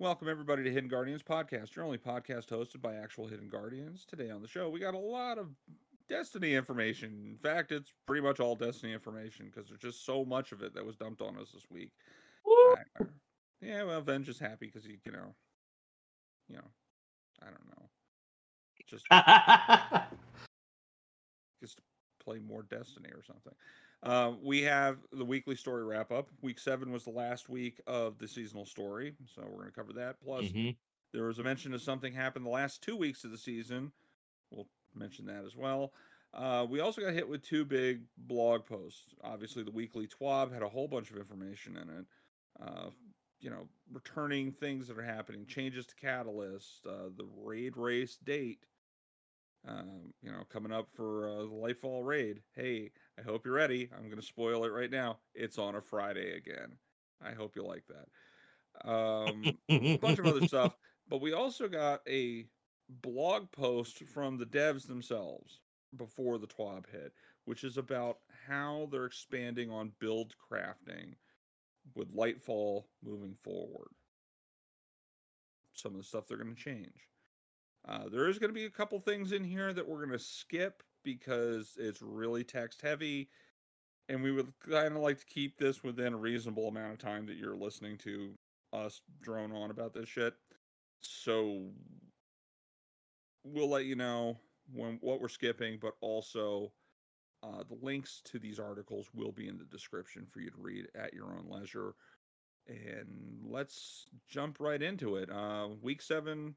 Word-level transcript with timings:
Welcome, 0.00 0.28
everybody, 0.30 0.64
to 0.64 0.72
Hidden 0.72 0.88
Guardians 0.88 1.22
Podcast, 1.22 1.76
your 1.76 1.84
only 1.84 1.98
podcast 1.98 2.46
hosted 2.46 2.80
by 2.80 2.94
actual 2.94 3.26
Hidden 3.26 3.50
Guardians. 3.50 4.06
Today 4.08 4.30
on 4.30 4.40
the 4.40 4.48
show, 4.48 4.70
we 4.70 4.80
got 4.80 4.94
a 4.94 4.98
lot 4.98 5.36
of 5.36 5.48
Destiny 6.08 6.54
information. 6.54 7.32
In 7.32 7.36
fact, 7.36 7.70
it's 7.70 7.92
pretty 8.06 8.22
much 8.22 8.40
all 8.40 8.56
Destiny 8.56 8.94
information 8.94 9.52
because 9.52 9.68
there's 9.68 9.78
just 9.78 10.06
so 10.06 10.24
much 10.24 10.52
of 10.52 10.62
it 10.62 10.74
that 10.74 10.86
was 10.86 10.96
dumped 10.96 11.20
on 11.20 11.36
us 11.36 11.50
this 11.52 11.64
week. 11.68 11.90
Uh, 12.46 12.76
yeah, 13.60 13.82
well, 13.82 14.00
Venge 14.00 14.30
is 14.30 14.38
happy 14.38 14.70
because 14.72 14.86
he, 14.86 14.96
you 15.04 15.12
know, 15.12 15.34
you 16.48 16.56
know, 16.56 16.70
I 17.42 17.48
don't 17.50 17.68
know, 17.68 17.90
just 18.88 19.04
just 21.60 21.76
to 21.76 21.82
play 22.24 22.38
more 22.38 22.62
Destiny 22.62 23.10
or 23.10 23.22
something. 23.22 23.52
Uh, 24.02 24.32
we 24.42 24.62
have 24.62 24.98
the 25.12 25.24
weekly 25.24 25.54
story 25.54 25.84
wrap 25.84 26.10
up. 26.10 26.30
Week 26.40 26.58
seven 26.58 26.90
was 26.90 27.04
the 27.04 27.10
last 27.10 27.48
week 27.48 27.80
of 27.86 28.18
the 28.18 28.26
seasonal 28.26 28.64
story, 28.64 29.14
so 29.26 29.42
we're 29.42 29.58
going 29.62 29.66
to 29.66 29.72
cover 29.72 29.92
that. 29.92 30.20
Plus, 30.20 30.46
Mhm. 30.46 30.76
there 31.12 31.24
was 31.24 31.38
a 31.38 31.42
mention 31.42 31.74
of 31.74 31.82
something 31.82 32.12
happened 32.12 32.46
the 32.46 32.50
last 32.50 32.82
two 32.82 32.96
weeks 32.96 33.24
of 33.24 33.30
the 33.30 33.38
season. 33.38 33.92
We'll 34.50 34.68
mention 34.94 35.26
that 35.26 35.44
as 35.44 35.54
well. 35.54 35.92
Uh, 36.32 36.66
we 36.70 36.80
also 36.80 37.02
got 37.02 37.12
hit 37.12 37.28
with 37.28 37.42
two 37.42 37.64
big 37.64 38.06
blog 38.16 38.64
posts. 38.64 39.14
Obviously, 39.20 39.64
the 39.64 39.70
weekly 39.70 40.06
TWAB 40.06 40.50
had 40.52 40.62
a 40.62 40.68
whole 40.68 40.88
bunch 40.88 41.10
of 41.10 41.18
information 41.18 41.76
in 41.76 41.90
it. 41.90 42.06
Uh, 42.58 42.90
you 43.40 43.50
know, 43.50 43.68
returning 43.90 44.52
things 44.52 44.86
that 44.86 44.98
are 44.98 45.02
happening, 45.02 45.46
changes 45.46 45.86
to 45.86 45.94
Catalyst, 45.96 46.86
uh, 46.86 47.08
the 47.10 47.24
raid 47.24 47.76
race 47.76 48.16
date. 48.16 48.66
Um, 49.64 50.14
you 50.22 50.30
know, 50.32 50.44
coming 50.44 50.72
up 50.72 50.88
for 50.90 51.28
uh, 51.28 51.42
the 51.42 51.50
Lightfall 51.50 52.02
raid. 52.04 52.42
Hey, 52.54 52.92
I 53.20 53.22
hope 53.22 53.44
you're 53.44 53.54
ready. 53.54 53.90
I'm 53.94 54.04
going 54.04 54.20
to 54.20 54.26
spoil 54.26 54.64
it 54.64 54.72
right 54.72 54.90
now. 54.90 55.18
It's 55.34 55.58
on 55.58 55.74
a 55.74 55.80
Friday 55.80 56.36
again. 56.36 56.72
I 57.22 57.32
hope 57.32 57.54
you 57.54 57.64
like 57.64 57.84
that. 57.88 58.88
Um, 58.90 59.44
a 59.68 59.98
bunch 59.98 60.18
of 60.18 60.26
other 60.26 60.46
stuff, 60.46 60.74
but 61.08 61.20
we 61.20 61.32
also 61.32 61.68
got 61.68 62.00
a 62.08 62.46
blog 63.02 63.50
post 63.52 64.04
from 64.04 64.38
the 64.38 64.46
devs 64.46 64.86
themselves 64.86 65.60
before 65.96 66.38
the 66.38 66.46
TWAB 66.46 66.84
hit, 66.90 67.12
which 67.44 67.62
is 67.62 67.76
about 67.76 68.18
how 68.48 68.88
they're 68.90 69.06
expanding 69.06 69.70
on 69.70 69.92
build 70.00 70.34
crafting 70.50 71.14
with 71.94 72.14
Lightfall 72.14 72.84
moving 73.04 73.34
forward. 73.42 73.88
Some 75.74 75.92
of 75.92 75.98
the 75.98 76.04
stuff 76.04 76.26
they're 76.26 76.38
going 76.38 76.54
to 76.54 76.60
change. 76.60 77.08
Uh, 77.86 78.08
there 78.10 78.28
is 78.28 78.38
going 78.38 78.50
to 78.50 78.58
be 78.58 78.66
a 78.66 78.70
couple 78.70 78.98
things 78.98 79.32
in 79.32 79.44
here 79.44 79.72
that 79.72 79.86
we're 79.86 80.06
going 80.06 80.18
to 80.18 80.24
skip 80.24 80.82
because 81.02 81.76
it's 81.78 82.02
really 82.02 82.44
text 82.44 82.82
heavy. 82.82 83.28
And 84.08 84.22
we 84.22 84.32
would 84.32 84.52
kind 84.68 84.96
of 84.96 85.02
like 85.02 85.20
to 85.20 85.26
keep 85.26 85.56
this 85.56 85.84
within 85.84 86.14
a 86.14 86.18
reasonable 86.18 86.68
amount 86.68 86.92
of 86.92 86.98
time 86.98 87.26
that 87.26 87.36
you're 87.36 87.56
listening 87.56 87.96
to 87.98 88.32
us 88.72 89.00
drone 89.22 89.52
on 89.52 89.70
about 89.70 89.94
this 89.94 90.08
shit. 90.08 90.34
So 91.00 91.68
we'll 93.44 93.70
let 93.70 93.84
you 93.84 93.94
know 93.94 94.36
when 94.72 94.98
what 95.00 95.20
we're 95.20 95.28
skipping, 95.28 95.78
but 95.80 95.94
also 96.00 96.72
uh, 97.42 97.62
the 97.68 97.78
links 97.80 98.20
to 98.24 98.38
these 98.38 98.58
articles 98.58 99.08
will 99.14 99.32
be 99.32 99.48
in 99.48 99.58
the 99.58 99.64
description 99.64 100.26
for 100.30 100.40
you 100.40 100.50
to 100.50 100.58
read 100.58 100.86
at 100.94 101.14
your 101.14 101.26
own 101.26 101.46
leisure. 101.48 101.94
And 102.66 103.40
let's 103.44 104.06
jump 104.28 104.58
right 104.60 104.82
into 104.82 105.16
it. 105.16 105.30
Uh, 105.30 105.68
week 105.80 106.02
seven 106.02 106.54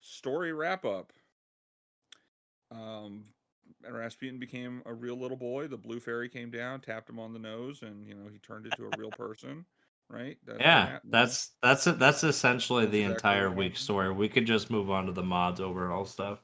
story 0.00 0.52
wrap 0.52 0.84
up. 0.84 1.12
Um, 2.70 3.26
Rasputin 3.90 4.38
became 4.38 4.82
a 4.86 4.94
real 4.94 5.16
little 5.18 5.36
boy. 5.36 5.66
The 5.68 5.76
blue 5.76 6.00
fairy 6.00 6.28
came 6.28 6.50
down, 6.50 6.80
tapped 6.80 7.08
him 7.10 7.18
on 7.18 7.32
the 7.32 7.38
nose, 7.38 7.82
and 7.82 8.06
you 8.06 8.14
know 8.14 8.28
he 8.30 8.38
turned 8.38 8.66
into 8.66 8.86
a 8.86 8.96
real 8.98 9.10
person. 9.10 9.64
Right? 10.10 10.36
That's 10.46 10.60
yeah, 10.60 10.98
that's 11.04 11.52
that's 11.62 11.86
it. 11.86 11.98
That's 11.98 12.24
essentially 12.24 12.84
That's 12.84 12.92
the 12.92 13.00
exactly 13.02 13.14
entire 13.30 13.50
week 13.50 13.76
story. 13.76 14.12
We 14.12 14.28
could 14.28 14.46
just 14.46 14.70
move 14.70 14.90
on 14.90 15.06
to 15.06 15.12
the 15.12 15.22
mods 15.22 15.60
overall 15.60 16.04
stuff. 16.04 16.40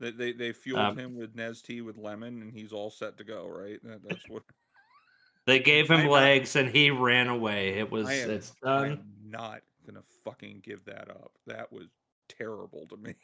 They 0.00 0.10
they, 0.10 0.32
they 0.32 0.52
fueled 0.52 0.80
Um, 0.80 0.98
him 0.98 1.16
with 1.16 1.34
Nez 1.36 1.62
tea 1.62 1.80
with 1.82 1.96
lemon, 1.98 2.42
and 2.42 2.52
he's 2.52 2.72
all 2.72 2.90
set 2.90 3.16
to 3.18 3.24
go. 3.24 3.48
Right? 3.48 3.78
That, 3.84 4.00
that's 4.08 4.28
what 4.28 4.42
They 5.46 5.60
gave 5.60 5.88
him 5.88 5.98
I'm 6.00 6.06
not- 6.06 6.12
legs 6.12 6.56
and 6.56 6.68
he 6.68 6.90
ran 6.90 7.28
away. 7.28 7.78
It 7.78 7.90
was 7.90 8.08
I 8.08 8.14
am. 8.14 8.30
it's 8.30 8.52
I'm 8.64 8.88
done. 8.88 9.04
not 9.28 9.60
gonna 9.86 10.02
fucking 10.24 10.60
give 10.64 10.84
that 10.86 11.08
up. 11.08 11.30
That 11.46 11.72
was 11.72 11.86
terrible 12.28 12.88
to 12.88 12.96
me. 12.96 13.14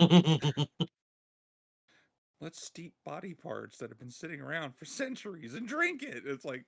Let's 2.40 2.64
steep 2.64 2.94
body 3.04 3.34
parts 3.34 3.78
that 3.78 3.90
have 3.90 3.98
been 3.98 4.10
sitting 4.10 4.40
around 4.40 4.76
for 4.76 4.84
centuries 4.84 5.54
and 5.54 5.66
drink 5.66 6.02
it. 6.02 6.22
It's 6.26 6.44
like, 6.44 6.64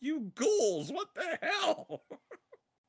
you 0.00 0.32
ghouls! 0.34 0.90
What 0.90 1.08
the 1.14 1.38
hell? 1.40 2.02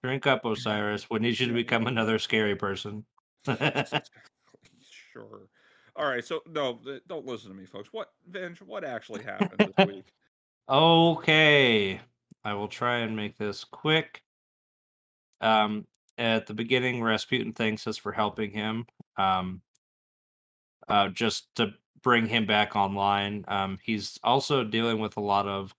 Drink 0.04 0.28
up, 0.28 0.44
Osiris. 0.44 1.10
We 1.10 1.20
need 1.20 1.40
you 1.40 1.48
to 1.48 1.54
become 1.54 1.88
another 1.88 2.20
scary 2.20 2.56
person. 2.56 3.06
sure. 3.48 5.48
All 5.96 6.06
right. 6.06 6.26
So 6.26 6.42
no, 6.50 6.80
don't 7.08 7.26
listen 7.26 7.50
to 7.50 7.56
me, 7.56 7.66
folks. 7.66 7.90
What 7.92 8.10
Venge? 8.28 8.62
What 8.62 8.84
actually 8.84 9.24
happened 9.24 9.74
this 9.78 9.88
week? 9.94 10.06
Okay. 10.68 12.02
I 12.44 12.54
will 12.54 12.68
try 12.68 12.98
and 12.98 13.16
make 13.16 13.38
this 13.38 13.64
quick. 13.64 14.22
Um, 15.40 15.88
at 16.18 16.48
the 16.48 16.54
beginning, 16.54 17.02
Rasputin 17.02 17.54
thanks 17.54 17.88
us 17.88 17.98
for 17.98 18.12
helping 18.12 18.52
him. 18.52 18.86
Um, 19.18 19.62
uh, 20.90 21.10
just 21.10 21.48
to 21.56 21.74
bring 22.04 22.28
him 22.28 22.46
back 22.46 22.76
online. 22.76 23.46
Um, 23.48 23.80
he's 23.82 24.20
also 24.24 24.64
dealing 24.64 25.00
with 25.00 25.18
a 25.18 25.22
lot 25.22 25.48
of 25.48 25.74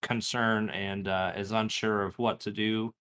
concern 0.00 0.70
and 0.70 1.08
uh, 1.08 1.32
is 1.36 1.52
unsure 1.52 2.02
of 2.02 2.18
what 2.18 2.40
to 2.40 2.50
do, 2.50 2.94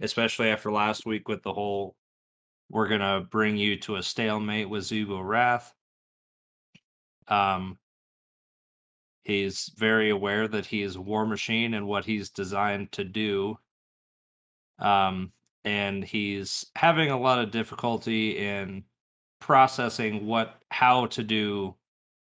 especially 0.00 0.48
after 0.48 0.70
last 0.72 1.04
week 1.04 1.28
with 1.28 1.42
the 1.42 1.52
whole 1.52 1.96
we're 2.68 2.88
going 2.88 3.00
to 3.00 3.26
bring 3.30 3.56
you 3.56 3.76
to 3.78 3.96
a 3.96 4.02
stalemate 4.02 4.68
with 4.68 4.84
Xivu 4.84 5.08
Arath. 5.08 5.72
Um, 7.28 7.78
he's 9.22 9.70
very 9.76 10.10
aware 10.10 10.48
that 10.48 10.66
he 10.66 10.82
is 10.82 10.96
a 10.96 11.00
war 11.00 11.26
machine 11.26 11.74
and 11.74 11.86
what 11.86 12.04
he's 12.04 12.30
designed 12.30 12.92
to 12.92 13.04
do. 13.04 13.58
Um, 14.78 15.32
and 15.64 16.04
he's 16.04 16.66
having 16.76 17.10
a 17.10 17.18
lot 17.18 17.38
of 17.40 17.50
difficulty 17.50 18.38
in 18.38 18.84
processing 19.40 20.26
what 20.26 20.60
how 20.70 21.06
to 21.06 21.22
do 21.22 21.74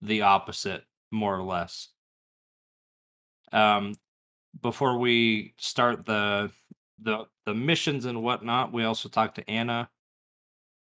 the 0.03 0.23
opposite 0.23 0.85
more 1.11 1.37
or 1.37 1.43
less. 1.43 1.89
Um 3.53 3.95
before 4.61 4.99
we 4.99 5.55
start 5.59 6.05
the 6.07 6.51
the 7.01 7.27
the 7.47 7.55
missions 7.55 8.05
and 8.05 8.23
whatnot 8.23 8.73
we 8.73 8.85
also 8.85 9.09
talked 9.09 9.37
to 9.37 9.51
Ana. 9.51 9.91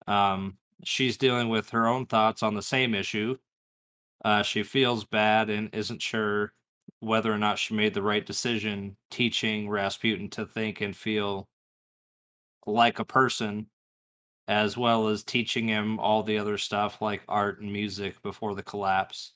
Um 0.07 0.59
she's 0.84 1.17
dealing 1.17 1.49
with 1.49 1.71
her 1.71 1.87
own 1.87 2.07
thoughts 2.07 2.43
on 2.43 2.55
the 2.55 2.62
same 2.62 2.95
issue. 2.95 3.37
Uh 4.25 4.43
she 4.43 4.62
feels 4.62 5.05
bad 5.05 5.51
and 5.51 5.75
isn't 5.75 6.03
sure 6.03 6.53
whether 7.01 7.33
or 7.33 7.39
not 7.39 7.59
she 7.59 7.75
made 7.75 7.95
the 7.95 8.03
right 8.03 8.25
decision 8.27 8.97
teaching 9.11 9.69
rasputin 9.69 10.28
to 10.31 10.47
think 10.47 10.81
and 10.81 10.97
feel 10.97 11.49
like 12.67 12.99
a 12.99 13.05
person 13.05 13.67
as 14.48 14.78
well 14.78 15.09
as 15.09 15.22
teaching 15.22 15.69
him 15.69 16.00
all 16.00 16.22
the 16.22 16.38
other 16.38 16.56
stuff 16.56 17.03
like 17.03 17.22
art 17.28 17.60
and 17.60 17.70
music 17.70 18.20
before 18.22 18.54
the 18.54 18.62
collapse. 18.62 19.34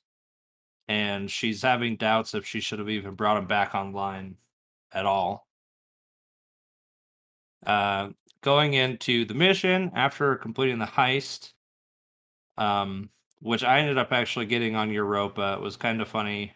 And 0.88 1.30
she's 1.30 1.62
having 1.62 1.96
doubts 1.96 2.34
if 2.34 2.46
she 2.46 2.60
should 2.60 2.78
have 2.78 2.88
even 2.88 3.14
brought 3.14 3.36
him 3.36 3.46
back 3.46 3.74
online 3.74 4.36
at 4.90 5.04
all. 5.04 5.46
Uh, 7.64 8.08
going 8.40 8.72
into 8.72 9.24
the 9.26 9.34
mission 9.34 9.92
after 9.94 10.34
completing 10.36 10.78
the 10.78 10.86
heist, 10.86 11.52
um, 12.56 13.10
which 13.40 13.62
I 13.62 13.80
ended 13.80 13.98
up 13.98 14.12
actually 14.12 14.46
getting 14.46 14.76
on 14.76 14.90
Europa. 14.90 15.54
It 15.58 15.60
was 15.62 15.76
kind 15.76 16.00
of 16.00 16.08
funny. 16.08 16.54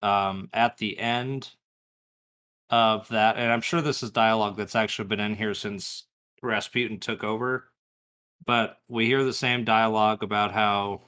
Um, 0.00 0.48
at 0.52 0.76
the 0.76 0.98
end 0.98 1.50
of 2.70 3.08
that, 3.08 3.36
and 3.36 3.50
I'm 3.50 3.62
sure 3.62 3.80
this 3.80 4.02
is 4.02 4.10
dialogue 4.10 4.56
that's 4.56 4.76
actually 4.76 5.08
been 5.08 5.18
in 5.18 5.34
here 5.34 5.54
since 5.54 6.04
Rasputin 6.42 7.00
took 7.00 7.24
over. 7.24 7.70
But 8.44 8.78
we 8.88 9.06
hear 9.06 9.24
the 9.24 9.32
same 9.32 9.64
dialogue 9.64 10.22
about 10.22 10.52
how 10.52 11.02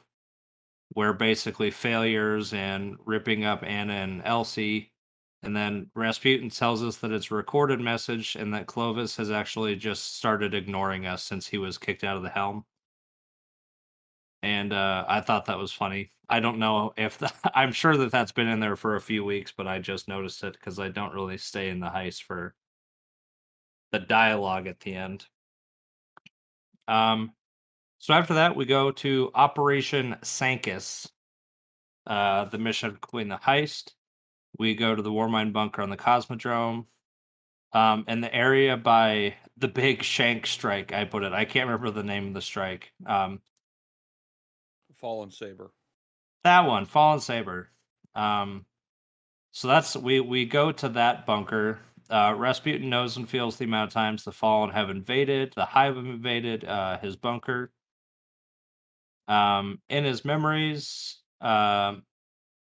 we're 0.94 1.12
basically 1.12 1.71
failures 1.71 2.53
and 2.53 2.97
ripping 3.05 3.44
up 3.44 3.62
Ana 3.62 3.94
and 3.94 4.23
Elsie. 4.25 4.93
And 5.43 5.56
then 5.56 5.91
Rasputin 5.94 6.50
tells 6.50 6.82
us 6.82 6.97
that 6.97 7.12
it's 7.12 7.31
a 7.31 7.35
recorded 7.35 7.81
message 7.81 8.37
and 8.37 8.53
that 8.53 8.67
Clovis 8.67 9.17
has 9.17 9.31
actually 9.31 9.77
just 9.77 10.17
started 10.17 10.55
ignoring 10.55 11.06
us 11.06 11.23
since 11.23 11.47
he 11.47 11.59
was 11.59 11.79
kicked 11.79 12.05
out 12.05 12.17
of 12.17 12.23
the 12.23 12.29
helm. 12.29 12.65
And 14.43 14.73
uh, 14.73 15.05
I 15.09 15.21
thought 15.21 15.47
that 15.47 15.59
was 15.59 15.73
funny. 15.73 16.12
I 16.29 16.41
don't 16.41 16.59
know 16.59 16.93
if 16.97 17.19
the, 17.19 17.32
I'm 17.55 17.73
sure 17.73 17.97
that 17.97 18.11
that's 18.11 18.32
been 18.32 18.49
in 18.49 18.61
there 18.61 18.77
for 18.77 18.97
a 18.97 19.00
few 19.00 19.25
weeks, 19.25 19.53
but 19.56 19.67
I 19.67 19.79
just 19.79 20.09
noticed 20.09 20.43
it 20.44 20.55
because 20.55 20.79
I 20.79 20.88
don't 20.88 21.15
really 21.15 21.38
stay 21.38 21.71
in 21.71 21.81
the 21.81 21.88
heist 21.88 22.23
for 22.23 22.55
the 23.92 23.98
dialogue 23.98 24.66
at 24.66 24.81
the 24.81 24.94
end. 24.94 25.26
Um, 26.88 27.32
so 27.98 28.14
after 28.14 28.34
that, 28.34 28.56
we 28.56 28.64
go 28.64 28.90
to 28.92 29.31
Operation 29.34 30.16
Sancus, 30.22 31.08
uh, 32.06 32.46
the 32.46 32.58
mission 32.58 32.88
of 32.88 33.00
completing 33.00 33.28
the 33.28 33.37
heist. 33.37 33.92
We 34.58 34.75
go 34.75 34.94
to 34.94 35.02
the 35.02 35.10
Warmind 35.10 35.52
bunker 35.52 35.82
on 35.82 35.90
the 35.90 35.96
Cosmodrome. 35.96 36.87
Um, 37.72 38.04
in 38.08 38.20
the 38.20 38.34
area 38.34 38.76
by 38.76 39.37
the 39.56 39.69
big 39.69 40.02
shank 40.02 40.46
strike, 40.46 40.93
I 40.93 41.04
put 41.04 41.22
it. 41.22 41.32
I 41.32 41.44
can't 41.44 41.69
remember 41.69 41.90
the 41.90 42.02
name 42.02 42.26
of 42.26 42.34
the 42.34 42.43
strike. 42.43 42.90
Um, 43.06 43.40
Fallen 44.96 45.31
Saber. 45.31 45.70
that 46.43 46.66
one, 46.66 46.84
Fallen 46.84 47.20
Saber. 47.20 47.70
Um, 48.14 48.66
so 49.52 49.69
that's 49.69 49.96
we 49.96 50.20
we 50.20 50.46
go 50.46 50.72
to 50.72 50.88
that 50.90 51.26
bunker. 51.26 51.78
Uh, 52.10 52.34
Rasputin 52.36 52.90
knows 52.90 53.16
and 53.16 53.28
feels 53.28 53.56
the 53.56 53.64
amount 53.64 53.88
of 53.90 53.94
times 53.94 54.24
the 54.24 54.32
Fallen 54.32 54.70
have 54.70 54.90
invaded, 54.90 55.52
the 55.54 55.64
Hive 55.64 55.96
have 55.96 56.04
invaded 56.04 56.64
uh, 56.64 56.98
his 56.98 57.16
bunker. 57.16 57.72
Um, 59.28 59.80
in 59.88 60.04
his 60.04 60.24
memories, 60.24 61.18
um, 61.40 62.02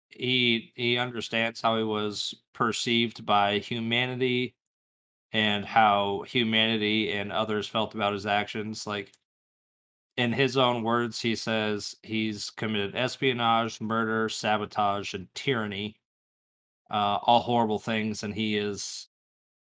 he 0.08 0.73
he 0.75 0.96
understands 0.99 1.61
how 1.61 1.76
he 1.76 1.85
was 1.85 2.35
perceived 2.55 3.26
by 3.26 3.58
humanity 3.58 4.55
and 5.32 5.67
how 5.67 6.25
humanity 6.26 7.12
and 7.12 7.32
others 7.32 7.67
felt 7.67 7.94
about 7.94 8.14
his 8.14 8.25
actions. 8.25 8.87
Like 8.87 9.12
in 10.17 10.32
his 10.32 10.56
own 10.56 10.82
words, 10.82 11.20
he 11.20 11.37
says 11.37 11.96
he's 12.02 12.50
committed 12.50 12.94
espionage, 12.96 13.81
murder, 13.81 14.29
sabotage, 14.29 15.12
and 15.14 15.29
tyranny. 15.35 15.96
Uh, 16.91 17.19
all 17.23 17.41
horrible 17.41 17.79
things, 17.79 18.23
and 18.23 18.35
he 18.35 18.56
is 18.56 19.08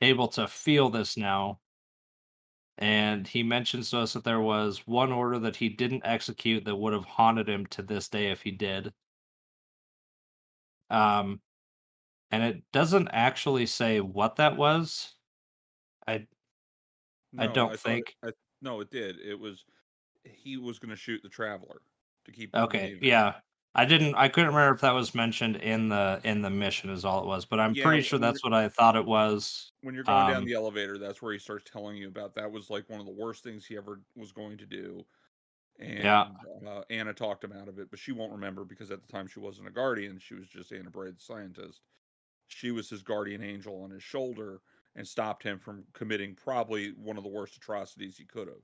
able 0.06 0.28
to 0.30 0.48
feel 0.48 0.90
this 0.90 1.18
now. 1.18 1.60
And 2.78 3.26
he 3.28 3.42
mentions 3.44 3.90
to 3.92 4.00
us 4.00 4.14
that 4.14 4.24
there 4.24 4.42
was 4.42 4.80
one 4.86 5.12
order 5.12 5.40
that 5.40 5.56
he 5.56 5.70
didn't 5.70 6.06
execute 6.06 6.66
that 6.66 6.76
would 6.76 6.94
have 6.94 7.06
haunted 7.06 7.48
him 7.48 7.66
to 7.68 7.82
this 7.82 8.10
day 8.10 8.32
if 8.32 8.42
he 8.42 8.52
did. 8.52 8.94
Um, 10.90 11.42
and 12.32 12.44
it 12.44 12.64
doesn't 12.74 13.08
actually 13.10 13.66
say 13.66 14.02
what 14.02 14.38
that 14.38 14.58
was. 14.58 15.16
I 16.06 16.28
I 17.38 17.48
don't 17.48 17.74
it- 17.74 17.80
think. 17.80 18.16
I, 18.24 18.32
no, 18.62 18.82
it 18.82 18.90
did. 18.92 19.20
It 19.20 19.40
was 19.40 19.64
he 20.24 20.58
was 20.58 20.80
going 20.80 20.90
to 20.90 20.96
shoot 20.96 21.22
the 21.24 21.30
traveler 21.30 21.82
to 22.26 22.32
keep. 22.32 22.54
Okay, 22.56 22.98
yeah. 23.02 23.36
I 23.76 23.86
didn't 23.86 24.16
I 24.16 24.30
couldn't 24.30 24.50
remember 24.56 24.74
if 24.76 24.82
that 24.82 24.92
was 24.94 25.14
mentioned 25.14 25.58
in 25.58 25.90
the 25.90 26.22
in 26.24 26.42
the 26.42 26.50
mission 26.50 26.90
is 26.90 27.06
all 27.06 27.22
it 27.24 27.28
was, 27.28 27.46
but 27.46 27.60
I'm 27.60 27.76
Yeah, 27.76 27.76
pretty 27.76 28.02
sure 28.02 28.20
that's 28.20 28.44
what 28.44 28.54
I 28.54 28.70
thought 28.70 28.96
it 28.96 29.06
was. 29.06 29.74
When 29.82 29.94
you're 29.96 30.04
going 30.04 30.26
down 30.26 30.44
Um, 30.44 30.46
the 30.46 30.54
elevator, 30.54 30.98
that's 30.98 31.22
where 31.22 31.32
he 31.34 31.40
starts 31.40 31.70
telling 31.70 31.96
you 31.98 32.08
about 32.08 32.34
that 32.36 32.52
was 32.52 32.70
like 32.70 32.90
one 32.90 33.00
of 33.00 33.06
the 33.06 33.12
worst 33.12 33.44
things 33.44 33.66
he 33.66 33.78
ever 33.78 34.02
was 34.16 34.32
going 34.32 34.58
to 34.58 34.66
do. 34.66 35.06
And 35.80 36.24
Yeah. 36.24 36.46
uh, 36.66 36.84
Ana 36.90 37.14
talked 37.14 37.44
him 37.44 37.54
out 37.54 37.70
of 37.70 37.80
it, 37.80 37.90
but 37.92 38.00
she 38.00 38.12
won't 38.14 38.34
remember 38.34 38.66
because 38.66 38.92
at 38.92 39.02
the 39.02 39.08
time 39.08 39.28
she 39.28 39.40
wasn't 39.40 39.68
a 39.70 39.72
guardian; 39.72 40.20
she 40.20 40.36
was 40.36 40.50
just 40.50 40.74
Ana 40.74 40.92
Bray, 40.92 41.12
the 41.12 41.20
scientist. 41.22 41.82
She 42.48 42.72
was 42.72 42.90
his 42.90 43.04
guardian 43.04 43.44
angel 43.44 43.82
on 43.84 43.92
his 43.92 44.04
shoulder 44.04 44.62
and 44.96 45.08
stopped 45.08 45.44
him 45.44 45.60
from 45.60 45.88
committing 45.94 46.36
probably 46.36 46.94
one 46.94 47.18
of 47.18 47.24
the 47.24 47.30
worst 47.32 47.58
atrocities 47.58 48.18
he 48.18 48.26
could 48.26 48.48
have. 48.50 48.64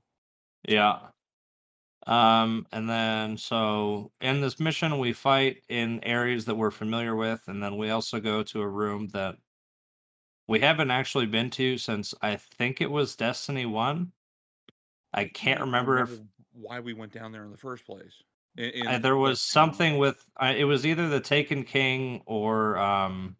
Yeah. 0.68 1.10
Um, 2.06 2.66
and 2.72 2.88
then 2.90 3.36
so 3.36 4.10
in 4.20 4.40
this 4.40 4.58
mission 4.58 4.98
we 4.98 5.12
fight 5.12 5.62
in 5.68 6.02
areas 6.02 6.46
that 6.46 6.56
we're 6.56 6.72
familiar 6.72 7.14
with, 7.14 7.42
and 7.46 7.62
then 7.62 7.76
we 7.76 7.90
also 7.90 8.18
go 8.18 8.42
to 8.42 8.60
a 8.60 8.68
room 8.68 9.08
that 9.12 9.36
we 10.48 10.60
haven't 10.60 10.90
actually 10.90 11.26
been 11.26 11.50
to 11.50 11.78
since 11.78 12.12
I 12.20 12.36
think 12.36 12.80
it 12.80 12.90
was 12.90 13.14
Destiny 13.14 13.66
One. 13.66 14.12
I 15.14 15.26
can't 15.26 15.58
don't 15.58 15.68
remember 15.68 16.02
if 16.02 16.20
why 16.52 16.80
we 16.80 16.92
went 16.92 17.12
down 17.12 17.30
there 17.32 17.44
in 17.44 17.50
the 17.50 17.56
first 17.56 17.86
place. 17.86 18.22
In- 18.56 18.86
in 18.88 19.02
there 19.02 19.16
was 19.16 19.40
something 19.40 19.98
with 19.98 20.24
uh, 20.40 20.52
it 20.56 20.64
was 20.64 20.84
either 20.84 21.08
the 21.08 21.20
Taken 21.20 21.62
King 21.62 22.22
or 22.26 22.76
um 22.78 23.36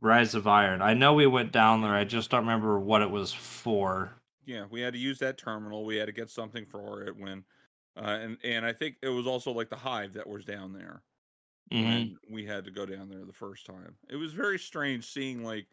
Rise 0.00 0.34
of 0.34 0.46
Iron. 0.46 0.82
I 0.82 0.94
know 0.94 1.14
we 1.14 1.26
went 1.26 1.52
down 1.52 1.82
there. 1.82 1.94
I 1.94 2.04
just 2.04 2.30
don't 2.30 2.40
remember 2.42 2.78
what 2.78 3.02
it 3.02 3.10
was 3.10 3.32
for. 3.32 4.19
Yeah, 4.50 4.66
we 4.70 4.80
had 4.80 4.94
to 4.94 4.98
use 4.98 5.18
that 5.20 5.38
terminal. 5.38 5.84
We 5.84 5.96
had 5.96 6.06
to 6.06 6.12
get 6.12 6.30
something 6.30 6.66
for 6.66 7.04
it 7.04 7.16
when, 7.16 7.44
uh, 7.96 8.18
and 8.20 8.38
and 8.42 8.66
I 8.66 8.72
think 8.72 8.98
it 9.02 9.08
was 9.08 9.26
also 9.26 9.52
like 9.52 9.68
the 9.70 9.76
hive 9.76 10.12
that 10.14 10.28
was 10.28 10.44
down 10.44 10.72
there. 10.72 11.04
Mhm. 11.70 12.10
when 12.10 12.18
we 12.30 12.46
had 12.46 12.64
to 12.66 12.70
go 12.72 12.86
down 12.86 13.08
there 13.10 13.24
the 13.26 13.32
first 13.34 13.66
time. 13.66 13.98
It 14.08 14.16
was 14.16 14.34
very 14.34 14.58
strange 14.58 15.06
seeing 15.06 15.44
like 15.44 15.68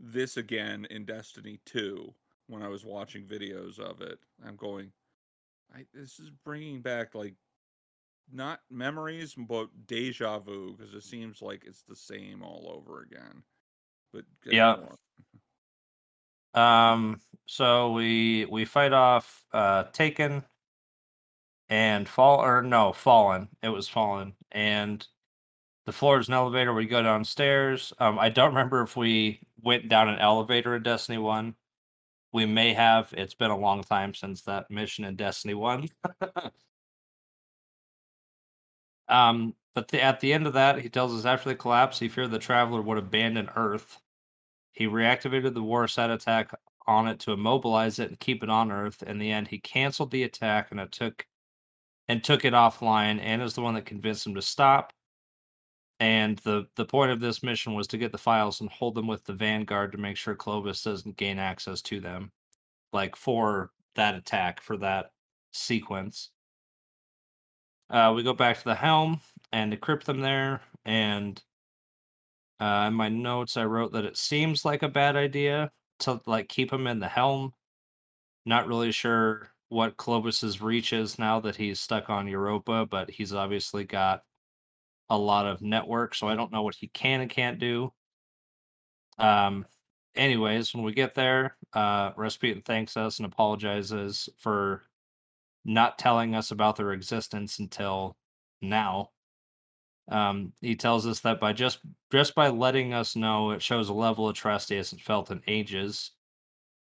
this 0.00 0.36
again 0.38 0.86
in 0.86 1.04
Destiny 1.06 1.60
2 1.66 2.14
when 2.48 2.62
I 2.62 2.68
was 2.68 2.84
watching 2.86 3.26
videos 3.26 3.78
of 3.80 4.02
it. 4.02 4.20
I'm 4.44 4.56
going 4.56 4.92
I 5.74 5.86
this 5.94 6.20
is 6.20 6.30
bringing 6.30 6.82
back 6.82 7.14
like 7.16 7.36
not 8.30 8.62
memories 8.70 9.34
but 9.36 9.86
deja 9.86 10.38
vu 10.40 10.76
because 10.76 10.94
it 10.94 11.02
seems 11.04 11.42
like 11.42 11.64
it's 11.66 11.82
the 11.84 11.96
same 11.96 12.42
all 12.42 12.70
over 12.72 13.02
again. 13.02 13.44
But 14.12 14.26
Yeah. 14.50 14.76
more. 14.76 14.98
Um, 16.54 17.20
so 17.46 17.92
we 17.92 18.46
we 18.46 18.64
fight 18.64 18.92
off 18.92 19.44
uh 19.52 19.84
Taken 19.92 20.44
and 21.68 22.08
fall 22.08 22.40
or 22.42 22.62
no 22.62 22.92
Fallen. 22.92 23.48
It 23.62 23.68
was 23.68 23.88
Fallen, 23.88 24.34
and 24.52 25.06
the 25.86 25.92
floor 25.92 26.18
is 26.20 26.28
an 26.28 26.34
elevator. 26.34 26.74
We 26.74 26.86
go 26.86 27.02
downstairs. 27.02 27.92
Um, 28.00 28.18
I 28.18 28.28
don't 28.30 28.50
remember 28.50 28.82
if 28.82 28.96
we 28.96 29.40
went 29.62 29.88
down 29.88 30.08
an 30.08 30.18
elevator 30.20 30.76
in 30.76 30.82
Destiny 30.84 31.18
One. 31.18 31.56
We 32.32 32.46
may 32.46 32.74
have. 32.74 33.14
It's 33.16 33.34
been 33.34 33.50
a 33.52 33.58
long 33.58 33.82
time 33.84 34.14
since 34.14 34.42
that 34.42 34.70
mission 34.70 35.04
in 35.04 35.16
Destiny 35.16 35.54
One. 35.54 35.88
um, 39.08 39.54
but 39.74 39.88
the, 39.88 40.00
at 40.02 40.20
the 40.20 40.32
end 40.32 40.46
of 40.46 40.52
that, 40.54 40.80
he 40.80 40.88
tells 40.88 41.14
us 41.14 41.24
after 41.24 41.48
the 41.48 41.54
collapse, 41.56 41.98
he 41.98 42.08
feared 42.08 42.30
the 42.30 42.38
traveler 42.38 42.82
would 42.82 42.98
abandon 42.98 43.50
Earth. 43.56 43.98
He 44.74 44.86
reactivated 44.86 45.54
the 45.54 45.62
Warsat 45.62 46.12
attack 46.12 46.50
on 46.86 47.08
it 47.08 47.20
to 47.20 47.32
immobilize 47.32 47.98
it 47.98 48.10
and 48.10 48.20
keep 48.20 48.42
it 48.42 48.50
on 48.50 48.70
Earth. 48.70 49.02
In 49.02 49.18
the 49.18 49.30
end, 49.30 49.48
he 49.48 49.58
canceled 49.58 50.10
the 50.10 50.24
attack 50.24 50.70
and 50.70 50.80
it 50.80 50.92
took 50.92 51.26
and 52.08 52.22
took 52.22 52.44
it 52.44 52.52
offline. 52.52 53.20
And 53.20 53.40
is 53.40 53.54
the 53.54 53.62
one 53.62 53.74
that 53.74 53.86
convinced 53.86 54.26
him 54.26 54.34
to 54.34 54.42
stop. 54.42 54.92
And 56.00 56.38
the 56.38 56.66
the 56.76 56.84
point 56.84 57.12
of 57.12 57.20
this 57.20 57.42
mission 57.42 57.74
was 57.74 57.86
to 57.88 57.98
get 57.98 58.12
the 58.12 58.18
files 58.18 58.60
and 58.60 58.68
hold 58.68 58.96
them 58.96 59.06
with 59.06 59.24
the 59.24 59.32
Vanguard 59.32 59.92
to 59.92 59.98
make 59.98 60.16
sure 60.16 60.34
Clovis 60.34 60.82
doesn't 60.82 61.16
gain 61.16 61.38
access 61.38 61.80
to 61.82 62.00
them, 62.00 62.32
like 62.92 63.16
for 63.16 63.70
that 63.94 64.16
attack 64.16 64.60
for 64.60 64.76
that 64.78 65.12
sequence. 65.52 66.30
Uh, 67.90 68.12
we 68.14 68.24
go 68.24 68.32
back 68.34 68.58
to 68.58 68.64
the 68.64 68.74
helm 68.74 69.20
and 69.52 69.72
decrypt 69.72 70.04
them 70.04 70.20
there. 70.20 70.60
And 70.84 71.40
uh, 72.64 72.88
in 72.88 72.94
my 72.94 73.10
notes, 73.10 73.58
I 73.58 73.64
wrote 73.66 73.92
that 73.92 74.06
it 74.06 74.16
seems 74.16 74.64
like 74.64 74.82
a 74.82 74.88
bad 74.88 75.16
idea 75.16 75.70
to 75.98 76.18
like 76.24 76.48
keep 76.48 76.72
him 76.72 76.86
in 76.86 76.98
the 76.98 77.08
helm. 77.08 77.52
Not 78.46 78.66
really 78.66 78.90
sure 78.90 79.50
what 79.68 79.98
Clovis's 79.98 80.62
reach 80.62 80.94
is 80.94 81.18
now 81.18 81.40
that 81.40 81.56
he's 81.56 81.78
stuck 81.78 82.08
on 82.08 82.26
Europa, 82.26 82.86
but 82.86 83.10
he's 83.10 83.34
obviously 83.34 83.84
got 83.84 84.22
a 85.10 85.18
lot 85.18 85.44
of 85.44 85.60
network, 85.60 86.14
so 86.14 86.26
I 86.26 86.36
don't 86.36 86.52
know 86.52 86.62
what 86.62 86.74
he 86.74 86.88
can 86.88 87.20
and 87.20 87.30
can't 87.30 87.58
do. 87.58 87.92
Um, 89.18 89.66
anyways, 90.16 90.74
when 90.74 90.84
we 90.84 90.94
get 90.94 91.14
there, 91.14 91.58
uh, 91.74 92.12
Rasputin 92.16 92.62
thanks 92.62 92.96
us 92.96 93.18
and 93.18 93.26
apologizes 93.26 94.30
for 94.38 94.84
not 95.66 95.98
telling 95.98 96.34
us 96.34 96.50
about 96.50 96.76
their 96.76 96.92
existence 96.92 97.58
until 97.58 98.16
now. 98.62 99.10
Um, 100.08 100.52
he 100.60 100.76
tells 100.76 101.06
us 101.06 101.20
that 101.20 101.40
by 101.40 101.52
just 101.52 101.78
just 102.12 102.34
by 102.34 102.48
letting 102.48 102.92
us 102.92 103.16
know, 103.16 103.52
it 103.52 103.62
shows 103.62 103.88
a 103.88 103.94
level 103.94 104.28
of 104.28 104.36
trust 104.36 104.68
he 104.68 104.76
hasn't 104.76 105.00
felt 105.00 105.30
in 105.30 105.42
ages, 105.46 106.10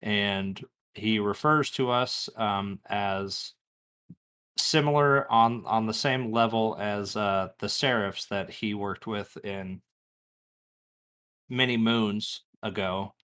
and 0.02 0.62
he 0.94 1.18
refers 1.18 1.70
to 1.72 1.90
us 1.90 2.28
um, 2.36 2.78
as 2.88 3.52
similar 4.58 5.30
on 5.30 5.64
on 5.66 5.86
the 5.86 5.94
same 5.94 6.32
level 6.32 6.76
as 6.78 7.16
uh, 7.16 7.48
the 7.58 7.68
Seraphs 7.68 8.26
that 8.26 8.50
he 8.50 8.74
worked 8.74 9.06
with 9.06 9.36
in 9.44 9.80
many 11.48 11.76
moons 11.76 12.42
ago. 12.62 13.14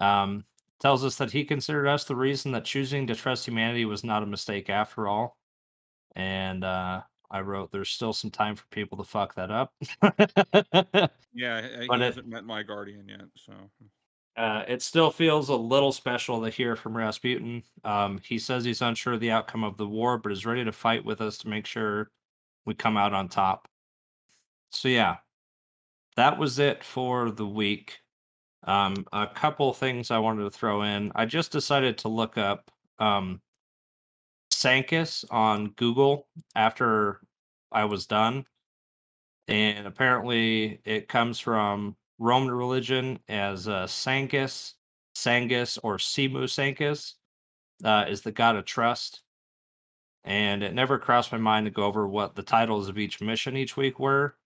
Um, 0.00 0.44
tells 0.80 1.04
us 1.04 1.16
that 1.16 1.30
he 1.30 1.44
considered 1.44 1.86
us 1.86 2.04
the 2.04 2.16
reason 2.16 2.52
that 2.52 2.64
choosing 2.64 3.06
to 3.06 3.14
trust 3.14 3.46
humanity 3.46 3.84
was 3.86 4.04
not 4.04 4.22
a 4.22 4.26
mistake 4.26 4.68
after 4.68 5.08
all. 5.08 5.38
And 6.14 6.62
uh, 6.64 7.02
I 7.34 7.40
wrote, 7.40 7.72
"There's 7.72 7.90
still 7.90 8.12
some 8.12 8.30
time 8.30 8.54
for 8.56 8.64
people 8.70 8.96
to 8.98 9.04
fuck 9.04 9.34
that 9.34 9.50
up." 9.50 9.74
Yeah, 11.36 11.80
he- 11.80 11.86
But 11.88 12.00
it- 12.00 12.04
hasn't 12.04 12.28
met 12.28 12.44
my 12.44 12.62
guardian 12.62 13.08
yet, 13.08 13.26
so 13.36 13.52
Uh, 14.36 14.64
it 14.68 14.82
still 14.82 15.10
feels 15.10 15.48
a 15.48 15.54
little 15.56 15.92
special 15.92 16.42
to 16.42 16.48
hear 16.50 16.74
from 16.76 16.96
Rasputin. 16.96 17.62
Um, 17.84 18.20
he 18.24 18.38
says 18.38 18.64
he's 18.64 18.82
unsure 18.82 19.14
of 19.14 19.20
the 19.20 19.30
outcome 19.32 19.62
of 19.64 19.76
the 19.76 19.86
war, 19.86 20.16
but 20.18 20.32
is 20.32 20.46
ready 20.46 20.64
to 20.64 20.72
fight 20.72 21.04
with 21.04 21.20
us 21.20 21.38
to 21.38 21.48
make 21.48 21.66
sure 21.66 22.10
we 22.64 22.74
come 22.74 22.96
out 22.96 23.12
on 23.12 23.28
top. 23.28 23.68
So 24.70 24.88
yeah, 24.88 25.16
that 26.16 26.38
was 26.38 26.58
it 26.60 26.82
for 26.84 27.30
the 27.30 27.46
week. 27.46 28.00
Um, 28.64 29.06
a 29.12 29.26
couple 29.26 29.72
things 29.72 30.10
I 30.10 30.18
wanted 30.18 30.44
to 30.44 30.50
throw 30.50 30.82
in. 30.82 31.12
I 31.14 31.26
just 31.26 31.52
decided 31.52 31.98
to 31.98 32.08
look 32.08 32.38
up 32.38 32.70
um, 32.98 33.40
Sancus 34.54 35.24
on 35.30 35.70
Google 35.70 36.26
after 36.54 37.20
I 37.72 37.84
was 37.84 38.06
done, 38.06 38.46
and 39.48 39.86
apparently 39.86 40.80
it 40.84 41.08
comes 41.08 41.40
from 41.40 41.96
Roman 42.18 42.52
religion 42.52 43.18
as 43.28 43.68
uh, 43.68 43.86
Sangus, 43.86 44.74
Sangus, 45.16 45.78
or 45.82 45.96
Simu 45.96 46.44
Sangus 46.44 47.14
uh, 47.84 48.06
is 48.08 48.22
the 48.22 48.32
god 48.32 48.56
of 48.56 48.64
trust. 48.64 49.20
And 50.24 50.62
it 50.62 50.72
never 50.72 50.98
crossed 50.98 51.32
my 51.32 51.38
mind 51.38 51.66
to 51.66 51.70
go 51.70 51.84
over 51.84 52.08
what 52.08 52.34
the 52.34 52.42
titles 52.42 52.88
of 52.88 52.96
each 52.96 53.20
mission 53.20 53.56
each 53.56 53.76
week 53.76 53.98
were. 53.98 54.36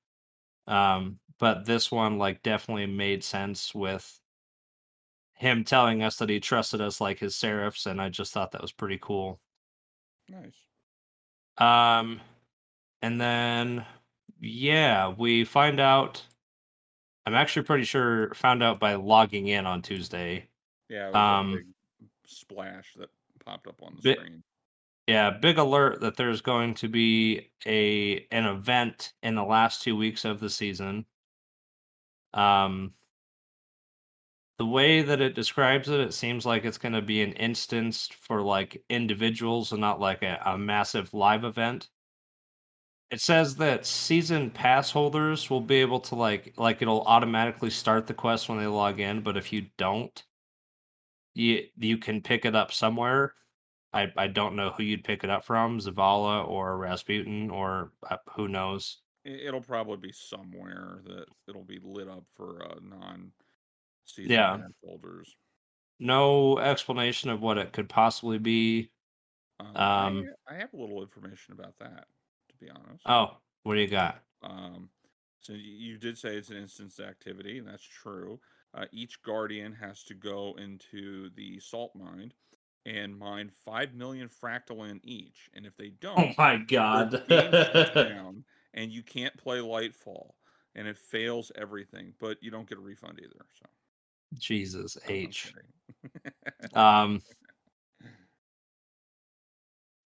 Um, 0.66 1.20
but 1.38 1.64
this 1.64 1.92
one, 1.92 2.18
like, 2.18 2.42
definitely 2.42 2.86
made 2.86 3.22
sense 3.22 3.72
with 3.74 4.20
him 5.34 5.62
telling 5.62 6.02
us 6.02 6.16
that 6.16 6.28
he 6.28 6.40
trusted 6.40 6.80
us 6.80 7.00
like 7.00 7.20
his 7.20 7.36
seraphs, 7.36 7.86
and 7.86 8.00
I 8.00 8.08
just 8.08 8.32
thought 8.32 8.50
that 8.52 8.62
was 8.62 8.72
pretty 8.72 8.98
cool. 9.00 9.40
Nice. 10.28 10.54
Um, 11.58 12.20
and 13.02 13.20
then 13.20 13.84
yeah, 14.40 15.08
we 15.16 15.44
find 15.44 15.80
out. 15.80 16.22
I'm 17.26 17.34
actually 17.34 17.64
pretty 17.64 17.84
sure 17.84 18.32
found 18.34 18.62
out 18.62 18.80
by 18.80 18.94
logging 18.94 19.48
in 19.48 19.66
on 19.66 19.82
Tuesday. 19.82 20.48
Yeah, 20.88 21.10
Um, 21.10 21.74
splash 22.24 22.94
that 22.96 23.10
popped 23.44 23.66
up 23.66 23.82
on 23.82 23.96
the 23.96 24.02
bit- 24.02 24.18
screen. 24.18 24.42
Yeah, 25.06 25.30
big 25.30 25.56
alert 25.56 26.00
that 26.02 26.16
there's 26.16 26.42
going 26.42 26.74
to 26.74 26.88
be 26.88 27.50
a 27.66 28.26
an 28.30 28.44
event 28.44 29.14
in 29.22 29.34
the 29.34 29.42
last 29.44 29.82
two 29.82 29.96
weeks 29.96 30.24
of 30.26 30.38
the 30.38 30.50
season. 30.50 31.06
Um, 32.34 32.92
the 34.58 34.66
way 34.66 35.02
that 35.02 35.20
it 35.20 35.34
describes 35.34 35.88
it, 35.88 36.00
it 36.00 36.12
seems 36.12 36.44
like 36.44 36.64
it's 36.64 36.78
going 36.78 36.92
to 36.92 37.02
be 37.02 37.22
an 37.22 37.32
instance 37.34 38.08
for 38.20 38.42
like 38.42 38.82
individuals 38.90 39.70
and 39.70 39.80
not 39.80 40.00
like 40.00 40.22
a, 40.22 40.40
a 40.44 40.58
massive 40.58 41.14
live 41.14 41.44
event. 41.44 41.88
It 43.10 43.20
says 43.20 43.56
that 43.56 43.86
season 43.86 44.50
pass 44.50 44.90
holders 44.90 45.48
will 45.48 45.60
be 45.60 45.76
able 45.76 46.00
to 46.00 46.14
like 46.14 46.54
like 46.58 46.82
it'll 46.82 47.02
automatically 47.02 47.70
start 47.70 48.06
the 48.06 48.14
quest 48.14 48.48
when 48.48 48.58
they 48.58 48.66
log 48.66 49.00
in, 49.00 49.22
but 49.22 49.36
if 49.36 49.52
you 49.52 49.66
don't, 49.78 50.22
you 51.34 51.62
you 51.78 51.96
can 51.96 52.20
pick 52.20 52.44
it 52.44 52.54
up 52.54 52.72
somewhere. 52.72 53.34
I 53.92 54.12
I 54.16 54.26
don't 54.26 54.56
know 54.56 54.70
who 54.70 54.82
you'd 54.82 55.04
pick 55.04 55.24
it 55.24 55.30
up 55.30 55.44
from, 55.44 55.78
Zavala 55.78 56.46
or 56.46 56.76
Rasputin 56.76 57.48
or 57.48 57.92
uh, 58.10 58.16
who 58.34 58.48
knows. 58.48 58.98
It'll 59.24 59.62
probably 59.62 59.96
be 59.96 60.12
somewhere 60.12 61.00
that 61.06 61.26
it'll 61.48 61.64
be 61.64 61.80
lit 61.82 62.08
up 62.08 62.24
for 62.36 62.62
uh, 62.62 62.80
non-season 64.08 64.32
Yeah. 64.32 64.54
pass 64.54 64.72
holders. 64.84 65.36
No 66.00 66.58
explanation 66.58 67.30
of 67.30 67.40
what 67.40 67.58
it 67.58 67.72
could 67.72 67.88
possibly 67.88 68.38
be. 68.38 68.90
Um, 69.60 69.76
Um, 69.76 70.34
I, 70.48 70.54
I 70.54 70.54
have 70.56 70.72
a 70.72 70.76
little 70.76 71.02
information 71.02 71.52
about 71.52 71.78
that, 71.78 72.08
to 72.50 72.56
be 72.56 72.70
honest. 72.70 73.04
Oh, 73.04 73.38
what 73.64 73.74
do 73.74 73.80
you 73.80 73.88
got? 73.88 74.24
Um, 74.42 74.90
so 75.40 75.52
you 75.52 75.98
did 75.98 76.18
say 76.18 76.36
it's 76.36 76.50
an 76.50 76.56
instance 76.56 77.00
activity, 77.00 77.58
and 77.58 77.66
that's 77.68 77.82
true. 77.84 78.40
Uh, 78.74 78.86
each 78.92 79.22
guardian 79.22 79.72
has 79.72 80.04
to 80.04 80.14
go 80.14 80.54
into 80.58 81.30
the 81.30 81.58
salt 81.60 81.94
mine 81.94 82.32
and 82.86 83.16
mine 83.18 83.50
five 83.50 83.94
million 83.94 84.28
fractal 84.28 84.88
in 84.88 85.00
each, 85.04 85.48
and 85.54 85.66
if 85.66 85.76
they 85.76 85.90
don't, 85.90 86.30
Oh 86.30 86.34
my 86.36 86.58
god. 86.58 87.24
down, 88.02 88.44
and 88.74 88.92
you 88.92 89.02
can't 89.02 89.36
play 89.36 89.58
Lightfall, 89.58 90.32
and 90.74 90.88
it 90.88 90.98
fails 90.98 91.52
everything. 91.54 92.14
But 92.18 92.42
you 92.42 92.50
don't 92.50 92.68
get 92.68 92.78
a 92.78 92.82
refund 92.82 93.20
either. 93.22 93.46
So 93.54 93.66
Jesus 94.36 94.96
H. 95.08 95.54
Um 96.74 97.20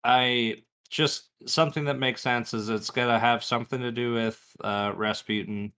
I 0.04 0.64
just 0.90 1.30
something 1.46 1.86
that 1.86 2.00
makes 2.00 2.22
sense 2.22 2.54
is 2.54 2.70
it's 2.70 2.90
gonna 2.90 3.20
have 3.20 3.44
something 3.44 3.80
to 3.82 3.92
do 3.92 4.14
with 4.14 4.40
uh 4.64 4.94
Rasputin. 4.96 5.74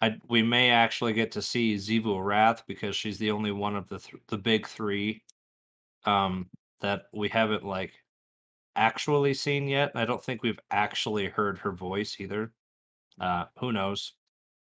I 0.00 0.16
we 0.28 0.42
may 0.42 0.70
actually 0.70 1.12
get 1.12 1.32
to 1.32 1.42
see 1.42 1.76
Xivu 1.76 2.06
Arath 2.06 2.62
because 2.66 2.96
she's 2.96 3.18
the 3.18 3.30
only 3.30 3.52
one 3.52 3.76
of 3.76 3.88
the 3.88 3.98
th- 3.98 4.22
the 4.28 4.38
big 4.38 4.66
three 4.66 5.22
um 6.04 6.48
that 6.80 7.02
we 7.12 7.28
haven't 7.28 7.64
like 7.64 7.92
actually 8.76 9.34
seen 9.34 9.68
yet. 9.68 9.92
I 9.94 10.04
don't 10.04 10.22
think 10.22 10.42
we've 10.42 10.60
actually 10.70 11.26
heard 11.28 11.58
her 11.58 11.72
voice 11.72 12.16
either. 12.18 12.52
Uh 13.20 13.44
who 13.58 13.72
knows? 13.72 14.14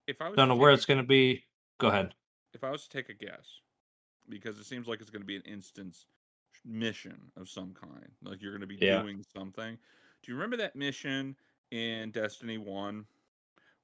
if 0.07 0.21
I 0.21 0.28
was 0.28 0.37
Don't 0.37 0.49
know 0.49 0.57
where 0.57 0.73
it's 0.73 0.87
gonna 0.87 1.02
be. 1.02 1.45
Go 1.78 1.88
ahead. 1.88 2.14
If 2.54 2.64
I 2.64 2.70
was 2.70 2.82
to 2.84 2.88
take 2.88 3.08
a 3.08 3.14
guess, 3.14 3.60
because 4.28 4.58
it 4.58 4.64
seems 4.64 4.88
like 4.88 5.00
it's 5.00 5.10
going 5.10 5.22
to 5.22 5.26
be 5.26 5.36
an 5.36 5.42
instance 5.42 6.06
mission 6.64 7.30
of 7.36 7.48
some 7.48 7.74
kind, 7.74 8.08
like 8.22 8.42
you're 8.42 8.52
going 8.52 8.60
to 8.62 8.66
be 8.66 8.76
Yeah. 8.80 9.02
doing 9.02 9.22
something. 9.22 9.78
Do 10.22 10.32
you 10.32 10.34
remember 10.36 10.56
that 10.58 10.76
mission 10.76 11.36
in 11.70 12.10
Destiny 12.10 12.58
One 12.58 13.06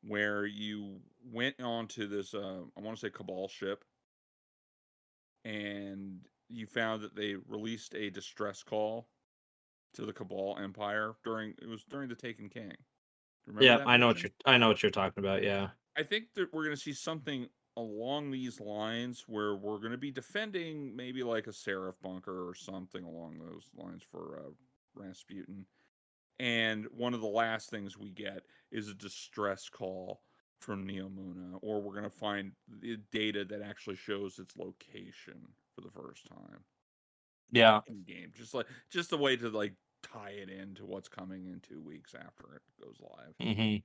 where 0.03 0.47
you 0.47 1.01
went 1.25 1.61
onto 1.61 2.07
this? 2.07 2.35
Uh, 2.35 2.65
I 2.77 2.81
want 2.81 2.97
to 2.99 3.07
say 3.07 3.11
Cabal 3.11 3.49
ship, 3.49 3.85
and 5.45 6.21
you 6.49 6.67
found 6.67 7.03
that 7.03 7.15
they 7.15 7.35
released 7.35 7.95
a 7.95 8.11
distress 8.11 8.63
call 8.63 9.09
to 9.95 10.05
the 10.07 10.13
Cabal 10.13 10.59
Empire 10.59 11.15
during 11.25 11.55
it 11.63 11.69
was 11.69 11.85
during 11.85 12.09
the 12.09 12.15
Taken 12.15 12.49
King. 12.49 12.73
Remember 13.47 13.65
yeah, 13.65 13.85
I 13.87 13.97
know 13.97 14.09
what 14.09 14.23
you're 14.23 14.33
I 14.45 14.59
know 14.59 14.69
what 14.69 14.83
you're 14.83 14.91
talking 14.91 15.23
about, 15.23 15.43
yeah. 15.43 15.71
I 15.97 16.03
think 16.03 16.35
that 16.35 16.53
we're 16.53 16.65
going 16.65 16.77
to 16.77 16.81
see 16.83 16.93
something 16.93 17.49
along 17.77 18.31
these 18.31 18.61
lines 18.61 19.25
where 19.27 19.57
we're 19.57 19.79
going 19.79 19.93
to 19.93 19.99
be 19.99 20.11
defending 20.13 20.95
maybe 20.95 21.23
like 21.23 21.47
a 21.47 21.53
Seraph 21.53 22.01
bunker 22.01 22.49
or 22.49 22.55
something 22.55 23.05
along 23.05 23.39
those 23.39 23.71
lines 23.75 24.03
for 24.03 24.41
uh, 24.47 24.51
Rasputin. 24.95 25.67
And 26.39 26.87
one 26.91 27.15
of 27.15 27.21
the 27.21 27.27
last 27.29 27.71
things 27.71 27.99
we 27.99 28.11
get 28.11 28.45
is 28.71 28.89
a 28.89 28.95
distress 28.95 29.69
call 29.69 30.23
from 30.61 30.87
Neomuna, 30.87 31.59
or 31.63 31.83
we're 31.83 31.93
going 31.93 32.05
to 32.05 32.11
find 32.11 32.53
the 32.69 32.99
data 33.13 33.45
that 33.45 33.63
actually 33.63 33.97
shows 33.97 34.39
its 34.39 34.57
location 34.57 35.55
for 35.75 35.81
the 35.83 35.91
first 35.91 36.27
time 36.27 36.65
Yeah. 37.51 37.83
in 37.87 38.03
game. 38.05 38.33
Just 38.35 38.55
like 38.55 38.67
just 38.91 39.13
a 39.13 39.17
way 39.17 39.37
to 39.37 39.49
like 39.51 39.75
tie 40.03 40.31
it 40.31 40.51
into 40.51 40.85
what's 40.87 41.09
coming 41.09 41.47
in 41.47 41.61
two 41.61 41.81
weeks 41.81 42.15
after 42.15 42.55
it 42.55 42.63
goes 42.83 42.99
live. 43.01 43.35
hmm 43.41 43.77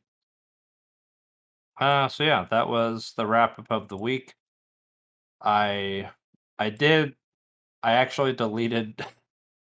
Uh, 1.80 2.08
so 2.08 2.24
yeah, 2.24 2.46
that 2.52 2.68
was 2.70 3.14
the 3.16 3.26
wrap 3.26 3.58
up 3.58 3.68
of 3.72 3.88
the 3.88 3.98
week. 3.98 4.36
I 5.42 6.12
I 6.58 6.70
did 6.70 7.16
I 7.84 7.94
actually 7.94 8.34
deleted 8.34 9.06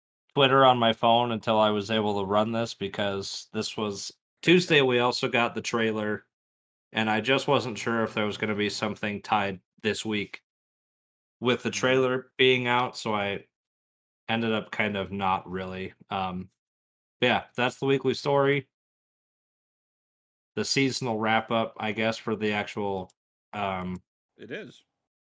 Twitter 0.35 0.65
on 0.65 0.77
my 0.77 0.93
phone 0.93 1.31
until 1.31 1.59
I 1.59 1.71
was 1.71 1.91
able 1.91 2.19
to 2.19 2.25
run 2.27 2.51
this 2.51 2.73
because 2.73 3.49
this 3.53 3.77
was 3.77 4.11
Tuesday 4.41 4.81
we 4.81 4.99
also 4.99 5.29
got 5.29 5.55
the 5.55 5.61
trailer 5.61 6.25
and 6.93 7.09
I 7.09 7.21
just 7.21 7.47
wasn't 7.47 7.77
sure 7.79 8.03
if 8.03 8.13
there 8.13 8.25
was 8.27 8.37
going 8.37 8.49
to 8.51 8.55
be 8.55 8.69
something 8.69 9.21
tied 9.21 9.61
this 9.83 10.05
week 10.05 10.43
with 11.39 11.63
the 11.63 11.71
Mhm. 11.71 11.73
trailer 11.73 12.31
being 12.37 12.67
out, 12.67 12.97
so 12.97 13.13
I 13.13 13.45
ended 14.29 14.53
up 14.53 14.71
kind 14.71 14.97
of 14.97 15.11
not 15.11 15.49
really. 15.49 15.93
Um 16.11 16.49
yeah, 17.21 17.45
that's 17.55 17.77
the 17.79 17.87
weekly 17.87 18.13
story 18.15 18.67
the 20.55 20.65
seasonal 20.65 21.17
wrap 21.19 21.51
up, 21.51 21.75
I 21.79 21.91
guess, 21.91 22.17
for 22.17 22.35
the 22.35 22.51
actual 22.51 23.11
um, 23.53 24.01
It 24.37 24.51
is. 24.51 24.83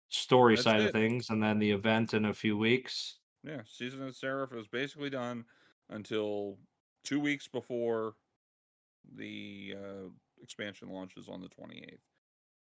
story 0.08 0.54
That's 0.54 0.64
side 0.64 0.80
it. 0.80 0.86
of 0.86 0.92
things, 0.92 1.30
and 1.30 1.42
then 1.42 1.58
the 1.58 1.70
event 1.70 2.14
in 2.14 2.26
a 2.26 2.34
few 2.34 2.56
weeks. 2.56 3.18
Yeah, 3.44 3.62
season 3.66 4.02
of 4.02 4.16
Seraph 4.16 4.52
is 4.52 4.66
basically 4.66 5.10
done 5.10 5.44
until 5.90 6.58
two 7.04 7.20
weeks 7.20 7.46
before 7.46 8.14
the 9.14 9.74
uh, 9.78 10.08
expansion 10.42 10.88
launches 10.88 11.28
on 11.28 11.40
the 11.40 11.48
28th. 11.48 11.98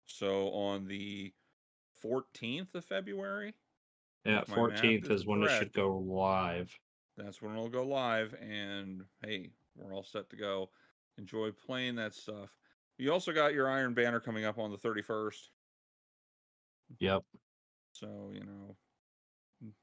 So 0.08 0.50
on 0.52 0.86
the 0.86 1.34
14th 2.04 2.76
of 2.76 2.86
February, 2.86 3.56
Yeah, 4.26 4.42
If 4.42 4.50
my 4.50 4.56
math 4.56 4.58
fourteenth 4.80 5.06
is 5.06 5.22
is 5.22 5.26
when 5.26 5.42
it 5.44 5.50
should 5.50 5.74
go 5.74 5.98
live. 5.98 6.78
that's 7.18 7.42
when 7.42 7.54
it'll 7.54 7.70
go 7.70 7.84
live. 7.86 8.34
And 8.36 9.06
hey, 9.24 9.52
we're 9.76 9.94
all 9.94 10.04
set 10.04 10.30
to 10.32 10.36
go. 10.36 10.70
Enjoy 11.18 11.52
playing 11.52 11.96
that 11.96 12.14
stuff. 12.14 12.56
You 12.98 13.12
also 13.12 13.32
got 13.34 13.54
your 13.54 13.70
Iron 13.70 13.94
Banner 13.94 14.20
coming 14.20 14.46
up 14.46 14.58
on 14.58 14.72
the 14.72 14.78
31st. 14.78 15.50
Yep. 17.00 17.24
So, 17.92 18.32
you 18.34 18.42
know, 18.42 18.76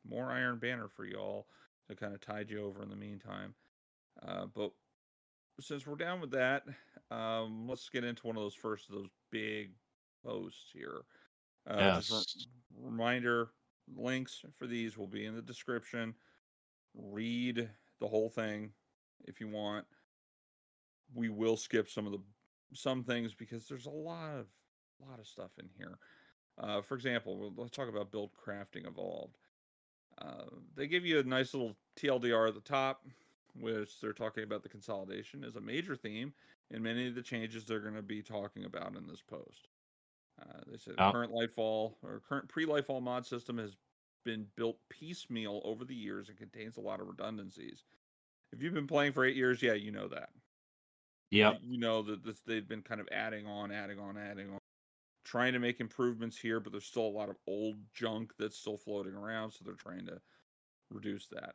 more 0.09 0.31
Iron 0.31 0.59
Banner 0.59 0.89
for 0.89 1.05
y'all 1.05 1.47
to 1.89 1.97
kind 1.97 2.15
of 2.15 2.21
tide 2.21 2.51
you 2.51 2.65
over 2.65 2.83
in 2.83 2.89
the 2.91 2.97
meantime. 2.97 3.55
Uh, 4.27 4.47
but 4.55 4.71
since 5.61 5.87
we're 5.87 5.97
down 5.97 6.21
with 6.21 6.31
that, 6.33 6.65
um, 7.11 7.67
let's 7.69 7.89
get 7.89 8.05
into 8.05 8.27
one 8.27 8.37
of 8.37 8.43
those 8.43 8.55
first 8.55 8.89
of 8.89 8.95
those 8.95 9.09
big 9.31 9.73
posts 10.25 10.71
here. 10.73 11.03
Uh, 11.67 12.01
Just 12.01 12.11
Yes. 12.11 12.47
reminder 12.81 13.51
links 13.97 14.45
for 14.59 14.67
these 14.67 14.97
will 14.97 15.07
be 15.07 15.27
in 15.27 15.35
the 15.35 15.43
description. 15.43 16.15
Read 16.95 17.69
the 18.01 18.09
whole 18.09 18.31
thing 18.31 18.73
if 19.27 19.41
you 19.41 19.49
want. 19.49 19.87
We 21.15 21.29
will 21.29 21.57
skip 21.57 21.89
some 21.89 22.07
of 22.07 22.13
the 22.13 22.21
some 22.75 23.05
things 23.05 23.35
because 23.35 23.67
there's 23.69 23.87
a 23.87 23.91
lot 23.91 24.37
of 24.39 24.47
lot 25.07 25.19
of 25.19 25.27
stuff 25.27 25.51
in 25.59 25.69
here. 25.77 25.99
Uh, 26.59 26.81
for 26.81 26.95
example, 26.95 27.53
let's 27.57 27.71
talk 27.71 27.89
about 27.89 28.11
build 28.13 28.31
crafting 28.35 28.87
evolved. 28.87 29.37
Uh, 30.21 30.45
they 30.77 30.87
give 30.87 31.05
you 31.05 31.19
a 31.19 31.23
nice 31.23 31.55
little 31.55 31.77
TLDR 31.99 32.49
at 32.49 32.55
the 32.55 32.61
top, 32.61 33.05
which 33.59 34.01
they're 34.01 34.13
talking 34.13 34.45
about 34.45 34.63
the 34.63 34.69
consolidation 34.69 35.45
as 35.45 35.57
a 35.57 35.61
major 35.61 35.97
theme 35.97 36.33
in 36.71 36.83
many 36.83 37.09
of 37.09 37.15
the 37.15 37.23
changes 37.23 37.65
they're 37.65 37.81
going 37.81 37.95
to 37.95 38.03
be 38.03 38.23
talking 38.23 38.65
about 38.65 38.95
in 38.97 39.07
this 39.07 39.23
post. 39.23 39.69
Uh, 40.41 40.61
they 40.67 40.77
said 40.79 40.95
Oh. 40.99 41.11
current 41.13 41.33
Lightfall 41.33 41.97
or 42.03 42.21
current 42.21 42.49
pre-Lightfall 42.49 43.03
mod 43.03 43.27
system 43.27 43.59
has 43.59 43.77
been 44.25 44.47
built 44.57 44.79
piecemeal 44.89 45.61
over 45.65 45.85
the 45.85 45.95
years 45.95 46.29
and 46.29 46.39
contains 46.39 46.77
a 46.77 46.81
lot 46.81 47.01
of 47.01 47.09
redundancies. 47.09 47.85
If 48.53 48.63
you've 48.63 48.75
been 48.75 48.87
playing 48.87 49.13
for 49.13 49.25
eight 49.25 49.37
years, 49.37 49.63
yeah, 49.63 49.73
you 49.75 49.91
know 49.91 50.09
that. 50.09 50.31
Yep. 51.33 51.61
You 51.63 51.79
know 51.79 52.03
that 52.03 52.25
this, 52.25 52.41
they've 52.47 52.69
been 52.69 52.83
kind 52.83 53.01
of 53.01 53.09
adding 53.11 53.47
on, 53.47 53.73
adding 53.73 53.99
on, 53.99 54.19
adding 54.19 54.51
on, 54.51 54.59
trying 55.25 55.55
to 55.55 55.59
make 55.59 55.81
improvements 55.81 56.37
here, 56.37 56.61
but 56.61 56.73
there's 56.73 56.85
still 56.85 57.07
a 57.07 57.09
lot 57.09 57.31
of 57.31 57.37
old 57.47 57.77
junk 57.95 58.33
that's 58.39 58.59
still 58.59 58.77
floating 58.77 59.15
around, 59.15 59.51
so 59.51 59.61
they're 59.65 59.75
trying 59.75 60.05
to 60.07 60.21
reduce 60.91 61.29
that. 61.29 61.55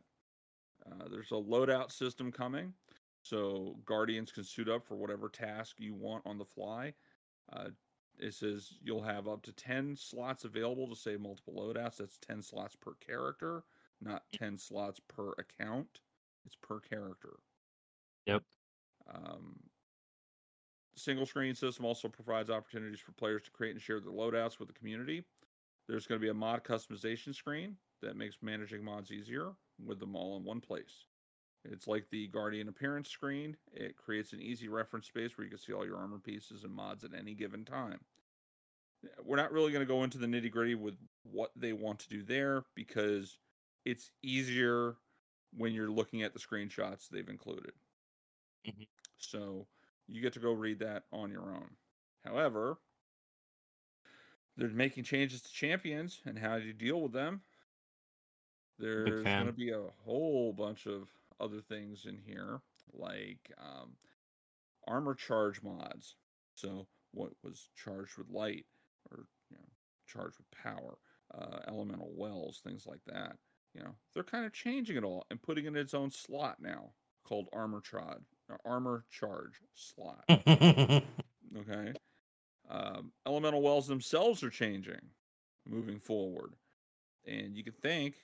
Uh, 0.86 1.08
there's 1.12 1.32
a 1.32 1.36
loadout 1.36 1.92
system 1.92 2.32
coming, 2.32 2.74
so 3.22 3.76
guardians 3.86 4.32
can 4.32 4.44
suit 4.44 4.68
up 4.68 4.84
for 4.84 4.96
whatever 4.96 5.30
task 5.30 5.76
you 5.78 5.94
want 5.94 6.26
on 6.26 6.40
the 6.40 6.46
fly. 6.46 6.92
Uh, 7.54 7.70
it 8.18 8.34
says 8.34 8.74
you'll 8.82 9.04
have 9.04 9.28
up 9.28 9.44
to 9.44 9.52
10 9.52 9.96
slots 9.96 10.44
available 10.44 10.88
to 10.88 10.96
save 10.96 11.22
multiple 11.22 11.54
loadouts. 11.54 11.98
That's 11.98 12.18
10 12.18 12.42
slots 12.42 12.76
per 12.76 12.94
character, 12.96 13.64
not 14.02 14.24
10 14.34 14.58
slots 14.58 15.00
per 15.08 15.34
account. 15.38 16.00
It's 16.48 16.56
per 16.56 16.80
character. 16.80 17.36
Yep. 18.26 18.42
Um, 19.14 19.60
single 20.96 21.26
screen 21.26 21.56
system 21.56 21.86
also 21.86 22.08
provides 22.08 22.50
opportunities 22.50 23.00
for 23.00 23.12
players 23.14 23.44
to 23.44 23.52
create 23.52 23.72
and 23.72 23.82
share 23.82 24.00
their 24.00 24.12
loadouts 24.12 24.60
with 24.60 24.68
the 24.68 24.74
community. 24.74 25.24
There's 25.88 26.08
going 26.08 26.20
to 26.20 26.26
be 26.26 26.30
a 26.30 26.34
mod 26.34 26.64
customization 26.64 27.34
screen 27.34 27.78
that 28.02 28.18
makes 28.18 28.38
managing 28.42 28.84
mods 28.84 29.12
easier 29.12 29.54
with 29.84 30.00
them 30.00 30.16
all 30.16 30.38
in 30.38 30.44
one 30.44 30.60
place. 30.60 31.06
It's 31.66 31.88
like 31.88 32.06
the 32.10 32.28
Guardian 32.28 32.70
appearance 32.70 33.10
screen. 33.10 33.58
It 33.74 33.98
creates 33.98 34.34
an 34.34 34.42
easy 34.42 34.68
reference 34.68 35.08
space 35.08 35.38
where 35.38 35.46
you 35.46 35.50
can 35.50 35.60
see 35.60 35.74
all 35.74 35.86
your 35.86 35.98
armor 35.98 36.20
pieces 36.20 36.64
and 36.64 36.74
mods 36.74 37.04
at 37.04 37.14
any 37.18 37.34
given 37.34 37.66
time. 37.66 38.00
We're 39.24 39.38
not 39.38 39.52
really 39.52 39.72
going 39.72 39.86
to 39.86 39.94
go 39.94 40.04
into 40.04 40.18
the 40.18 40.28
nitty 40.28 40.52
gritty 40.52 40.76
with 40.76 40.96
what 41.24 41.52
they 41.56 41.74
want 41.74 42.00
to 42.00 42.10
do 42.10 42.24
there 42.24 42.64
because 42.76 43.38
it's 43.86 44.12
easier 44.24 44.96
when 45.56 45.74
you're 45.74 45.90
looking 45.90 46.24
at 46.24 46.34
the 46.34 46.40
screenshots 46.40 47.08
they've 47.08 47.30
included. 47.30 47.72
Mhm. 48.68 48.88
So 49.18 49.68
you 50.08 50.22
get 50.22 50.34
to 50.34 50.40
go 50.40 50.52
read 50.54 50.80
that 50.80 51.06
on 51.12 51.32
your 51.32 51.54
own. 51.54 51.78
However, 52.24 52.80
they're 54.56 54.70
making 54.70 55.04
changes 55.04 55.42
to 55.42 55.52
champions 55.52 56.22
and 56.26 56.40
how 56.40 56.56
you 56.56 56.74
deal 56.74 57.02
with 57.02 57.12
them. 57.14 57.44
There's 58.80 59.34
going 59.34 59.48
to 59.48 59.54
be 59.54 59.72
a 59.72 59.90
whole 59.90 60.54
bunch 60.54 60.88
of 60.88 61.10
other 61.40 61.62
things 61.62 62.06
in 62.06 62.18
here, 62.20 62.62
like 62.94 63.52
um, 63.58 63.98
armor 64.88 65.16
charge 65.16 65.64
mods. 65.64 66.18
So 66.56 66.90
what 67.12 67.34
was 67.44 67.70
charged 67.76 68.18
with 68.18 68.30
light 68.30 68.68
or 69.12 69.28
you 69.50 69.58
know, 69.58 69.70
charged 70.08 70.40
with 70.40 70.52
power, 70.52 71.00
uh, 71.34 71.62
elemental 71.68 72.14
wells, 72.16 72.62
things 72.62 72.88
like 72.88 73.06
that. 73.06 73.40
You 73.74 73.84
know, 73.84 73.98
they're 74.14 74.24
kind 74.24 74.46
of 74.46 74.54
changing 74.54 74.98
it 74.98 75.06
all 75.06 75.26
and 75.32 75.42
putting 75.44 75.66
it 75.66 75.70
in 75.70 75.78
its 75.78 75.96
own 75.96 76.12
slot 76.12 76.62
now 76.62 76.96
called 77.24 77.50
armor 77.54 77.82
charge, 77.82 78.26
armor 78.66 79.06
charge 79.10 79.62
slot. 79.74 80.24
Okay. 81.56 81.94
Um, 82.70 83.12
elemental 83.25 83.62
wells 83.62 83.88
themselves 83.88 84.44
are 84.44 84.50
changing 84.50 85.00
moving 85.68 86.00
forward. 86.00 86.54
And 87.25 87.56
you 87.56 87.63
can 87.63 87.74
thank 87.82 88.16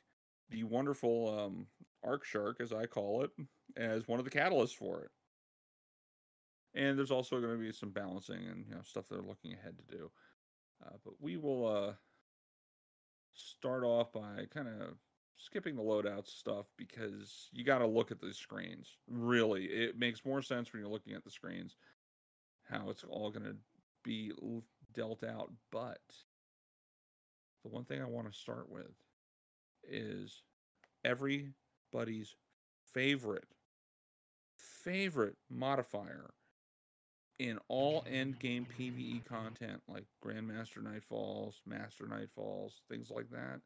the 0.50 0.63
wonderful 0.63 1.39
um, 1.39 1.68
Arc 2.03 2.25
Shark, 2.25 2.58
as 2.60 2.74
I 2.74 2.86
call 2.86 3.24
it, 3.24 3.32
as 3.77 4.08
one 4.08 4.20
of 4.20 4.25
the 4.25 4.32
catalysts 4.32 4.75
for 4.75 5.01
it. 5.01 5.12
And 6.75 6.98
there's 6.98 7.12
also 7.12 7.39
going 7.39 7.53
to 7.53 7.60
be 7.60 7.72
some 7.72 7.92
balancing 7.92 8.46
and 8.50 8.65
you 8.68 8.75
know 8.75 8.82
stuff 8.84 9.06
they're 9.10 9.22
looking 9.22 9.53
ahead 9.53 9.77
to 9.77 9.96
do. 9.96 10.12
Uh, 10.84 10.96
but 11.03 11.13
we 11.20 11.38
will 11.38 11.68
uh, 11.68 11.94
start 13.34 13.84
off 13.84 14.12
by 14.12 14.46
kind 14.53 14.68
of 14.68 14.98
skipping 15.38 15.75
the 15.75 15.82
loadout 15.82 16.28
stuff 16.28 16.66
because 16.78 17.50
you 17.52 17.63
got 17.63 17.80
to 17.80 17.88
look 17.88 18.12
at 18.12 18.22
the 18.22 18.34
screens. 18.34 18.98
Really, 19.08 19.65
it 19.65 19.98
makes 19.98 20.26
more 20.26 20.41
sense 20.41 20.72
when 20.72 20.82
you're 20.82 20.91
looking 20.91 21.13
at 21.13 21.24
the 21.24 21.32
screens 21.32 21.76
how 22.69 22.89
it's 22.89 23.04
all 23.04 23.30
going 23.30 23.46
to 23.46 23.56
be 24.04 24.32
dealt 24.93 25.24
out. 25.24 25.52
But 25.72 26.00
the 27.63 27.69
one 27.69 27.86
thing 27.86 28.02
I 28.02 28.06
want 28.06 28.32
to 28.32 28.38
start 28.38 28.69
with 28.69 28.93
is 29.84 30.43
everybody's 31.04 32.36
favorite, 32.93 33.48
favorite 34.56 35.36
modifier 35.50 36.32
in 37.39 37.60
all 37.67 38.06
end 38.10 38.39
game 38.39 38.65
PvE 38.78 39.26
content 39.26 39.82
like 39.88 40.06
Grandmaster 40.24 40.80
Nightfalls, 40.80 41.56
Master 41.65 42.06
Nightfalls, 42.06 42.74
things 42.89 43.10
like 43.10 43.30
that. 43.32 43.60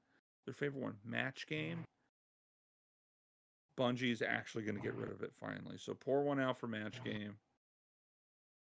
Their 0.47 0.53
favorite 0.53 0.81
one, 0.81 0.95
match 1.05 1.45
game. 1.45 1.83
Bungie's 3.77 4.21
actually 4.21 4.63
going 4.63 4.77
to 4.77 4.81
get 4.81 4.95
rid 4.95 5.11
of 5.11 5.21
it 5.21 5.33
finally. 5.37 5.75
So 5.77 5.93
pour 5.93 6.23
one 6.23 6.39
out 6.39 6.57
for 6.57 6.67
match 6.67 6.95
uh-huh. 6.95 7.11
game. 7.11 7.33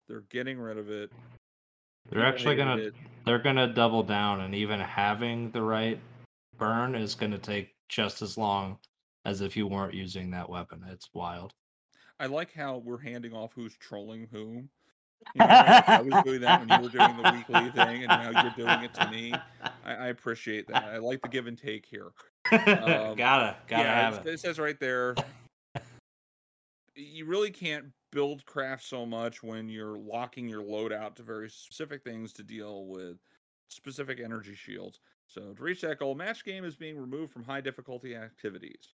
They're 0.09 0.25
getting 0.29 0.59
rid 0.59 0.77
of 0.77 0.91
it. 0.91 1.09
They're 2.09 2.25
actually 2.25 2.57
gonna 2.57 2.89
they're 3.25 3.39
gonna 3.39 3.73
double 3.73 4.03
down, 4.03 4.41
and 4.41 4.53
even 4.53 4.79
having 4.79 5.51
the 5.51 5.61
right 5.61 5.97
burn 6.57 6.95
is 6.95 7.15
gonna 7.15 7.37
take 7.37 7.75
just 7.87 8.21
as 8.21 8.37
long 8.37 8.77
as 9.23 9.39
if 9.39 9.55
you 9.55 9.67
weren't 9.67 9.93
using 9.93 10.31
that 10.31 10.49
weapon. 10.49 10.83
It's 10.89 11.09
wild. 11.13 11.53
I 12.19 12.25
like 12.25 12.53
how 12.53 12.79
we're 12.79 12.97
handing 12.97 13.33
off 13.33 13.53
who's 13.53 13.77
trolling 13.77 14.27
whom. 14.29 14.69
You 15.35 15.39
know, 15.39 15.45
I 15.47 16.01
was 16.01 16.23
doing 16.25 16.41
that 16.41 16.59
when 16.59 16.69
you 16.69 16.87
were 16.87 16.89
doing 16.91 17.17
the 17.17 17.31
weekly 17.31 17.71
thing, 17.71 18.03
and 18.03 18.07
now 18.07 18.41
you're 18.41 18.53
doing 18.65 18.83
it 18.83 18.93
to 18.95 19.09
me. 19.09 19.33
I, 19.85 19.93
I 19.93 20.07
appreciate 20.07 20.67
that. 20.67 20.83
I 20.83 20.97
like 20.97 21.21
the 21.21 21.29
give 21.29 21.47
and 21.47 21.57
take 21.57 21.85
here. 21.85 22.11
Um, 22.51 23.15
gotta 23.15 23.55
gotta 23.67 23.83
yeah, 23.83 24.11
have 24.11 24.25
it. 24.25 24.33
it 24.33 24.39
says 24.39 24.59
right 24.59 24.79
there. 24.79 25.15
You 26.95 27.25
really 27.25 27.51
can't 27.51 27.85
build 28.11 28.45
craft 28.45 28.83
so 28.83 29.05
much 29.05 29.41
when 29.41 29.69
you're 29.69 29.97
locking 29.97 30.49
your 30.49 30.61
load 30.61 30.91
out 30.91 31.15
to 31.15 31.23
very 31.23 31.49
specific 31.49 32.03
things 32.03 32.33
to 32.33 32.43
deal 32.43 32.87
with 32.87 33.17
specific 33.69 34.19
energy 34.19 34.55
shields. 34.55 34.99
So 35.27 35.53
to 35.53 35.63
reach 35.63 35.81
that 35.81 35.99
goal, 35.99 36.15
match 36.15 36.43
game 36.43 36.65
is 36.65 36.75
being 36.75 36.97
removed 36.97 37.31
from 37.31 37.43
high 37.43 37.61
difficulty 37.61 38.15
activities, 38.15 38.95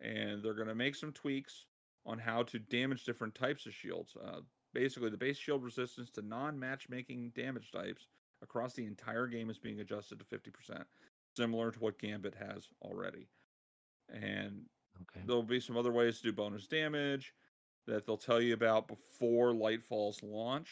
and 0.00 0.42
they're 0.42 0.54
going 0.54 0.68
to 0.68 0.74
make 0.74 0.94
some 0.94 1.12
tweaks 1.12 1.64
on 2.04 2.18
how 2.18 2.42
to 2.42 2.58
damage 2.58 3.04
different 3.04 3.34
types 3.34 3.64
of 3.64 3.72
shields. 3.72 4.14
Uh, 4.22 4.40
basically, 4.72 5.10
the 5.10 5.16
base 5.16 5.38
shield 5.38 5.62
resistance 5.62 6.10
to 6.12 6.22
non-matchmaking 6.22 7.32
damage 7.34 7.70
types 7.72 8.08
across 8.42 8.74
the 8.74 8.86
entire 8.86 9.26
game 9.26 9.50
is 9.50 9.58
being 9.58 9.80
adjusted 9.80 10.18
to 10.18 10.24
50%, 10.24 10.84
similar 11.36 11.70
to 11.70 11.78
what 11.78 11.98
Gambit 11.98 12.34
has 12.34 12.68
already. 12.82 13.28
And 14.08 14.66
Okay. 15.00 15.22
there'll 15.26 15.42
be 15.42 15.60
some 15.60 15.76
other 15.76 15.92
ways 15.92 16.18
to 16.18 16.24
do 16.24 16.32
bonus 16.32 16.66
damage 16.66 17.34
that 17.86 18.04
they'll 18.06 18.16
tell 18.18 18.40
you 18.40 18.52
about 18.54 18.86
before 18.88 19.52
Lightfall's 19.52 20.22
launch. 20.22 20.70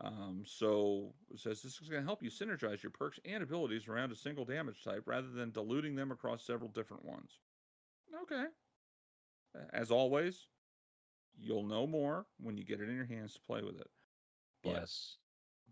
Um, 0.00 0.42
so 0.46 1.12
it 1.30 1.40
says 1.40 1.60
this 1.60 1.80
is 1.80 1.88
going 1.88 2.02
to 2.02 2.06
help 2.06 2.22
you 2.22 2.30
synergize 2.30 2.82
your 2.82 2.90
perks 2.90 3.18
and 3.24 3.42
abilities 3.42 3.88
around 3.88 4.12
a 4.12 4.16
single 4.16 4.44
damage 4.44 4.82
type 4.82 5.02
rather 5.06 5.28
than 5.28 5.50
diluting 5.50 5.96
them 5.96 6.10
across 6.12 6.44
several 6.46 6.70
different 6.70 7.04
ones. 7.04 7.40
Okay. 8.22 8.46
As 9.72 9.90
always, 9.90 10.46
you'll 11.38 11.64
know 11.64 11.86
more 11.86 12.26
when 12.38 12.56
you 12.58 12.64
get 12.64 12.80
it 12.80 12.88
in 12.88 12.96
your 12.96 13.06
hands 13.06 13.34
to 13.34 13.42
play 13.42 13.62
with 13.62 13.80
it. 13.80 13.90
But 14.62 14.90
Yes. 14.90 15.18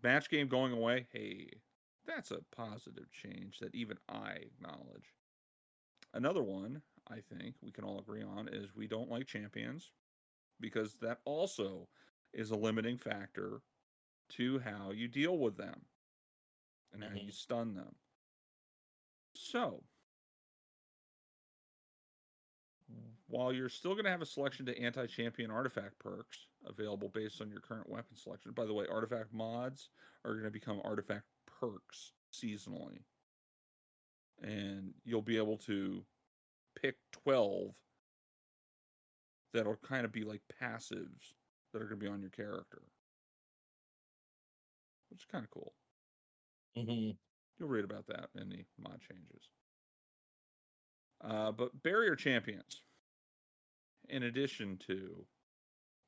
match 0.03 0.29
game 0.29 0.47
going 0.49 0.73
away, 0.73 1.07
hey, 1.11 1.63
that's 2.05 2.31
a 2.31 2.43
positive 2.43 3.11
change 3.11 3.59
that 3.59 3.75
even 3.75 3.99
I 4.09 4.33
acknowledge. 4.33 5.15
Another 6.13 6.43
one 6.43 6.83
I 7.07 7.21
think 7.21 7.55
we 7.61 7.71
can 7.71 7.85
all 7.85 7.99
agree 7.99 8.21
on 8.21 8.47
is 8.49 8.75
we 8.75 8.87
don't 8.87 9.09
like 9.09 9.25
champions 9.27 9.93
because 10.59 10.97
that 10.99 11.21
also 11.25 11.89
is 12.33 12.51
a 12.51 12.57
limiting 12.57 12.97
factor 12.97 13.63
to 14.29 14.59
how 14.59 14.91
you 14.91 15.07
deal 15.07 15.37
with 15.39 15.57
them 15.57 15.87
and 16.91 17.03
how 17.03 17.13
you 17.13 17.31
Mhm. 17.31 17.31
stun 17.31 17.73
them. 17.75 17.95
So, 19.35 19.85
while 23.27 23.51
you're 23.53 23.69
still 23.69 23.93
going 23.93 24.05
to 24.05 24.11
have 24.11 24.21
a 24.21 24.25
selection 24.25 24.65
to 24.65 24.77
anti 24.77 25.05
champion 25.07 25.51
artifact 25.51 25.99
perks 25.99 26.47
available 26.65 27.09
based 27.09 27.41
on 27.41 27.49
your 27.49 27.61
current 27.61 27.89
weapon 27.89 28.15
selection, 28.15 28.53
by 28.53 28.65
the 28.65 28.73
way, 28.73 28.87
artifact 28.87 29.33
mods 29.33 29.89
are 30.25 30.33
going 30.33 30.45
to 30.45 30.51
become 30.51 30.81
artifact 30.83 31.27
perks 31.45 32.13
seasonally. 32.33 33.05
And 34.39 35.01
you'll 35.03 35.21
be 35.21 35.37
able 35.37 35.57
to 35.59 36.07
pick 36.75 36.97
12 37.11 37.75
that'll 39.53 39.77
kind 39.77 40.05
of 40.05 40.11
be 40.11 40.23
like 40.23 40.43
passives 40.47 41.33
that 41.73 41.81
are 41.81 41.87
going 41.87 41.99
to 41.99 42.05
be 42.05 42.11
on 42.11 42.21
your 42.21 42.29
character, 42.29 42.83
which 45.09 45.21
is 45.21 45.25
kind 45.25 45.43
of 45.43 45.51
cool. 45.51 45.75
hmm 46.75 47.17
You'll 47.59 47.69
read 47.69 47.85
about 47.85 48.07
that 48.07 48.31
in 48.35 48.49
the 48.49 48.65
mod 48.77 49.01
changes. 49.01 49.51
Uh, 51.21 51.51
but 51.51 51.81
barrier 51.81 52.15
champions, 52.15 52.83
in 54.09 54.23
addition 54.23 54.77
to, 54.87 55.25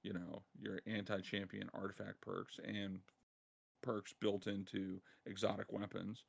you 0.03 0.13
know, 0.13 0.43
your 0.59 0.79
anti-champion 0.87 1.69
artifact 1.73 2.21
perks 2.21 2.59
and 2.63 2.99
perks 3.81 4.13
built 4.19 4.47
into 4.47 5.01
exotic 5.25 5.71
weapons. 5.71 6.23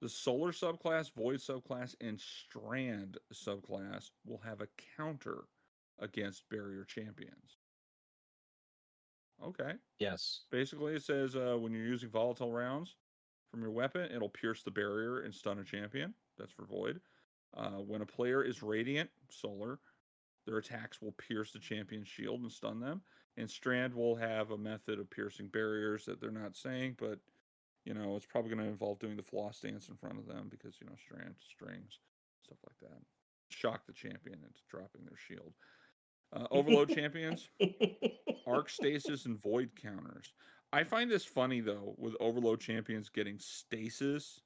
The 0.00 0.08
Solar 0.08 0.52
subclass, 0.52 1.12
Void 1.14 1.40
subclass, 1.40 1.94
and 2.00 2.20
Strand 2.20 3.18
subclass 3.32 4.10
will 4.24 4.40
have 4.44 4.60
a 4.60 4.68
counter 4.96 5.44
against 5.98 6.48
barrier 6.48 6.84
champions. 6.84 7.58
Okay. 9.44 9.72
Yes. 9.98 10.42
Basically, 10.50 10.94
it 10.94 11.02
says 11.02 11.34
uh, 11.36 11.56
when 11.58 11.72
you're 11.72 11.84
using 11.84 12.10
volatile 12.10 12.52
rounds 12.52 12.96
from 13.50 13.60
your 13.60 13.70
weapon, 13.70 14.08
it'll 14.14 14.28
pierce 14.28 14.62
the 14.62 14.70
barrier 14.70 15.20
and 15.20 15.34
stun 15.34 15.58
a 15.58 15.64
champion. 15.64 16.14
That's 16.36 16.52
for 16.52 16.66
Void. 16.66 17.00
Uh, 17.56 17.80
when 17.80 18.02
a 18.02 18.06
player 18.06 18.42
is 18.42 18.62
Radiant, 18.62 19.10
Solar, 19.30 19.80
their 20.48 20.58
attacks 20.58 21.02
will 21.02 21.12
pierce 21.12 21.52
the 21.52 21.58
champion's 21.58 22.08
shield 22.08 22.40
and 22.40 22.50
stun 22.50 22.80
them. 22.80 23.02
And 23.36 23.50
Strand 23.50 23.94
will 23.94 24.16
have 24.16 24.50
a 24.50 24.56
method 24.56 24.98
of 24.98 25.10
piercing 25.10 25.48
barriers 25.48 26.06
that 26.06 26.20
they're 26.20 26.30
not 26.30 26.56
saying, 26.56 26.96
but 26.98 27.18
you 27.84 27.92
know 27.94 28.16
it's 28.16 28.26
probably 28.26 28.50
going 28.50 28.64
to 28.64 28.70
involve 28.70 28.98
doing 28.98 29.16
the 29.16 29.22
floss 29.22 29.60
dance 29.60 29.88
in 29.88 29.96
front 29.96 30.18
of 30.18 30.26
them 30.26 30.48
because 30.50 30.76
you 30.80 30.86
know 30.86 30.94
Strand 30.96 31.34
strings, 31.38 32.00
stuff 32.42 32.58
like 32.66 32.90
that. 32.90 32.98
Shock 33.50 33.86
the 33.86 33.92
champion 33.92 34.38
into 34.42 34.60
dropping 34.70 35.04
their 35.04 35.18
shield. 35.18 35.52
Uh, 36.32 36.46
overload 36.50 36.88
champions, 36.94 37.50
arc 38.46 38.70
stasis, 38.70 39.26
and 39.26 39.40
void 39.40 39.70
counters. 39.80 40.32
I 40.72 40.82
find 40.82 41.10
this 41.10 41.24
funny 41.26 41.60
though, 41.60 41.94
with 41.98 42.14
overload 42.20 42.60
champions 42.60 43.10
getting 43.10 43.38
stasis 43.38 44.40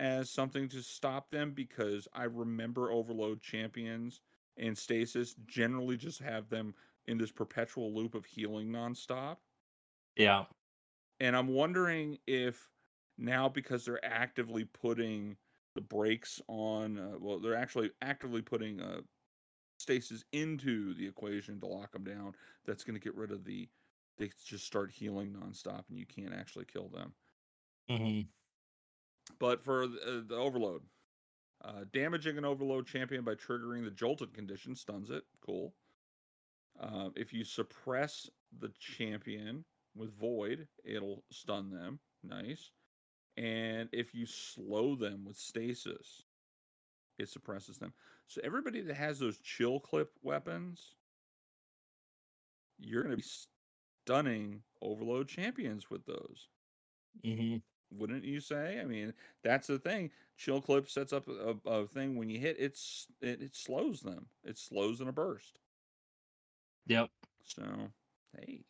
as 0.00 0.28
something 0.28 0.68
to 0.68 0.82
stop 0.82 1.30
them 1.30 1.52
because 1.52 2.08
I 2.12 2.24
remember 2.24 2.90
overload 2.90 3.40
champions 3.40 4.20
and 4.58 4.76
stasis 4.76 5.34
generally 5.46 5.96
just 5.96 6.20
have 6.20 6.48
them 6.48 6.74
in 7.06 7.18
this 7.18 7.32
perpetual 7.32 7.94
loop 7.94 8.14
of 8.14 8.24
healing 8.26 8.68
nonstop. 8.68 9.38
Yeah. 10.16 10.46
And 11.20 11.36
I'm 11.36 11.48
wondering 11.48 12.18
if 12.26 12.70
now 13.16 13.48
because 13.48 13.84
they're 13.84 14.04
actively 14.04 14.64
putting 14.64 15.36
the 15.74 15.80
brakes 15.80 16.40
on, 16.48 16.98
uh, 16.98 17.18
well, 17.18 17.38
they're 17.38 17.54
actually 17.54 17.90
actively 18.02 18.42
putting 18.42 18.80
uh, 18.80 19.00
stasis 19.78 20.24
into 20.32 20.94
the 20.94 21.06
equation 21.06 21.60
to 21.60 21.66
lock 21.66 21.92
them 21.92 22.04
down. 22.04 22.34
That's 22.66 22.84
going 22.84 22.94
to 22.94 23.00
get 23.00 23.14
rid 23.14 23.32
of 23.32 23.44
the 23.44 23.68
they 24.18 24.30
just 24.44 24.66
start 24.66 24.90
healing 24.90 25.32
nonstop 25.32 25.84
and 25.88 25.98
you 25.98 26.04
can't 26.04 26.34
actually 26.34 26.64
kill 26.64 26.88
them. 26.88 27.14
hmm 27.88 28.20
But 29.38 29.60
for 29.62 29.86
the, 29.86 30.00
uh, 30.00 30.22
the 30.26 30.36
overload, 30.36 30.82
uh, 31.64 31.84
damaging 31.92 32.38
an 32.38 32.44
overload 32.44 32.86
champion 32.86 33.24
by 33.24 33.34
triggering 33.34 33.84
the 33.84 33.90
jolted 33.90 34.32
condition 34.32 34.74
stuns 34.74 35.10
it. 35.10 35.24
Cool. 35.44 35.74
Uh, 36.80 37.10
if 37.16 37.32
you 37.32 37.44
suppress 37.44 38.30
the 38.60 38.70
champion 38.78 39.64
with 39.96 40.16
void, 40.18 40.68
it'll 40.84 41.24
stun 41.32 41.70
them. 41.70 41.98
Nice. 42.22 42.70
And 43.36 43.88
if 43.92 44.14
you 44.14 44.26
slow 44.26 44.96
them 44.96 45.24
with 45.24 45.36
stasis, 45.36 46.22
it 47.18 47.28
suppresses 47.28 47.78
them. 47.78 47.92
So 48.26 48.40
everybody 48.44 48.80
that 48.82 48.94
has 48.94 49.18
those 49.18 49.38
chill 49.38 49.80
clip 49.80 50.12
weapons, 50.22 50.94
you're 52.78 53.02
going 53.02 53.16
to 53.16 53.22
be 53.22 53.28
stunning 54.06 54.62
overload 54.80 55.28
champions 55.28 55.90
with 55.90 56.04
those 56.06 56.48
hmm 57.24 57.56
wouldn't 57.90 58.24
you 58.24 58.40
say? 58.40 58.80
I 58.80 58.84
mean, 58.84 59.12
that's 59.42 59.66
the 59.66 59.78
thing. 59.78 60.10
Chill 60.36 60.60
clip 60.60 60.88
sets 60.88 61.12
up 61.12 61.28
a, 61.28 61.56
a 61.68 61.86
thing 61.86 62.16
when 62.16 62.28
you 62.28 62.38
hit 62.38 62.56
it's 62.58 63.06
it, 63.20 63.42
it 63.42 63.56
slows 63.56 64.00
them. 64.00 64.26
It 64.44 64.58
slows 64.58 65.00
in 65.00 65.08
a 65.08 65.12
burst. 65.12 65.58
Yep. 66.86 67.10
So, 67.44 67.62
hey, 68.36 68.60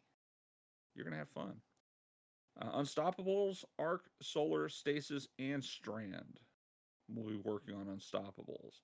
you're 0.95 1.05
gonna 1.05 1.17
have 1.17 1.29
fun. 1.29 1.55
Uh, 2.61 2.81
Unstoppables, 2.81 3.65
Arc, 3.79 4.05
Solar, 4.21 4.69
Stasis, 4.69 5.29
and 5.39 5.63
Strand. 5.63 6.41
We'll 7.09 7.29
be 7.29 7.41
working 7.45 7.75
on 7.75 7.87
Unstoppables. 7.87 8.81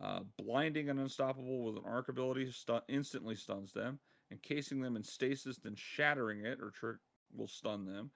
Uh, 0.00 0.20
blinding 0.38 0.88
an 0.88 0.98
Unstoppable 0.98 1.64
with 1.64 1.76
an 1.76 1.82
Arc 1.86 2.08
ability 2.08 2.50
stu- 2.50 2.80
instantly 2.88 3.36
stuns 3.36 3.72
them. 3.72 3.98
Encasing 4.32 4.80
them 4.80 4.96
in 4.96 5.04
Stasis, 5.04 5.58
then 5.58 5.74
shattering 5.76 6.44
it 6.44 6.58
or 6.60 6.70
trick 6.70 6.96
will 7.36 7.46
stun 7.46 7.84
them. 7.84 8.10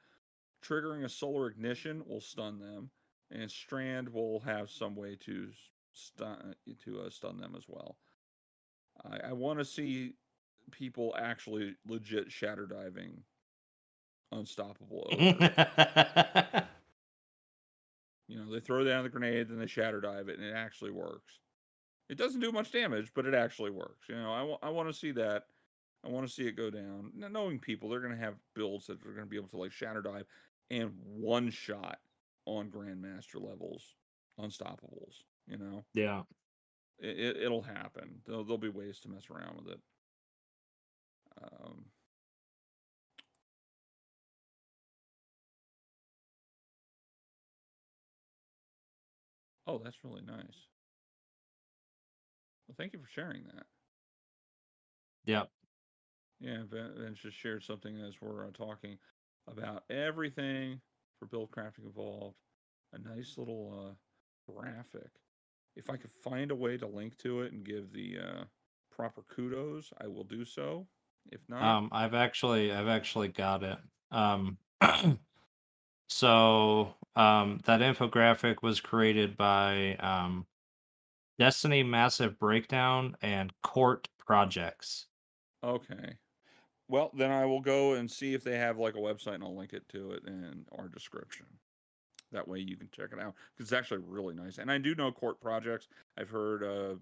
Triggering 0.62 1.05
a 1.05 1.09
Solar 1.09 1.49
Ignition 1.49 2.03
will 2.07 2.21
stun 2.21 2.59
them. 2.59 2.90
And 3.31 3.51
Strand 3.51 4.09
will 4.09 4.40
have 4.40 4.71
some 4.71 4.97
way 4.97 5.16
to 5.27 5.49
stun 5.92 6.55
to 6.85 7.01
uh, 7.01 7.11
stun 7.11 7.38
them 7.38 7.55
as 7.57 7.64
well. 7.68 7.97
I, 9.05 9.29
I 9.29 9.33
want 9.33 9.59
to 9.59 9.64
see 9.64 10.14
people 10.71 11.14
actually 11.18 11.75
legit 11.87 12.31
shatter 12.31 12.66
diving 12.66 13.23
unstoppable. 14.33 15.09
over. 15.12 15.18
you 18.29 18.38
know, 18.38 18.51
they 18.53 18.61
throw 18.61 18.85
down 18.85 19.03
the 19.03 19.09
grenade, 19.09 19.49
then 19.49 19.59
they 19.59 19.66
shatter 19.66 20.01
dive 20.01 20.29
it, 20.29 20.38
and 20.38 20.47
it 20.47 20.55
actually 20.55 20.90
works. 20.90 21.40
It 22.09 22.16
doesn't 22.16 22.40
do 22.40 22.53
much 22.53 22.73
damage, 22.73 23.12
but 23.14 23.27
it 23.27 23.35
actually 23.35 23.71
works. 23.71 24.09
You 24.09 24.16
know, 24.16 24.33
I, 24.33 24.42
wa- 24.42 24.59
I 24.62 24.71
want 24.71 24.88
to 24.88 24.94
see 24.94 25.12
that. 25.12 25.44
I 26.05 26.09
want 26.09 26.27
to 26.27 26.33
see 26.33 26.47
it 26.47 26.57
go 26.57 26.71
down. 26.71 27.11
Now, 27.14 27.29
knowing 27.29 27.59
people, 27.59 27.88
they're 27.88 28.01
going 28.01 28.16
to 28.16 28.25
have 28.25 28.37
builds 28.55 28.87
that 28.87 29.05
are 29.05 29.12
going 29.12 29.25
to 29.25 29.27
be 29.27 29.37
able 29.37 29.49
to 29.49 29.59
like 29.59 29.73
shatter 29.73 30.01
dive 30.01 30.27
and 30.70 30.92
one 31.04 31.50
shot 31.50 31.98
on 32.44 32.70
grandmaster 32.70 33.37
levels, 33.37 33.94
unstoppables. 34.38 35.22
You 35.46 35.59
know, 35.59 35.85
yeah. 35.94 36.22
it, 36.98 37.18
it, 37.18 37.37
it'll 37.44 37.62
happen. 37.62 38.20
There'll, 38.26 38.44
there'll 38.44 38.59
be 38.59 38.68
ways 38.68 39.00
to 39.00 39.09
mess 39.09 39.24
around 39.31 39.57
with 39.57 39.74
it. 39.74 39.81
Um, 41.42 41.85
oh, 49.66 49.81
that's 49.83 50.04
really 50.04 50.22
nice. 50.22 50.66
Well, 52.66 52.74
thank 52.76 52.92
you 52.92 52.98
for 52.98 53.09
sharing 53.09 53.44
that. 53.44 53.64
Yep. 55.24 55.48
Yeah, 56.40 56.62
Ben 56.70 57.14
just 57.20 57.37
shared 57.37 57.64
something 57.64 58.00
as 58.00 58.14
we're 58.20 58.46
uh, 58.46 58.50
talking 58.52 58.98
about 59.51 59.85
everything 59.91 60.81
for 61.19 61.27
build 61.27 61.51
crafting 61.51 61.87
involved. 61.87 62.37
A 62.93 62.99
nice 62.99 63.37
little 63.37 63.91
uh, 63.91 64.53
graphic. 64.53 65.11
If 65.77 65.91
I 65.91 65.97
could 65.97 66.11
find 66.11 66.51
a 66.51 66.57
way 66.57 66.77
to 66.77 66.87
link 66.87 67.19
to 67.19 67.43
it 67.43 67.53
and 67.53 67.65
give 67.65 67.93
the 67.93 68.19
uh, 68.19 68.45
proper 68.91 69.23
kudos, 69.29 69.93
I 70.01 70.07
will 70.07 70.25
do 70.25 70.45
so. 70.45 70.87
If 71.31 71.41
not, 71.49 71.63
Um, 71.63 71.89
I've 71.93 72.15
actually, 72.15 72.73
I've 72.73 72.89
actually 72.89 73.29
got 73.29 73.63
it. 73.63 73.79
Um, 74.11 74.59
so 76.09 76.95
um, 77.15 77.61
that 77.65 77.81
infographic 77.81 78.63
was 78.63 78.81
created 78.81 79.37
by 79.37 79.97
um, 79.97 80.47
Destiny 81.39 81.83
Massive 81.83 82.39
Breakdown 82.39 83.17
and 83.21 83.53
Court 83.63 84.09
Projects. 84.19 85.07
Okay. 85.63 86.19
Well, 86.88 87.11
then 87.14 87.31
I 87.31 87.44
will 87.44 87.61
go 87.61 87.92
and 87.94 88.11
see 88.11 88.35
if 88.35 88.42
they 88.42 88.57
have 88.57 88.79
like 88.79 88.94
a 88.94 88.98
website 88.98 89.35
and 89.35 89.44
I'll 89.44 89.57
link 89.57 89.72
it 89.74 89.88
to 89.90 90.12
it 90.12 90.22
in 90.27 90.64
our 90.79 90.88
description. 90.88 91.46
That 92.33 92.48
way 92.48 92.59
you 92.59 92.77
can 92.77 92.88
check 92.94 93.11
it 93.12 93.20
out 93.20 93.35
because 93.55 93.70
it's 93.70 93.79
actually 93.79 94.03
really 94.07 94.35
nice. 94.35 94.59
And 94.59 94.70
I 94.70 94.79
do 94.79 94.94
know 94.94 95.12
Court 95.12 95.40
Projects. 95.40 95.88
I've 96.18 96.31
heard 96.31 96.62
uh, 96.62 96.96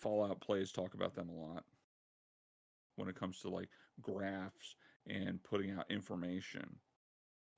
Fallout 0.00 0.40
Plays 0.40 0.72
talk 0.72 0.94
about 0.94 1.14
them 1.14 1.28
a 1.28 1.32
lot 1.32 1.64
when 2.96 3.08
it 3.08 3.18
comes 3.18 3.40
to 3.40 3.48
like 3.48 3.68
graphs 4.00 4.76
and 5.06 5.42
putting 5.42 5.70
out 5.70 5.90
information 5.90 6.76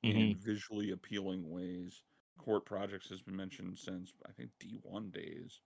in 0.02 0.36
visually 0.38 0.90
appealing 0.90 1.48
ways. 1.48 2.02
Court 2.38 2.64
Projects 2.64 3.08
has 3.08 3.20
been 3.22 3.36
mentioned 3.36 3.78
since 3.78 4.12
I 4.28 4.32
think 4.32 4.50
D1 4.60 5.12
days. 5.12 5.60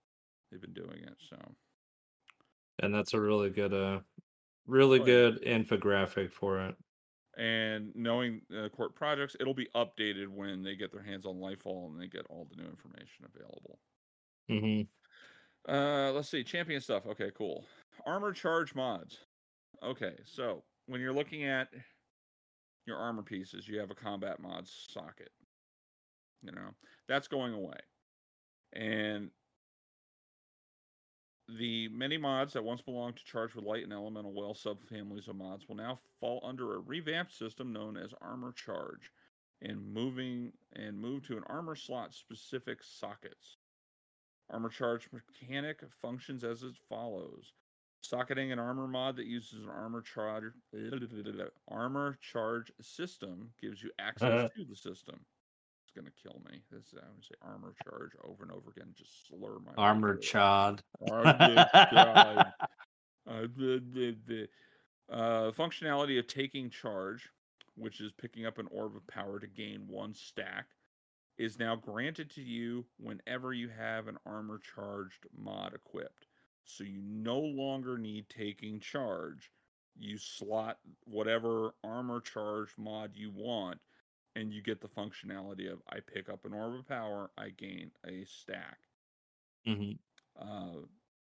They've 0.51 0.61
been 0.61 0.73
doing 0.73 1.01
it. 1.03 1.17
So 1.29 1.37
And 2.81 2.95
that's 2.95 3.15
a 3.15 3.21
really 3.21 3.51
good, 3.51 3.73
uh, 3.73 4.01
really 4.69 5.01
Oh, 5.01 5.07
yeah. 5.07 5.33
good 5.33 5.43
infographic 5.43 6.33
for 6.33 6.61
it. 6.61 6.77
and 7.37 7.95
knowing 7.95 8.43
uh, 8.57 8.69
court 8.71 8.95
projects 8.95 9.37
it'll 9.41 9.55
be 9.55 9.69
updated 9.75 10.29
when 10.29 10.63
they 10.63 10.75
get 10.77 10.93
their 10.93 11.03
hands 11.03 11.27
on 11.27 11.37
lightfall 11.37 11.87
and 11.91 12.01
they 12.01 12.07
get 12.09 12.27
all 12.31 12.47
the 12.51 12.57
new 12.57 12.69
information 12.69 13.25
available 13.27 13.81
hmm 14.49 14.83
uh 15.69 16.13
let's 16.13 16.29
see 16.29 16.45
champion 16.45 16.81
stuff 16.81 17.07
okay 17.07 17.31
cool 17.37 17.65
armor 18.07 18.33
charge 18.33 18.75
mods 18.75 19.27
okay 19.83 20.17
so 20.25 20.65
when 20.87 21.01
you're 21.01 21.13
looking 21.13 21.45
at 21.45 21.69
your 22.87 22.97
armor 22.97 23.23
pieces 23.23 23.69
you 23.69 23.79
have 23.79 23.91
a 23.91 23.95
combat 23.95 24.41
mods 24.41 24.87
socket 24.91 25.31
you 26.43 26.53
know 26.53 26.71
that's 27.07 27.29
going 27.29 27.53
away 27.53 27.79
and 28.75 29.31
the 31.49 31.89
many 31.89 32.19
mods 32.19 32.53
that 32.53 32.65
once 32.65 32.83
belonged 32.83 33.17
to 33.17 33.25
Charged 33.25 33.55
with 33.55 33.65
Light 33.65 33.85
and 33.85 33.93
Elemental 33.93 34.33
Well 34.33 34.55
subfamilies 34.55 35.29
of 35.29 35.37
mods 35.37 35.69
will 35.69 35.77
now 35.77 35.99
fall 36.21 36.41
under 36.45 36.75
a 36.75 36.81
revamped 36.81 37.33
system 37.33 37.73
known 37.73 37.97
as 37.97 38.13
Armor 38.21 38.53
Charge 38.53 39.11
and 39.63 39.93
moving 39.93 40.53
and 40.75 40.99
move 40.99 41.27
to 41.27 41.37
an 41.37 41.45
armor 41.47 41.75
slot 41.75 42.15
specific 42.15 42.79
sockets. 42.83 43.57
Armor 44.51 44.69
Charge 44.69 45.09
mechanic 45.13 45.81
functions 46.01 46.45
as 46.45 46.63
it 46.63 46.77
follows. 46.89 47.53
Socketing 48.01 48.53
an 48.53 48.59
armor 48.59 48.87
mod 48.87 49.17
that 49.17 49.27
uses 49.27 49.65
an 49.65 49.71
armor 49.71 50.03
charge 50.03 50.53
armor 51.69 52.19
charge 52.21 52.73
system 52.81 53.51
gives 53.61 53.83
you 53.83 53.91
access 53.99 54.51
to 54.57 54.65
the 54.65 54.77
system. 54.77 55.19
It's 55.99 56.05
gonna 56.05 56.35
kill 56.35 56.43
me. 56.51 56.61
This 56.71 56.95
I 56.95 57.07
would 57.15 57.25
say 57.25 57.35
armor 57.43 57.75
charge 57.83 58.11
over 58.25 58.43
and 58.43 58.53
over 58.53 58.71
again. 58.71 58.95
Just 58.97 59.29
slur 59.29 59.59
my 59.65 59.73
Armor 59.77 60.17
chod. 60.17 60.83
Charge. 61.09 61.37
Uh, 63.27 63.43
the, 63.57 63.83
the, 63.93 64.17
the 64.27 64.49
uh, 65.15 65.51
functionality 65.51 66.19
of 66.19 66.27
taking 66.27 66.71
charge, 66.71 67.29
which 67.77 68.01
is 68.01 68.13
picking 68.13 68.47
up 68.47 68.59
an 68.59 68.67
orb 68.71 68.97
of 68.97 69.07
power 69.07 69.39
to 69.39 69.47
gain 69.47 69.83
one 69.87 70.15
stack, 70.15 70.67
is 71.37 71.59
now 71.59 71.77
granted 71.77 72.31
to 72.31 72.43
you 72.43 72.87
whenever 72.99 73.53
you 73.53 73.69
have 73.69 74.09
an 74.09 74.17
armor 74.25 74.59
charged 74.75 75.27
mod 75.37 75.75
equipped. 75.75 76.27
So 76.65 76.85
you 76.85 77.03
no 77.03 77.39
longer 77.39 77.99
need 77.99 78.29
taking 78.29 78.81
charge. 78.81 79.51
You 79.99 80.17
slot 80.17 80.79
whatever 81.05 81.75
armor 81.85 82.21
charge 82.21 82.71
mod 82.79 83.11
you 83.15 83.31
want, 83.35 83.79
and 84.35 84.53
you 84.53 84.63
get 84.63 84.81
the 84.81 84.89
functionality 84.89 85.71
of 85.71 85.83
I 85.89 86.01
pick 86.01 86.29
up 86.29 86.45
an 86.45 86.55
orb 86.55 86.75
of 86.75 86.87
power, 86.87 87.31
I 87.37 87.51
gain 87.51 87.93
a 88.07 88.25
stack. 88.25 88.89
hmm 89.65 89.99
Uh, 90.37 90.83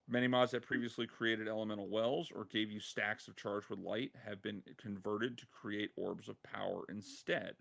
many 0.09 0.29
mods 0.29 0.53
that 0.53 0.63
previously 0.63 1.07
created 1.07 1.49
elemental 1.49 1.89
wells 1.89 2.31
or 2.31 2.45
gave 2.45 2.71
you 2.71 2.81
stacks 2.81 3.29
of 3.29 3.37
charge 3.37 3.69
with 3.71 3.79
light 3.79 4.15
have 4.17 4.43
been 4.43 4.63
converted 4.77 5.39
to 5.39 5.47
create 5.47 5.93
orbs 5.97 6.29
of 6.29 6.43
power 6.43 6.85
instead. 6.89 7.57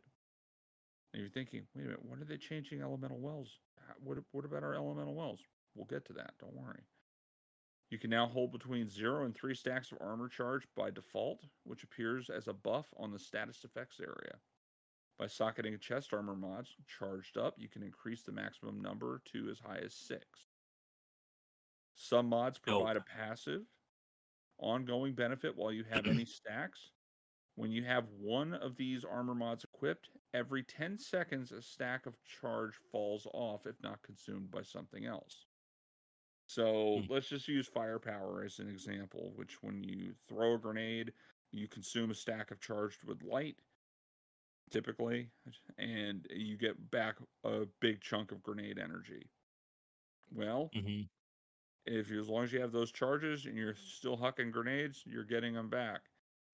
And 1.14 1.22
you're 1.22 1.32
thinking, 1.32 1.68
wait 1.74 1.84
a 1.84 1.88
minute, 1.88 2.06
when 2.06 2.22
are 2.22 2.26
they 2.26 2.38
changing 2.38 2.82
elemental 2.82 3.20
wells? 3.20 3.60
What, 4.00 4.20
what 4.32 4.46
about 4.46 4.64
our 4.64 4.76
elemental 4.76 5.16
wells? 5.16 5.42
We'll 5.74 5.86
get 5.86 6.06
to 6.06 6.14
that, 6.14 6.38
don't 6.38 6.54
worry. 6.56 6.84
You 7.90 7.98
can 7.98 8.12
now 8.12 8.28
hold 8.28 8.52
between 8.52 8.88
zero 8.90 9.26
and 9.26 9.34
three 9.34 9.56
stacks 9.56 9.92
of 9.92 9.98
armor 10.00 10.30
charge 10.30 10.68
by 10.76 10.92
default, 10.92 11.46
which 11.64 11.84
appears 11.84 12.30
as 12.30 12.48
a 12.48 12.54
buff 12.54 12.94
on 12.98 13.12
the 13.12 13.18
status 13.20 13.64
effects 13.64 14.00
area. 14.00 14.40
By 15.18 15.28
socketing 15.28 15.80
chest 15.80 16.14
armor 16.14 16.36
mods 16.36 16.76
charged 16.88 17.38
up, 17.38 17.58
you 17.58 17.70
can 17.70 17.84
increase 17.84 18.24
the 18.24 18.32
maximum 18.34 18.82
number 18.82 19.22
to 19.26 19.50
as 19.50 19.60
high 19.60 19.78
as 19.80 19.94
six. 19.96 20.48
Some 21.96 22.28
mods 22.28 22.60
Dope. 22.66 22.80
provide 22.80 22.98
a 22.98 23.02
passive 23.02 23.66
ongoing 24.58 25.16
benefit 25.16 25.56
while 25.56 25.72
you 25.72 25.84
have 25.86 26.08
any 26.08 26.26
stacks. 26.26 26.92
When 27.56 27.72
you 27.72 27.84
have 27.86 28.10
one 28.10 28.54
of 28.54 28.76
these 28.76 29.06
armor 29.06 29.36
mods 29.36 29.64
equipped, 29.64 30.10
every 30.34 30.64
10 30.64 30.98
seconds 31.00 31.52
a 31.54 31.62
stack 31.62 32.06
of 32.06 32.22
charge 32.24 32.76
falls 32.92 33.28
off 33.34 33.66
if 33.66 33.82
not 33.82 34.04
consumed 34.04 34.52
by 34.52 34.64
something 34.64 35.06
else. 35.06 35.48
So 36.48 37.02
Hmm. 37.02 37.06
let's 37.08 37.28
just 37.30 37.48
use 37.48 37.68
firepower 37.68 38.44
as 38.44 38.60
an 38.60 38.70
example, 38.70 39.34
which 39.36 39.62
when 39.64 39.84
you 39.84 40.14
throw 40.28 40.56
a 40.56 40.60
grenade, 40.60 41.14
you 41.52 41.68
consume 41.68 42.12
a 42.12 42.16
stack 42.16 42.52
of 42.52 42.60
charged 42.60 43.04
with 43.04 43.24
light, 43.24 43.62
typically, 44.70 45.32
and 45.78 46.28
you 46.32 46.58
get 46.58 46.90
back 46.92 47.18
a 47.44 47.66
big 47.80 48.02
chunk 48.02 48.32
of 48.32 48.44
grenade 48.44 48.80
energy. 48.80 49.32
Well, 50.32 50.74
hmm 50.74 51.08
if 51.86 52.10
you, 52.10 52.20
as 52.20 52.30
long 52.30 52.44
as 52.44 52.52
you 52.54 52.62
have 52.62 52.72
those 52.72 52.92
charges 52.92 53.46
and 53.46 53.58
you're 53.58 53.76
still 53.76 54.18
hucking 54.18 54.52
grenades, 54.52 55.04
you're 55.06 55.24
getting 55.24 55.54
them 55.54 55.70
back. 55.70 56.10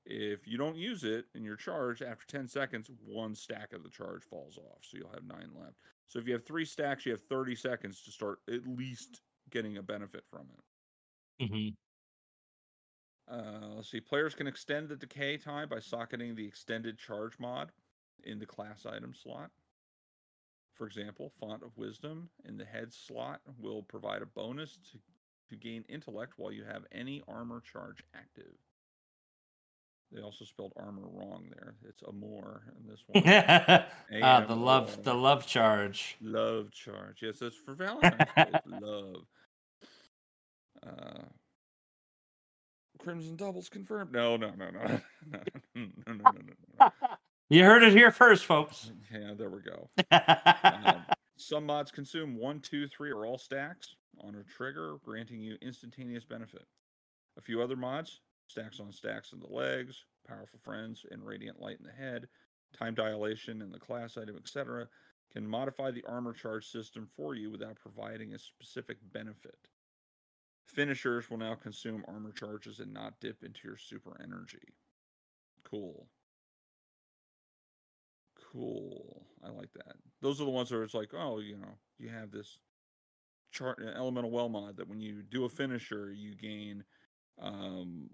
If 0.06 0.48
you 0.48 0.58
don't 0.58 0.76
use 0.76 1.04
it 1.04 1.28
and 1.36 1.46
you're 1.46 1.56
charged 1.56 2.02
after 2.02 2.26
10 2.26 2.48
seconds, 2.48 2.90
one 2.90 3.36
stack 3.36 3.72
of 3.74 3.84
the 3.84 3.90
charge 3.90 4.24
falls 4.24 4.58
off. 4.58 4.84
So 4.84 4.98
you'll 4.98 5.12
have 5.14 5.24
nine 5.24 5.54
left. 5.54 5.78
So 6.08 6.20
if 6.20 6.28
you 6.28 6.34
have 6.34 6.46
three 6.46 6.66
stacks, 6.66 7.06
you 7.06 7.12
have 7.12 7.22
30 7.22 7.56
seconds 7.56 8.02
to 8.04 8.12
start 8.12 8.40
at 8.50 8.66
least 8.68 9.22
getting 9.50 9.78
a 9.78 9.84
benefit 9.84 10.26
from 10.28 10.50
it. 10.52 10.60
hmm 11.40 11.76
Uh, 13.28 13.74
let's 13.76 13.90
see. 13.90 14.02
Players 14.02 14.36
can 14.36 14.48
extend 14.48 14.90
the 14.90 14.96
decay 14.96 15.38
time 15.38 15.70
by 15.70 15.80
socketing 15.80 16.36
the 16.36 16.46
extended 16.48 16.98
charge 16.98 17.40
mod 17.40 17.72
in 18.24 18.40
the 18.40 18.46
class 18.46 18.86
item 18.86 19.14
slot. 19.14 19.52
For 20.74 20.88
example, 20.88 21.32
Font 21.40 21.64
of 21.64 21.78
Wisdom 21.78 22.30
in 22.46 22.58
the 22.58 22.66
head 22.66 22.94
slot 22.94 23.42
will 23.60 23.84
provide 23.84 24.22
a 24.22 24.26
bonus 24.26 24.80
to, 24.92 25.00
to 25.50 25.56
gain 25.56 25.84
intellect 25.90 26.34
while 26.38 26.52
you 26.52 26.64
have 26.64 26.84
any 26.92 27.22
armor 27.28 27.62
charge 27.62 28.04
active. 28.16 28.54
They 30.12 30.22
also 30.22 30.44
spelled 30.44 30.74
armor 30.76 31.08
wrong 31.14 31.46
there. 31.52 31.76
It's 31.88 32.04
amor 32.08 32.64
in 32.78 32.88
this 32.88 33.04
one. 33.08 33.24
ah, 34.24 34.42
the 34.42 34.56
love, 34.56 35.04
the 35.04 35.14
love 35.14 35.46
charge. 35.46 36.18
Love 36.22 36.72
charge. 36.72 37.20
Yes, 37.22 37.40
that's 37.40 37.56
for 37.56 37.74
Valentine's 37.74 38.26
Day. 38.36 38.52
Love. 38.66 39.26
Uh, 40.86 41.24
Crimson 43.00 43.36
doubles 43.36 43.70
confirmed. 43.70 44.12
No, 44.12 44.38
no, 44.38 44.52
no, 44.58 44.70
no, 44.70 44.82
no, 45.32 45.40
no, 45.76 45.86
no, 46.08 46.14
no, 46.14 46.32
no, 46.32 46.54
no. 46.80 46.90
You 47.52 47.66
heard 47.66 47.84
it 47.84 47.92
here 47.92 48.12
first, 48.12 48.46
folks. 48.46 48.92
Yeah, 49.12 49.34
there 49.38 49.50
we 49.50 49.60
go. 49.60 49.90
Um, 50.14 51.06
some 51.36 51.66
mods 51.66 51.92
consume 51.92 52.38
one, 52.38 52.62
two, 52.62 52.88
three, 52.88 53.12
or 53.12 53.26
all 53.26 53.38
stacks 53.38 53.96
on 54.22 54.36
a 54.36 54.44
trigger, 54.44 54.96
granting 55.04 55.42
you 55.42 55.58
instantaneous 55.62 56.24
benefit. 56.24 56.64
A 57.38 57.42
few 57.42 57.62
other 57.62 57.76
mods 57.76 58.22
stacks 58.48 58.80
on 58.80 58.94
stacks 58.94 59.34
in 59.34 59.40
the 59.42 59.54
legs, 59.54 60.06
powerful 60.26 60.60
friends, 60.64 61.06
and 61.12 61.26
radiant 61.26 61.60
light 61.60 61.78
in 61.78 61.86
the 61.86 61.92
head, 61.92 62.30
time 62.78 62.94
dilation 62.94 63.62
in 63.62 63.70
the 63.70 63.80
class 63.80 64.16
item, 64.16 64.38
etc., 64.38 64.88
can 65.34 65.46
modify 65.46 65.92
the 65.92 66.06
armor 66.08 66.34
charge 66.34 66.66
system 66.66 67.06
for 67.18 67.36
you 67.36 67.52
without 67.52 67.76
providing 67.76 68.34
a 68.34 68.40
specific 68.40 68.98
benefit. 69.12 69.68
Finishers 70.68 71.30
will 71.30 71.38
now 71.38 71.56
consume 71.56 72.06
armor 72.08 72.32
charges 72.32 72.80
and 72.80 72.94
not 72.94 73.20
dip 73.20 73.44
into 73.44 73.60
your 73.66 73.78
super 73.78 74.18
energy. 74.24 74.74
Cool. 75.70 76.08
Cool. 78.52 79.26
I 79.44 79.50
like 79.50 79.72
that. 79.74 79.96
Those 80.22 80.42
are 80.42 80.46
the 80.46 80.52
ones 80.52 80.72
where 80.72 80.84
it's 80.84 80.94
like, 80.94 81.14
oh, 81.14 81.40
you 81.40 81.58
know, 81.58 81.80
you 81.98 82.10
have 82.10 82.32
this 82.32 82.60
chart 83.52 83.80
uh, 83.82 83.88
elemental 83.90 84.32
well 84.32 84.50
mod 84.50 84.78
that 84.78 84.88
when 84.90 85.02
you 85.02 85.24
do 85.24 85.46
a 85.46 85.50
finisher, 85.50 86.12
you 86.14 86.36
gain 86.36 86.86
um 87.40 88.10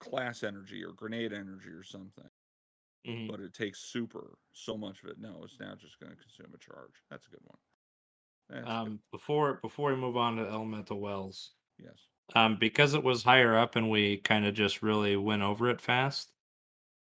class 0.00 0.42
energy 0.42 0.84
or 0.84 0.92
grenade 0.92 1.32
energy 1.32 1.70
or 1.70 1.82
something. 1.82 2.28
Mhm. 3.04 3.28
But 3.30 3.40
it 3.40 3.54
takes 3.54 3.80
super 3.80 4.38
so 4.52 4.76
much 4.76 5.02
of 5.02 5.10
it. 5.10 5.18
No, 5.18 5.42
it's 5.44 5.60
now 5.60 5.74
just 5.74 5.98
going 6.00 6.10
to 6.10 6.16
consume 6.16 6.52
a 6.54 6.58
charge. 6.58 7.02
That's 7.10 7.26
a 7.26 7.30
good 7.30 7.42
one. 7.44 7.58
That's 8.48 8.78
good. 8.82 8.92
Um, 8.92 9.02
before 9.12 9.54
before 9.62 9.90
we 9.90 9.96
move 9.96 10.16
on 10.16 10.36
to 10.36 10.42
elemental 10.46 11.00
wells, 11.00 11.54
Yes. 11.78 12.08
um, 12.36 12.58
because 12.58 12.94
it 12.94 13.04
was 13.04 13.24
higher 13.24 13.56
up 13.58 13.76
and 13.76 13.90
we 13.90 14.18
kind 14.18 14.46
of 14.46 14.54
just 14.54 14.82
really 14.82 15.16
went 15.16 15.42
over 15.42 15.70
it 15.70 15.80
fast. 15.82 16.35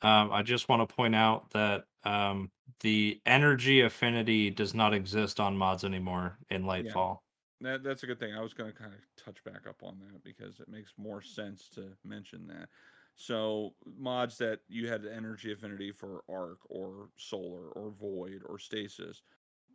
Um, 0.04 0.30
I 0.32 0.42
just 0.42 0.68
want 0.68 0.86
to 0.86 0.94
point 0.94 1.14
out 1.14 1.50
that 1.50 1.84
um, 2.04 2.50
the 2.80 3.20
energy 3.24 3.80
affinity 3.80 4.50
does 4.50 4.74
not 4.74 4.92
exist 4.92 5.40
on 5.40 5.56
mods 5.56 5.84
anymore 5.84 6.38
in 6.50 6.64
Lightfall. 6.64 7.20
That 7.60 7.82
that's 7.82 8.02
a 8.02 8.06
good 8.06 8.18
thing. 8.18 8.34
I 8.34 8.42
was 8.42 8.52
going 8.52 8.70
to 8.70 8.76
kind 8.76 8.92
of 8.92 9.00
touch 9.16 9.42
back 9.44 9.66
up 9.66 9.82
on 9.82 9.98
that 10.00 10.22
because 10.22 10.60
it 10.60 10.68
makes 10.68 10.92
more 10.98 11.22
sense 11.22 11.68
to 11.70 11.96
mention 12.04 12.46
that. 12.48 12.68
So 13.16 13.74
mods 13.96 14.36
that 14.38 14.60
you 14.68 14.88
had 14.88 15.06
energy 15.06 15.52
affinity 15.52 15.92
for 15.92 16.24
arc 16.28 16.58
or 16.68 17.10
solar 17.16 17.68
or 17.70 17.90
void 17.90 18.42
or 18.44 18.58
stasis, 18.58 19.22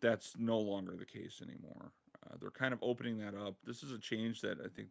that's 0.01 0.37
no 0.37 0.59
longer 0.59 0.95
the 0.95 1.05
case 1.05 1.41
anymore. 1.41 1.93
Uh, 2.27 2.35
they're 2.39 2.51
kind 2.51 2.73
of 2.73 2.79
opening 2.83 3.17
that 3.17 3.33
up. 3.33 3.55
This 3.63 3.81
is 3.81 3.91
a 3.93 3.99
change 3.99 4.41
that 4.41 4.59
I 4.63 4.67
think 4.67 4.89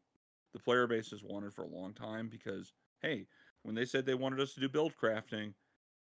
the 0.52 0.58
player 0.58 0.86
base 0.86 1.10
has 1.10 1.22
wanted 1.22 1.54
for 1.54 1.62
a 1.62 1.68
long 1.68 1.92
time 1.92 2.28
because 2.28 2.72
hey, 3.00 3.26
when 3.62 3.74
they 3.74 3.84
said 3.84 4.06
they 4.06 4.14
wanted 4.14 4.40
us 4.40 4.54
to 4.54 4.60
do 4.60 4.68
build 4.68 4.96
crafting, 4.96 5.54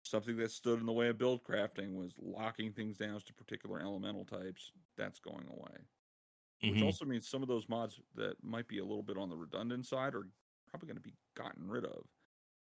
something 0.03 0.37
that 0.37 0.51
stood 0.51 0.79
in 0.79 0.85
the 0.85 0.93
way 0.93 1.09
of 1.09 1.17
build 1.17 1.43
crafting 1.43 1.95
was 1.95 2.15
locking 2.19 2.73
things 2.73 2.97
down 2.97 3.19
to 3.21 3.33
particular 3.33 3.79
elemental 3.81 4.25
types. 4.25 4.71
That's 4.97 5.19
going 5.19 5.47
away 5.49 5.87
which 6.65 6.81
Mhm. 6.81 6.81
also 6.81 7.05
means 7.05 7.27
some 7.27 7.41
of 7.41 7.47
those 7.47 7.67
mods 7.67 7.99
that 8.15 8.43
might 8.43 8.67
be 8.67 8.77
a 8.79 8.85
little 8.85 9.03
bit 9.03 9.17
on 9.17 9.29
the 9.29 9.35
redundant 9.37 9.85
side 9.85 10.15
are 10.15 10.27
probably 10.67 10.87
going 10.87 10.95
to 10.95 11.01
be 11.01 11.15
gotten 11.35 11.67
rid 11.67 11.85
of. 11.85 12.07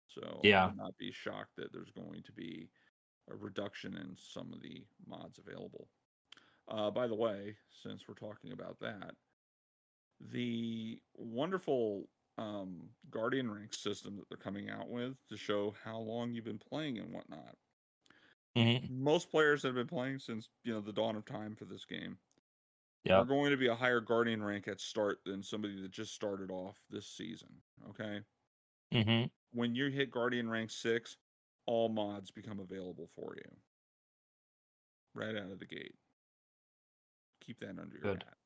So 0.07 0.45
I 0.51 0.57
Yeah. 0.59 0.61
would 0.61 0.75
not 0.75 0.97
be 0.97 1.11
shocked 1.11 1.55
that 1.57 1.73
there's 1.73 1.91
going 1.91 2.23
to 2.23 2.31
be 2.33 2.71
a 3.29 3.35
reduction 3.35 3.97
in 3.97 4.17
some 4.17 4.53
of 4.53 4.61
the 4.61 4.85
mods 5.05 5.39
available. 5.39 5.89
Uh, 6.67 6.91
by 6.91 7.07
the 7.07 7.15
way, 7.15 7.57
since 7.69 8.07
we're 8.07 8.15
talking 8.15 8.53
about 8.53 8.79
that, 8.79 9.15
the 10.19 11.01
wonderful 11.13 12.09
um, 12.37 12.89
Guardian 13.09 13.49
rank 13.51 13.73
system 13.73 14.17
that 14.17 14.29
they're 14.29 14.37
coming 14.37 14.69
out 14.69 14.89
with 14.89 15.17
to 15.29 15.37
show 15.37 15.71
how 15.83 15.97
long 15.99 16.33
you've 16.33 16.45
been 16.45 16.59
playing 16.59 16.97
and 16.99 17.13
whatnot. 17.13 17.55
Mhm. 18.55 18.87
Most 18.87 19.29
players 19.31 19.63
have 19.63 19.73
been 19.75 19.87
playing 19.87 20.19
since 20.19 20.49
you 20.63 20.71
know 20.73 20.81
the 20.81 20.93
dawn 20.93 21.15
of 21.15 21.25
time 21.25 21.55
for 21.55 21.65
this 21.65 21.85
game 21.85 22.19
Yeah, 23.03 23.21
are 23.21 23.25
going 23.25 23.51
to 23.51 23.57
be 23.57 23.67
a 23.67 23.75
higher 23.75 24.01
guardian 24.01 24.43
rank 24.43 24.67
at 24.67 24.81
start 24.81 25.23
than 25.25 25.43
somebody 25.43 25.81
that 25.81 25.91
just 25.91 26.13
started 26.15 26.51
off 26.51 26.83
this 26.89 27.07
season. 27.07 27.63
Okay. 27.89 28.23
Mm-hmm. 28.91 29.25
When 29.49 29.73
you 29.73 29.87
hit 29.89 30.11
guardian 30.11 30.47
rank 30.47 30.69
six, 30.69 31.17
all 31.65 31.89
mods 31.89 32.29
become 32.29 32.59
available 32.59 33.07
for 33.07 33.35
you. 33.35 33.59
Right 35.15 35.35
out 35.35 35.49
of 35.51 35.57
the 35.59 35.65
gate. 35.65 35.95
Keep 37.39 37.59
that 37.61 37.79
under 37.79 37.97
your 37.97 38.11
Good. 38.11 38.23
hat. 38.25 38.37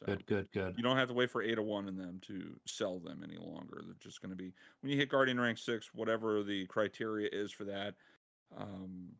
So 0.00 0.06
Good, 0.06 0.26
good, 0.26 0.48
good. 0.52 0.74
you 0.78 0.82
don't 0.82 0.96
have 0.96 1.08
to 1.08 1.14
wait 1.14 1.30
for 1.30 1.42
Ada-1 1.42 1.88
in 1.88 1.96
them 1.96 2.20
to 2.26 2.58
sell 2.66 2.98
them 2.98 3.22
any 3.22 3.36
longer. 3.36 3.82
They're 3.84 3.94
just 4.00 4.22
going 4.22 4.30
to 4.30 4.36
be 4.36 4.52
when 4.80 4.90
you 4.90 4.96
hit 4.96 5.10
Guardian 5.10 5.38
rank 5.38 5.58
six, 5.58 5.90
whatever 5.92 6.42
the 6.42 6.66
criteria 6.66 7.28
is 7.30 7.52
for 7.52 7.64
that. 7.64 7.94
Um, 8.56 9.10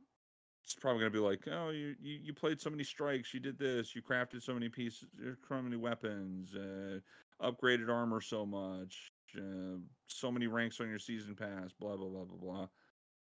it's 0.64 0.74
probably 0.74 1.00
going 1.00 1.12
to 1.12 1.18
be 1.18 1.24
like, 1.24 1.46
oh, 1.52 1.70
you, 1.70 1.94
you 2.00 2.18
you 2.22 2.32
played 2.32 2.60
so 2.60 2.70
many 2.70 2.84
strikes, 2.84 3.34
you 3.34 3.40
did 3.40 3.58
this, 3.58 3.94
you 3.94 4.00
crafted 4.00 4.42
so 4.42 4.54
many 4.54 4.68
pieces, 4.68 5.08
uh, 5.26 5.32
so 5.48 5.60
many 5.60 5.76
weapons, 5.76 6.54
uh, 6.54 7.00
upgraded 7.44 7.90
armor 7.90 8.20
so 8.20 8.46
much, 8.46 9.12
uh, 9.36 9.76
so 10.06 10.30
many 10.30 10.46
ranks 10.46 10.80
on 10.80 10.88
your 10.88 10.98
season 10.98 11.34
pass, 11.34 11.72
blah 11.78 11.96
blah 11.96 12.08
blah 12.08 12.24
blah 12.24 12.38
blah. 12.40 12.66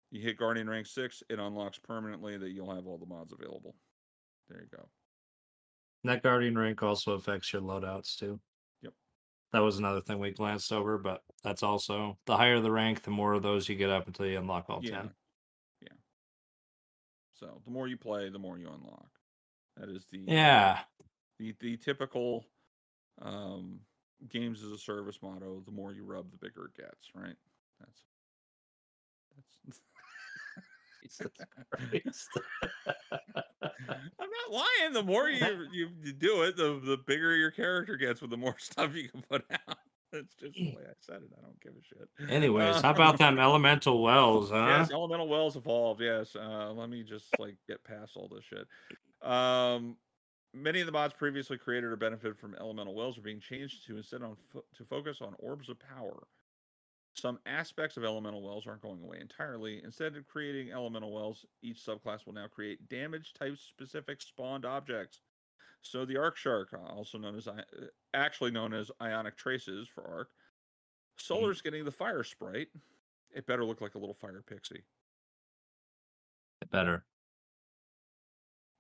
You 0.09 0.21
hit 0.21 0.37
Guardian 0.37 0.69
rank 0.69 0.87
six, 0.87 1.21
it 1.29 1.39
unlocks 1.39 1.77
permanently 1.77 2.37
that 2.37 2.51
you'll 2.51 2.73
have 2.73 2.87
all 2.87 2.97
the 2.97 3.05
mods 3.05 3.33
available. 3.33 3.75
There 4.49 4.61
you 4.61 4.67
go. 4.75 4.87
That 6.05 6.21
guardian 6.23 6.57
rank 6.57 6.83
also 6.83 7.13
affects 7.13 7.53
your 7.53 7.61
loadouts 7.61 8.17
too. 8.17 8.39
Yep. 8.81 8.93
That 9.53 9.59
was 9.59 9.77
another 9.77 10.01
thing 10.01 10.19
we 10.19 10.31
glanced 10.31 10.71
over, 10.73 10.97
but 10.97 11.23
that's 11.43 11.63
also 11.63 12.19
the 12.25 12.35
higher 12.35 12.59
the 12.59 12.71
rank, 12.71 13.03
the 13.03 13.11
more 13.11 13.33
of 13.33 13.41
those 13.43 13.69
you 13.69 13.75
get 13.75 13.89
up 13.89 14.07
until 14.07 14.25
you 14.25 14.37
unlock 14.37 14.69
all 14.69 14.81
Yeah. 14.83 14.97
ten. 15.03 15.15
Yeah. 15.81 15.93
So 17.33 17.61
the 17.63 17.71
more 17.71 17.87
you 17.87 17.97
play, 17.97 18.29
the 18.29 18.39
more 18.39 18.57
you 18.57 18.67
unlock. 18.69 19.09
That 19.77 19.89
is 19.89 20.07
the 20.07 20.19
Yeah. 20.19 20.83
the 21.39 21.53
the 21.59 21.77
typical 21.77 22.45
um 23.21 23.79
games 24.27 24.61
as 24.63 24.71
a 24.71 24.77
service 24.77 25.21
motto. 25.21 25.61
The 25.61 25.71
more 25.71 25.93
you 25.93 26.03
rub, 26.03 26.31
the 26.31 26.37
bigger 26.37 26.65
it 26.65 26.73
gets. 26.75 27.15
Right. 27.15 27.35
That's 27.79 28.03
that's. 29.65 29.81
I'm 33.63 34.29
not 34.29 34.51
lying. 34.51 34.93
The 34.93 35.03
more 35.03 35.29
you, 35.29 35.67
you 35.71 35.89
you 36.01 36.13
do 36.13 36.43
it, 36.43 36.55
the 36.57 36.79
the 36.83 36.97
bigger 37.05 37.35
your 37.35 37.51
character 37.51 37.95
gets 37.97 38.21
with 38.21 38.29
the 38.31 38.37
more 38.37 38.55
stuff 38.59 38.95
you 38.95 39.09
can 39.09 39.21
put 39.21 39.45
out. 39.51 39.77
That's 40.11 40.35
just 40.35 40.53
the 40.53 40.75
way 40.75 40.83
I 40.87 40.93
said 40.99 41.23
it. 41.23 41.29
I 41.35 41.41
don't 41.41 41.59
give 41.59 41.73
a 41.73 41.83
shit. 41.83 42.29
Anyways, 42.29 42.81
how 42.81 42.91
about 42.91 43.17
them 43.17 43.39
elemental 43.39 44.03
wells, 44.03 44.51
huh? 44.51 44.65
Yes, 44.67 44.91
elemental 44.91 45.27
wells 45.27 45.55
evolved. 45.55 46.01
Yes. 46.01 46.35
Uh, 46.35 46.71
let 46.71 46.89
me 46.89 47.01
just 47.01 47.27
like 47.39 47.55
get 47.67 47.83
past 47.83 48.11
all 48.15 48.27
this 48.27 48.43
shit. 48.45 48.67
Um, 49.27 49.97
many 50.53 50.81
of 50.81 50.85
the 50.85 50.91
mods 50.91 51.15
previously 51.15 51.57
created 51.57 51.89
or 51.89 51.95
benefited 51.95 52.37
from 52.37 52.55
elemental 52.59 52.93
wells 52.93 53.17
are 53.17 53.21
being 53.21 53.39
changed 53.39 53.87
to 53.87 53.97
instead 53.97 54.21
on 54.21 54.35
fo- 54.51 54.65
to 54.77 54.85
focus 54.85 55.17
on 55.21 55.33
orbs 55.39 55.69
of 55.69 55.77
power. 55.79 56.27
Some 57.15 57.39
aspects 57.45 57.95
of 57.95 58.03
elemental 58.03 58.41
wells 58.41 58.65
aren't 58.65 58.81
going 58.81 59.01
away 59.03 59.19
entirely. 59.21 59.81
Instead 59.83 60.15
of 60.15 60.27
creating 60.27 60.71
elemental 60.71 61.11
wells, 61.13 61.45
each 61.61 61.77
subclass 61.85 62.25
will 62.25 62.33
now 62.33 62.47
create 62.47 62.89
damage 62.89 63.33
type 63.33 63.55
specific 63.57 64.21
spawned 64.21 64.65
objects. 64.65 65.19
So 65.83 66.05
the 66.05 66.17
Arc 66.17 66.37
Shark, 66.37 66.69
uh, 66.73 66.91
also 66.91 67.17
known 67.17 67.35
as 67.35 67.47
uh, 67.47 67.61
actually 68.13 68.51
known 68.51 68.73
as 68.73 68.89
Ionic 69.01 69.37
Traces 69.37 69.87
for 69.87 70.07
Arc, 70.07 70.29
Solar's 71.17 71.61
getting 71.61 71.85
the 71.85 71.91
Fire 71.91 72.23
Sprite. 72.23 72.69
It 73.31 73.45
better 73.45 73.65
look 73.65 73.81
like 73.81 73.95
a 73.95 73.99
little 73.99 74.15
fire 74.15 74.43
pixie. 74.47 74.83
It 76.61 76.71
better. 76.71 77.03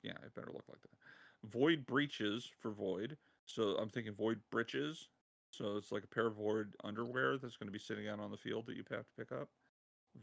Yeah, 0.01 0.13
it 0.25 0.33
better 0.33 0.51
look 0.53 0.65
like 0.69 0.81
that. 0.81 1.51
Void 1.51 1.85
breaches 1.85 2.49
for 2.61 2.71
void. 2.71 3.17
So 3.45 3.75
I'm 3.79 3.89
thinking 3.89 4.13
void 4.13 4.39
breeches. 4.49 5.09
So 5.53 5.77
it's 5.77 5.91
like 5.91 6.03
a 6.03 6.07
pair 6.07 6.25
of 6.27 6.35
void 6.35 6.75
underwear 6.83 7.37
that's 7.37 7.57
going 7.57 7.67
to 7.67 7.73
be 7.73 7.79
sitting 7.79 8.07
out 8.07 8.19
on 8.19 8.31
the 8.31 8.37
field 8.37 8.65
that 8.65 8.75
you 8.75 8.83
have 8.89 9.05
to 9.05 9.13
pick 9.17 9.31
up. 9.31 9.49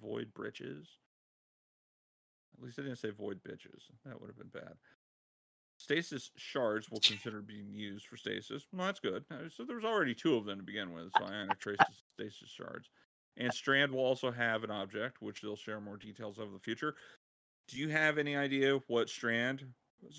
Void 0.01 0.35
breeches. 0.35 0.99
At 2.57 2.65
least 2.65 2.79
I 2.81 2.83
didn't 2.83 2.99
say 2.99 3.11
void 3.11 3.41
bitches. 3.45 3.85
That 4.05 4.21
would 4.21 4.29
have 4.29 4.37
been 4.37 4.49
bad. 4.49 4.75
Stasis 5.77 6.33
shards 6.37 6.91
will 6.91 7.01
consider 7.05 7.43
being 7.43 7.73
used 7.73 8.07
for 8.07 8.17
stasis. 8.17 8.67
Well, 8.73 8.87
that's 8.87 8.99
good. 8.99 9.25
Uh, 9.31 9.49
So 9.49 9.65
there's 9.65 9.85
already 9.85 10.15
two 10.17 10.37
of 10.37 10.47
them 10.47 10.59
to 10.59 10.65
begin 10.65 10.93
with. 10.93 11.13
So 11.17 11.25
Ionic 11.25 11.61
Traces 11.61 12.03
stasis 12.15 12.49
shards. 12.49 12.91
And 13.37 13.55
Strand 13.55 13.93
will 13.93 14.01
also 14.05 14.33
have 14.33 14.65
an 14.65 14.71
object, 14.73 15.23
which 15.23 15.41
they'll 15.43 15.57
share 15.57 15.81
more 15.81 15.97
details 15.97 16.39
of 16.39 16.49
in 16.49 16.55
the 16.55 16.59
future. 16.59 16.97
Do 17.69 17.79
you 17.79 17.89
have 17.91 18.19
any 18.19 18.37
idea 18.37 18.81
what 18.89 19.09
Strand 19.09 19.75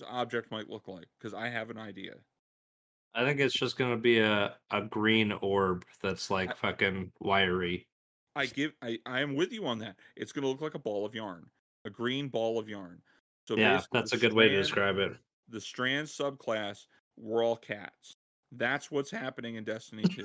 object 0.08 0.52
might 0.52 0.70
look 0.70 0.88
like? 0.88 1.08
Because 1.20 1.34
I 1.34 1.50
have 1.50 1.70
an 1.70 1.78
idea. 1.78 2.14
I 3.14 3.26
think 3.26 3.40
it's 3.40 3.54
just 3.54 3.78
gonna 3.78 3.98
be 3.98 4.20
a, 4.20 4.56
a 4.72 4.82
green 4.82 5.32
orb 5.42 5.86
that's 6.02 6.30
like 6.30 6.52
I- 6.52 6.54
fucking 6.54 7.12
wiry. 7.20 7.88
I 8.36 8.46
give 8.46 8.72
I, 8.82 8.98
I 9.06 9.20
am 9.20 9.36
with 9.36 9.52
you 9.52 9.66
on 9.66 9.80
that. 9.80 9.98
It's 10.16 10.32
gonna 10.32 10.48
look 10.48 10.62
like 10.62 10.76
a 10.76 10.80
ball 10.80 11.06
of 11.06 11.14
yarn. 11.14 11.48
A 11.86 11.90
green 11.90 12.30
ball 12.30 12.58
of 12.58 12.70
yarn. 12.70 13.02
So 13.48 13.58
yeah, 13.58 13.82
that's 13.92 14.14
a 14.14 14.18
good 14.18 14.34
way 14.34 14.48
to 14.48 14.56
describe 14.56 14.98
it. 14.98 15.12
The 15.50 15.60
Strand 15.60 16.08
subclass, 16.08 16.86
we're 17.18 17.44
all 17.44 17.58
cats. 17.58 18.16
That's 18.54 18.92
what's 18.92 19.12
happening 19.12 19.56
in 19.56 19.64
Destiny 19.64 20.04
2. 20.04 20.24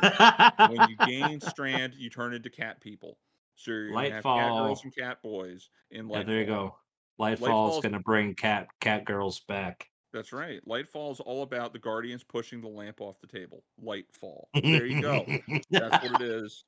when 0.68 0.88
you 0.88 0.96
gain 1.06 1.40
Strand, 1.48 1.94
you 1.96 2.10
turn 2.10 2.34
into 2.34 2.50
cat 2.50 2.80
people. 2.80 3.18
So 3.56 3.70
you're 3.70 3.90
gonna 3.90 4.10
have 4.10 4.22
cat 4.22 4.52
girls 4.52 4.84
and 4.84 4.94
cat 4.94 5.22
boys 5.22 5.68
in 5.90 6.08
yeah, 6.08 6.22
there 6.22 6.40
you 6.40 6.44
Lightfall. 6.44 6.46
go. 6.46 6.76
Lightfall's 7.18 7.76
is 7.76 7.82
gonna 7.82 8.00
bring 8.00 8.34
cat 8.34 8.68
cat 8.80 9.04
girls 9.04 9.40
back. 9.48 9.88
That's 10.12 10.32
right. 10.32 10.60
Lightfall 10.66 11.12
is 11.12 11.20
all 11.20 11.42
about 11.42 11.72
the 11.72 11.78
Guardians 11.78 12.24
pushing 12.24 12.60
the 12.60 12.68
lamp 12.68 13.00
off 13.00 13.20
the 13.20 13.26
table. 13.26 13.62
Lightfall. 13.84 14.44
There 14.54 14.86
you 14.86 15.02
go. 15.02 15.26
That's 15.70 16.02
what 16.04 16.20
it 16.20 16.28
is. 16.28 16.64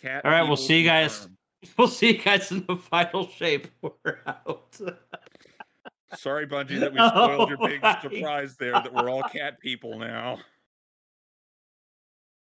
Cat. 0.00 0.24
All 0.24 0.30
right, 0.30 0.42
we'll 0.42 0.56
see 0.56 0.80
you 0.80 0.86
guys. 0.86 1.28
We'll 1.78 1.88
see 1.88 2.12
you 2.12 2.18
guys 2.18 2.52
in 2.52 2.64
the 2.66 2.76
final 2.76 3.26
shape. 3.28 3.66
We're 3.82 4.20
out. 4.26 4.78
Sorry, 6.14 6.46
Bungie, 6.46 6.78
that 6.78 6.92
we 6.92 6.98
spoiled 6.98 7.48
your 7.48 7.58
big 7.58 7.80
Oh 7.82 7.94
surprise 8.02 8.56
there. 8.56 8.72
That 8.72 8.92
we're 8.92 9.10
all 9.10 9.22
cat 9.24 9.58
people 9.58 9.98
now. 9.98 10.38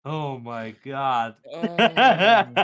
oh 0.04 0.38
my 0.38 0.74
god. 0.84 1.36
Um, 1.54 2.56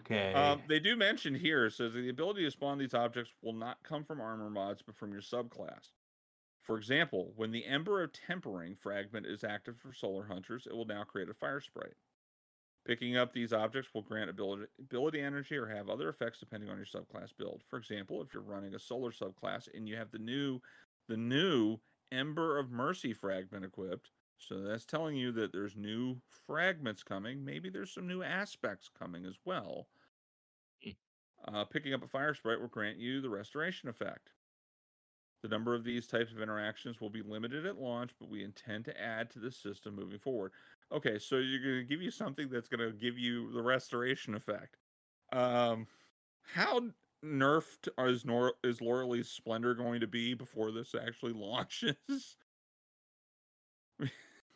okay. 0.00 0.32
um, 0.32 0.62
they 0.68 0.78
do 0.78 0.96
mention 0.96 1.34
here 1.34 1.68
says 1.70 1.92
the 1.92 2.08
ability 2.08 2.44
to 2.44 2.50
spawn 2.50 2.78
these 2.78 2.94
objects 2.94 3.32
will 3.42 3.52
not 3.52 3.78
come 3.82 4.04
from 4.04 4.20
armor 4.20 4.50
mods, 4.50 4.82
but 4.82 4.96
from 4.96 5.12
your 5.12 5.22
subclass. 5.22 5.90
For 6.62 6.76
example, 6.76 7.32
when 7.36 7.50
the 7.50 7.64
Ember 7.64 8.02
of 8.02 8.12
Tempering 8.12 8.74
fragment 8.74 9.26
is 9.26 9.42
active 9.42 9.78
for 9.78 9.92
Solar 9.92 10.26
Hunters, 10.26 10.66
it 10.66 10.74
will 10.76 10.84
now 10.84 11.02
create 11.02 11.30
a 11.30 11.34
fire 11.34 11.60
sprite. 11.60 11.94
Picking 12.84 13.16
up 13.16 13.32
these 13.32 13.52
objects 13.52 13.92
will 13.92 14.02
grant 14.02 14.30
ability, 14.30 14.64
ability 14.78 15.20
energy 15.20 15.56
or 15.56 15.66
have 15.66 15.88
other 15.88 16.08
effects 16.08 16.40
depending 16.40 16.70
on 16.70 16.76
your 16.76 16.86
subclass 16.86 17.30
build. 17.36 17.62
For 17.68 17.78
example, 17.78 18.22
if 18.22 18.32
you're 18.32 18.42
running 18.42 18.74
a 18.74 18.78
solar 18.78 19.10
subclass 19.10 19.68
and 19.74 19.88
you 19.88 19.96
have 19.96 20.10
the 20.10 20.18
new 20.18 20.60
the 21.08 21.16
new 21.16 21.78
Ember 22.12 22.58
of 22.58 22.70
Mercy 22.70 23.12
fragment 23.12 23.64
equipped, 23.64 24.10
so 24.38 24.60
that's 24.60 24.84
telling 24.84 25.16
you 25.16 25.32
that 25.32 25.52
there's 25.52 25.76
new 25.76 26.16
fragments 26.46 27.02
coming. 27.02 27.44
Maybe 27.44 27.70
there's 27.70 27.92
some 27.92 28.06
new 28.06 28.22
aspects 28.22 28.88
coming 28.96 29.26
as 29.26 29.36
well. 29.44 29.88
Mm. 30.86 30.96
Uh, 31.46 31.64
picking 31.64 31.92
up 31.92 32.04
a 32.04 32.06
fire 32.06 32.34
sprite 32.34 32.60
will 32.60 32.68
grant 32.68 32.98
you 32.98 33.20
the 33.20 33.30
restoration 33.30 33.88
effect. 33.88 34.30
The 35.42 35.48
number 35.48 35.74
of 35.74 35.84
these 35.84 36.06
types 36.06 36.32
of 36.32 36.40
interactions 36.40 37.00
will 37.00 37.10
be 37.10 37.22
limited 37.22 37.64
at 37.64 37.78
launch, 37.80 38.10
but 38.18 38.28
we 38.28 38.42
intend 38.42 38.84
to 38.86 39.00
add 39.00 39.30
to 39.30 39.38
the 39.38 39.52
system 39.52 39.94
moving 39.94 40.18
forward. 40.18 40.52
Okay, 40.90 41.18
so 41.18 41.36
you're 41.36 41.62
going 41.62 41.86
to 41.86 41.88
give 41.88 42.02
you 42.02 42.10
something 42.10 42.48
that's 42.48 42.68
going 42.68 42.80
to 42.80 42.96
give 42.96 43.18
you 43.18 43.52
the 43.52 43.62
restoration 43.62 44.34
effect. 44.34 44.78
Um, 45.32 45.86
how 46.42 46.80
nerfed 47.24 47.88
is 47.98 48.24
Nor- 48.24 48.54
is 48.64 48.80
Laurel's 48.80 49.28
Splendor 49.28 49.74
going 49.74 50.00
to 50.00 50.06
be 50.06 50.34
before 50.34 50.72
this 50.72 50.94
actually 50.94 51.32
launches? 51.36 52.36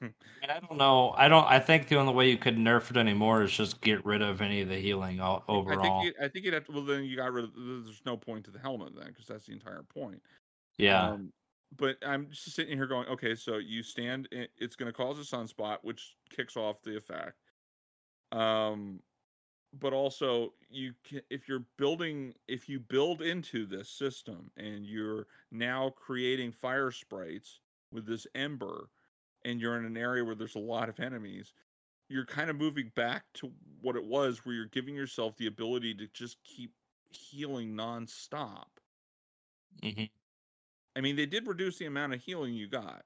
And 0.03 0.51
I 0.51 0.59
don't 0.61 0.77
know. 0.77 1.15
I 1.17 1.29
don't. 1.29 1.47
I 1.47 1.61
think 1.61 1.89
the 1.89 1.97
only 1.97 2.13
way 2.13 2.31
you 2.31 2.37
could 2.37 2.57
nerf 2.57 2.91
it 2.91 2.97
anymore 2.97 3.43
is 3.43 3.53
just 3.53 3.81
get 3.81 4.05
rid 4.05 4.21
of 4.23 4.41
any 4.41 4.61
of 4.61 4.69
the 4.69 4.77
healing 4.77 5.21
all, 5.21 5.45
I 5.49 5.53
overall. 5.53 6.03
think 6.03 6.15
you, 6.19 6.25
I 6.25 6.29
think 6.29 6.45
you'd 6.45 6.55
have 6.55 6.65
to. 6.67 6.73
Well, 6.73 6.85
then 6.85 7.05
you 7.05 7.17
got 7.17 7.33
rid 7.33 7.45
of. 7.45 7.51
There's 7.57 8.03
no 8.05 8.17
point 8.17 8.45
to 8.47 8.51
the 8.51 8.59
helmet 8.59 8.95
then, 8.97 9.09
because 9.09 9.27
that's 9.27 9.47
the 9.47 9.53
entire 9.53 9.83
point. 9.83 10.21
yeah. 10.79 11.11
Um, 11.11 11.33
but 11.79 11.97
I'm 12.07 12.29
just 12.29 12.55
sitting 12.55 12.77
here 12.77 12.87
going, 12.87 13.09
okay, 13.09 13.35
so 13.35 13.57
you 13.57 13.83
stand. 13.83 14.29
It's 14.59 14.77
going 14.77 14.93
to 14.93 14.93
cause 14.93 15.19
a 15.19 15.23
sunspot, 15.37 15.79
which 15.83 16.17
kicks 16.29 16.57
off 16.57 16.83
the 16.83 16.97
effect. 16.97 17.37
Um, 18.31 19.01
but 19.79 19.95
also 19.95 20.53
you 20.69 20.93
can, 21.03 21.23
if 21.31 21.49
you're 21.49 21.65
building, 21.79 22.35
if 22.47 22.69
you 22.69 22.79
build 22.79 23.23
into 23.23 23.65
this 23.65 23.89
system 23.89 24.51
and 24.59 24.85
you're 24.85 25.27
now 25.51 25.91
creating 25.97 26.53
fire 26.53 26.91
sprites 26.91 27.61
with 27.91 28.07
this 28.07 28.27
ember, 28.35 28.91
and 29.45 29.61
you're 29.61 29.77
in 29.79 29.85
an 29.85 29.97
area 29.97 30.25
where 30.25 30.35
there's 30.35 30.55
a 30.57 30.61
lot 30.61 30.89
of 30.89 31.01
enemies, 31.01 31.53
you're 32.09 32.27
kind 32.27 32.51
of 32.51 32.57
moving 32.57 32.91
back 32.97 33.27
to 33.35 33.53
what 33.81 33.97
it 33.97 34.05
was, 34.05 34.45
where 34.45 34.55
you're 34.55 34.67
giving 34.67 34.95
yourself 34.97 35.37
the 35.37 35.47
ability 35.49 35.95
to 35.97 36.09
just 36.09 36.43
keep 36.45 36.75
healing 37.11 37.75
nonstop. 37.75 38.69
mhm. 39.83 40.09
I 40.97 41.01
mean, 41.01 41.17
they 41.17 41.27
did 41.27 41.47
reduce 41.47 41.79
the 41.79 41.87
amount 41.87 42.15
of 42.15 42.23
healing 42.23 42.55
you 42.55 42.69
got. 42.69 43.05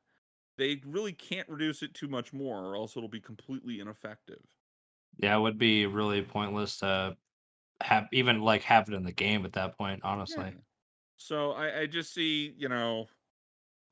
They 0.59 0.83
really 0.87 1.13
can't 1.13 1.49
reduce 1.49 1.83
it 1.83 1.95
too 1.95 2.09
much 2.09 2.33
more, 2.33 2.65
or 2.67 2.77
else 2.77 2.97
it'll 2.97 3.09
be 3.09 3.21
completely 3.21 3.81
ineffective. 3.81 4.45
Yeah, 5.19 5.37
it 5.37 5.41
would 5.41 5.59
be 5.59 5.87
really 5.87 6.23
pointless 6.23 6.79
to 6.79 7.17
have 7.83 8.09
even 8.13 8.41
like 8.43 8.63
have 8.65 8.89
it 8.89 8.95
in 8.95 9.05
the 9.05 9.13
game 9.13 9.47
at 9.47 9.55
that 9.55 9.79
point. 9.79 10.03
Honestly. 10.05 10.55
Yeah. 10.55 10.61
So 11.17 11.53
I, 11.53 11.81
I 11.81 11.87
just 11.87 12.13
see, 12.13 12.55
you 12.57 12.69
know, 12.69 13.09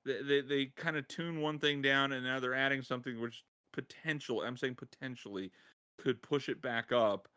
they 0.05 0.22
they, 0.22 0.40
they 0.40 0.66
kind 0.76 0.96
of 0.96 1.07
tune 1.09 1.40
one 1.40 1.59
thing 1.59 1.82
down 1.82 2.12
and 2.12 2.24
now 2.24 2.40
they're 2.40 2.55
adding 2.55 2.82
something 2.82 3.20
which 3.20 3.44
potential 3.72 4.42
I'm 4.42 4.57
saying 4.57 4.76
potentially 4.76 5.50
could 5.98 6.22
push 6.22 6.48
it 6.48 6.62
back 6.62 6.92
up 6.92 7.28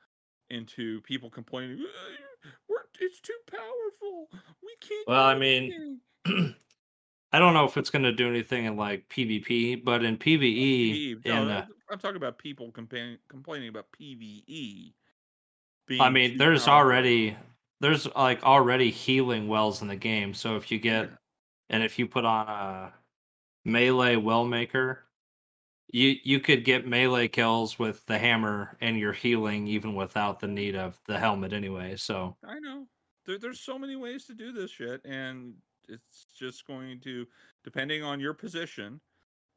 into 0.49 1.01
people 1.01 1.29
complaining 1.29 1.79
"Uh, 1.79 2.49
we're, 2.69 2.77
it's 2.99 3.19
too 3.19 3.33
powerful. 3.49 4.29
We 4.63 4.75
can't 4.81 5.07
Well, 5.07 5.23
I 5.23 5.35
mean. 5.35 5.99
I 7.33 7.39
don't 7.39 7.53
know 7.53 7.65
if 7.65 7.75
it's 7.75 7.89
going 7.89 8.03
to 8.03 8.13
do 8.13 8.29
anything 8.29 8.65
in 8.65 8.77
like 8.77 9.07
PvP, 9.09 9.83
but 9.83 10.03
in 10.03 10.17
PvE, 10.17 11.17
PvE. 11.17 11.25
in 11.25 11.31
uh, 11.49 11.65
I'm 11.91 11.99
talking 11.99 12.15
about 12.15 12.37
people 12.37 12.71
compa- 12.71 13.17
complaining 13.29 13.67
about 13.67 13.87
PVE. 13.99 14.93
I 15.99 16.09
mean, 16.09 16.37
there's 16.37 16.65
powerful. 16.65 16.73
already 16.73 17.37
there's 17.81 18.07
like 18.15 18.43
already 18.43 18.91
healing 18.91 19.47
wells 19.47 19.81
in 19.81 19.87
the 19.87 19.95
game. 19.95 20.33
So 20.33 20.55
if 20.55 20.71
you 20.71 20.79
get. 20.79 21.09
And 21.69 21.83
if 21.83 21.99
you 21.99 22.07
put 22.07 22.25
on 22.25 22.47
a 22.47 22.93
melee 23.65 24.15
well 24.15 24.45
maker, 24.45 25.03
you 25.89 26.15
you 26.23 26.39
could 26.39 26.65
get 26.65 26.87
melee 26.87 27.27
kills 27.27 27.79
with 27.79 28.05
the 28.05 28.17
hammer 28.17 28.77
and 28.81 28.97
you're 28.97 29.13
healing 29.13 29.67
even 29.67 29.95
without 29.95 30.39
the 30.39 30.47
need 30.47 30.75
of 30.75 30.99
the 31.07 31.17
helmet 31.17 31.53
anyway. 31.53 31.95
So 31.95 32.35
I 32.43 32.59
know. 32.59 32.87
There, 33.25 33.37
there's 33.37 33.59
so 33.59 33.77
many 33.77 33.95
ways 33.95 34.25
to 34.25 34.33
do 34.33 34.51
this 34.51 34.71
shit, 34.71 35.01
and 35.05 35.53
it's 35.89 36.25
just 36.33 36.65
going 36.65 36.99
to, 37.01 37.27
depending 37.63 38.03
on 38.03 38.19
your 38.19 38.33
position, 38.33 38.99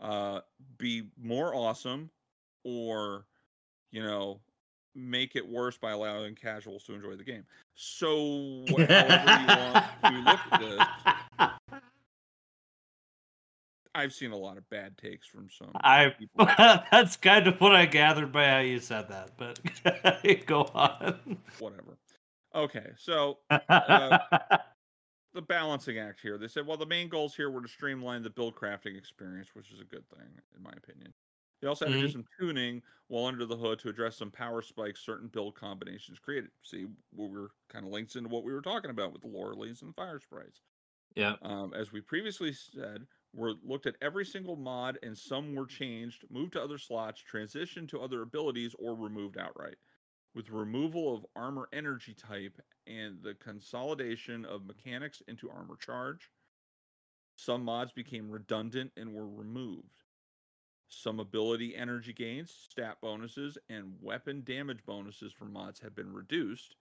uh, 0.00 0.40
be 0.78 1.04
more 1.20 1.54
awesome, 1.54 2.10
or, 2.64 3.26
you 3.92 4.02
know, 4.02 4.40
make 4.94 5.36
it 5.36 5.48
worse 5.48 5.78
by 5.78 5.92
allowing 5.92 6.34
casuals 6.34 6.82
to 6.84 6.94
enjoy 6.94 7.14
the 7.14 7.24
game. 7.24 7.44
So, 7.74 8.64
however 8.68 9.40
you 9.40 9.46
want 9.46 9.86
to 10.04 10.10
look 10.24 10.40
at 10.50 10.60
this, 10.60 11.14
I've 14.00 14.12
seen 14.14 14.32
a 14.32 14.36
lot 14.36 14.56
of 14.56 14.68
bad 14.70 14.96
takes 14.98 15.26
from 15.26 15.48
some 15.50 15.70
I 15.82 16.14
that's 16.90 17.16
kind 17.16 17.46
of 17.46 17.60
what 17.60 17.74
I 17.74 17.86
gathered 17.86 18.32
by 18.32 18.46
how 18.48 18.58
you 18.60 18.80
said 18.80 19.08
that, 19.08 19.36
but 19.36 19.60
go 20.46 20.62
on. 20.74 21.38
Whatever. 21.58 21.98
Okay, 22.54 22.92
so 22.96 23.38
the 23.50 25.42
balancing 25.46 25.98
act 25.98 26.20
here. 26.20 26.38
They 26.38 26.48
said, 26.48 26.66
well, 26.66 26.76
the 26.76 26.86
main 26.86 27.08
goals 27.08 27.34
here 27.36 27.50
were 27.50 27.62
to 27.62 27.68
streamline 27.68 28.22
the 28.22 28.30
build 28.30 28.54
crafting 28.56 28.96
experience, 28.96 29.50
which 29.54 29.70
is 29.72 29.80
a 29.80 29.84
good 29.84 30.08
thing, 30.08 30.28
in 30.56 30.62
my 30.62 30.72
opinion. 30.76 31.14
They 31.60 31.68
also 31.68 31.84
had 31.84 31.92
to 31.92 31.98
do 31.98 32.08
Mhm. 32.08 32.12
some 32.12 32.24
tuning 32.40 32.82
while 33.08 33.26
under 33.26 33.44
the 33.44 33.56
hood 33.56 33.78
to 33.80 33.90
address 33.90 34.16
some 34.16 34.30
power 34.30 34.62
spikes 34.62 35.00
certain 35.00 35.28
build 35.28 35.54
combinations 35.54 36.18
created. 36.18 36.50
See, 36.62 36.86
we 37.12 37.28
were 37.28 37.50
kind 37.68 37.84
of 37.84 37.92
links 37.92 38.16
into 38.16 38.30
what 38.30 38.44
we 38.44 38.52
were 38.52 38.62
talking 38.62 38.90
about 38.90 39.12
with 39.12 39.22
the 39.22 39.28
Loreleys 39.28 39.82
and 39.82 39.90
the 39.90 39.94
Fire 39.94 40.18
Sprites. 40.20 40.62
yeah. 41.14 41.36
Um, 41.42 41.74
as 41.74 41.92
we 41.92 42.00
previously 42.00 42.52
said, 42.52 43.06
we 43.32 43.54
looked 43.64 43.86
at 43.86 43.96
every 44.02 44.24
single 44.24 44.56
mod 44.56 44.98
and 45.02 45.16
some 45.16 45.54
were 45.54 45.66
changed, 45.66 46.24
moved 46.30 46.54
to 46.54 46.62
other 46.62 46.78
slots, 46.78 47.22
transitioned 47.22 47.88
to 47.90 48.00
other 48.00 48.22
abilities, 48.22 48.74
or 48.78 48.94
removed 48.94 49.38
outright. 49.38 49.76
With 50.34 50.50
removal 50.50 51.14
of 51.14 51.26
armor 51.34 51.68
energy 51.72 52.14
type 52.14 52.60
and 52.86 53.22
the 53.22 53.34
consolidation 53.34 54.44
of 54.44 54.66
mechanics 54.66 55.22
into 55.28 55.50
armor 55.50 55.76
charge, 55.76 56.30
some 57.36 57.64
mods 57.64 57.92
became 57.92 58.30
redundant 58.30 58.92
and 58.96 59.12
were 59.12 59.28
removed. 59.28 60.04
Some 60.88 61.20
ability 61.20 61.76
energy 61.76 62.12
gains, 62.12 62.52
stat 62.68 62.96
bonuses, 63.00 63.56
and 63.68 63.94
weapon 64.00 64.42
damage 64.44 64.84
bonuses 64.84 65.32
for 65.32 65.44
mods 65.44 65.80
have 65.80 65.94
been 65.94 66.12
reduced, 66.12 66.74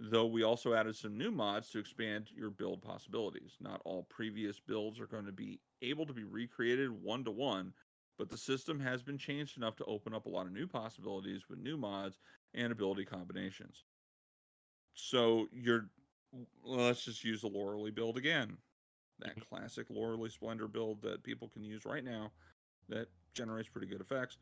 though 0.00 0.26
we 0.26 0.42
also 0.42 0.74
added 0.74 0.96
some 0.96 1.18
new 1.18 1.30
mods 1.30 1.70
to 1.70 1.78
expand 1.78 2.32
your 2.32 2.50
build 2.50 2.82
possibilities. 2.82 3.58
Not 3.60 3.82
all 3.84 4.04
previous 4.04 4.60
builds 4.60 5.00
are 5.00 5.06
going 5.06 5.26
to 5.26 5.32
be 5.32 5.60
able 5.82 6.06
to 6.06 6.14
be 6.14 6.24
recreated 6.24 6.90
one 6.90 7.24
to 7.24 7.30
one, 7.30 7.74
but 8.18 8.30
the 8.30 8.38
system 8.38 8.80
has 8.80 9.02
been 9.04 9.18
changed 9.18 9.58
enough 9.58 9.76
to 9.76 9.84
open 9.86 10.14
up 10.14 10.26
a 10.26 10.30
lot 10.30 10.46
of 10.46 10.52
new 10.52 10.66
possibilities 10.66 11.48
with 11.48 11.60
new 11.60 11.78
mods 11.78 12.18
and 12.54 12.72
ability 12.72 13.04
combinations. 13.06 13.84
So 14.94 15.48
you're 15.52 15.90
let's 16.62 17.04
just 17.04 17.24
use 17.24 17.42
the 17.42 17.50
Loreley 17.50 17.94
build 17.94 18.16
again. 18.16 18.58
That 19.18 19.36
Mhm. 19.36 19.48
classic 19.48 19.88
Loreley 19.88 20.30
Splendor 20.30 20.68
build 20.68 21.02
that 21.02 21.22
people 21.24 21.48
can 21.48 21.64
use 21.64 21.84
right 21.84 22.04
now 22.04 22.32
that 22.88 23.08
generates 23.34 23.68
pretty 23.68 23.88
good 23.88 24.00
effects. 24.00 24.38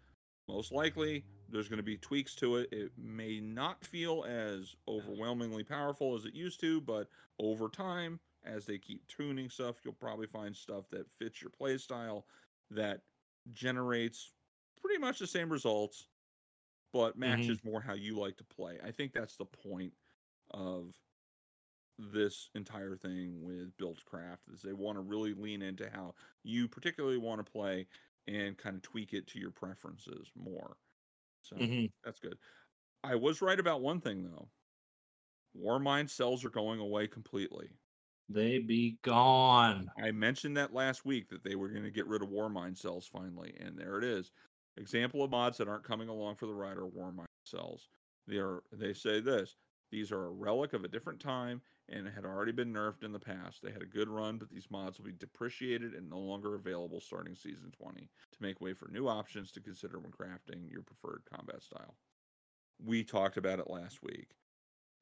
Most 0.48 0.72
likely, 0.72 1.24
there's 1.50 1.68
going 1.68 1.78
to 1.78 1.82
be 1.82 1.96
tweaks 1.96 2.34
to 2.36 2.56
it. 2.56 2.72
It 2.72 2.92
may 2.96 3.40
not 3.40 3.84
feel 3.84 4.24
as 4.28 4.74
overwhelmingly 4.88 5.62
powerful 5.62 6.16
as 6.16 6.24
it 6.24 6.34
used 6.34 6.60
to, 6.60 6.80
but 6.80 7.08
over 7.38 7.68
time, 7.68 8.18
as 8.44 8.64
they 8.64 8.78
keep 8.78 9.06
tuning 9.08 9.50
stuff, 9.50 9.76
you'll 9.84 9.94
probably 9.94 10.26
find 10.26 10.56
stuff 10.56 10.84
that 10.90 11.10
fits 11.10 11.42
your 11.42 11.50
playstyle 11.50 12.22
that 12.70 13.00
generates 13.52 14.32
pretty 14.80 14.98
much 14.98 15.18
the 15.18 15.26
same 15.26 15.50
results, 15.50 16.08
but 16.92 17.18
matches 17.18 17.58
mm-hmm. 17.58 17.70
more 17.70 17.80
how 17.80 17.94
you 17.94 18.18
like 18.18 18.36
to 18.38 18.44
play. 18.44 18.78
I 18.84 18.90
think 18.90 19.12
that's 19.12 19.36
the 19.36 19.44
point 19.44 19.92
of 20.52 20.94
this 21.98 22.48
entire 22.54 22.96
thing 22.96 23.42
with 23.42 23.76
Buildcraft 23.76 24.52
is 24.52 24.62
they 24.62 24.72
want 24.72 24.96
to 24.96 25.02
really 25.02 25.34
lean 25.34 25.62
into 25.62 25.90
how 25.92 26.14
you 26.44 26.68
particularly 26.68 27.18
want 27.18 27.44
to 27.44 27.52
play 27.52 27.86
and 28.28 28.58
kind 28.58 28.76
of 28.76 28.82
tweak 28.82 29.14
it 29.14 29.26
to 29.28 29.38
your 29.40 29.50
preferences 29.50 30.30
more. 30.36 30.76
So 31.42 31.56
Mhm. 31.56 31.92
that's 32.04 32.20
good. 32.20 32.38
I 33.02 33.16
was 33.16 33.42
right 33.42 33.58
about 33.58 33.80
one 33.82 34.00
thing 34.00 34.24
though. 34.24 34.50
Warmind 35.56 36.10
cells 36.10 36.44
are 36.44 36.50
going 36.50 36.80
away 36.80 37.08
completely. 37.08 37.70
They 38.28 38.58
be 38.58 38.98
gone. 39.02 39.90
I 39.98 40.10
mentioned 40.10 40.56
that 40.56 40.72
last 40.74 41.04
week 41.04 41.28
that 41.30 41.42
they 41.42 41.56
were 41.56 41.68
going 41.70 41.84
to 41.84 41.90
get 41.90 42.06
rid 42.06 42.22
of 42.22 42.28
Warmind 42.28 42.76
cells 42.76 43.06
finally, 43.06 43.56
and 43.58 43.78
there 43.78 43.96
it 43.98 44.04
is. 44.04 44.32
Example 44.76 45.22
of 45.24 45.30
mods 45.30 45.56
that 45.58 45.68
aren't 45.68 45.84
coming 45.84 46.08
along 46.08 46.36
for 46.36 46.46
the 46.46 46.54
ride 46.54 46.76
are 46.76 46.86
Warmind 46.86 47.26
cells. 47.44 47.88
They 48.26 48.36
are 48.36 48.62
they 48.72 48.92
say 48.92 49.20
this. 49.20 49.56
These 49.90 50.12
are 50.12 50.26
a 50.26 50.30
relic 50.30 50.74
of 50.74 50.84
a 50.84 50.88
different 50.88 51.20
time 51.20 51.62
and 51.88 52.08
had 52.08 52.24
already 52.24 52.52
been 52.52 52.72
nerfed 52.72 53.02
in 53.04 53.12
the 53.12 53.20
past. 53.20 53.62
They 53.62 53.72
had 53.72 53.82
a 53.82 53.86
good 53.86 54.08
run, 54.08 54.38
but 54.38 54.50
these 54.50 54.70
mods 54.70 54.98
will 54.98 55.06
be 55.06 55.12
depreciated 55.12 55.94
and 55.94 56.08
no 56.08 56.18
longer 56.20 56.54
available 56.54 57.00
starting 57.00 57.34
season 57.36 57.70
20 57.70 58.10
to 58.32 58.42
make 58.42 58.60
way 58.60 58.74
for 58.74 58.88
new 58.88 59.08
options 59.08 59.52
to 59.52 59.60
consider 59.60 59.98
when 59.98 60.12
crafting 60.12 60.70
your 60.70 60.82
preferred 60.82 61.24
combat 61.24 61.62
style. 61.62 61.98
We 62.78 63.04
talked 63.04 63.36
about 63.36 63.60
it 63.60 63.68
last 63.70 64.02
week. 64.02 64.36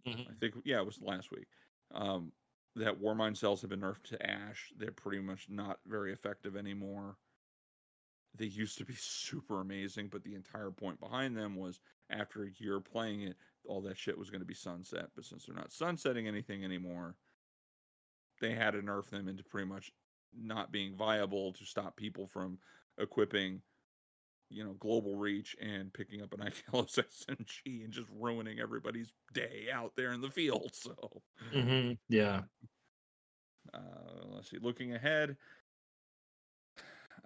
Mhm. 0.04 0.26
I 0.28 0.34
think 0.34 0.56
yeah, 0.64 0.80
it 0.80 0.86
was 0.86 1.02
last 1.02 1.30
week. 1.30 1.48
Um, 1.90 2.32
that 2.74 2.98
Warmind 3.00 3.36
cells 3.36 3.62
have 3.62 3.70
been 3.70 3.80
nerfed 3.80 4.04
to 4.04 4.26
ash. 4.26 4.72
They're 4.76 4.92
pretty 4.92 5.20
much 5.22 5.48
not 5.48 5.80
very 5.86 6.12
effective 6.12 6.56
anymore. 6.56 7.18
They 8.34 8.46
used 8.46 8.78
to 8.78 8.84
be 8.84 8.94
super 8.96 9.60
amazing, 9.60 10.10
but 10.10 10.22
the 10.22 10.34
entire 10.34 10.70
point 10.70 11.00
behind 11.00 11.36
them 11.36 11.56
was 11.56 11.80
after 12.08 12.44
a 12.44 12.50
year 12.50 12.80
playing 12.80 13.22
it, 13.22 13.36
all 13.68 13.82
that 13.82 13.98
shit 13.98 14.16
was 14.18 14.30
going 14.30 14.40
to 14.40 14.46
be 14.46 14.54
sunset. 14.54 15.06
But 15.14 15.24
since 15.24 15.44
they're 15.46 15.54
not 15.56 15.72
sunsetting 15.72 16.26
anything 16.28 16.64
anymore, 16.64 17.16
they 18.40 18.54
had 18.54 18.72
to 18.72 18.82
nerf 18.82 19.08
them 19.10 19.28
into 19.28 19.44
pretty 19.44 19.66
much 19.68 19.90
not 20.34 20.70
being 20.72 20.96
viable 20.96 21.52
to 21.54 21.64
stop 21.64 21.96
people 21.96 22.26
from 22.26 22.58
equipping, 22.98 23.62
you 24.50 24.64
know, 24.64 24.74
global 24.74 25.16
reach 25.16 25.56
and 25.60 25.92
picking 25.92 26.22
up 26.22 26.32
an 26.34 26.40
IKELOS 26.72 26.98
SMG 26.98 27.84
and 27.84 27.92
just 27.92 28.08
ruining 28.10 28.60
everybody's 28.60 29.12
day 29.32 29.68
out 29.72 29.92
there 29.96 30.12
in 30.12 30.20
the 30.20 30.30
field. 30.30 30.72
So, 30.74 31.22
Mhm. 31.54 31.98
Yeah. 32.08 32.42
uh, 33.74 33.80
let's 34.26 34.50
see. 34.50 34.58
Looking 34.58 34.94
ahead, 34.94 35.36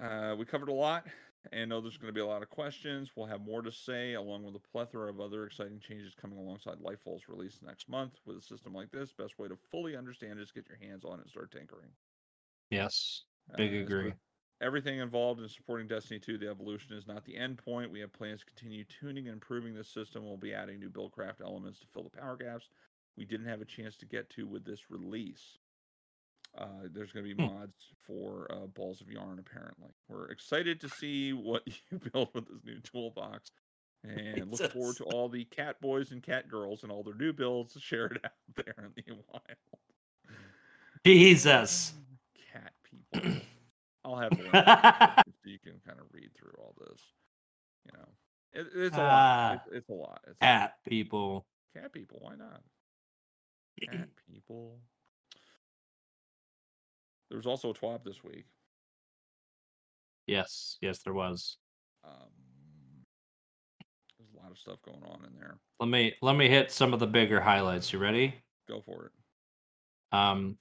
uh, 0.01 0.35
we 0.39 0.45
covered 0.45 0.69
a 0.69 0.73
lot, 0.73 1.07
and 1.53 1.71
know 1.71 1.81
there's 1.81 1.97
going 1.97 2.13
to 2.13 2.17
be 2.17 2.21
a 2.21 2.27
lot 2.27 2.43
of 2.43 2.51
questions. 2.51 3.11
We'll 3.17 3.27
have 3.27 3.41
more 3.41 3.63
to 3.63 3.73
say, 3.73 4.15
along 4.15 4.45
with 4.45 4.55
a 4.57 4.69
plethora 4.73 5.11
of 5.11 5.21
other 5.21 5.45
exciting 5.45 5.81
changes 5.81 6.15
coming 6.15 6.39
alongside 6.39 6.79
Lightfall's 6.79 7.29
release 7.29 7.59
next 7.65 7.89
month. 7.89 8.13
With 8.27 8.37
a 8.37 8.43
system 8.43 8.75
like 8.75 8.91
this, 8.91 9.13
best 9.13 9.39
way 9.39 9.49
to 9.49 9.57
fully 9.71 9.97
understand 9.97 10.39
is 10.39 10.53
get 10.53 10.69
your 10.69 10.79
hands 10.79 11.05
on 11.05 11.19
it 11.19 11.23
and 11.23 11.31
start 11.31 11.51
tinkering. 11.51 11.91
Yes. 12.71 13.25
Big 13.57 13.75
Uh, 13.75 13.79
agree. 13.81 14.13
Everything 14.63 14.99
involved 14.99 15.41
in 15.41 15.49
supporting 15.49 15.89
Destiny 15.89 16.21
2, 16.21 16.37
the 16.37 16.51
evolution 16.51 16.95
is 16.95 17.07
not 17.07 17.25
the 17.25 17.37
end 17.37 17.57
point. 17.57 17.91
We 17.91 18.01
have 18.01 18.13
plans 18.13 18.41
to 18.41 18.47
continue 18.47 18.85
tuning 18.85 19.27
and 19.27 19.35
improving 19.35 19.75
this 19.75 19.89
system. 19.89 20.25
We'll 20.25 20.37
be 20.37 20.53
adding 20.53 20.79
new 20.79 20.91
buildcraft 20.91 21.41
elements 21.43 21.79
to 21.81 21.87
fill 21.95 22.03
the 22.03 22.11
power 22.11 22.37
gaps 22.37 22.69
we 23.21 23.27
didn't 23.27 23.49
have 23.49 23.61
a 23.61 23.67
chance 23.67 23.97
to 23.99 24.07
get 24.07 24.31
to 24.31 24.47
with 24.47 24.65
this 24.65 24.91
release. 24.91 25.59
Uh, 26.59 26.89
there's 26.93 27.13
going 27.13 27.25
to 27.27 27.35
be 27.35 27.43
Hmm. 27.43 27.55
mods 27.55 27.77
for 28.07 28.47
uh, 28.51 28.67
Balls 28.67 29.01
of 29.01 29.09
Yarn, 29.11 29.39
apparently. 29.39 29.91
We're 30.09 30.31
excited 30.31 30.81
to 30.81 30.89
see 30.89 31.33
what 31.33 31.63
you 31.91 31.99
build 32.13 32.29
with 32.35 32.49
this 32.49 32.65
new 32.65 32.81
toolbox 32.81 33.51
and 34.03 34.51
look 34.51 34.73
forward 34.73 34.97
to 34.97 35.05
all 35.05 35.29
the 35.29 35.45
cat 35.45 35.81
boys 35.81 36.11
and 36.11 36.23
cat 36.23 36.49
girls 36.49 36.83
and 36.83 36.91
all 36.91 37.03
their 37.03 37.15
new 37.15 37.33
builds 37.33 37.77
shared 37.81 38.19
out 38.25 38.33
there 38.57 38.75
in 38.97 39.05
the 39.07 39.13
wild. 39.33 39.43
Jesus. 41.05 41.93
Cat 42.53 42.73
people. 42.85 43.41
I'll 44.05 44.17
have 44.17 44.33
link 44.33 44.51
so 44.53 45.23
you 45.45 45.59
can 45.63 45.81
kind 45.87 46.01
of 46.01 46.07
read 46.13 46.31
through 46.37 46.53
all 46.59 46.75
this. 46.81 47.01
You 47.87 47.93
know, 47.99 48.09
it, 48.53 48.67
it's 48.75 48.97
a 48.97 48.99
lot. 48.99 49.09
Ah. 49.11 49.53
It's, 49.55 49.77
it's 49.77 49.89
a 49.89 49.93
lot. 49.93 50.21
It's 50.27 50.39
a 50.41 50.45
lot. 50.45 50.51
At 50.61 50.75
people. 50.89 51.47
cat 51.75 51.93
people. 51.93 52.19
Why 52.21 52.35
not? 52.37 52.61
Cat 53.83 54.09
people. 54.33 54.81
There 57.31 57.37
was 57.37 57.47
also 57.47 57.71
a 57.71 57.75
twab 57.75 58.05
this 58.05 58.23
week. 58.25 58.45
Yes, 60.27 60.77
yes, 60.81 60.99
there 61.03 61.15
was. 61.15 61.57
Um, 62.05 62.29
there's 64.19 64.31
a 64.35 64.43
lot 64.43 64.51
of 64.51 64.59
stuff 64.59 64.83
going 64.83 65.03
on 65.05 65.25
in 65.27 65.35
there. 65.39 65.59
Let 65.79 65.89
me 65.89 66.15
let 66.23 66.37
me 66.37 66.49
hit 66.49 66.71
some 66.71 66.93
of 66.93 67.01
the 67.01 67.07
bigger 67.07 67.41
highlights. 67.41 67.93
You 67.93 67.99
ready? 67.99 68.35
Go 68.69 68.81
for 68.81 69.07
it. 69.07 70.17
Um, 70.17 70.59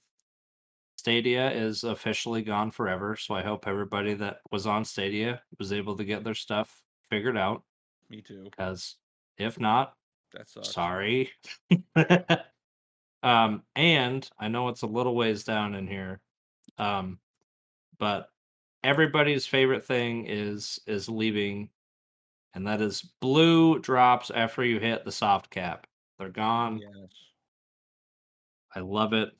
Stadia 0.96 1.50
is 1.50 1.82
officially 1.84 2.42
gone 2.42 2.70
forever, 2.70 3.16
so 3.16 3.34
I 3.34 3.42
hope 3.42 3.66
everybody 3.66 4.14
that 4.14 4.38
was 4.50 4.66
on 4.66 4.84
Stadia 4.84 5.40
was 5.58 5.72
able 5.72 5.96
to 5.96 6.04
get 6.04 6.24
their 6.24 6.34
stuff 6.34 6.82
figured 7.08 7.36
out. 7.36 7.62
Me 8.08 8.20
too. 8.20 8.44
Because 8.44 8.96
if 9.38 9.58
not, 9.58 9.94
That 10.34 10.48
sucks. 10.48 10.72
sorry. 10.72 11.30
um, 13.22 13.62
and 13.76 14.28
I 14.38 14.48
know 14.48 14.68
it's 14.68 14.82
a 14.82 14.86
little 14.86 15.14
ways 15.14 15.44
down 15.44 15.74
in 15.74 15.86
here, 15.86 16.20
um, 16.80 17.18
but 17.98 18.30
everybody's 18.82 19.46
favorite 19.46 19.84
thing 19.84 20.26
is 20.26 20.80
is 20.86 21.08
leaving, 21.08 21.68
and 22.54 22.66
that 22.66 22.80
is 22.80 23.02
blue 23.20 23.78
drops 23.78 24.30
after 24.30 24.64
you 24.64 24.80
hit 24.80 25.04
the 25.04 25.12
soft 25.12 25.50
cap. 25.50 25.86
They're 26.18 26.28
gone. 26.30 26.78
Yes. 26.78 27.10
I 28.74 28.80
love 28.80 29.12
it. 29.12 29.30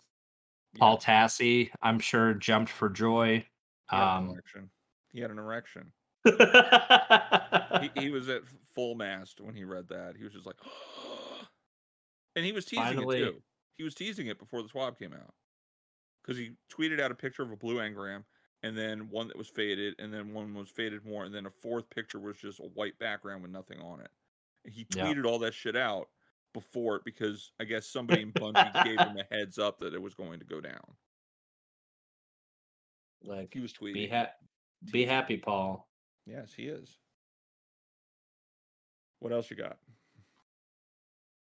Yeah, 0.74 0.78
Paul 0.78 0.98
Tassi, 0.98 1.70
I'm 1.82 1.98
sure, 1.98 2.34
jumped 2.34 2.70
for 2.70 2.88
joy. 2.88 3.44
he 3.90 3.96
had 3.96 4.02
an 4.02 4.16
Um, 4.18 4.30
erection. 4.30 4.70
He 5.12 5.20
had 5.20 5.30
an 5.30 5.38
erection. 5.38 5.92
He, 6.24 8.00
he 8.02 8.10
was 8.12 8.28
at 8.28 8.42
full 8.74 8.94
mast 8.94 9.40
when 9.40 9.54
he 9.54 9.64
read 9.64 9.88
that. 9.88 10.14
He 10.16 10.24
was 10.24 10.32
just 10.32 10.46
like, 10.46 10.56
and 12.36 12.44
he 12.44 12.52
was 12.52 12.64
teasing 12.66 12.84
Finally- 12.84 13.22
it 13.22 13.24
too. 13.32 13.42
He 13.76 13.82
was 13.84 13.94
teasing 13.94 14.26
it 14.26 14.38
before 14.38 14.62
the 14.62 14.68
TWAB 14.68 14.98
came 14.98 15.12
out 15.14 15.32
because 16.22 16.36
he 16.38 16.52
tweeted 16.72 17.00
out 17.00 17.10
a 17.10 17.14
picture 17.14 17.42
of 17.42 17.50
a 17.50 17.56
blue 17.56 17.76
engram 17.76 18.24
and 18.62 18.76
then 18.76 19.08
one 19.10 19.26
that 19.28 19.36
was 19.38 19.48
faded 19.48 19.94
and 19.98 20.12
then 20.12 20.32
one 20.34 20.52
was 20.54 20.68
faded 20.68 21.04
more 21.04 21.24
and 21.24 21.34
then 21.34 21.46
a 21.46 21.50
fourth 21.50 21.88
picture 21.90 22.18
was 22.18 22.36
just 22.36 22.60
a 22.60 22.64
white 22.74 22.98
background 22.98 23.42
with 23.42 23.50
nothing 23.50 23.80
on 23.80 24.00
it. 24.00 24.10
And 24.64 24.72
he 24.74 24.86
Yeah. 24.94 25.04
tweeted 25.06 25.24
all 25.24 25.38
that 25.40 25.54
shit 25.54 25.76
out 25.76 26.08
before 26.52 26.96
it 26.96 27.04
because 27.04 27.52
I 27.60 27.64
guess 27.64 27.86
somebody 27.90 28.22
in 28.22 28.32
Bungie 28.32 28.84
gave 28.84 28.98
him 28.98 29.16
a 29.16 29.34
heads 29.34 29.58
up 29.58 29.78
that 29.80 29.94
it 29.94 30.02
was 30.02 30.14
going 30.14 30.38
to 30.40 30.44
go 30.46 30.60
down. 30.60 30.96
like, 33.22 33.52
He 33.54 33.60
was 33.60 33.72
tweeting. 33.72 33.94
be 33.94 34.08
ha- 34.08 34.32
be 34.92 35.04
happy, 35.04 35.36
Paul. 35.36 35.88
Yes, 36.26 36.52
he 36.54 36.64
is. 36.64 36.98
What 39.20 39.32
else 39.32 39.50
you 39.50 39.56
got? 39.56 39.78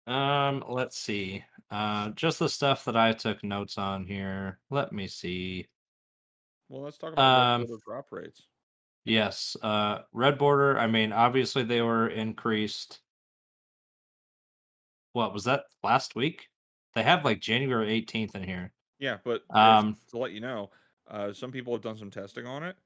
Um, 0.05 0.63
let's 0.67 0.97
see. 0.97 1.43
Uh, 1.69 2.09
just 2.11 2.39
the 2.39 2.49
stuff 2.49 2.85
that 2.85 2.95
I 2.95 3.13
took 3.13 3.43
notes 3.43 3.77
on 3.77 4.05
here. 4.05 4.59
Let 4.69 4.91
me 4.91 5.07
see. 5.07 5.67
Well, 6.69 6.81
let's 6.81 6.97
talk 6.97 7.13
about 7.13 7.61
Um, 7.61 7.67
drop 7.85 8.11
rates. 8.11 8.47
Yes, 9.05 9.57
uh, 9.61 10.03
red 10.13 10.37
border. 10.37 10.77
I 10.77 10.87
mean, 10.87 11.11
obviously 11.11 11.63
they 11.63 11.81
were 11.81 12.07
increased. 12.09 13.01
What 15.11 15.33
was 15.33 15.43
that 15.43 15.65
last 15.83 16.15
week? 16.15 16.49
They 16.95 17.03
have 17.03 17.25
like 17.25 17.39
January 17.39 17.89
18th 17.89 18.35
in 18.35 18.43
here. 18.43 18.71
Yeah, 18.99 19.17
but 19.23 19.43
Um, 19.49 19.97
to 20.09 20.17
let 20.17 20.31
you 20.31 20.39
know, 20.39 20.71
uh, 21.07 21.33
some 21.33 21.51
people 21.51 21.73
have 21.73 21.81
done 21.81 21.97
some 21.97 22.11
testing 22.11 22.47
on 22.47 22.63
it, 22.63 22.77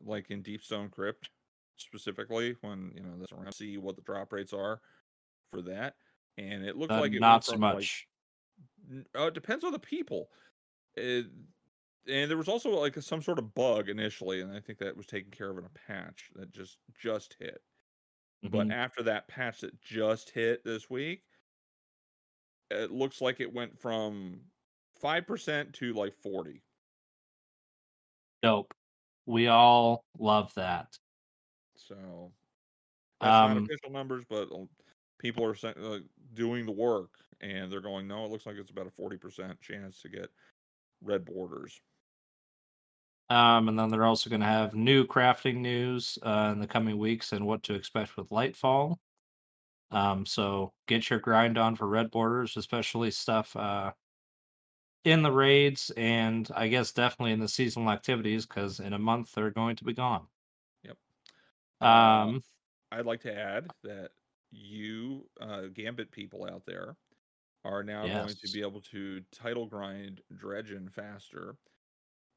like 0.00 0.30
in 0.30 0.42
Deep 0.42 0.62
Stone 0.62 0.90
Crypt 0.90 1.30
specifically, 1.76 2.56
when 2.60 2.92
you 2.94 3.02
know 3.02 3.16
that's 3.18 3.32
around 3.32 3.52
see 3.52 3.78
what 3.78 3.96
the 3.96 4.02
drop 4.02 4.32
rates 4.32 4.52
are 4.52 4.82
for 5.50 5.62
that, 5.62 5.96
and 6.38 6.64
it 6.64 6.76
looks 6.76 6.94
uh, 6.94 7.00
like 7.00 7.12
it 7.14 7.20
not 7.20 7.44
so 7.44 7.52
from, 7.52 7.60
like, 7.70 7.74
much. 7.74 8.08
uh, 9.16 9.26
it 9.26 9.34
depends 9.34 9.64
on 9.64 9.72
the 9.72 9.78
people. 9.78 10.30
It, 10.96 11.26
and 12.08 12.30
there 12.30 12.38
was 12.38 12.48
also 12.48 12.70
like 12.70 12.96
some 13.02 13.22
sort 13.22 13.38
of 13.38 13.54
bug 13.54 13.88
initially, 13.90 14.40
and 14.40 14.52
I 14.52 14.60
think 14.60 14.78
that 14.80 14.96
was 14.96 15.06
taken 15.06 15.30
care 15.30 15.50
of 15.50 15.58
in 15.58 15.64
a 15.64 15.70
patch 15.70 16.30
that 16.36 16.52
just 16.52 16.78
just 16.98 17.36
hit. 17.38 17.62
But 18.50 18.68
Mhm. 18.68 18.72
after 18.72 19.02
that 19.04 19.28
patch 19.28 19.60
that 19.62 19.80
just 19.80 20.30
hit 20.30 20.64
this 20.64 20.90
week, 20.90 21.24
it 22.70 22.90
looks 22.90 23.20
like 23.20 23.40
it 23.40 23.52
went 23.52 23.78
from 23.78 24.50
five 25.00 25.26
percent 25.26 25.74
to 25.76 25.92
like 25.92 26.14
forty. 26.14 26.62
Dope. 28.42 28.74
We 29.26 29.48
all 29.48 30.04
love 30.18 30.54
that. 30.54 30.98
So 31.76 32.32
that's 33.20 33.42
not 33.42 33.56
Um, 33.56 33.64
official 33.64 33.90
numbers, 33.90 34.24
but 34.28 34.50
uh, 34.52 34.66
people 35.18 35.44
are 35.44 35.54
saying, 35.54 35.76
doing 36.38 36.64
the 36.64 36.72
work, 36.72 37.10
and 37.42 37.70
they're 37.70 37.82
going, 37.82 38.08
no, 38.08 38.24
it 38.24 38.30
looks 38.30 38.46
like 38.46 38.56
it's 38.56 38.70
about 38.70 38.86
a 38.86 38.90
forty 38.90 39.18
percent 39.18 39.60
chance 39.60 40.00
to 40.02 40.08
get 40.08 40.30
red 41.02 41.26
borders. 41.26 41.80
Um, 43.28 43.68
and 43.68 43.78
then 43.78 43.90
they're 43.90 44.06
also 44.06 44.30
going 44.30 44.40
to 44.40 44.46
have 44.46 44.74
new 44.74 45.06
crafting 45.06 45.56
news 45.56 46.18
uh, 46.22 46.50
in 46.54 46.60
the 46.60 46.66
coming 46.66 46.96
weeks 46.96 47.32
and 47.32 47.46
what 47.46 47.62
to 47.64 47.74
expect 47.74 48.16
with 48.16 48.30
Lightfall. 48.30 48.96
Um, 49.90 50.24
so 50.24 50.72
get 50.86 51.10
your 51.10 51.18
grind 51.18 51.58
on 51.58 51.76
for 51.76 51.86
red 51.86 52.10
borders, 52.10 52.56
especially 52.56 53.10
stuff 53.10 53.54
uh, 53.54 53.92
in 55.04 55.22
the 55.22 55.30
raids, 55.32 55.90
and 55.96 56.48
I 56.54 56.68
guess 56.68 56.92
definitely 56.92 57.32
in 57.32 57.40
the 57.40 57.48
seasonal 57.48 57.90
activities 57.90 58.46
because 58.46 58.80
in 58.80 58.94
a 58.94 58.98
month 58.98 59.32
they're 59.34 59.50
going 59.50 59.76
to 59.76 59.84
be 59.84 59.92
gone. 59.92 60.26
Yep. 60.84 60.96
Uh, 61.80 61.84
Um, 61.84 62.42
I'd 62.90 63.06
like 63.06 63.20
to 63.22 63.34
add 63.34 63.68
that 63.84 64.10
you 64.50 65.30
uh, 65.40 65.62
Gambit 65.68 66.10
people 66.12 66.46
out 66.50 66.64
there 66.66 66.96
are 67.64 67.84
now 67.84 68.08
going 68.08 68.36
to 68.36 68.48
be 68.48 68.62
able 68.62 68.82
to 68.82 69.22
title 69.32 69.66
grind 69.66 70.22
Dredgen 70.32 70.92
faster. 70.92 71.58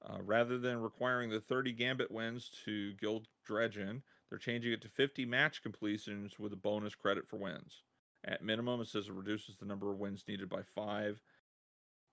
Uh, 0.01 0.19
rather 0.21 0.57
than 0.59 0.81
requiring 0.81 1.29
the 1.29 1.41
30 1.41 1.73
Gambit 1.73 2.11
wins 2.11 2.49
to 2.65 2.93
gild 2.95 3.27
Dredgen, 3.47 4.03
they're 4.29 4.39
changing 4.39 4.73
it 4.73 4.81
to 4.81 4.89
50 4.89 5.25
match 5.25 5.61
completions 5.63 6.39
with 6.39 6.53
a 6.53 6.57
bonus 6.57 6.95
credit 6.95 7.27
for 7.27 7.37
wins. 7.37 7.83
At 8.23 8.43
minimum, 8.43 8.81
it 8.81 8.87
says 8.87 9.07
it 9.09 9.13
reduces 9.13 9.57
the 9.57 9.65
number 9.65 9.91
of 9.91 9.99
wins 9.99 10.27
needed 10.27 10.49
by 10.49 10.63
five, 10.63 11.23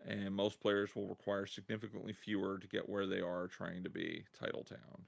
and 0.01 0.35
most 0.35 0.61
players 0.61 0.95
will 0.97 1.09
require 1.09 1.47
significantly 1.47 2.13
fewer 2.13 2.59
to 2.59 2.69
get 2.69 2.89
where 2.89 3.07
they 3.07 3.21
are 3.21 3.49
trying 3.49 3.85
to 3.85 3.91
be 3.91 4.27
Title 4.35 4.65
Town. 4.65 5.07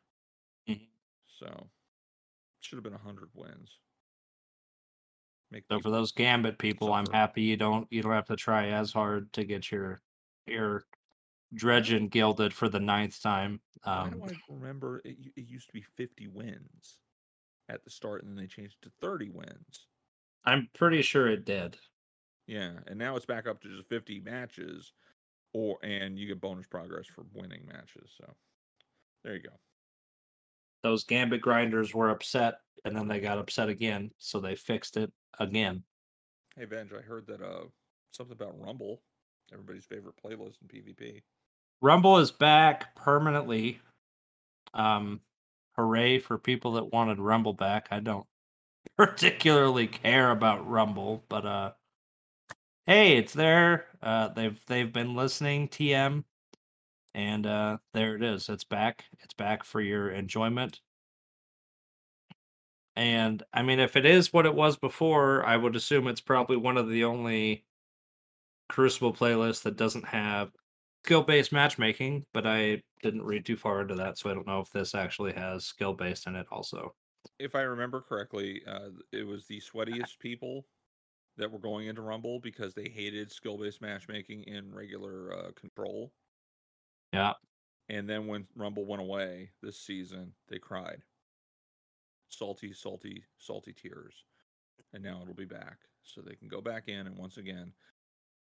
Mhm. 0.67 0.91
So, 1.27 1.71
should 2.61 2.77
have 2.77 2.85
been 2.85 2.95
100 2.95 3.35
wins. 3.35 3.81
Make 5.51 5.65
so 5.69 5.77
for 5.77 5.79
people- 5.81 5.93
those 5.93 6.13
Gambit 6.13 6.59
people, 6.59 6.93
I'm 6.93 7.07
happy 7.13 7.43
you 7.43 7.57
don't 7.57 7.87
you 7.91 8.03
don't 8.03 8.13
have 8.13 8.27
to 8.27 8.37
try 8.37 8.69
as 8.69 8.93
hard 8.93 9.33
to 9.35 9.45
get 9.45 9.71
your 9.71 10.01
your 10.47 10.85
dredgen 11.55 12.09
gilded 12.11 12.53
for 12.55 12.69
the 12.69 12.79
ninth 12.81 13.21
time. 13.21 13.61
Why 13.83 13.93
Um, 14.05 14.11
do 14.13 14.25
I 14.25 14.39
remember 14.49 15.01
it, 15.05 15.19
u- 15.19 15.33
it 15.37 15.47
used 15.47 15.67
to 15.69 15.73
be 15.73 15.83
50 15.83 16.29
wins 16.29 16.99
at 17.69 17.83
the 17.85 17.91
start, 17.91 18.23
and 18.23 18.31
then 18.31 18.37
they 18.43 18.47
changed 18.47 18.77
it 18.81 18.87
to 18.87 18.91
30 19.01 19.31
wins. 19.31 19.87
I'm 20.45 20.69
pretty 20.75 21.03
sure 21.03 21.27
it 21.29 21.45
did. 21.45 21.77
Yeah, 22.47 22.79
and 22.87 22.99
now 22.99 23.17
it's 23.17 23.27
back 23.27 23.47
up 23.47 23.61
to 23.63 23.69
just 23.69 23.89
50 23.89 24.21
matches, 24.21 24.93
or 25.53 25.79
and 25.83 26.19
you 26.19 26.27
get 26.29 26.41
bonus 26.41 26.67
progress 26.69 27.07
for 27.07 27.25
winning 27.33 27.67
matches. 27.67 28.13
So 28.17 28.37
there 29.25 29.35
you 29.35 29.43
go. 29.43 29.57
those 30.83 31.05
gambit 31.05 31.43
grinders 31.43 31.95
were 31.95 32.09
upset 32.09 32.63
and 32.87 32.97
then 32.97 33.07
they 33.07 33.21
got 33.21 33.37
upset 33.37 33.69
again 33.69 34.11
so 34.17 34.41
they 34.41 34.57
fixed 34.57 34.97
it 34.97 35.13
again. 35.39 35.85
Hey, 36.57 36.65
Venge, 36.65 36.93
I 36.93 37.01
heard 37.03 37.27
that 37.27 37.41
uh 37.43 37.65
something 38.13 38.33
about 38.35 38.59
Rumble, 38.61 39.03
everybody's 39.53 39.85
favorite 39.85 40.17
playlist 40.23 40.57
in 40.63 40.69
PvP. 40.69 41.23
rumble 41.81 42.19
is 42.19 42.31
back 42.31 42.95
permanently. 42.95 43.81
Um 44.75 45.21
hooray 45.77 46.19
for 46.19 46.39
people 46.39 46.73
that 46.73 46.93
wanted 46.93 47.19
rumble 47.19 47.55
back. 47.55 47.89
I 47.91 48.01
don't 48.01 48.27
particularly 48.97 49.87
care 49.87 50.31
about 50.31 50.69
rumble 50.69 51.25
but 51.29 51.47
uh 51.47 51.73
hey 52.87 53.17
it's 53.17 53.33
there. 53.33 53.87
Uh 54.03 54.29
they've 54.29 54.61
they've 54.67 54.93
been 54.93 55.15
listening 55.15 55.69
tm 55.69 56.25
and 57.15 57.47
uh 57.47 57.79
there 57.95 58.17
it 58.17 58.23
is. 58.23 58.49
It's 58.49 58.65
back. 58.65 59.05
It's 59.21 59.35
back 59.35 59.65
for 59.65 59.81
your 59.81 60.11
enjoyment 60.11 60.81
and 62.97 63.43
i 63.53 63.63
mean 63.63 63.79
if 63.79 63.97
it 63.97 64.05
is 64.05 64.33
what 64.33 64.47
it 64.47 64.55
was 64.55 64.77
before 64.77 65.45
i 65.47 65.57
would 65.57 65.77
assume 65.77 66.07
it's 66.09 66.21
probably 66.21 66.57
one 66.57 66.77
of 66.77 66.89
the 66.89 67.05
only 67.05 67.65
crucible 68.69 69.13
playlists 69.13 69.63
that 69.63 69.77
doesn't 69.77 70.05
have 70.05 70.53
skill-based 71.05 71.53
matchmaking 71.53 72.25
but 72.33 72.47
i 72.47 72.81
didn't 73.03 73.23
read 73.23 73.45
too 73.45 73.57
far 73.57 73.81
into 73.81 73.95
that 73.95 74.19
so 74.19 74.31
i 74.31 74.35
don't 74.35 74.47
know 74.47 74.61
if 74.61 74.71
this 74.71 74.95
actually 74.95 75.33
has 75.33 75.65
skill-based 75.65 76.27
in 76.27 76.37
it 76.37 76.47
also 76.51 76.95
If 77.39 77.55
I 77.55 77.63
remember 77.63 78.01
correctly, 78.01 78.63
uh, 78.67 78.91
it 79.13 79.27
was 79.27 79.47
the 79.47 79.61
sweatiest 79.61 80.19
people 80.19 80.67
that 81.37 81.51
were 81.51 81.59
going 81.59 81.87
into 81.89 82.03
Rumble 82.03 82.41
because 82.41 82.75
they 82.75 82.89
hated 82.89 83.33
skill-based 83.33 83.81
matchmaking 83.83 84.45
in 84.45 84.75
regular 84.75 85.33
uh, 85.35 85.53
control. 85.53 86.13
yeah 87.13 87.35
And 87.91 88.09
then 88.09 88.27
when 88.27 88.47
Rumble 88.55 88.87
went 88.87 89.03
away 89.03 89.51
this 89.61 89.79
season, 89.79 90.35
they 90.49 90.59
cried. 90.59 91.03
Salty, 92.31 92.73
salty, 92.73 93.25
salty 93.39 93.75
tears. 93.75 94.25
And 94.95 95.03
now 95.05 95.23
it'll 95.23 95.35
be 95.35 95.45
back. 95.47 95.81
So 96.03 96.23
they 96.23 96.37
can 96.37 96.49
go 96.49 96.63
back 96.63 96.89
in 96.89 97.07
and 97.07 97.17
once 97.19 97.39
again 97.39 97.75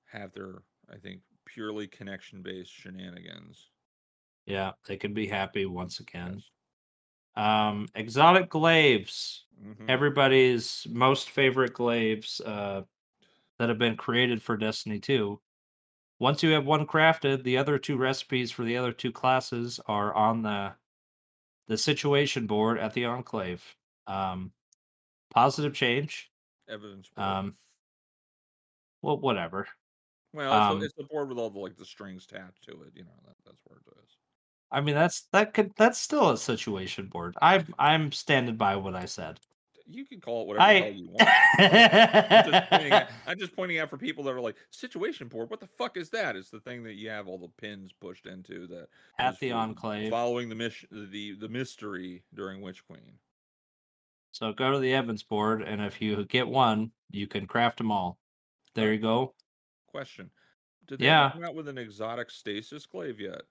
have 0.05 0.33
their, 0.33 0.63
I 0.89 0.97
think, 0.97 1.23
purely 1.45 1.87
connection 1.87 2.43
based 2.43 2.71
shenanigans. 2.73 3.71
yeah 4.45 4.71
they 4.87 4.97
can 4.97 5.13
be 5.13 5.27
happy 5.27 5.65
once 5.65 5.99
again 5.99 6.43
Yes. 6.43 6.51
Um, 7.35 7.87
exotic 7.95 8.49
glaives. 8.49 9.47
Mhm. 9.57 9.87
Everybody's 9.89 10.87
most 10.89 11.29
favorite 11.31 11.73
glaives 11.73 12.41
uh, 12.41 12.83
that 13.59 13.69
have 13.69 13.79
been 13.79 13.97
created 13.97 14.41
for 14.43 14.57
Destiny 14.57 14.99
2. 14.99 15.41
Once 16.19 16.43
you 16.43 16.51
have 16.51 16.65
one 16.65 16.87
crafted, 16.87 17.43
the 17.43 17.57
other 17.57 17.79
two 17.79 17.97
recipes 17.97 18.51
for 18.51 18.65
the 18.65 18.77
other 18.77 18.93
two 18.93 19.11
classes 19.13 19.79
are 19.87 20.13
on 20.15 20.43
the 20.43 20.75
the 21.67 21.77
situation 21.77 22.47
board 22.47 22.79
at 22.79 22.93
the 22.93 23.05
Enclave. 23.05 23.63
Um, 24.07 24.51
positive 25.33 25.73
change. 25.73 26.31
Evidence. 26.69 27.09
board. 27.15 27.27
Um, 27.27 27.55
well, 29.01 29.19
whatever. 29.19 29.67
well, 30.33 30.51
it's, 30.51 30.71
um, 30.71 30.79
the, 30.79 30.85
it's 30.85 30.95
the 30.95 31.03
board 31.03 31.29
with 31.29 31.37
all 31.37 31.49
the 31.49 31.59
like 31.59 31.75
the 31.77 31.85
strings 31.85 32.27
attached 32.29 32.63
to 32.63 32.71
it. 32.71 32.93
You 32.95 33.03
know, 33.03 33.11
that, 33.25 33.35
that's 33.45 33.61
where 33.65 33.79
it 33.79 34.03
is. 34.03 34.17
I 34.71 34.81
mean, 34.81 34.95
that's 34.95 35.27
that 35.31 35.53
could 35.53 35.71
that's 35.77 35.99
still 35.99 36.31
a 36.31 36.37
situation 36.37 37.07
board. 37.07 37.35
I'm 37.41 37.73
I'm 37.77 38.11
standing 38.11 38.55
by 38.55 38.75
what 38.75 38.95
I 38.95 39.05
said. 39.05 39.39
You 39.87 40.05
can 40.05 40.19
call 40.19 40.41
it 40.41 40.47
whatever 40.47 40.73
the 40.73 40.79
hell 40.79 40.87
I 40.87 40.89
you 40.89 41.09
want. 41.09 41.29
I'm 41.59 42.51
just, 42.51 42.69
pointing 42.69 42.91
out, 42.91 43.07
I'm 43.27 43.39
just 43.39 43.55
pointing 43.55 43.77
out 43.79 43.89
for 43.89 43.97
people 43.97 44.23
that 44.23 44.31
are 44.33 44.41
like 44.41 44.55
situation 44.71 45.27
board. 45.27 45.49
What 45.51 45.59
the 45.59 45.67
fuck 45.67 45.95
is 45.97 46.09
that? 46.09 46.35
It's 46.35 46.49
the 46.49 46.59
thing 46.59 46.83
that 46.83 46.95
you 46.95 47.09
have 47.09 47.27
all 47.27 47.37
the 47.37 47.49
pins 47.61 47.91
pushed 47.93 48.25
into 48.25 48.65
that 48.67 48.87
at 49.19 49.39
the 49.39 49.51
Enclave. 49.51 50.09
following 50.09 50.49
the 50.49 50.55
mission, 50.55 50.89
the 51.11 51.33
the 51.35 51.47
mystery 51.49 52.23
during 52.33 52.61
Witch 52.61 52.85
Queen. 52.87 53.19
So 54.31 54.51
go 54.53 54.71
to 54.71 54.79
the 54.79 54.93
Evidence 54.93 55.23
board, 55.23 55.61
and 55.61 55.81
if 55.81 56.01
you 56.01 56.25
get 56.25 56.47
one, 56.47 56.91
you 57.11 57.27
can 57.27 57.45
craft 57.47 57.77
them 57.77 57.91
all. 57.91 58.17
There 58.73 58.91
you 58.91 58.99
go. 58.99 59.33
Question: 59.87 60.31
Did 60.87 60.99
they 60.99 61.05
Yeah. 61.05 61.29
come 61.31 61.43
out 61.43 61.55
with 61.55 61.67
an 61.67 61.77
exotic 61.77 62.31
stasis 62.31 62.85
glaive 62.87 63.19
yet? 63.19 63.43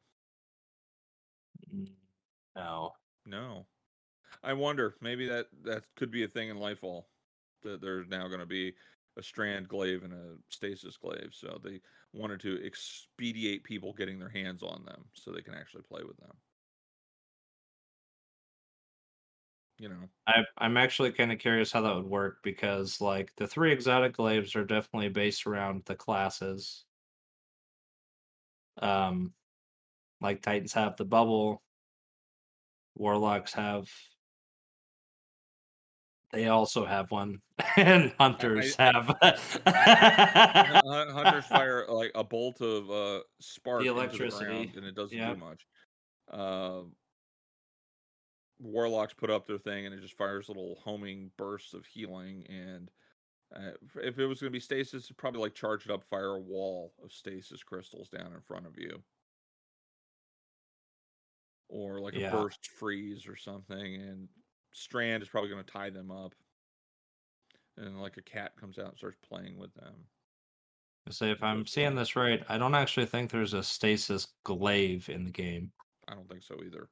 Mm, 1.75 1.89
No. 2.57 2.93
No. 3.25 3.67
I 4.45 4.53
wonder. 4.53 4.97
Maybe 5.01 5.27
that 5.29 5.47
that 5.65 5.85
could 5.97 6.11
be 6.11 6.25
a 6.25 6.29
thing 6.29 6.51
in 6.51 6.59
Lightfall. 6.59 7.05
That 7.63 7.81
there's 7.81 8.09
now 8.09 8.29
going 8.29 8.41
to 8.41 8.47
be 8.47 8.75
a 9.17 9.23
strand 9.23 9.69
glaive 9.69 10.03
and 10.05 10.13
a 10.13 10.37
stasis 10.51 10.97
glaive. 10.97 11.31
So 11.33 11.59
they 11.65 11.81
wanted 12.13 12.41
to 12.41 12.65
expedite 12.65 13.65
people 13.65 13.93
getting 13.95 14.19
their 14.19 14.29
hands 14.29 14.63
on 14.63 14.85
them 14.85 15.05
so 15.15 15.33
they 15.33 15.41
can 15.41 15.55
actually 15.55 15.83
play 15.83 16.03
with 16.07 16.17
them. 16.19 16.33
You 19.79 19.89
know. 19.89 20.09
I, 20.27 20.45
I'm 20.59 20.77
actually 20.77 21.11
kind 21.13 21.33
of 21.33 21.39
curious 21.39 21.73
how 21.73 21.81
that 21.81 21.95
would 21.95 22.05
work 22.05 22.39
because, 22.45 23.01
like, 23.01 23.35
the 23.37 23.49
three 23.49 23.73
exotic 23.73 24.15
glaives 24.15 24.55
are 24.55 24.65
definitely 24.65 25.09
based 25.09 25.47
around 25.47 25.83
the 25.87 25.97
classes. 25.97 26.85
Um, 28.81 29.33
like 30.21 30.43
Titans 30.43 30.73
have 30.75 30.97
the 30.97 31.05
bubble, 31.05 31.63
Warlocks 32.95 33.53
have. 33.55 33.91
They 36.35 36.49
also 36.49 36.85
have 36.85 37.11
one, 37.11 37.41
and 37.77 38.13
Hunters 38.19 38.75
have. 38.77 39.07
Hunters 39.67 41.47
fire 41.47 41.87
like 41.89 42.13
a 42.15 42.25
bolt 42.25 42.61
of 42.61 42.91
uh, 42.91 43.21
spark 43.41 43.83
the 43.83 43.89
electricity, 43.89 44.45
ground, 44.45 44.77
and 44.77 44.85
it 44.87 44.95
doesn't 44.95 45.17
yep. 45.17 45.35
do 45.35 45.41
much. 45.41 45.67
Uh, 46.31 46.83
Warlocks 48.59 49.15
put 49.15 49.31
up 49.31 49.47
their 49.47 49.59
thing, 49.59 49.87
and 49.87 49.95
it 49.95 50.01
just 50.01 50.17
fires 50.17 50.49
little 50.49 50.79
homing 50.83 51.31
bursts 51.37 51.75
of 51.75 51.87
healing. 51.87 52.45
And 52.49 52.91
uh, 53.55 53.73
if 54.03 54.19
it 54.19 54.27
was 54.27 54.41
going 54.41 54.51
to 54.51 54.57
be 54.57 54.61
stasis, 54.61 55.05
it'd 55.05 55.17
probably 55.17 55.41
like 55.41 55.55
charge 55.55 55.85
it 55.85 55.93
up, 55.93 56.03
fire 56.05 56.35
a 56.35 56.41
wall 56.41 56.93
of 57.03 57.13
stasis 57.13 57.63
crystals 57.63 58.09
down 58.09 58.33
in 58.33 58.41
front 58.41 58.67
of 58.67 58.79
you, 58.79 59.03
or 61.69 62.01
like 62.01 62.15
Yeah. 62.15 62.29
a 62.29 62.33
burst 62.33 62.67
freeze 62.67 63.27
or 63.27 63.37
something. 63.37 63.95
And 63.97 64.29
Strand 64.75 65.23
is 65.23 65.29
probably 65.31 65.49
going 65.49 65.65
to 65.65 65.73
tie 65.73 65.89
them 65.89 66.11
up, 66.11 66.35
and 67.79 68.01
like 68.03 68.19
a 68.19 68.23
cat 68.23 68.53
comes 68.61 68.79
out 68.79 68.89
and 68.89 68.99
starts 68.99 69.17
playing 69.27 69.57
with 69.57 69.73
them. 69.75 69.95
Say 71.11 71.31
if 71.31 71.43
I'm 71.43 71.67
seeing 71.67 71.95
this 71.95 72.17
right, 72.17 72.43
I 72.49 72.59
don't 72.59 72.75
actually 72.75 73.07
think 73.07 73.31
there's 73.31 73.55
a 73.55 73.63
stasis 73.63 74.27
glaive 74.45 75.09
in 75.09 75.25
the 75.25 75.31
game. 75.31 75.73
I 76.09 76.15
don't 76.15 76.29
think 76.29 76.43
so 76.43 76.57
either. 76.65 76.89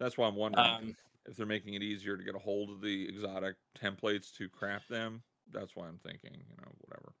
That's 0.00 0.18
why 0.18 0.26
I'm 0.28 0.34
wondering 0.36 0.66
Um, 0.66 0.96
if 1.26 1.36
they're 1.36 1.46
making 1.46 1.74
it 1.74 1.82
easier 1.82 2.16
to 2.16 2.24
get 2.24 2.34
a 2.34 2.38
hold 2.38 2.70
of 2.70 2.80
the 2.80 3.08
exotic 3.08 3.56
templates 3.76 4.32
to 4.36 4.48
craft 4.48 4.88
them. 4.88 5.22
That's 5.52 5.76
why 5.76 5.86
I'm 5.88 5.98
thinking, 5.98 6.34
you 6.34 6.56
know, 6.58 6.72
whatever. 6.80 7.14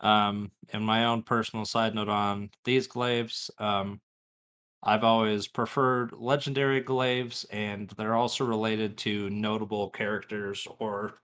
um, 0.00 0.52
and 0.72 0.84
my 0.84 1.04
own 1.06 1.22
personal 1.22 1.64
side 1.64 1.94
note 1.94 2.08
on 2.08 2.50
these 2.64 2.86
glaives, 2.86 3.50
um, 3.58 4.00
I've 4.86 5.04
always 5.04 5.48
preferred 5.48 6.12
legendary 6.12 6.80
glaives, 6.80 7.44
and 7.50 7.88
they're 7.98 8.14
also 8.14 8.44
related 8.46 8.96
to 8.98 9.28
notable 9.30 9.90
characters 9.90 10.66
or 10.78 11.20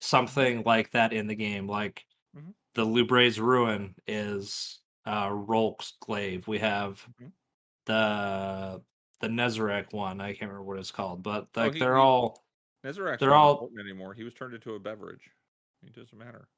something 0.00 0.64
like 0.66 0.90
that 0.90 1.12
in 1.12 1.28
the 1.28 1.34
game. 1.36 1.68
Like 1.68 2.04
Mhm. 2.36 2.54
the 2.74 2.84
Lubrae's 2.84 3.38
Ruin 3.40 3.94
is 4.06 4.80
uh, 5.06 5.28
Rhulk's 5.32 5.94
glaive. 6.00 6.46
We 6.48 6.58
have 6.58 7.06
Mhm. 7.20 7.32
the 7.86 8.82
the 9.20 9.28
Nezarec 9.28 9.92
one. 9.92 10.20
I 10.20 10.30
can't 10.32 10.50
remember 10.50 10.64
what 10.64 10.78
it's 10.80 10.90
called, 10.90 11.22
but 11.22 11.48
Oh, 11.56 11.60
like 11.60 11.74
he- 11.74 11.78
they're 11.80 11.94
he- 11.94 12.00
all 12.00 12.44
Nezarec's 12.84 13.20
They're 13.20 13.34
all- 13.34 13.70
anymore. 13.78 14.12
He 14.14 14.24
was 14.24 14.34
turned 14.34 14.54
into 14.54 14.74
a 14.74 14.80
beverage. 14.80 15.30
It 15.86 15.92
doesn't 15.94 16.18
matter. 16.18 16.48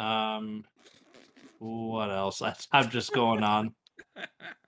Um, 0.00 0.64
what 1.60 2.10
else? 2.10 2.42
I, 2.42 2.56
I'm 2.72 2.90
just 2.90 3.12
going 3.12 3.44
on. 3.44 3.74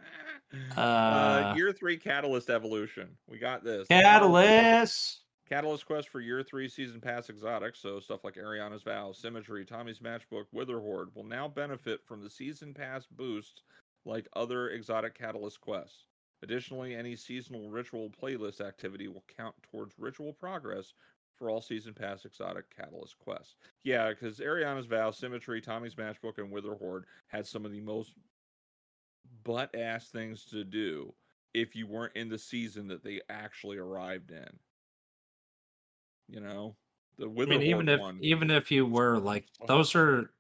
uh, 0.77 0.81
Uh, 0.81 1.55
year 1.57 1.73
three 1.73 1.97
Catalyst 1.97 2.51
evolution. 2.51 3.09
We 3.29 3.39
got 3.39 3.65
this. 3.65 3.87
Catalyst. 3.89 5.21
Catalyst 5.49 5.85
Quest 5.85 6.09
for 6.09 6.21
Year 6.21 6.43
3 6.43 6.69
Season 6.71 7.03
Pass 7.03 7.29
Exotics, 7.29 7.79
so 7.79 8.01
stuff 8.01 8.25
like 8.25 8.37
Eriana's 8.37 8.83
Vow, 8.83 9.13
Symmetry, 9.13 9.67
Tommy's 9.67 9.99
Matchbook, 9.99 10.45
Witherhoard, 10.53 11.11
will 11.15 11.25
now 11.25 11.47
benefit 11.47 12.01
from 12.07 12.23
the 12.23 12.31
Season 12.31 12.73
Pass 12.73 13.07
boosts 13.07 13.61
like 14.07 14.27
other 14.35 14.71
exotic 14.71 15.15
Catalyst 15.15 15.61
quests. 15.61 16.07
Additionally, 16.43 16.95
any 16.95 17.15
seasonal 17.15 17.69
ritual 17.69 18.09
playlist 18.11 18.63
activity 18.63 19.07
will 19.07 19.25
count 19.37 19.55
towards 19.71 19.99
ritual 19.99 20.33
progress 20.33 20.95
for 21.37 21.51
all 21.51 21.61
Season 21.61 21.93
Pass 21.93 22.25
exotic 22.25 22.65
Catalyst 22.75 23.19
quests. 23.19 23.57
Yeah, 23.83 24.09
because 24.11 24.39
Eriana's 24.39 24.87
Vow, 24.87 25.11
Symmetry, 25.11 25.61
Tommy's 25.61 25.95
Matchbook, 25.95 26.39
and 26.39 26.51
Witherhoard 26.51 27.05
had 27.29 27.47
some 27.47 27.67
of 27.67 27.73
the 27.73 27.81
most 27.81 28.15
butt 29.45 29.75
ass 29.75 30.09
things 30.09 30.45
to 30.47 30.65
do 30.65 31.15
if 31.53 31.77
you 31.77 31.87
weren't 31.87 32.17
in 32.17 32.29
the 32.29 32.39
season 32.39 32.89
that 32.89 33.05
they 33.05 33.21
actually 33.29 33.79
arrived 33.79 34.31
in. 34.31 34.49
You 36.29 36.41
know, 36.41 36.77
the 37.19 37.27
I 37.27 37.45
mean, 37.45 37.63
even 37.63 37.89
if 37.89 38.01
one. 38.01 38.19
even 38.23 38.51
if 38.51 38.71
you 38.71 38.87
were 38.87 39.19
like 39.19 39.47
those 39.67 39.95
are 39.95 40.31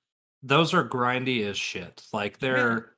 those 0.42 0.74
are 0.74 0.88
grindy 0.88 1.46
as 1.46 1.56
shit. 1.56 2.02
Like 2.12 2.38
they're 2.38 2.94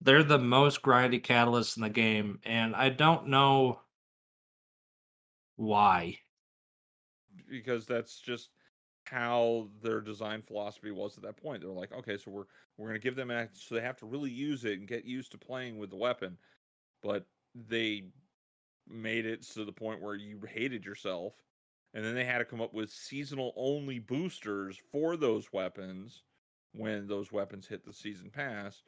they're 0.00 0.24
the 0.24 0.38
most 0.38 0.82
grindy 0.82 1.22
catalysts 1.22 1.76
in 1.76 1.82
the 1.82 1.88
game, 1.88 2.40
and 2.44 2.74
I 2.74 2.88
don't 2.88 3.28
know 3.28 3.80
why. 5.56 6.18
because 7.48 7.86
that's 7.86 8.18
just 8.18 8.50
how 9.04 9.68
their 9.82 10.00
design 10.00 10.42
philosophy 10.42 10.90
was 10.90 11.16
at 11.16 11.22
that 11.24 11.36
point. 11.36 11.62
They're 11.62 11.70
like, 11.70 11.92
okay, 11.92 12.16
so 12.16 12.30
we're 12.30 12.44
we're 12.76 12.88
gonna 12.88 12.98
give 12.98 13.16
them 13.16 13.30
act 13.30 13.56
so 13.56 13.74
they 13.74 13.80
have 13.80 13.98
to 13.98 14.06
really 14.06 14.30
use 14.30 14.64
it 14.64 14.78
and 14.78 14.88
get 14.88 15.04
used 15.04 15.32
to 15.32 15.38
playing 15.38 15.78
with 15.78 15.90
the 15.90 15.96
weapon, 15.96 16.38
but 17.02 17.26
they 17.54 18.04
made 18.88 19.26
it 19.26 19.42
to 19.42 19.64
the 19.64 19.72
point 19.72 20.00
where 20.02 20.14
you 20.14 20.40
hated 20.48 20.84
yourself, 20.84 21.34
and 21.94 22.04
then 22.04 22.14
they 22.14 22.24
had 22.24 22.38
to 22.38 22.44
come 22.44 22.60
up 22.60 22.74
with 22.74 22.90
seasonal 22.90 23.52
only 23.56 23.98
boosters 23.98 24.78
for 24.90 25.16
those 25.16 25.52
weapons 25.52 26.22
when 26.72 27.06
those 27.06 27.30
weapons 27.30 27.66
hit 27.66 27.84
the 27.84 27.92
season 27.92 28.30
pass, 28.30 28.82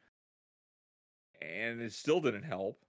and 1.43 1.81
it 1.81 1.93
still 1.93 2.21
didn't 2.21 2.45
help. 2.45 2.85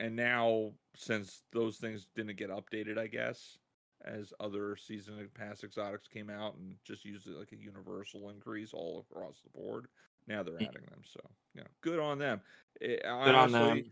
And 0.00 0.16
now, 0.16 0.72
since 0.96 1.42
those 1.52 1.76
things 1.76 2.06
didn't 2.16 2.36
get 2.38 2.50
updated, 2.50 2.98
I 2.98 3.06
guess 3.06 3.58
as 4.04 4.32
other 4.40 4.76
season 4.76 5.18
and 5.18 5.32
pass 5.34 5.62
exotics 5.62 6.08
came 6.08 6.30
out 6.30 6.56
and 6.56 6.74
just 6.84 7.04
used 7.04 7.26
it 7.26 7.36
like 7.38 7.52
a 7.52 7.56
universal 7.56 8.30
increase 8.30 8.72
all 8.72 9.04
across 9.10 9.40
the 9.42 9.50
board. 9.50 9.86
Now 10.26 10.42
they're 10.42 10.54
Mm. 10.54 10.68
adding 10.68 10.86
them, 10.90 11.02
so 11.04 11.20
you 11.54 11.60
know, 11.62 11.66
good 11.80 11.98
on 11.98 12.18
them. 12.18 12.40
Eh, 12.80 12.96
Good 12.96 13.34
on 13.34 13.52
them. 13.52 13.90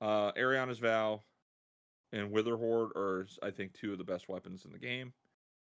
Uh, 0.00 0.32
Eriana's 0.32 0.78
Vow 0.78 1.22
and 2.12 2.30
Witherhoard 2.30 2.90
are, 2.96 3.26
I 3.42 3.50
think, 3.50 3.72
two 3.74 3.92
of 3.92 3.98
the 3.98 4.04
best 4.04 4.28
weapons 4.28 4.64
in 4.64 4.72
the 4.72 4.78
game 4.78 5.12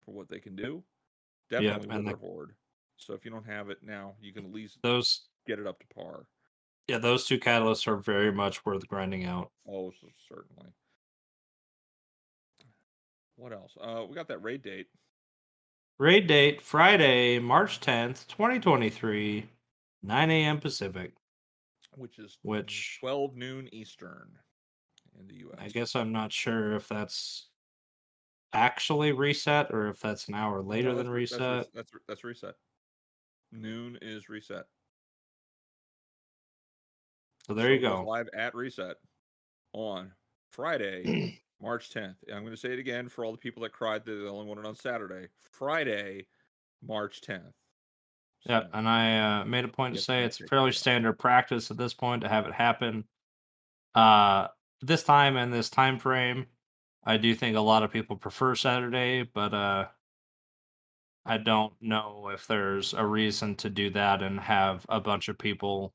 for 0.05 0.13
what 0.13 0.27
they 0.29 0.39
can 0.39 0.55
do. 0.55 0.83
Definitely 1.49 1.89
and 1.95 2.07
the- 2.07 2.11
Witherhoard. 2.11 2.55
So 2.97 3.13
if 3.13 3.25
you 3.25 3.31
don't 3.31 3.45
have 3.45 3.69
it 3.69 3.81
now, 3.83 4.15
you 4.21 4.31
can 4.31 4.45
at 4.45 4.51
least 4.51 4.81
Those 4.83 5.27
get 5.47 5.59
it 5.59 5.65
up 5.67 5.79
to 5.79 5.87
par. 5.87 6.27
yeah, 6.87 6.97
those 6.99 7.25
two 7.25 7.39
catalysts 7.39 7.87
are 7.87 7.97
very 7.97 8.31
much 8.31 8.63
worth 8.65 8.87
grinding 8.87 9.25
out. 9.25 9.51
Oh, 9.67 9.91
certainly. 10.27 10.71
What 13.41 13.53
else? 13.53 13.75
Uh, 13.81 14.03
we 14.07 14.13
got 14.13 14.27
that 14.27 14.43
raid 14.43 14.61
date. 14.61 14.85
Raid 15.97 16.27
date 16.27 16.61
Friday, 16.61 17.39
March 17.39 17.79
10th, 17.79 18.27
2023, 18.27 19.49
9 20.03 20.31
a.m. 20.31 20.59
Pacific. 20.59 21.13
which 21.95 22.19
is 22.19 22.37
Which- 22.43 22.97
12 22.99 23.35
noon 23.35 23.67
Eastern. 23.73 24.37
in 25.19 25.25
the 25.27 25.33
U.S. 25.37 25.57
I 25.59 25.69
guess 25.69 25.95
I'm 25.95 26.11
not 26.11 26.31
sure 26.31 26.75
if 26.75 26.87
that's 26.87 27.49
actually 28.53 29.11
reset 29.11 29.71
or 29.71 29.87
if 29.87 29.99
that's 29.99 30.27
an 30.27 30.35
hour 30.35 30.61
later 30.61 30.89
No, 30.89 30.97
than 30.97 31.07
that's 31.07 31.13
re- 31.15 31.21
that's 31.25 31.31
reset. 31.31 31.73
That's, 31.73 31.93
re- 31.95 31.99
that's 32.07 32.23
reset. 32.23 32.53
Noon 33.51 33.97
is 34.03 34.29
reset. 34.29 34.65
So 37.47 37.55
there 37.55 37.73
you 37.73 37.79
go. 37.79 38.03
Live 38.03 38.29
at 38.35 38.53
reset 38.53 38.97
on 39.73 40.11
Friday, 40.51 41.41
March 41.61 41.89
10th. 41.89 42.15
And 42.27 42.35
I'm 42.35 42.43
going 42.43 42.55
to 42.55 42.59
say 42.59 42.73
it 42.73 42.79
again 42.79 43.07
for 43.07 43.23
all 43.23 43.31
the 43.31 43.37
people 43.37 43.63
that 43.63 43.71
cried 43.71 44.05
that 44.05 44.11
they 44.11 44.27
only 44.27 44.45
wanted 44.45 44.65
on 44.65 44.75
Saturday. 44.75 45.27
Friday, 45.51 46.25
March 46.85 47.21
10th. 47.21 47.53
Yep, 48.45 48.63
So, 48.63 48.69
and 48.73 48.87
I 48.89 49.41
uh, 49.41 49.45
made 49.45 49.65
a 49.65 49.67
point 49.67 49.95
to 49.95 50.01
say 50.01 50.23
it's 50.23 50.37
fairly 50.49 50.71
standard 50.71 51.13
practice 51.19 51.69
at 51.69 51.77
this 51.77 51.93
point 51.93 52.23
to 52.23 52.29
have 52.29 52.47
it 52.47 52.53
happen. 52.53 53.03
Uh, 53.93 54.47
this 54.81 55.03
time 55.03 55.37
and 55.37 55.53
this 55.53 55.69
time 55.69 55.99
frame, 55.99 56.47
I 57.05 57.17
do 57.17 57.35
think 57.35 57.55
a 57.55 57.61
lot 57.61 57.83
of 57.83 57.91
people 57.91 58.15
prefer 58.15 58.55
Saturday, 58.55 59.23
but 59.23 59.53
uh, 59.53 59.85
I 61.25 61.37
don't 61.37 61.73
know 61.81 62.29
if 62.33 62.47
there's 62.47 62.93
a 62.93 63.05
reason 63.05 63.55
to 63.57 63.69
do 63.69 63.91
that 63.91 64.23
and 64.23 64.39
have 64.39 64.85
a 64.89 64.99
bunch 64.99 65.27
of 65.27 65.37
people 65.37 65.93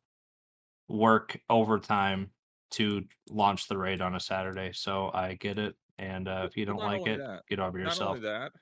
work 0.89 1.41
overtime 1.51 2.31
to 2.73 3.05
launch 3.31 3.69
the 3.69 3.79
raid 3.79 4.01
on 4.01 4.15
a 4.15 4.21
Saturday. 4.21 4.73
So 4.73 5.11
I 5.15 5.35
get 5.35 5.59
it, 5.59 5.77
and 5.99 6.29
uh, 6.29 6.45
if 6.49 6.57
you 6.57 6.65
don't 6.67 6.83
like 6.83 7.07
it, 7.07 7.19
that, 7.19 7.43
get 7.49 7.61
over 7.61 7.79
not 7.79 7.85
yourself. 7.85 8.09
only 8.17 8.21
that, 8.23 8.53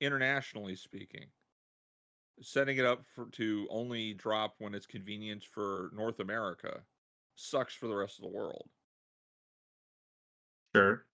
internationally 0.00 0.76
speaking, 0.76 1.26
setting 2.40 2.78
it 2.78 2.84
up 2.84 3.04
for 3.04 3.26
to 3.32 3.66
only 3.70 4.14
drop 4.14 4.54
when 4.58 4.74
it's 4.74 4.86
convenient 4.86 5.44
for 5.44 5.90
North 5.94 6.20
America 6.20 6.82
sucks 7.36 7.74
for 7.74 7.88
the 7.88 7.96
rest 7.96 8.18
of 8.18 8.22
the 8.22 8.30
world. 8.30 8.68
Sure. 10.74 11.06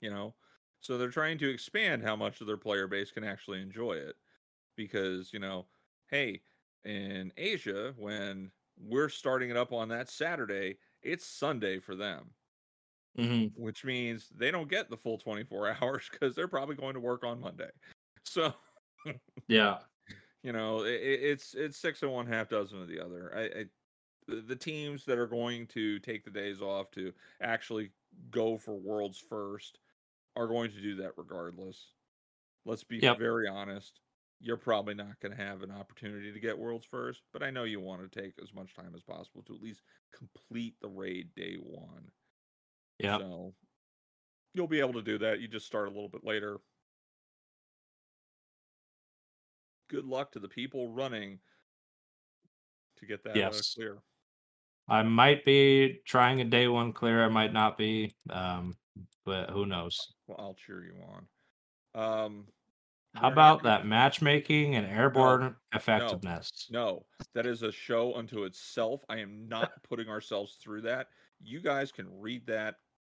you 0.00 0.10
know 0.10 0.34
so 0.80 0.96
they're 0.96 1.08
trying 1.10 1.38
to 1.38 1.50
expand 1.50 2.02
how 2.02 2.16
much 2.16 2.40
of 2.40 2.46
their 2.46 2.56
player 2.56 2.86
base 2.86 3.10
can 3.10 3.24
actually 3.24 3.60
enjoy 3.60 3.92
it 3.92 4.16
because 4.76 5.32
you 5.32 5.38
know 5.38 5.66
hey 6.10 6.40
in 6.84 7.32
asia 7.36 7.92
when 7.96 8.50
we're 8.78 9.08
starting 9.08 9.50
it 9.50 9.56
up 9.56 9.72
on 9.72 9.88
that 9.88 10.08
saturday 10.08 10.78
it's 11.02 11.26
sunday 11.26 11.78
for 11.78 11.96
them. 11.96 12.34
Hmm 13.16 13.52
which 13.54 13.84
means 13.84 14.28
they 14.28 14.50
don't 14.50 14.68
get 14.70 14.88
the 14.90 14.96
full 14.96 15.18
24 15.18 15.76
hours 15.82 16.08
because 16.10 16.34
they're 16.34 16.48
probably 16.48 16.76
going 16.76 16.94
to 16.94 17.00
work 17.00 17.24
on 17.24 17.40
monday. 17.40 17.70
So 18.24 18.54
Yeah. 19.48 19.80
you 20.42 20.52
know 20.52 20.82
it, 20.84 21.00
it's 21.02 21.54
it's 21.54 21.76
six 21.78 22.02
and 22.02 22.12
one 22.12 22.26
half 22.26 22.48
dozen 22.48 22.80
of 22.80 22.88
the 22.88 23.00
other. 23.04 23.32
I, 23.34 23.42
I 23.60 23.64
the, 24.28 24.42
the 24.42 24.56
teams 24.56 25.04
that 25.06 25.18
are 25.18 25.26
going 25.28 25.66
to 25.68 25.98
take 26.00 26.24
the 26.24 26.30
days 26.30 26.60
off 26.62 26.90
to 26.92 27.12
actually 27.42 27.92
go 28.30 28.58
for 28.58 28.74
worlds 28.76 29.18
first 29.18 29.80
are 30.36 30.48
going 30.48 30.70
to 30.72 30.80
do 30.82 30.96
that 30.96 31.12
regardless. 31.16 31.94
Let's 32.64 32.84
be 32.84 33.00
Yep. 33.00 33.18
very 33.18 33.48
honest 33.48 34.00
you're 34.40 34.56
probably 34.56 34.94
not 34.94 35.18
going 35.20 35.36
to 35.36 35.42
have 35.42 35.62
an 35.62 35.70
opportunity 35.70 36.32
to 36.32 36.40
get 36.40 36.58
worlds 36.58 36.86
first 36.86 37.22
but 37.32 37.42
i 37.42 37.50
know 37.50 37.64
you 37.64 37.80
want 37.80 38.00
to 38.00 38.20
take 38.20 38.32
as 38.42 38.52
much 38.54 38.74
time 38.74 38.92
as 38.94 39.02
possible 39.02 39.42
to 39.42 39.54
at 39.54 39.62
least 39.62 39.82
complete 40.12 40.74
the 40.80 40.88
raid 40.88 41.28
day 41.34 41.56
one 41.60 42.10
Yeah. 42.98 43.18
so 43.18 43.54
you'll 44.54 44.66
be 44.66 44.80
able 44.80 44.94
to 44.94 45.02
do 45.02 45.18
that 45.18 45.40
you 45.40 45.48
just 45.48 45.66
start 45.66 45.86
a 45.88 45.90
little 45.90 46.08
bit 46.08 46.24
later 46.24 46.58
good 49.88 50.04
luck 50.04 50.32
to 50.32 50.38
the 50.38 50.48
people 50.48 50.88
running 50.88 51.38
to 52.96 53.06
get 53.06 53.24
that 53.24 53.36
Yes. 53.36 53.58
uh, 53.58 53.80
clear 53.80 53.98
I 54.88 55.04
might 55.04 55.44
be 55.44 56.00
trying 56.04 56.40
a 56.40 56.44
day 56.44 56.66
one 56.66 56.92
clear. 56.92 57.24
I 57.24 57.28
might 57.28 57.52
not 57.52 57.78
be. 57.78 58.12
Um, 58.28 58.76
but 59.24 59.48
who 59.50 59.64
knows? 59.64 59.96
Well, 60.26 60.36
I'll 60.40 60.54
cheer 60.54 60.82
you 60.82 60.96
on. 61.94 62.24
Um, 62.24 62.46
How 63.14 63.30
about 63.30 63.62
that 63.64 63.86
matchmaking 63.86 64.76
and 64.76 64.86
airborne 64.86 65.56
effectiveness? 65.74 66.68
No, 66.70 67.04
that 67.34 67.44
is 67.44 67.62
a 67.62 67.72
show 67.72 68.14
unto 68.14 68.44
itself. 68.44 69.04
I 69.08 69.18
am 69.18 69.48
not 69.48 69.72
putting 69.88 70.08
ourselves 70.08 70.58
through 70.62 70.82
that. 70.82 71.08
You 71.42 71.60
guys 71.60 71.90
can 71.90 72.06
read 72.20 72.46
that 72.46 72.76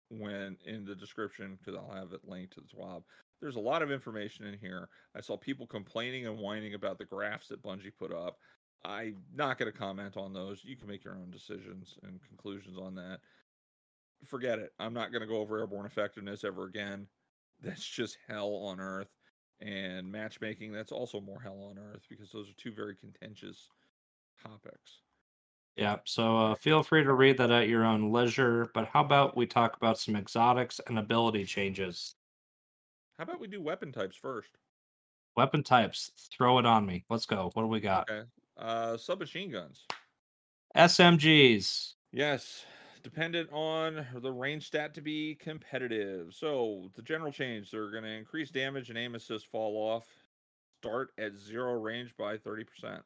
when 0.09 0.57
in 0.65 0.85
the 0.85 0.95
description 0.95 1.57
because 1.57 1.79
I'll 1.79 1.95
have 1.95 2.13
it 2.13 2.21
linked 2.23 2.53
to 2.53 2.61
the 2.61 2.67
TWAB. 2.67 3.03
There's 3.41 3.55
a 3.55 3.61
lot 3.61 3.81
of 3.81 3.91
information 3.91 4.45
in 4.45 4.57
here. 4.59 4.87
I 5.15 5.21
saw 5.21 5.35
people 5.35 5.65
complaining 5.65 6.27
and 6.27 6.37
whining 6.37 6.73
about 6.73 6.97
the 6.97 7.05
graphs 7.05 7.47
that 7.47 7.63
Bungie 7.63 7.91
put 7.97 8.13
up. 8.13 8.37
I'm 8.85 9.17
not 9.33 9.57
going 9.57 9.71
to 9.71 9.77
comment 9.77 10.17
on 10.17 10.33
those. 10.33 10.63
You 10.63 10.75
can 10.75 10.87
make 10.87 11.03
your 11.03 11.15
own 11.15 11.31
decisions 11.31 11.97
and 12.03 12.19
conclusions 12.27 12.77
on 12.77 12.95
that. 12.95 13.19
Forget 14.25 14.59
it. 14.59 14.73
I'm 14.79 14.93
not 14.93 15.11
going 15.11 15.21
to 15.21 15.27
go 15.27 15.37
over 15.37 15.59
airborne 15.59 15.85
effectiveness 15.85 16.43
ever 16.43 16.65
again. 16.65 17.07
That's 17.61 17.85
just 17.85 18.17
hell 18.27 18.53
on 18.55 18.79
earth. 18.79 19.09
And 19.61 20.11
matchmaking, 20.11 20.71
that's 20.71 20.91
also 20.91 21.21
more 21.21 21.39
hell 21.39 21.67
on 21.69 21.77
earth 21.77 22.05
because 22.09 22.31
those 22.31 22.49
are 22.49 22.55
two 22.57 22.71
very 22.71 22.95
contentious 22.95 23.69
topics. 24.41 25.01
Yeah. 25.75 25.97
So 26.05 26.37
uh, 26.37 26.55
feel 26.55 26.83
free 26.83 27.03
to 27.03 27.13
read 27.13 27.37
that 27.37 27.51
at 27.51 27.67
your 27.67 27.85
own 27.85 28.11
leisure. 28.11 28.69
But 28.73 28.87
how 28.87 29.01
about 29.01 29.37
we 29.37 29.45
talk 29.45 29.77
about 29.77 29.99
some 29.99 30.15
exotics 30.15 30.81
and 30.87 30.97
ability 30.97 31.45
changes? 31.45 32.15
How 33.17 33.23
about 33.23 33.39
we 33.39 33.47
do 33.47 33.61
weapon 33.61 33.91
types 33.91 34.15
first? 34.15 34.49
Weapon 35.37 35.63
types. 35.63 36.11
Throw 36.35 36.57
it 36.57 36.65
on 36.65 36.85
me. 36.85 37.05
Let's 37.09 37.25
go. 37.25 37.51
What 37.53 37.63
do 37.63 37.67
we 37.67 37.79
got? 37.79 38.09
Okay. 38.09 38.27
Uh 38.57 38.97
submachine 38.97 39.51
guns. 39.51 39.85
SMGs. 40.75 41.93
Yes. 42.11 42.65
Dependent 43.03 43.51
on 43.51 44.05
the 44.21 44.31
range 44.31 44.67
stat 44.67 44.93
to 44.93 45.01
be 45.01 45.35
competitive. 45.35 46.33
So 46.33 46.91
the 46.95 47.01
general 47.01 47.31
change, 47.31 47.71
they're 47.71 47.91
gonna 47.91 48.07
increase 48.07 48.51
damage 48.51 48.89
and 48.89 48.97
aim 48.97 49.15
assist 49.15 49.47
fall 49.47 49.75
off. 49.75 50.05
Start 50.81 51.11
at 51.17 51.35
zero 51.37 51.73
range 51.73 52.15
by 52.17 52.37
30%. 52.37 53.01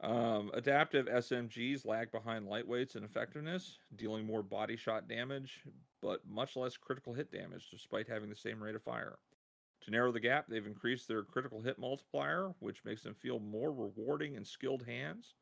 Um, 0.00 0.50
adaptive 0.54 1.06
SMGs 1.06 1.86
lag 1.86 2.10
behind 2.10 2.46
lightweights 2.46 2.96
in 2.96 3.04
effectiveness, 3.04 3.78
dealing 3.96 4.26
more 4.26 4.42
body 4.42 4.76
shot 4.76 5.08
damage, 5.08 5.62
but 6.02 6.20
much 6.26 6.56
less 6.56 6.76
critical 6.76 7.14
hit 7.14 7.30
damage 7.30 7.70
despite 7.70 8.08
having 8.08 8.28
the 8.28 8.36
same 8.36 8.62
rate 8.62 8.74
of 8.74 8.82
fire. 8.82 9.18
To 9.82 9.90
narrow 9.90 10.12
the 10.12 10.20
gap, 10.20 10.46
they've 10.48 10.66
increased 10.66 11.08
their 11.08 11.22
critical 11.22 11.60
hit 11.60 11.78
multiplier, 11.78 12.54
which 12.58 12.84
makes 12.84 13.02
them 13.02 13.14
feel 13.14 13.38
more 13.38 13.72
rewarding 13.72 14.34
in 14.34 14.44
skilled 14.44 14.84
hands. 14.84 15.34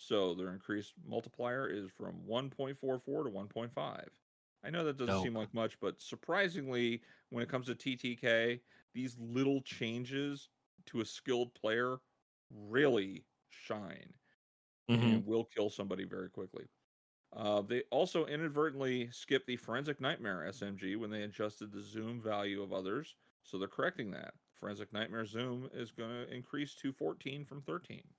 So 0.00 0.34
their 0.34 0.52
increased 0.52 0.94
multiplier 1.04 1.68
is 1.68 1.90
from 1.90 2.26
1.44 2.26 3.24
to 3.24 3.30
1.5. 3.30 4.08
I 4.64 4.70
know 4.70 4.84
that 4.84 4.96
doesn't 4.96 5.16
seem 5.16 5.34
like 5.34 5.54
much, 5.54 5.78
but 5.80 6.00
surprisingly, 6.00 7.02
when 7.30 7.42
it 7.42 7.48
comes 7.48 7.66
to 7.66 7.74
TTK, 7.74 8.62
these 8.94 9.18
little 9.18 9.62
changes 9.62 10.50
to 10.86 11.00
a 11.00 11.04
skilled 11.06 11.54
player 11.54 11.98
really 12.50 13.26
shine 13.48 14.14
Mhm. 14.88 15.20
and 15.20 15.24
will 15.26 15.44
kill 15.44 15.70
somebody 15.70 16.04
very 16.04 16.30
quickly. 16.30 16.68
Uh, 17.32 17.62
they 17.62 17.82
also 17.90 18.26
inadvertently 18.26 19.10
skipped 19.12 19.46
the 19.46 19.56
Forensic 19.56 20.00
Nightmare 20.00 20.44
SMG 20.46 20.96
when 20.96 21.10
they 21.10 21.22
adjusted 21.24 21.72
the 21.72 21.82
zoom 21.82 22.20
value 22.22 22.62
of 22.62 22.72
others, 22.72 23.16
so 23.42 23.58
they're 23.58 23.68
correcting 23.68 24.10
that. 24.12 24.34
Forensic 24.54 24.92
Nightmare 24.92 25.26
zoom 25.26 25.68
is 25.72 25.92
going 25.92 26.10
to 26.10 26.32
increase 26.34 26.74
to 26.76 26.92
14 26.92 27.44
from 27.44 27.62
13. 27.62 28.14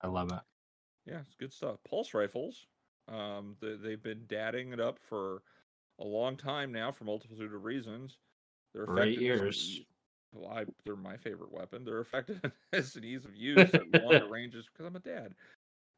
I 0.00 0.06
love 0.08 0.30
it. 0.32 0.42
Yeah, 1.06 1.20
it's 1.20 1.34
good 1.34 1.52
stuff. 1.52 1.76
Pulse 1.88 2.14
rifles, 2.14 2.66
um, 3.08 3.56
they, 3.60 3.74
they've 3.76 4.02
been 4.02 4.24
dadding 4.26 4.72
it 4.72 4.80
up 4.80 4.98
for 4.98 5.42
a 5.98 6.04
long 6.04 6.36
time 6.36 6.72
now 6.72 6.90
for 6.90 7.04
multitude 7.04 7.52
of 7.52 7.64
reasons. 7.64 8.18
They're 8.72 8.84
effective 8.84 9.20
years. 9.22 9.68
e- 9.80 9.86
Well, 10.32 10.50
I, 10.50 10.64
they're 10.84 10.96
my 10.96 11.16
favorite 11.16 11.52
weapon. 11.52 11.84
They're 11.84 12.00
effective 12.00 12.40
as 12.72 12.96
an 12.96 13.04
ease 13.04 13.24
of 13.24 13.36
use 13.36 13.72
at 13.74 14.02
longer 14.02 14.26
ranges 14.28 14.66
because 14.72 14.86
I'm 14.86 14.96
a 14.96 15.00
dad. 15.00 15.34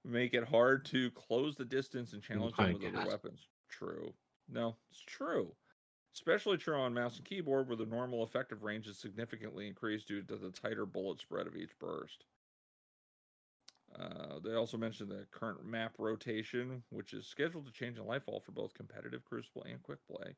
Make 0.04 0.34
it 0.34 0.44
hard 0.44 0.84
to 0.86 1.11
close 1.12 1.57
the 1.57 1.64
distance 1.64 2.12
and 2.12 2.22
challenge 2.22 2.57
them 2.57 2.72
with 2.74 2.82
God. 2.82 2.94
other 2.96 3.09
weapons. 3.09 3.46
True. 3.68 4.12
No, 4.48 4.76
it's 4.90 5.00
true. 5.07 5.52
Especially 6.14 6.57
true 6.57 6.76
on 6.76 6.94
mouse 6.94 7.16
and 7.16 7.24
keyboard, 7.24 7.68
where 7.68 7.76
the 7.76 7.84
normal 7.86 8.22
effective 8.24 8.62
range 8.62 8.86
is 8.86 8.98
significantly 8.98 9.66
increased 9.66 10.09
due 10.09 10.22
to 10.22 10.36
the 10.36 10.50
tighter 10.50 10.86
bullet 10.86 11.18
spread 11.20 11.46
of 11.46 11.57
each 11.57 11.76
burst. 11.78 12.24
Uh, 13.99 14.38
they 14.44 14.55
also 14.55 14.76
mentioned 14.76 15.11
the 15.11 15.26
current 15.30 15.64
map 15.64 15.92
rotation, 15.99 16.82
which 16.90 17.14
is 17.14 17.26
scheduled 17.26 17.66
to 17.66 17.72
change 17.72 17.99
in 17.99 18.05
Lightfall 18.05 18.42
for 18.42 18.53
both 18.53 18.74
competitive 18.74 19.24
Crucible 19.24 19.64
and 19.68 19.82
Quick 19.82 20.01
Play. 20.07 20.36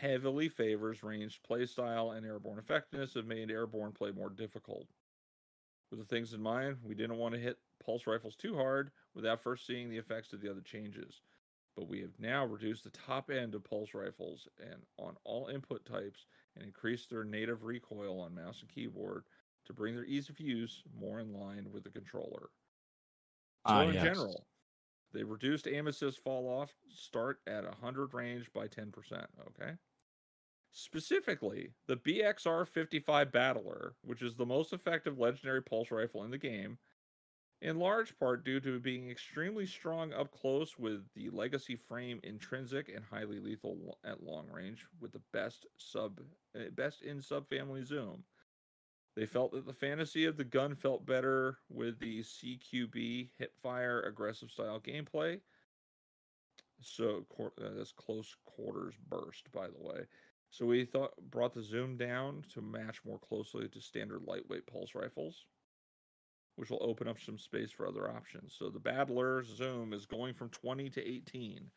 Heavily 0.00 0.48
favors 0.48 1.02
ranged 1.02 1.40
playstyle 1.48 2.16
and 2.16 2.24
airborne 2.24 2.58
effectiveness 2.58 3.14
have 3.14 3.26
made 3.26 3.50
airborne 3.50 3.92
play 3.92 4.10
more 4.10 4.30
difficult. 4.30 4.86
With 5.90 6.00
the 6.00 6.06
things 6.06 6.32
in 6.32 6.40
mind, 6.40 6.78
we 6.82 6.94
didn't 6.94 7.18
want 7.18 7.34
to 7.34 7.40
hit 7.40 7.58
pulse 7.84 8.06
rifles 8.06 8.36
too 8.36 8.56
hard 8.56 8.90
without 9.14 9.42
first 9.42 9.66
seeing 9.66 9.90
the 9.90 9.98
effects 9.98 10.32
of 10.32 10.40
the 10.40 10.50
other 10.50 10.62
changes. 10.62 11.20
But 11.76 11.88
we 11.88 12.00
have 12.00 12.18
now 12.18 12.46
reduced 12.46 12.84
the 12.84 12.90
top 12.90 13.30
end 13.30 13.54
of 13.54 13.64
pulse 13.64 13.92
rifles 13.92 14.48
and 14.58 14.80
on 14.98 15.16
all 15.24 15.48
input 15.48 15.84
types 15.84 16.26
and 16.56 16.64
increased 16.64 17.10
their 17.10 17.24
native 17.24 17.64
recoil 17.64 18.20
on 18.20 18.34
mouse 18.34 18.60
and 18.60 18.70
keyboard 18.70 19.24
to 19.66 19.74
bring 19.74 19.94
their 19.94 20.04
ease 20.04 20.30
of 20.30 20.40
use 20.40 20.82
more 20.98 21.20
in 21.20 21.32
line 21.32 21.66
with 21.70 21.84
the 21.84 21.90
controller. 21.90 22.48
So 23.64 23.78
Ah, 23.78 23.88
in 23.88 23.98
yes. 23.98 23.98
general, 23.98 24.48
They 25.12 25.24
reduced 25.24 25.68
aim 25.68 25.88
assist 25.88 26.20
fall 26.20 26.48
off 26.48 26.76
start 26.88 27.42
at 27.46 27.64
100 27.64 28.14
range 28.14 28.52
by 28.52 28.68
10%. 28.68 29.30
Okay. 29.48 29.78
Specifically, 30.72 31.74
the 31.86 31.94
BXR 31.96 32.64
55 32.64 33.30
Battler, 33.30 33.96
which 34.02 34.22
is 34.22 34.34
the 34.34 34.44
most 34.44 34.72
effective 34.72 35.16
legendary 35.16 35.62
pulse 35.62 35.92
rifle 35.92 36.24
in 36.24 36.32
the 36.32 36.38
game, 36.38 36.80
in 37.60 37.78
large 37.78 38.18
part 38.18 38.44
due 38.44 38.60
to 38.60 38.80
being 38.80 39.10
extremely 39.10 39.66
strong 39.66 40.12
up 40.12 40.32
close 40.32 40.78
with 40.78 41.12
the 41.14 41.30
legacy 41.30 41.76
frame 41.76 42.20
intrinsic 42.24 42.88
and 42.88 43.06
highly 43.06 43.40
lethal 43.40 43.98
at 44.04 44.22
long 44.22 44.48
range 44.50 44.88
with 44.98 45.12
the 45.12 45.24
best 45.32 45.66
sub 45.78 46.20
eh, 46.54 46.70
best 46.70 47.02
in 47.02 47.18
subfamily 47.18 47.84
zoom. 47.84 48.26
They 49.14 49.26
felt 49.26 49.52
that 49.52 49.66
the 49.66 49.72
fantasy 49.72 50.24
of 50.24 50.36
the 50.36 50.44
gun 50.44 50.74
felt 50.74 51.04
better 51.04 51.58
with 51.68 51.98
the 51.98 52.20
CQB 52.22 53.28
hipfire 53.40 54.06
aggressive 54.06 54.50
style 54.50 54.80
gameplay. 54.80 55.40
So 56.80 57.24
uh, 57.38 57.68
that's 57.76 57.92
close 57.92 58.34
quarters 58.44 58.94
burst, 59.08 59.52
by 59.52 59.66
the 59.68 59.80
way. 59.80 60.06
So 60.50 60.66
we 60.66 60.84
thought 60.84 61.12
brought 61.30 61.54
the 61.54 61.62
zoom 61.62 61.96
down 61.96 62.44
to 62.54 62.60
match 62.60 63.00
more 63.06 63.18
closely 63.18 63.68
to 63.68 63.80
standard 63.80 64.22
lightweight 64.26 64.66
pulse 64.66 64.94
rifles, 64.94 65.46
which 66.56 66.70
will 66.70 66.82
open 66.82 67.06
up 67.06 67.20
some 67.20 67.38
space 67.38 67.70
for 67.70 67.86
other 67.86 68.10
options. 68.10 68.54
So 68.58 68.68
the 68.68 68.80
Battler's 68.80 69.46
zoom 69.46 69.92
is 69.92 70.06
going 70.06 70.34
from 70.34 70.48
20 70.50 70.90
to 70.90 71.06
18. 71.06 71.70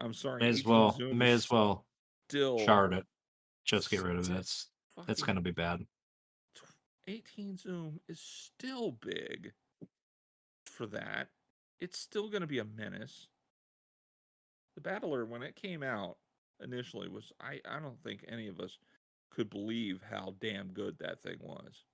I'm 0.00 0.14
sorry, 0.14 0.40
may 0.40 0.48
as 0.48 0.64
well 0.64 0.96
may 1.12 1.32
as 1.32 1.50
well 1.50 1.84
still 2.28 2.58
shard 2.60 2.94
it. 2.94 3.04
Just 3.64 3.90
get 3.90 4.02
rid 4.02 4.16
of 4.16 4.30
it. 4.30 4.36
It's 4.38 4.68
it's 5.08 5.22
gonna 5.22 5.42
be 5.42 5.50
bad. 5.50 5.84
18 7.06 7.56
zoom 7.56 8.00
is 8.08 8.20
still 8.20 8.92
big 8.92 9.52
for 10.66 10.86
that. 10.86 11.28
It's 11.80 11.98
still 11.98 12.28
going 12.28 12.42
to 12.42 12.46
be 12.46 12.58
a 12.58 12.64
menace. 12.64 13.28
The 14.74 14.80
Battler, 14.80 15.24
when 15.24 15.42
it 15.42 15.56
came 15.56 15.82
out 15.82 16.16
initially, 16.62 17.08
was 17.08 17.32
I, 17.40 17.60
I 17.68 17.80
don't 17.80 18.00
think 18.02 18.24
any 18.28 18.48
of 18.48 18.60
us 18.60 18.78
could 19.30 19.50
believe 19.50 20.00
how 20.08 20.34
damn 20.40 20.68
good 20.68 20.98
that 20.98 21.22
thing 21.22 21.36
was. 21.40 21.84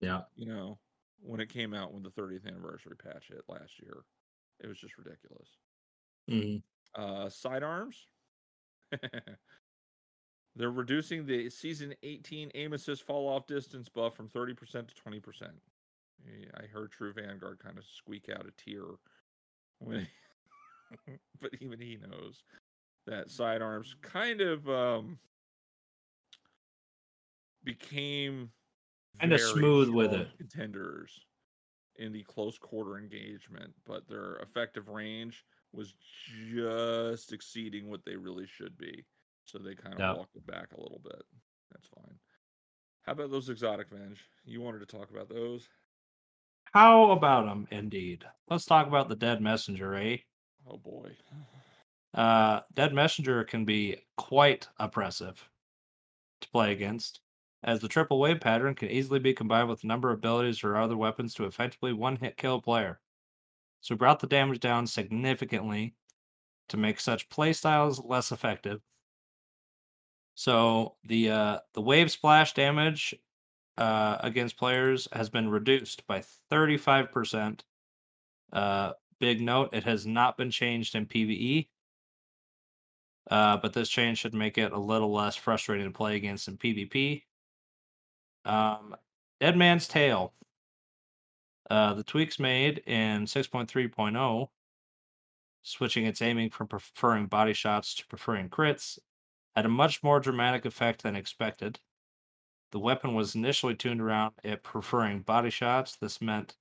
Yeah. 0.00 0.22
You 0.36 0.46
know, 0.46 0.78
when 1.20 1.40
it 1.40 1.48
came 1.48 1.74
out 1.74 1.92
when 1.92 2.02
the 2.02 2.10
30th 2.10 2.46
anniversary 2.46 2.96
patch 2.96 3.28
hit 3.28 3.42
last 3.48 3.80
year, 3.80 4.04
it 4.60 4.66
was 4.66 4.78
just 4.78 4.96
ridiculous. 4.98 5.48
Mm-hmm. 6.30 7.00
Uh, 7.00 7.28
sidearms. 7.28 7.96
They're 10.58 10.70
reducing 10.72 11.24
the 11.24 11.48
season 11.50 11.94
18 12.02 12.50
aim 12.56 12.72
assist 12.72 13.04
fall 13.04 13.28
off 13.28 13.46
distance 13.46 13.88
buff 13.88 14.16
from 14.16 14.28
30% 14.28 14.58
to 14.88 14.94
20%. 14.94 15.50
I 16.56 16.66
heard 16.66 16.90
True 16.90 17.12
Vanguard 17.12 17.60
kind 17.60 17.78
of 17.78 17.84
squeak 17.84 18.28
out 18.28 18.44
a 18.44 18.50
tear 18.60 18.82
when, 19.78 20.08
but 21.40 21.52
even 21.60 21.80
he 21.80 21.96
knows 21.96 22.42
that 23.06 23.30
sidearms 23.30 23.94
kind 24.02 24.40
of 24.40 24.68
um, 24.68 25.18
became 27.62 28.50
kind 29.20 29.32
of 29.32 29.40
smooth 29.40 29.90
with 29.90 30.12
it. 30.12 30.28
Contenders 30.38 31.20
in 31.96 32.12
the 32.12 32.24
close 32.24 32.58
quarter 32.58 32.98
engagement, 32.98 33.72
but 33.86 34.08
their 34.08 34.36
effective 34.36 34.88
range 34.88 35.44
was 35.72 35.94
just 36.44 37.32
exceeding 37.32 37.88
what 37.88 38.04
they 38.04 38.16
really 38.16 38.46
should 38.46 38.76
be. 38.76 39.04
So 39.48 39.58
they 39.58 39.74
kind 39.74 39.98
of 39.98 40.18
walked 40.18 40.36
it 40.36 40.46
back 40.46 40.72
a 40.76 40.80
little 40.80 41.00
bit. 41.02 41.22
That's 41.72 41.88
fine. 41.94 42.14
How 43.02 43.12
about 43.12 43.30
those 43.30 43.48
exotic 43.48 43.88
venge? 43.88 44.22
You 44.44 44.60
wanted 44.60 44.80
to 44.80 44.96
talk 44.96 45.10
about 45.10 45.30
those? 45.30 45.68
How 46.74 47.12
about 47.12 47.46
them, 47.46 47.66
indeed? 47.70 48.26
Let's 48.50 48.66
talk 48.66 48.86
about 48.86 49.08
the 49.08 49.16
dead 49.16 49.40
messenger, 49.40 49.94
eh? 49.94 50.18
Oh 50.66 50.76
boy. 50.76 51.12
Uh, 52.12 52.60
dead 52.74 52.92
messenger 52.92 53.42
can 53.44 53.64
be 53.64 53.96
quite 54.18 54.68
oppressive 54.78 55.48
to 56.42 56.48
play 56.50 56.72
against, 56.72 57.20
as 57.64 57.80
the 57.80 57.88
triple 57.88 58.20
wave 58.20 58.40
pattern 58.40 58.74
can 58.74 58.90
easily 58.90 59.18
be 59.18 59.32
combined 59.32 59.70
with 59.70 59.82
a 59.82 59.86
number 59.86 60.10
of 60.10 60.18
abilities 60.18 60.62
or 60.62 60.76
other 60.76 60.96
weapons 60.96 61.32
to 61.34 61.46
effectively 61.46 61.94
one 61.94 62.16
hit 62.16 62.36
kill 62.36 62.56
a 62.56 62.60
player. 62.60 63.00
So 63.80 63.94
we 63.94 63.98
brought 63.98 64.20
the 64.20 64.26
damage 64.26 64.60
down 64.60 64.86
significantly 64.86 65.94
to 66.68 66.76
make 66.76 67.00
such 67.00 67.30
playstyles 67.30 68.06
less 68.06 68.30
effective 68.30 68.82
so 70.38 70.94
the 71.02 71.30
uh, 71.30 71.58
the 71.74 71.80
wave 71.80 72.12
splash 72.12 72.54
damage 72.54 73.12
uh, 73.76 74.18
against 74.20 74.56
players 74.56 75.08
has 75.12 75.28
been 75.28 75.48
reduced 75.48 76.06
by 76.06 76.22
35%. 76.52 77.62
Uh, 78.52 78.92
big 79.18 79.40
note: 79.40 79.70
it 79.72 79.82
has 79.82 80.06
not 80.06 80.36
been 80.36 80.52
changed 80.52 80.94
in 80.94 81.06
PVE, 81.06 81.66
uh, 83.28 83.56
but 83.56 83.72
this 83.72 83.88
change 83.88 84.18
should 84.18 84.32
make 84.32 84.58
it 84.58 84.70
a 84.70 84.78
little 84.78 85.12
less 85.12 85.34
frustrating 85.34 85.86
to 85.86 85.92
play 85.92 86.14
against 86.14 86.46
in 86.46 86.56
PvP. 86.56 87.24
Um, 88.44 88.94
Dead 89.40 89.56
Man's 89.56 89.88
Tale. 89.88 90.34
Uh, 91.68 91.94
the 91.94 92.04
tweaks 92.04 92.38
made 92.38 92.78
in 92.86 93.24
6.3.0, 93.24 94.48
switching 95.64 96.06
its 96.06 96.22
aiming 96.22 96.50
from 96.50 96.68
preferring 96.68 97.26
body 97.26 97.54
shots 97.54 97.96
to 97.96 98.06
preferring 98.06 98.48
crits, 98.48 99.00
had 99.56 99.66
a 99.66 99.70
much 99.70 100.02
more 100.02 100.20
dramatic 100.20 100.64
effect 100.64 101.02
than 101.02 101.16
expected. 101.16 101.80
The 102.70 102.78
weapon 102.78 103.14
was 103.14 103.34
initially 103.34 103.74
tuned 103.74 104.00
around 104.00 104.34
it 104.44 104.62
preferring 104.62 105.22
body 105.22 105.50
shots. 105.50 105.96
This 105.96 106.20
meant 106.20 106.56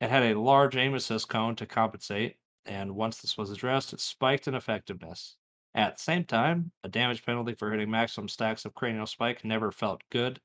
it 0.00 0.10
had 0.10 0.22
a 0.22 0.38
large 0.38 0.76
aim 0.76 0.94
assist 0.94 1.28
cone 1.28 1.56
to 1.56 1.66
compensate, 1.66 2.36
and 2.64 2.94
once 2.94 3.18
this 3.18 3.36
was 3.36 3.50
addressed, 3.50 3.92
it 3.92 4.00
spiked 4.00 4.46
in 4.48 4.54
effectiveness. 4.54 5.36
At 5.74 5.96
the 5.96 6.02
same 6.02 6.24
time, 6.24 6.72
a 6.84 6.88
damage 6.88 7.24
penalty 7.24 7.54
for 7.54 7.70
hitting 7.70 7.90
maximum 7.90 8.28
stacks 8.28 8.64
of 8.64 8.74
cranial 8.74 9.06
spike 9.06 9.44
never 9.44 9.72
felt 9.72 10.02
good. 10.10 10.40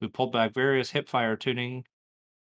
We 0.00 0.08
pulled 0.08 0.32
back 0.32 0.54
various 0.54 0.90
hip 0.90 1.08
fire 1.08 1.36
tuning 1.36 1.84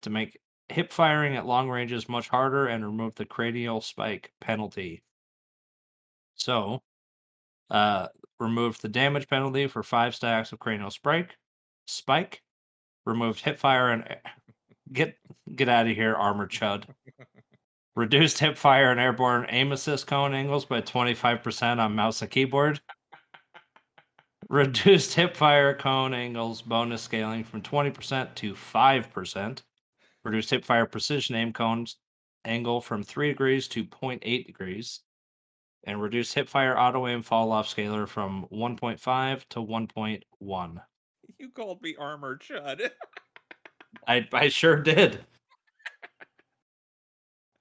to 0.02 0.10
make 0.10 0.38
hip 0.68 0.92
firing 0.92 1.36
at 1.36 1.46
long 1.46 1.68
ranges 1.68 2.08
much 2.08 2.28
harder 2.28 2.66
and 2.66 2.84
removed 2.84 3.16
the 3.16 3.24
cranial 3.24 3.80
spike 3.80 4.32
penalty. 4.40 5.02
So, 6.34 6.82
uh, 7.70 8.08
removed 8.40 8.82
the 8.82 8.88
damage 8.88 9.28
penalty 9.28 9.66
for 9.66 9.82
five 9.82 10.14
stacks 10.14 10.50
of 10.52 10.58
cranial 10.58 10.90
spike. 10.90 11.36
Spike. 11.86 12.42
Removed 13.06 13.44
hipfire 13.44 13.92
and 13.92 14.16
get 14.92 15.16
get 15.54 15.68
out 15.68 15.86
of 15.86 15.94
here, 15.94 16.14
armored 16.14 16.50
chud. 16.50 16.84
Reduced 17.96 18.38
hipfire 18.38 18.90
and 18.90 19.00
airborne 19.00 19.46
aim 19.50 19.72
assist 19.72 20.06
cone 20.06 20.32
angles 20.32 20.64
by 20.64 20.80
25% 20.80 21.78
on 21.78 21.94
mouse 21.94 22.22
and 22.22 22.30
keyboard. 22.30 22.80
Reduced 24.48 25.16
hipfire 25.16 25.78
cone 25.78 26.14
angles 26.14 26.62
bonus 26.62 27.02
scaling 27.02 27.44
from 27.44 27.62
20% 27.62 28.34
to 28.36 28.54
5%. 28.54 29.62
Reduced 30.24 30.50
hipfire 30.50 30.90
precision 30.90 31.34
aim 31.34 31.52
cones 31.52 31.96
angle 32.44 32.80
from 32.80 33.02
3 33.02 33.28
degrees 33.28 33.68
to 33.68 33.84
0.8 33.84 34.46
degrees 34.46 35.00
and 35.84 36.00
reduce 36.00 36.34
hipfire 36.34 36.76
auto 36.76 37.06
aim 37.06 37.22
fall 37.22 37.52
off 37.52 37.68
scaler 37.68 38.06
from 38.06 38.46
1.5 38.52 39.44
to 39.50 39.60
1.1. 39.60 40.82
You 41.38 41.48
called 41.50 41.82
me 41.82 41.96
armor 41.98 42.36
chud. 42.36 42.90
I 44.06 44.26
I 44.32 44.48
sure 44.48 44.76
did. 44.76 45.24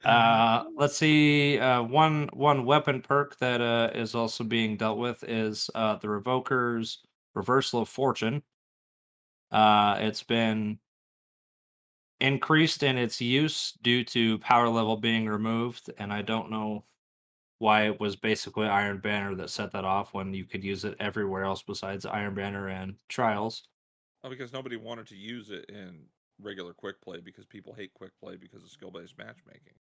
Uh, 0.03 0.65
let's 0.76 0.97
see. 0.97 1.59
Uh, 1.59 1.82
one 1.84 2.30
one 2.34 2.65
weapon 2.65 3.01
perk 3.01 3.38
that 3.39 3.61
uh, 3.61 3.91
is 3.93 4.15
also 4.15 4.43
being 4.43 4.78
dealt 4.78 4.97
with 4.97 5.24
is 5.24 5.70
uh, 5.76 5.95
the 5.97 6.07
Revoker's 6.07 6.99
Reversal 7.34 7.84
of 7.84 7.89
Fortune. 7.89 8.43
Uh, 9.51 9.97
it's 9.99 10.24
been 10.24 10.80
increased 12.22 12.84
in 12.84 12.97
its 12.97 13.22
use 13.22 13.74
due 13.82 14.03
to 14.03 14.38
power 14.39 14.70
level 14.70 14.97
being 14.97 15.26
removed, 15.26 15.89
and 15.97 16.11
I 16.11 16.22
don't 16.22 16.51
know 16.51 16.84
why 17.60 17.86
it 17.86 17.99
was 17.99 18.16
basically 18.16 18.68
Iron 18.68 18.99
Banner 18.99 19.36
that 19.36 19.49
set 19.49 19.72
that 19.74 19.86
off 19.86 20.14
when 20.14 20.34
you 20.34 20.45
could 20.45 20.64
use 20.64 20.86
it 20.86 20.95
everywhere 20.99 21.43
else 21.43 21.62
besides 21.62 22.05
Iron 22.05 22.34
Banner 22.34 22.70
and 22.70 22.95
Trials. 23.10 23.68
Oh, 24.24 24.30
because 24.30 24.51
nobody 24.51 24.78
wanted 24.78 25.07
to 25.07 25.16
use 25.16 25.49
it 25.49 25.66
in 25.70 26.05
regular 26.41 26.74
quick 26.74 27.01
play 27.01 27.20
because 27.20 27.45
people 27.45 27.74
hate 27.74 27.93
quick 27.93 28.12
play 28.20 28.38
because 28.38 28.64
of 28.64 28.70
skill 28.70 28.91
based 28.91 29.18
matchmaking. 29.18 29.74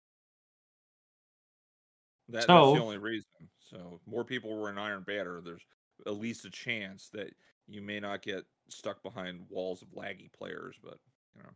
That, 2.30 2.44
so, 2.44 2.66
that's 2.66 2.80
the 2.80 2.84
only 2.84 2.98
reason. 2.98 3.30
So 3.60 4.02
more 4.06 4.26
people 4.26 4.56
were 4.56 4.70
in 4.70 4.78
Iron 4.78 5.04
Banner. 5.04 5.42
There's 5.42 5.66
at 6.06 6.20
least 6.20 6.46
a 6.46 6.50
chance 6.50 7.10
that 7.14 7.32
you 7.68 7.82
may 7.82 8.00
not 8.00 8.22
get 8.22 8.44
stuck 8.70 9.02
behind 9.04 9.46
walls 9.50 9.82
of 9.82 9.90
laggy 9.90 10.32
players, 10.34 10.76
but 10.84 10.98
you 11.36 11.44
know. 11.44 11.50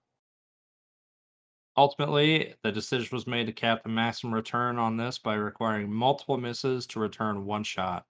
Ultimately, 1.75 2.55
the 2.63 2.71
decision 2.71 3.09
was 3.13 3.27
made 3.27 3.45
to 3.47 3.53
cap 3.53 3.83
the 3.83 3.89
maximum 3.89 4.33
return 4.33 4.77
on 4.77 4.95
this 4.97 5.19
by 5.19 5.35
requiring 5.35 5.91
multiple 5.91 6.37
misses 6.37 6.87
to 6.87 6.99
return 6.99 7.45
one 7.45 7.63
shot. 7.65 8.07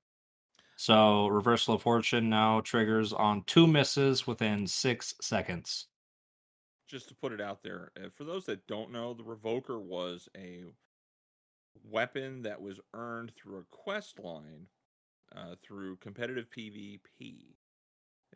So, 0.77 1.27
reversal 1.27 1.75
of 1.75 1.83
fortune 1.83 2.29
now 2.29 2.61
triggers 2.61 3.13
on 3.13 3.45
two 3.45 3.67
misses 3.67 4.27
within 4.27 4.67
six 4.67 5.15
seconds. 5.21 5.89
Just 6.85 7.07
to 7.07 7.15
put 7.15 7.31
it 7.31 7.41
out 7.41 7.63
there, 7.63 7.91
uh, 7.99 8.09
for 8.09 8.23
those 8.23 8.45
that 8.45 8.67
don't 8.67 8.91
know, 8.91 9.13
the 9.15 9.23
Revoker 9.23 9.81
was 9.81 10.29
a 10.37 10.65
weapon 11.83 12.41
that 12.43 12.61
was 12.61 12.79
earned 12.93 13.33
through 13.33 13.59
a 13.59 13.63
quest 13.65 14.19
line 14.19 14.67
uh, 15.33 15.55
through 15.57 15.97
competitive 15.97 16.49
PvP. 16.49 17.57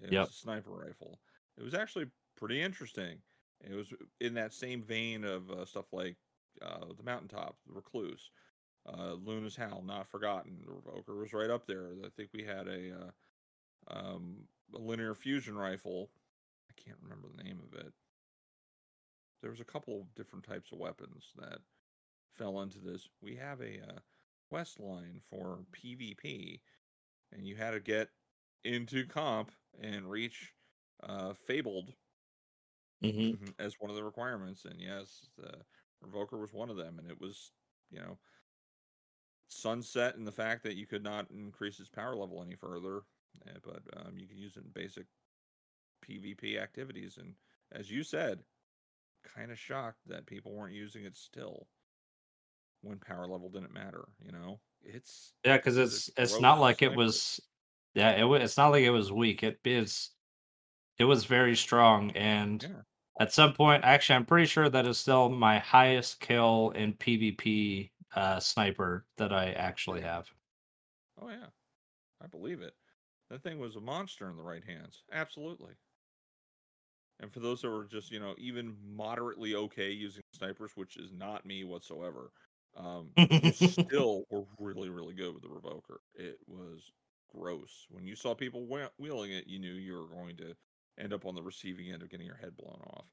It 0.02 0.10
Yep. 0.10 0.30
was 0.30 0.30
a 0.30 0.34
sniper 0.34 0.72
rifle. 0.72 1.22
It 1.58 1.64
was 1.64 1.74
actually 1.76 2.12
pretty 2.38 2.62
interesting. 2.62 3.24
It 3.62 3.76
was 3.76 3.94
in 4.20 4.34
that 4.36 4.54
same 4.54 4.84
vein 4.84 5.24
of 5.24 5.50
uh, 5.50 5.66
stuff 5.66 5.86
like 5.92 6.18
uh, 6.62 6.86
the 6.96 7.04
Mountaintop, 7.04 7.58
the 7.68 7.74
Recluse, 7.74 8.30
uh, 8.88 9.14
Luna's 9.14 9.56
Howl, 9.56 9.84
Not 9.86 10.08
Forgotten. 10.08 10.60
Revoker 10.68 11.20
was 11.20 11.34
right 11.34 11.50
up 11.50 11.66
there. 11.66 11.90
I 12.04 12.10
think 12.16 12.30
we 12.34 12.44
had 12.44 12.68
a, 12.68 12.92
uh, 12.94 13.96
um, 13.96 14.36
a 14.74 14.80
linear 14.80 15.16
fusion 15.16 15.58
rifle. 15.58 16.10
I 16.70 16.74
can't 16.82 16.98
remember 17.02 17.28
the 17.36 17.44
name 17.44 17.60
of 17.60 17.80
it. 17.80 17.94
There 19.42 19.52
was 19.52 19.60
a 19.60 19.66
couple 19.66 20.02
of 20.02 20.16
different 20.16 20.46
types 20.46 20.72
of 20.72 20.80
weapons 20.80 21.32
that 21.38 21.60
fell 22.34 22.62
into 22.62 22.80
this. 22.80 23.08
We 23.22 23.36
have 23.36 23.62
a 23.62 23.80
uh, 23.82 24.00
quest 24.50 24.80
line 24.80 25.22
for 25.30 25.60
PvP, 25.72 26.60
and 27.32 27.48
you 27.48 27.56
had 27.56 27.72
to 27.72 27.80
get 27.80 28.10
into 28.64 29.06
comp 29.06 29.52
and 29.82 30.10
reach 30.10 30.54
uh, 31.04 31.34
Fabled 31.34 31.94
Mhm. 33.02 33.40
as 33.60 33.80
one 33.80 33.90
of 33.90 33.96
the 33.96 34.04
requirements. 34.04 34.66
And 34.66 34.80
yes, 34.82 35.30
the 35.38 35.66
Revoker 36.04 36.40
was 36.40 36.54
one 36.54 36.70
of 36.70 36.78
them, 36.78 37.00
and 37.00 37.10
it 37.10 37.20
was 37.20 37.52
you 37.90 38.00
know 38.00 38.20
sunset 39.48 40.16
in 40.16 40.26
the 40.26 40.32
fact 40.32 40.64
that 40.64 40.76
you 40.76 40.88
could 40.88 41.04
not 41.04 41.30
increase 41.32 41.80
its 41.80 41.90
power 41.90 42.16
level 42.16 42.42
any 42.42 42.56
further, 42.56 43.04
eh, 43.48 43.58
but 43.64 43.84
um, 43.98 44.18
you 44.18 44.28
can 44.28 44.38
use 44.38 44.58
it 44.58 44.64
in 44.64 44.72
basic 44.72 45.08
PvP 46.02 46.58
activities. 46.60 47.18
And 47.18 47.36
as 47.72 47.92
you 47.92 48.04
said, 48.04 48.44
kind 49.24 49.52
of 49.52 49.60
shocked 49.60 50.02
that 50.08 50.28
people 50.28 50.54
weren't 50.54 50.76
using 50.76 51.06
it 51.06 51.18
still 51.18 51.70
when 52.82 53.00
power 53.00 53.28
level 53.28 53.50
didn't 53.50 53.74
matter. 53.74 54.06
You 54.20 54.32
know, 54.32 54.62
it's 54.82 55.34
Yeah, 55.44 55.58
because 55.58 55.78
it's 55.78 56.10
it's 56.18 56.18
it's 56.18 56.40
not 56.40 56.60
like 56.60 56.82
it 56.82 56.94
was. 56.94 57.40
Yeah, 57.94 58.12
it 58.12 58.42
it's 58.42 58.58
not 58.58 58.70
like 58.70 58.84
it 58.84 58.90
was 58.90 59.12
weak. 59.12 59.44
It 59.44 59.60
is. 59.66 60.15
It 60.98 61.06
was 61.06 61.26
very 61.26 61.56
strong, 61.56 62.12
and 62.12 62.64
yeah. 62.64 62.82
at 63.20 63.34
some 63.34 63.54
point, 63.54 63.84
actually, 63.84 64.16
I'm 64.16 64.26
pretty 64.26 64.48
sure 64.48 64.70
that 64.70 64.88
is 64.88 64.98
still 64.98 65.30
my 65.30 65.60
highest 65.60 66.20
kill 66.20 66.72
in 66.72 66.94
PvP 66.94 67.90
uh, 68.16 68.40
sniper 68.40 69.06
that 69.18 69.34
I 69.34 69.52
actually 69.52 70.02
have. 70.02 70.30
Oh 71.22 71.30
yeah, 71.30 71.48
I 72.24 72.28
believe 72.28 72.62
it. 72.62 72.74
That 73.30 73.44
thing 73.44 73.60
was 73.60 73.76
a 73.76 73.82
monster 73.82 74.30
in 74.30 74.38
the 74.38 74.44
right 74.44 74.64
hands. 74.64 75.04
Absolutely. 75.12 75.74
And 77.20 77.32
for 77.32 77.40
those 77.40 77.62
that 77.62 77.70
were 77.70 77.86
just, 77.86 78.12
you 78.12 78.20
know, 78.20 78.36
even 78.38 78.76
moderately 78.96 79.56
okay 79.56 79.92
using 79.92 80.22
snipers, 80.34 80.72
which 80.76 80.98
is 80.98 81.12
not 81.12 81.46
me 81.46 81.64
whatsoever, 81.64 82.32
um, 82.76 83.10
still 83.54 84.24
were 84.30 84.44
really, 84.60 84.90
really 84.90 85.14
good 85.14 85.34
with 85.34 85.44
the 85.44 85.50
Revoker. 85.50 86.00
It 86.14 86.38
was 86.48 86.92
gross. 87.34 87.88
When 87.90 88.06
you 88.06 88.16
saw 88.16 88.34
people 88.34 88.66
whe- 88.66 88.92
wheeling 89.00 89.32
it, 89.32 89.48
you 89.48 89.60
knew 89.60 89.74
you 89.74 89.94
were 89.94 90.08
going 90.08 90.36
to 90.38 90.56
end 90.98 91.14
up 91.14 91.26
on 91.26 91.36
the 91.36 91.44
receiving 91.44 91.92
end 91.92 92.02
of 92.02 92.10
getting 92.10 92.26
your 92.26 92.36
head 92.38 92.56
blown 92.58 92.82
off. 92.82 93.10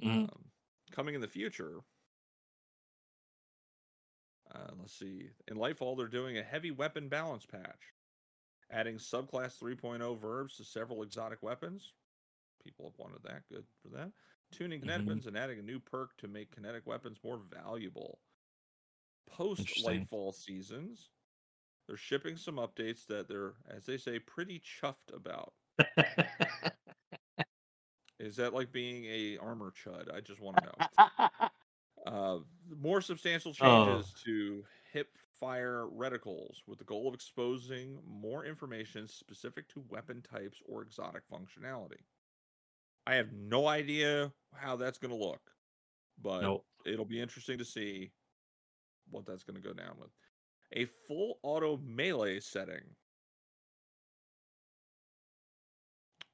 Mhm. 0.00 0.30
Um, 0.30 0.52
coming 0.90 1.14
in 1.14 1.20
the 1.20 1.28
future, 1.28 1.84
uh, 4.50 4.74
let's 4.78 4.94
see. 4.98 5.30
In 5.48 5.56
Lightfall, 5.56 5.96
they're 5.96 6.08
doing 6.08 6.38
a 6.38 6.42
heavy 6.42 6.70
weapon 6.70 7.08
balance 7.08 7.46
patch, 7.46 7.94
adding 8.70 8.96
subclass 8.96 9.58
3.0 9.58 10.16
verbs 10.16 10.56
to 10.56 10.64
several 10.64 11.02
exotic 11.02 11.42
weapons. 11.42 11.94
People 12.62 12.90
have 12.90 12.98
wanted 12.98 13.22
that. 13.22 13.46
Good 13.48 13.66
for 13.82 13.88
them. 13.88 14.12
Tuning 14.50 14.80
kinetic 14.80 15.06
weapons 15.06 15.26
and 15.26 15.36
adding 15.36 15.58
a 15.60 15.62
new 15.62 15.78
perk 15.80 16.16
to 16.18 16.28
make 16.28 16.50
kinetic 16.52 16.86
weapons 16.86 17.22
more 17.22 17.38
valuable. 17.38 18.20
Post 19.26 19.68
Lightfall 19.84 20.34
seasons, 20.34 21.10
they're 21.86 21.96
shipping 21.96 22.36
some 22.36 22.56
updates 22.56 23.06
that 23.06 23.28
they're, 23.28 23.54
as 23.68 23.86
they 23.86 23.96
say, 23.96 24.18
pretty 24.18 24.60
chuffed 24.60 25.12
about. 25.14 25.54
Is 28.18 28.36
that 28.36 28.52
like 28.52 28.70
being 28.70 29.06
a 29.06 29.38
armor 29.38 29.72
chud? 29.72 30.14
I 30.14 30.20
just 30.20 30.40
want 30.40 30.58
to 30.58 30.66
know. 30.66 31.48
Uh, 32.06 32.38
more 32.78 33.02
substantial 33.02 33.54
Oh. 33.60 33.84
changes 33.84 34.14
to 34.24 34.64
hip 34.90 35.08
fire 35.38 35.84
reticles 35.94 36.56
with 36.66 36.78
the 36.78 36.84
goal 36.84 37.06
of 37.06 37.12
exposing 37.12 37.98
more 38.06 38.46
information 38.46 39.06
specific 39.06 39.68
to 39.68 39.84
weapon 39.90 40.22
types 40.22 40.56
or 40.66 40.80
exotic 40.80 41.20
functionality. 41.30 42.00
I 43.06 43.16
have 43.16 43.30
no 43.34 43.68
idea 43.68 44.32
how 44.54 44.76
that's 44.76 44.96
going 44.96 45.12
to 45.16 45.22
look, 45.24 45.42
but 46.22 46.40
nope. 46.40 46.64
it'll 46.86 47.04
be 47.04 47.20
interesting 47.20 47.58
to 47.58 47.66
see 47.66 48.12
what 49.10 49.26
that's 49.26 49.44
going 49.44 49.60
to 49.60 49.68
go 49.68 49.74
down 49.74 49.96
with. 50.00 50.10
A 50.72 50.86
full 51.06 51.38
auto 51.42 51.76
melee 51.84 52.40
setting. 52.40 52.96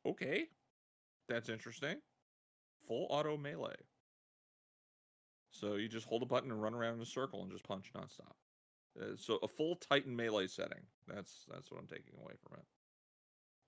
Okay, 0.07 0.47
that's 1.29 1.49
interesting. 1.49 1.97
Full 2.87 3.07
auto 3.11 3.37
melee. 3.37 3.75
So 5.51 5.75
you 5.77 5.89
just 5.89 6.07
hold 6.07 6.23
a 6.23 6.27
button 6.27 6.51
and 6.51 6.63
run 6.63 6.75
around 6.75 6.97
in 6.97 7.01
a 7.03 7.07
circle 7.07 7.43
and 7.43 7.51
just 7.51 7.65
punch 7.65 7.91
nonstop. 7.95 8.35
Uh, 9.01 9.17
so 9.17 9.39
a 9.43 9.49
full 9.49 9.77
Titan 9.77 10.15
melee 10.15 10.47
setting. 10.47 10.83
That's 11.07 11.45
that's 11.51 11.71
what 11.71 11.81
I'm 11.81 11.87
taking 11.87 12.15
away 12.19 12.35
from 12.43 12.59
it. 12.59 12.65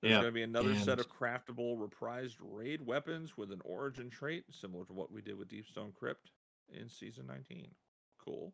There's 0.00 0.12
Yeah, 0.12 0.20
going 0.20 0.32
to 0.32 0.34
be 0.34 0.42
another 0.42 0.74
set 0.76 1.00
of 1.00 1.08
craftable 1.08 1.76
reprised 1.76 2.36
raid 2.40 2.86
weapons 2.86 3.36
with 3.36 3.50
an 3.50 3.60
origin 3.64 4.10
trait 4.10 4.44
similar 4.50 4.84
to 4.84 4.92
what 4.92 5.10
we 5.10 5.22
did 5.22 5.36
with 5.36 5.48
Deepstone 5.48 5.92
Crypt 5.94 6.30
in 6.68 6.88
season 6.88 7.26
19. 7.26 7.74
Cool. 8.24 8.52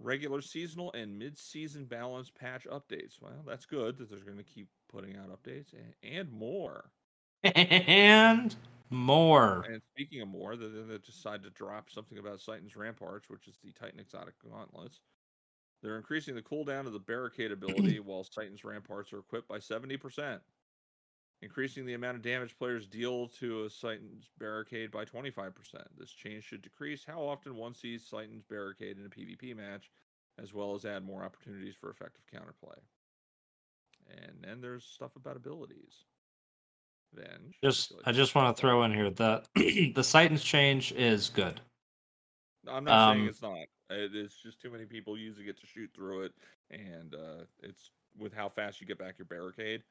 Regular 0.00 0.40
seasonal 0.40 0.92
and 0.92 1.18
mid-season 1.18 1.84
balance 1.84 2.30
patch 2.30 2.66
updates. 2.70 3.20
Well, 3.20 3.42
that's 3.46 3.66
good 3.66 3.98
that 3.98 4.10
they're 4.10 4.20
going 4.20 4.38
to 4.38 4.44
keep 4.44 4.68
putting 4.92 5.16
out 5.16 5.30
updates 5.30 5.72
and, 5.72 5.94
and 6.02 6.30
more. 6.30 6.90
and 7.44 8.54
more. 8.90 9.64
And 9.68 9.82
speaking 9.94 10.22
of 10.22 10.28
more, 10.28 10.56
they, 10.56 10.66
they 10.66 10.98
decide 10.98 11.42
to 11.42 11.50
drop 11.50 11.90
something 11.90 12.18
about 12.18 12.40
Citan's 12.40 12.76
Ramparts, 12.76 13.28
which 13.28 13.48
is 13.48 13.58
the 13.62 13.72
Titan 13.72 14.00
Exotic 14.00 14.34
Gauntlets. 14.48 15.00
They're 15.82 15.96
increasing 15.96 16.34
the 16.34 16.42
cooldown 16.42 16.86
of 16.86 16.92
the 16.92 16.98
barricade 16.98 17.52
ability 17.52 18.00
while 18.00 18.24
Citan's 18.24 18.64
Ramparts 18.64 19.12
are 19.12 19.18
equipped 19.18 19.48
by 19.48 19.58
70%. 19.58 20.40
Increasing 21.40 21.86
the 21.86 21.94
amount 21.94 22.16
of 22.16 22.22
damage 22.22 22.56
players 22.58 22.86
deal 22.86 23.28
to 23.28 23.64
a 23.64 23.68
Titan's 23.68 24.28
barricade 24.38 24.90
by 24.90 25.04
25%. 25.04 25.52
This 25.96 26.10
change 26.10 26.42
should 26.42 26.62
decrease 26.62 27.04
how 27.06 27.20
often 27.20 27.54
one 27.54 27.74
sees 27.74 28.08
Titan's 28.08 28.42
barricade 28.42 28.98
in 28.98 29.06
a 29.06 29.08
PvP 29.08 29.56
match, 29.56 29.90
as 30.42 30.52
well 30.52 30.74
as 30.74 30.84
add 30.84 31.04
more 31.04 31.22
opportunities 31.22 31.76
for 31.80 31.90
effective 31.90 32.24
counterplay. 32.32 32.78
And 34.10 34.32
then 34.42 34.60
there's 34.60 34.84
stuff 34.84 35.14
about 35.14 35.36
abilities. 35.36 36.04
Venge. 37.14 37.56
Just, 37.62 37.90
would 37.90 37.94
you 37.94 38.02
like 38.04 38.08
I 38.08 38.12
just 38.12 38.34
want 38.34 38.56
to 38.56 38.60
throw 38.60 38.82
in 38.82 38.92
here 38.92 39.10
that 39.10 39.46
the 39.54 40.08
Titans 40.10 40.42
change 40.42 40.92
is 40.92 41.30
good. 41.30 41.60
I'm 42.68 42.84
not 42.84 43.12
saying 43.12 43.22
Um, 43.22 43.28
it's 43.28 43.42
not. 43.42 43.56
It's 43.90 44.36
just 44.42 44.60
too 44.60 44.70
many 44.70 44.84
people 44.84 45.16
using 45.16 45.46
it 45.46 45.58
to 45.60 45.66
shoot 45.66 45.90
through 45.94 46.24
it, 46.24 46.32
and 46.70 47.14
uh, 47.14 47.44
it's 47.62 47.90
with 48.18 48.34
how 48.34 48.48
fast 48.48 48.80
you 48.80 48.86
get 48.86 48.98
back 48.98 49.16
your 49.18 49.26
barricade. 49.26 49.82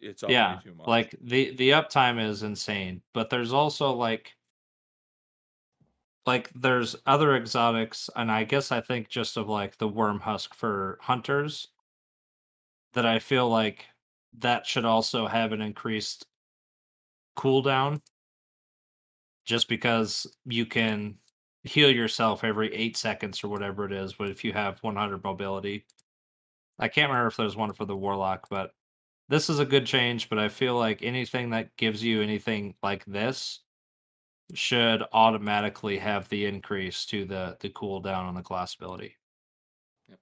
It's 0.00 0.24
yeah, 0.28 0.58
too 0.64 0.74
much. 0.74 0.88
like 0.88 1.14
the 1.20 1.54
the 1.56 1.70
uptime 1.70 2.22
is 2.22 2.42
insane, 2.42 3.02
but 3.12 3.30
there's 3.30 3.52
also 3.52 3.92
like 3.92 4.32
like 6.26 6.50
there's 6.54 6.96
other 7.06 7.36
exotics, 7.36 8.10
and 8.16 8.30
I 8.30 8.44
guess 8.44 8.72
I 8.72 8.80
think 8.80 9.08
just 9.08 9.36
of 9.36 9.48
like 9.48 9.78
the 9.78 9.88
worm 9.88 10.20
husk 10.20 10.54
for 10.54 10.98
hunters 11.00 11.68
that 12.94 13.06
I 13.06 13.18
feel 13.18 13.48
like 13.48 13.86
that 14.38 14.66
should 14.66 14.84
also 14.84 15.26
have 15.26 15.52
an 15.52 15.60
increased 15.60 16.26
cooldown 17.36 18.00
just 19.44 19.68
because 19.68 20.26
you 20.44 20.66
can 20.66 21.16
heal 21.64 21.90
yourself 21.90 22.44
every 22.44 22.74
eight 22.74 22.96
seconds 22.96 23.42
or 23.42 23.48
whatever 23.48 23.84
it 23.84 23.92
is 23.92 24.14
but 24.14 24.28
if 24.28 24.44
you 24.44 24.52
have 24.52 24.78
100 24.82 25.22
mobility 25.22 25.86
i 26.78 26.88
can't 26.88 27.08
remember 27.08 27.28
if 27.28 27.36
there's 27.36 27.56
one 27.56 27.72
for 27.72 27.84
the 27.84 27.96
warlock 27.96 28.48
but 28.50 28.72
this 29.32 29.48
is 29.48 29.58
a 29.58 29.64
good 29.64 29.86
change 29.86 30.28
but 30.28 30.38
i 30.38 30.48
feel 30.48 30.76
like 30.76 31.02
anything 31.02 31.50
that 31.50 31.74
gives 31.76 32.04
you 32.04 32.20
anything 32.20 32.74
like 32.82 33.04
this 33.06 33.60
should 34.54 35.02
automatically 35.12 35.98
have 35.98 36.28
the 36.28 36.44
increase 36.44 37.06
to 37.06 37.24
the 37.24 37.56
the 37.60 37.70
cooldown 37.70 38.24
on 38.24 38.34
the 38.34 38.42
class 38.42 38.74
ability. 38.74 39.16
Yep. 40.08 40.18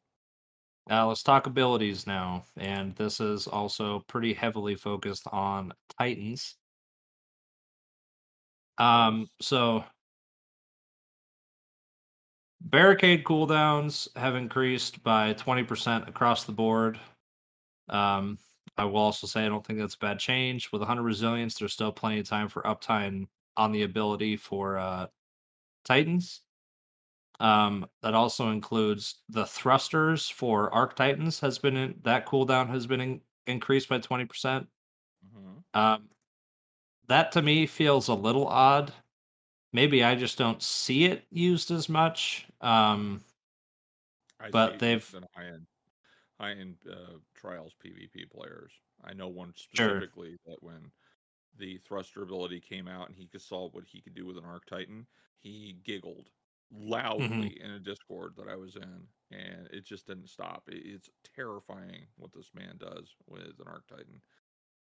now 0.88 1.08
let's 1.08 1.22
talk 1.22 1.46
abilities 1.46 2.06
now 2.06 2.44
and 2.56 2.94
this 2.96 3.20
is 3.20 3.46
also 3.46 4.04
pretty 4.06 4.32
heavily 4.32 4.74
focused 4.76 5.26
on 5.32 5.72
titans. 5.98 6.56
Um 8.78 9.28
so 9.40 9.84
barricade 12.60 13.24
cooldowns 13.24 14.14
have 14.16 14.36
increased 14.36 15.02
by 15.02 15.34
20% 15.34 16.08
across 16.08 16.44
the 16.44 16.52
board. 16.52 17.00
Um 17.88 18.38
i 18.80 18.84
will 18.84 18.96
also 19.00 19.26
say 19.26 19.44
i 19.44 19.48
don't 19.48 19.66
think 19.66 19.78
that's 19.78 19.94
a 19.94 19.98
bad 19.98 20.18
change 20.18 20.70
with 20.72 20.80
100 20.80 21.02
resilience 21.02 21.58
there's 21.58 21.72
still 21.72 21.92
plenty 21.92 22.20
of 22.20 22.28
time 22.28 22.48
for 22.48 22.62
uptime 22.62 23.26
on 23.56 23.72
the 23.72 23.82
ability 23.82 24.36
for 24.36 24.78
uh 24.78 25.06
titans 25.84 26.42
Um, 27.40 27.86
that 28.02 28.14
also 28.14 28.50
includes 28.50 29.22
the 29.30 29.46
thrusters 29.46 30.28
for 30.28 30.72
Arc 30.74 30.94
Titans 30.94 31.40
has 31.40 31.58
been 31.58 31.76
in, 31.76 32.00
that 32.02 32.26
cooldown 32.26 32.68
has 32.68 32.86
been 32.86 33.00
in, 33.00 33.20
increased 33.46 33.88
by 33.88 33.98
twenty 33.98 34.26
percent. 34.26 34.68
Mhm. 35.26 35.64
Um, 35.74 36.10
that 37.08 37.32
to 37.32 37.42
me 37.42 37.66
feels 37.66 38.08
a 38.08 38.14
little 38.14 38.46
odd. 38.48 38.92
Maybe 39.72 40.04
I 40.04 40.16
just 40.16 40.38
don't 40.38 40.62
see 40.62 41.04
it 41.06 41.26
used 41.30 41.70
as 41.70 41.88
much. 41.88 42.48
Um, 42.60 43.24
But 44.50 44.78
they've- 44.80 45.10
the 45.12 45.20
high 46.40 46.52
end, 46.52 46.78
uh, 46.90 47.18
trials 47.34 47.74
PvP 47.84 48.30
players. 48.30 48.72
I 49.04 49.14
know 49.14 49.28
one 49.28 49.54
Sure. 49.74 50.10
specifically 50.10 50.38
that 50.46 50.62
when 50.62 50.92
the 51.56 51.78
thruster 51.78 52.22
ability 52.22 52.60
came 52.60 52.88
out 52.88 53.08
and 53.08 53.16
he 53.16 53.28
could 53.28 53.42
saw 53.42 53.68
what 53.70 53.84
he 53.86 54.00
could 54.02 54.14
do 54.14 54.26
with 54.26 54.38
an 54.38 54.44
Arc 54.44 54.66
Titan, 54.66 55.06
he 55.38 55.74
giggled 55.84 56.30
loudly 56.70 57.48
Mm-hmm. 57.48 57.54
in 57.60 57.72
a 57.72 57.80
Discord 57.80 58.34
that 58.36 58.48
I 58.48 58.56
was 58.56 58.76
in, 58.76 59.08
and 59.30 59.68
it 59.72 59.84
just 59.84 60.06
didn't 60.06 60.28
stop. 60.28 60.68
It, 60.68 60.86
it's 60.86 61.10
terrifying 61.24 62.08
what 62.16 62.32
this 62.32 62.50
man 62.54 62.78
does 62.78 63.14
with 63.26 63.60
an 63.60 63.66
Arc 63.68 63.86
Titan. 63.88 64.22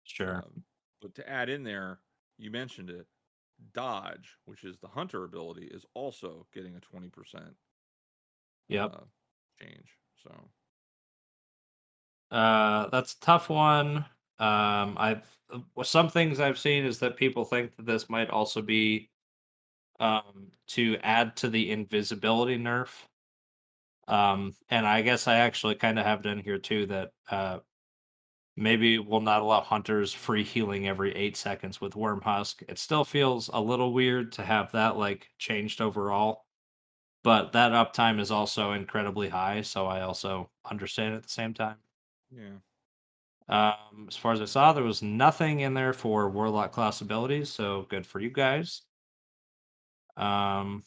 sure. 0.04 0.46
Um, 0.46 0.66
but 1.02 1.16
to 1.16 1.30
add 1.30 1.50
in 1.50 1.64
there, 1.64 2.02
you 2.38 2.52
mentioned 2.52 2.90
it. 2.90 3.08
Dodge, 3.74 4.38
which 4.46 4.64
is 4.66 4.80
the 4.80 4.90
hunter 4.90 5.24
ability, 5.24 5.68
is 5.68 5.86
also 5.94 6.48
getting 6.54 6.76
a 6.76 6.82
twenty 6.82 7.10
percent 7.10 7.58
Yep. 8.68 8.94
uh, 8.94 9.06
change. 9.60 9.98
So 10.16 10.50
Uh, 12.34 12.90
that's 12.90 13.14
a 13.16 13.20
tough 13.22 13.50
one. 13.50 14.06
Um, 14.40 14.98
I've 14.98 15.40
uh, 15.52 15.84
some 15.84 16.10
things 16.10 16.40
I've 16.42 16.58
seen 16.60 16.84
is 16.86 17.00
that 17.00 17.16
people 17.18 17.46
think 17.46 17.76
that 17.78 17.86
this 17.86 18.10
might 18.10 18.30
also 18.30 18.62
be 18.62 19.10
um 20.00 20.52
to 20.68 20.98
add 21.04 21.36
to 21.38 21.50
the 21.50 21.72
invisibility 21.72 22.58
nerf. 22.58 22.90
Um, 24.08 24.54
and 24.70 24.86
I 24.86 25.02
guess 25.02 25.28
I 25.28 25.36
actually 25.38 25.76
kind 25.76 25.98
of 25.98 26.06
have 26.06 26.20
it 26.22 26.26
in 26.30 26.40
here 26.40 26.58
too 26.60 26.86
that 26.88 27.12
uh 27.30 27.60
maybe 28.58 29.00
will 29.00 29.22
not 29.22 29.42
allow 29.42 29.62
hunters 29.62 30.14
free 30.14 30.44
healing 30.44 30.88
every 30.88 31.16
eight 31.16 31.38
seconds 31.38 31.82
with 31.82 31.96
worm 31.96 32.22
husk. 32.22 32.64
It 32.70 32.80
still 32.80 33.06
feels 33.06 33.50
a 33.54 33.62
little 33.62 33.94
weird 33.94 34.32
to 34.34 34.44
have 34.46 34.72
that 34.74 34.98
like 34.98 35.30
changed 35.40 35.82
overall. 35.82 36.46
But 37.24 37.54
that 37.54 37.74
uptime 37.74 38.20
is 38.22 38.32
also 38.32 38.74
incredibly 38.74 39.30
high, 39.30 39.62
so 39.64 39.88
I 39.88 40.02
also 40.04 40.52
understand 40.70 41.16
at 41.16 41.24
the 41.24 41.30
same 41.30 41.54
time. 41.56 41.78
Yeah. 42.36 42.58
Um, 43.50 44.08
as 44.08 44.16
far 44.16 44.34
as 44.34 44.42
I 44.42 44.46
saw, 44.46 44.74
there 44.74 44.84
was 44.84 45.02
nothing 45.02 45.62
in 45.62 45.74
there 45.74 45.94
for 45.94 46.30
warlock 46.30 46.72
class 46.72 47.02
abilities, 47.02 47.50
so 47.50 47.86
good 47.90 48.08
for 48.08 48.20
you 48.20 48.30
guys. 48.30 48.82
Um, 50.16 50.84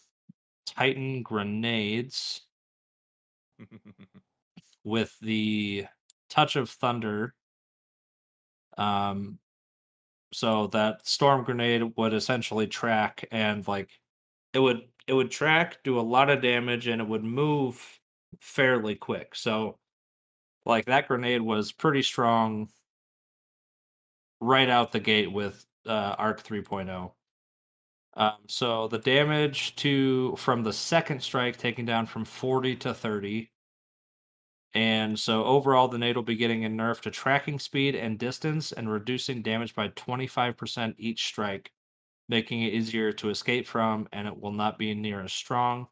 Titan 0.66 1.22
grenades 1.22 2.42
with 4.84 5.16
the 5.20 5.86
touch 6.30 6.56
of 6.56 6.70
thunder. 6.70 7.34
Um, 8.78 9.38
so 10.32 10.66
that 10.68 11.06
storm 11.06 11.44
grenade 11.44 11.96
would 11.96 12.12
essentially 12.14 12.66
track 12.66 13.26
and 13.30 13.66
like 13.68 13.90
it 14.52 14.58
would 14.58 14.82
it 15.06 15.12
would 15.12 15.30
track, 15.30 15.78
do 15.84 16.00
a 16.00 16.02
lot 16.02 16.30
of 16.30 16.42
damage, 16.42 16.88
and 16.88 17.00
it 17.00 17.06
would 17.08 17.24
move 17.24 18.00
fairly 18.40 18.96
quick. 18.96 19.34
So 19.34 19.78
like 20.66 20.86
that 20.86 21.08
grenade 21.08 21.40
was 21.40 21.72
pretty 21.72 22.02
strong 22.02 22.68
right 24.40 24.68
out 24.68 24.92
the 24.92 25.00
gate 25.00 25.32
with 25.32 25.64
uh, 25.86 26.14
Arc 26.18 26.42
3.0. 26.44 27.12
Um, 28.14 28.32
so 28.48 28.88
the 28.88 28.98
damage 28.98 29.76
to 29.76 30.34
from 30.36 30.62
the 30.62 30.72
second 30.72 31.22
strike 31.22 31.56
taken 31.56 31.84
down 31.84 32.06
from 32.06 32.24
40 32.24 32.76
to 32.76 32.94
30. 32.94 33.50
And 34.74 35.18
so 35.18 35.44
overall, 35.44 35.88
the 35.88 35.98
nade 35.98 36.16
will 36.16 36.22
be 36.22 36.36
getting 36.36 36.64
a 36.64 36.68
nerf 36.68 37.00
to 37.02 37.10
tracking 37.10 37.58
speed 37.58 37.94
and 37.94 38.18
distance 38.18 38.72
and 38.72 38.90
reducing 38.90 39.42
damage 39.42 39.74
by 39.74 39.88
25% 39.88 40.94
each 40.98 41.26
strike, 41.26 41.70
making 42.28 42.62
it 42.62 42.74
easier 42.74 43.12
to 43.12 43.30
escape 43.30 43.66
from, 43.66 44.06
and 44.12 44.28
it 44.28 44.38
will 44.38 44.52
not 44.52 44.78
be 44.78 44.94
near 44.94 45.22
as 45.22 45.32
strong. 45.32 45.86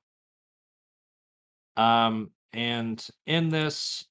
Um, 1.76 2.30
and 2.52 3.06
in 3.26 3.48
this, 3.48 4.06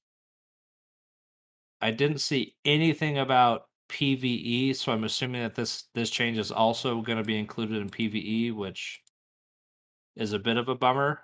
I 1.80 1.90
didn't 1.90 2.18
see 2.18 2.56
anything 2.64 3.18
about 3.18 3.68
PVE, 3.88 4.74
so 4.74 4.92
I'm 4.92 5.04
assuming 5.04 5.42
that 5.42 5.54
this 5.54 5.84
this 5.94 6.10
change 6.10 6.38
is 6.38 6.50
also 6.50 7.00
going 7.02 7.18
to 7.18 7.24
be 7.24 7.38
included 7.38 7.76
in 7.78 7.90
PVE, 7.90 8.52
which 8.54 9.02
is 10.16 10.32
a 10.32 10.38
bit 10.40 10.56
of 10.56 10.68
a 10.68 10.74
bummer. 10.74 11.20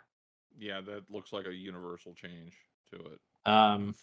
yeah, 0.58 0.80
that 0.80 1.04
looks 1.10 1.32
like 1.32 1.46
a 1.46 1.54
universal 1.54 2.14
change 2.14 2.56
to 2.90 2.96
it. 2.96 3.20
Um, 3.50 3.94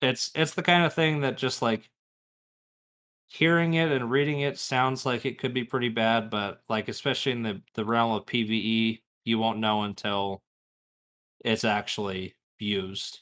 it's 0.00 0.30
it's 0.34 0.54
the 0.54 0.62
kind 0.62 0.84
of 0.84 0.92
thing 0.94 1.20
that 1.20 1.36
just 1.36 1.62
like 1.62 1.90
hearing 3.28 3.74
it 3.74 3.90
and 3.92 4.10
reading 4.10 4.40
it 4.40 4.58
sounds 4.58 5.04
like 5.06 5.24
it 5.26 5.38
could 5.38 5.52
be 5.54 5.64
pretty 5.64 5.88
bad, 5.88 6.30
but 6.30 6.62
like 6.68 6.88
especially 6.88 7.32
in 7.32 7.42
the 7.42 7.62
the 7.74 7.84
realm 7.84 8.12
of 8.12 8.26
PVE, 8.26 9.02
you 9.24 9.38
won't 9.38 9.58
know 9.58 9.82
until 9.82 10.42
it's 11.44 11.64
actually 11.64 12.34
used. 12.60 13.20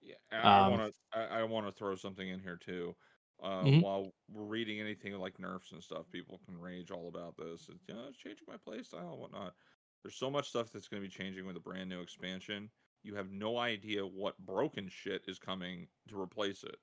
Yeah, 0.00 0.14
I 0.30 0.60
Um, 0.60 0.60
want 0.60 0.92
to. 1.12 1.18
I, 1.18 1.40
I 1.40 1.42
want 1.44 1.66
to 1.66 1.72
throw 1.72 1.94
something 1.96 2.28
in 2.28 2.40
here 2.40 2.56
too. 2.56 2.96
Uh, 3.42 3.66
Mhm. 3.66 3.80
While 3.80 4.14
we're 4.28 4.44
reading 4.44 4.80
anything 4.80 5.12
like 5.14 5.38
nerfs 5.38 5.72
and 5.72 5.82
stuff, 5.82 6.10
people 6.10 6.40
can 6.46 6.56
rage 6.58 6.90
all 6.90 7.08
about 7.08 7.36
this. 7.36 7.68
It's, 7.68 7.84
you 7.88 7.94
know, 7.94 8.06
it's 8.08 8.16
changing 8.16 8.46
my 8.48 8.56
playstyle 8.56 9.10
and 9.12 9.20
whatnot. 9.20 9.54
There's 10.02 10.16
so 10.16 10.30
much 10.30 10.48
stuff 10.48 10.70
that's 10.70 10.88
going 10.88 11.02
to 11.02 11.08
be 11.08 11.12
changing 11.12 11.44
with 11.46 11.56
a 11.56 11.60
brand 11.60 11.90
new 11.90 12.00
expansion. 12.00 12.70
You 13.02 13.14
have 13.16 13.30
no 13.30 13.58
idea 13.58 14.06
what 14.06 14.38
broken 14.38 14.88
shit 14.88 15.24
is 15.28 15.38
coming 15.38 15.88
to 16.08 16.18
replace 16.18 16.64
it. 16.64 16.76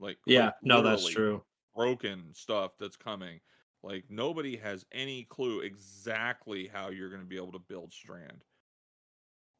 Like, 0.00 0.18
yeah, 0.26 0.52
no, 0.62 0.82
that's 0.82 1.06
true. 1.06 1.44
broken 1.74 2.34
stuff 2.34 2.72
that's 2.78 2.96
coming. 2.96 3.40
Like 3.82 4.10
nobody 4.10 4.56
has 4.58 4.84
any 4.92 5.24
clue 5.24 5.60
exactly 5.60 6.68
how 6.68 6.90
you're 6.90 7.10
going 7.10 7.22
to 7.22 7.26
be 7.28 7.36
able 7.36 7.52
to 7.52 7.58
build 7.58 7.92
Strand. 7.92 8.44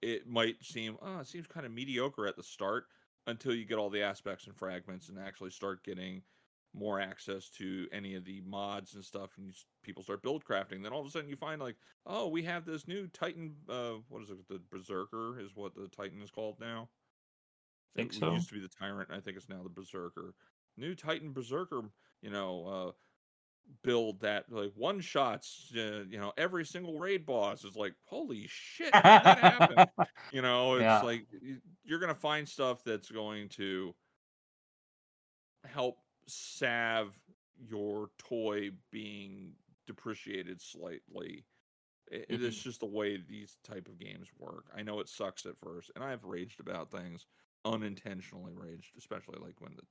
It 0.02 0.28
might 0.28 0.56
seem, 0.62 0.96
oh, 1.02 1.20
it 1.20 1.26
seems 1.26 1.46
kind 1.46 1.66
of 1.66 1.72
mediocre 1.72 2.26
at 2.26 2.36
the 2.36 2.42
start 2.42 2.84
until 3.26 3.54
you 3.54 3.64
get 3.64 3.78
all 3.78 3.90
the 3.90 4.02
aspects 4.02 4.46
and 4.46 4.56
fragments 4.56 5.08
and 5.08 5.18
actually 5.18 5.50
start 5.50 5.84
getting 5.84 6.22
more 6.72 7.00
access 7.00 7.48
to 7.48 7.86
any 7.92 8.14
of 8.14 8.24
the 8.24 8.40
mods 8.42 8.94
and 8.94 9.04
stuff 9.04 9.30
and 9.36 9.46
you, 9.46 9.52
people 9.82 10.04
start 10.04 10.22
build 10.22 10.44
crafting 10.44 10.84
then 10.84 10.92
all 10.92 11.00
of 11.00 11.06
a 11.06 11.10
sudden 11.10 11.28
you 11.28 11.34
find 11.34 11.60
like 11.60 11.74
oh 12.06 12.28
we 12.28 12.44
have 12.44 12.64
this 12.64 12.86
new 12.86 13.08
titan 13.08 13.56
uh 13.68 13.94
what 14.08 14.22
is 14.22 14.30
it 14.30 14.36
the 14.48 14.60
berserker 14.70 15.40
is 15.40 15.50
what 15.56 15.74
the 15.74 15.88
titan 15.88 16.22
is 16.22 16.30
called 16.30 16.60
now 16.60 16.88
I 17.94 17.98
Think 17.98 18.12
it 18.12 18.18
so. 18.20 18.32
used 18.32 18.48
to 18.48 18.54
be 18.54 18.60
the 18.60 18.68
tyrant. 18.68 19.10
I 19.12 19.20
think 19.20 19.36
it's 19.36 19.48
now 19.48 19.62
the 19.62 19.68
berserker. 19.68 20.34
New 20.76 20.94
Titan 20.94 21.32
berserker, 21.32 21.82
you 22.22 22.30
know, 22.30 22.66
uh, 22.66 22.92
build 23.82 24.20
that 24.20 24.50
like 24.50 24.72
one 24.74 25.00
shots. 25.00 25.72
Uh, 25.76 26.04
you 26.08 26.18
know, 26.18 26.32
every 26.36 26.64
single 26.64 26.98
raid 26.98 27.26
boss 27.26 27.64
is 27.64 27.76
like, 27.76 27.94
holy 28.04 28.46
shit, 28.48 28.96
that 29.22 29.38
happen? 29.38 29.88
You 30.30 30.42
know, 30.42 30.76
it's 30.76 31.02
Yeah. 31.02 31.02
like 31.02 31.26
you're 31.84 31.98
gonna 32.00 32.14
find 32.14 32.48
stuff 32.48 32.84
that's 32.84 33.10
going 33.10 33.48
to 33.50 33.94
help 35.64 35.98
salve 36.26 37.18
your 37.56 38.10
toy 38.18 38.70
being 38.90 39.54
depreciated 39.86 40.60
slightly. 40.60 41.46
It, 42.08 42.26
Mhm. 42.30 42.40
It's 42.42 42.62
just 42.62 42.80
the 42.80 42.86
way 42.86 43.18
these 43.18 43.58
type 43.64 43.88
of 43.88 43.98
games 43.98 44.28
work. 44.38 44.66
I 44.74 44.82
know 44.82 45.00
it 45.00 45.08
sucks 45.08 45.46
at 45.46 45.58
first, 45.60 45.92
and 45.94 46.04
I've 46.04 46.24
raged 46.24 46.60
about 46.60 46.90
things 46.90 47.26
unintentionally 47.64 48.54
raged, 48.54 48.96
especially 48.98 49.40
like 49.40 49.60
when 49.60 49.76
the 49.76 49.84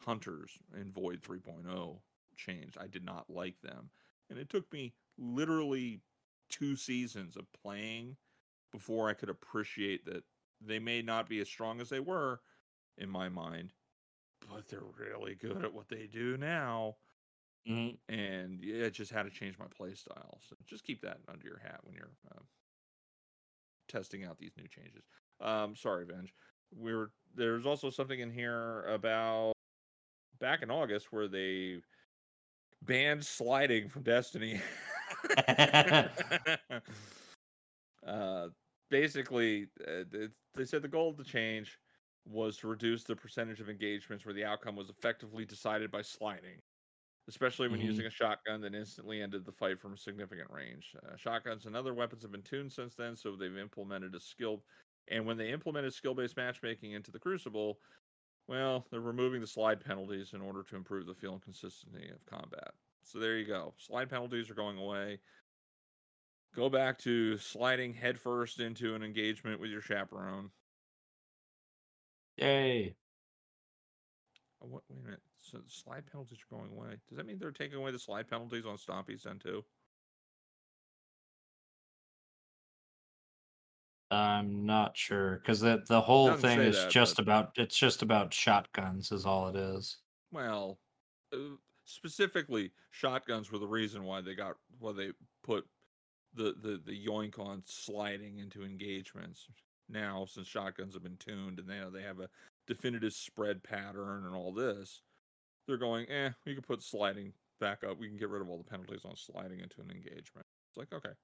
hunters 0.00 0.58
in 0.74 0.92
Void 0.92 1.22
3.0 1.22 2.02
changed. 2.36 2.76
I 2.78 2.86
did 2.86 3.04
not 3.04 3.28
like 3.28 3.60
them, 3.60 3.90
and 4.30 4.38
it 4.38 4.48
took 4.48 4.70
me 4.72 4.94
literally 5.18 6.00
two 6.48 6.76
seasons 6.76 7.36
of 7.36 7.50
playing 7.52 8.16
before 8.72 9.08
I 9.08 9.14
could 9.14 9.30
appreciate 9.30 10.04
that 10.06 10.24
they 10.60 10.78
may 10.78 11.02
not 11.02 11.28
be 11.28 11.40
as 11.40 11.48
strong 11.48 11.80
as 11.80 11.88
they 11.88 12.00
were 12.00 12.40
in 12.98 13.08
my 13.08 13.28
mind, 13.28 13.72
but 14.50 14.68
they're 14.68 14.80
really 14.98 15.34
good 15.34 15.64
at 15.64 15.72
what 15.72 15.88
they 15.88 16.06
do 16.06 16.36
now. 16.36 16.96
Mhm. 17.66 17.98
And 18.08 18.60
yeah, 18.60 18.84
it 18.84 18.90
just 18.90 19.10
had 19.10 19.24
to 19.24 19.30
change 19.30 19.58
my 19.58 19.66
play 19.68 19.94
style. 19.94 20.40
So 20.48 20.56
just 20.66 20.84
keep 20.84 21.00
that 21.02 21.20
under 21.28 21.46
your 21.46 21.58
hat 21.58 21.80
when 21.84 21.94
you're 21.94 22.12
uh, 22.30 22.42
testing 23.88 24.24
out 24.24 24.38
these 24.38 24.56
new 24.56 24.68
changes. 24.68 25.04
Um, 25.40 25.74
sorry, 25.74 26.04
Venge. 26.04 26.34
We 26.76 26.94
were 26.94 27.12
there's 27.34 27.66
also 27.66 27.90
something 27.90 28.20
in 28.20 28.30
here 28.30 28.84
about 28.86 29.52
back 30.38 30.62
in 30.62 30.70
August 30.70 31.12
where 31.12 31.28
they 31.28 31.80
banned 32.84 33.24
sliding 33.24 33.88
from 33.88 34.02
Destiny. 34.02 34.60
uh, 38.06 38.48
basically, 38.90 39.68
uh, 39.86 40.04
th- 40.10 40.30
they 40.54 40.64
said 40.64 40.82
the 40.82 40.88
goal 40.88 41.10
of 41.10 41.16
the 41.16 41.24
change 41.24 41.78
was 42.26 42.56
to 42.58 42.68
reduce 42.68 43.04
the 43.04 43.16
percentage 43.16 43.60
of 43.60 43.68
engagements 43.68 44.24
where 44.24 44.34
the 44.34 44.44
outcome 44.44 44.76
was 44.76 44.88
effectively 44.90 45.44
decided 45.44 45.90
by 45.90 46.02
sliding. 46.02 46.60
especially 47.28 47.68
when 47.68 47.80
Mhm. 47.80 47.82
using 47.82 48.06
a 48.06 48.10
shotgun 48.10 48.60
that 48.60 48.74
instantly 48.74 49.22
ended 49.22 49.44
the 49.44 49.52
fight 49.52 49.80
from 49.80 49.94
a 49.94 49.96
significant 49.98 50.50
range. 50.50 50.94
Uh, 51.04 51.16
shotguns 51.16 51.66
and 51.66 51.76
other 51.76 51.94
weapons 51.94 52.22
have 52.22 52.32
been 52.32 52.42
tuned 52.42 52.72
since 52.72 52.96
then, 52.96 53.16
so 53.16 53.36
they've 53.36 53.56
implemented 53.58 54.14
a 54.14 54.20
skill. 54.20 54.64
And 55.08 55.26
when 55.26 55.36
they 55.36 55.52
implemented 55.52 55.94
skill 55.94 56.14
based 56.14 56.36
matchmaking 56.36 56.92
into 56.92 57.10
the 57.12 57.20
Crucible, 57.20 57.80
well, 58.46 58.86
they're 58.90 59.00
removing 59.00 59.40
the 59.40 59.46
slide 59.46 59.84
penalties 59.84 60.32
in 60.32 60.40
order 60.40 60.62
to 60.62 60.76
improve 60.76 61.06
the 61.06 61.14
feel 61.14 61.32
and 61.32 61.42
consistency 61.42 62.10
of 62.10 62.24
combat. 62.26 62.72
So 63.02 63.18
there 63.18 63.36
you 63.36 63.46
go. 63.46 63.74
Slide 63.78 64.08
penalties 64.08 64.50
are 64.50 64.54
going 64.54 64.78
away. 64.78 65.20
Go 66.54 66.68
back 66.68 66.98
to 67.00 67.36
sliding 67.38 67.94
headfirst 67.94 68.60
into 68.60 68.94
an 68.94 69.02
engagement 69.02 69.60
with 69.60 69.70
your 69.70 69.80
chaperone. 69.80 70.50
Yay. 72.36 72.94
Oh, 74.62 74.66
what, 74.66 74.82
wait 74.88 75.00
a 75.00 75.04
minute. 75.04 75.22
So 75.40 75.58
slide 75.68 76.04
penalties 76.10 76.38
are 76.38 76.56
going 76.56 76.70
away. 76.70 76.96
Does 77.08 77.18
that 77.18 77.26
mean 77.26 77.38
they're 77.38 77.50
taking 77.50 77.76
away 77.76 77.90
the 77.90 77.98
slide 77.98 78.28
penalties 78.28 78.66
on 78.66 78.76
Stompies 78.76 79.22
then 79.24 79.38
too? 79.38 79.64
I'm 84.14 84.66
not 84.66 84.96
sure 84.96 85.38
because 85.38 85.60
the 85.60 85.82
the 85.88 86.00
whole 86.00 86.32
thing 86.34 86.60
is 86.60 86.76
that, 86.76 86.90
just 86.90 87.16
but- 87.16 87.22
about 87.22 87.52
it's 87.56 87.76
just 87.76 88.02
about 88.02 88.32
shotguns 88.32 89.12
is 89.12 89.26
all 89.26 89.48
it 89.48 89.56
is. 89.56 89.98
Well, 90.32 90.78
uh, 91.32 91.56
specifically, 91.84 92.72
shotguns 92.90 93.50
were 93.50 93.58
the 93.58 93.66
reason 93.66 94.04
why 94.04 94.20
they 94.20 94.34
got 94.34 94.56
why 94.78 94.92
they 94.92 95.12
put 95.42 95.66
the 96.34 96.54
the 96.62 96.80
the 96.84 97.06
yoink 97.06 97.38
on 97.38 97.62
sliding 97.64 98.38
into 98.38 98.64
engagements. 98.64 99.48
Now, 99.88 100.24
since 100.26 100.46
shotguns 100.46 100.94
have 100.94 101.02
been 101.02 101.18
tuned 101.18 101.58
and 101.58 101.68
they 101.68 101.82
they 101.92 102.02
have 102.02 102.20
a 102.20 102.28
definitive 102.66 103.12
spread 103.12 103.62
pattern 103.62 104.24
and 104.26 104.34
all 104.34 104.52
this, 104.52 105.02
they're 105.66 105.76
going, 105.76 106.08
eh, 106.10 106.30
we 106.46 106.54
can 106.54 106.62
put 106.62 106.82
sliding 106.82 107.32
back 107.60 107.84
up. 107.84 107.98
We 107.98 108.08
can 108.08 108.16
get 108.16 108.30
rid 108.30 108.42
of 108.42 108.48
all 108.48 108.58
the 108.58 108.64
penalties 108.64 109.04
on 109.04 109.16
sliding 109.16 109.60
into 109.60 109.80
an 109.80 109.90
engagement. 109.90 110.46
It's 110.68 110.76
like, 110.76 110.92
okay, 110.92 111.14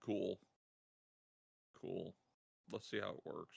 cool, 0.00 0.38
cool. 1.80 2.14
Let's 2.72 2.90
see 2.90 3.00
how 3.00 3.10
it 3.10 3.20
works. 3.24 3.56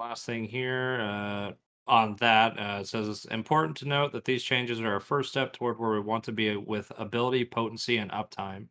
Last 0.00 0.26
thing 0.26 0.44
here 0.44 1.00
uh, 1.00 1.52
on 1.86 2.16
that 2.16 2.58
uh, 2.58 2.80
it 2.80 2.88
says 2.88 3.08
it's 3.08 3.24
important 3.26 3.76
to 3.76 3.88
note 3.88 4.12
that 4.12 4.24
these 4.24 4.42
changes 4.42 4.80
are 4.80 4.96
a 4.96 5.00
first 5.00 5.30
step 5.30 5.52
toward 5.52 5.78
where 5.78 5.92
we 5.92 6.00
want 6.00 6.24
to 6.24 6.32
be 6.32 6.56
with 6.56 6.90
ability, 6.98 7.44
potency, 7.44 7.98
and 7.98 8.10
uptime. 8.10 8.66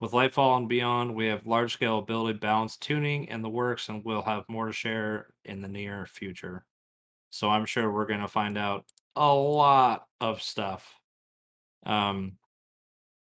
With 0.00 0.12
Lightfall 0.12 0.58
and 0.58 0.68
beyond, 0.68 1.14
we 1.14 1.26
have 1.26 1.46
large 1.46 1.72
scale 1.72 1.98
ability 1.98 2.38
balance 2.38 2.76
tuning 2.76 3.24
in 3.26 3.42
the 3.42 3.48
works, 3.48 3.88
and 3.88 4.04
we'll 4.04 4.22
have 4.22 4.44
more 4.48 4.66
to 4.66 4.72
share 4.72 5.28
in 5.44 5.60
the 5.60 5.68
near 5.68 6.06
future. 6.06 6.64
So 7.30 7.48
I'm 7.48 7.64
sure 7.64 7.90
we're 7.90 8.06
going 8.06 8.20
to 8.20 8.28
find 8.28 8.58
out 8.58 8.84
a 9.16 9.32
lot 9.32 10.06
of 10.20 10.42
stuff 10.42 10.94
um, 11.86 12.32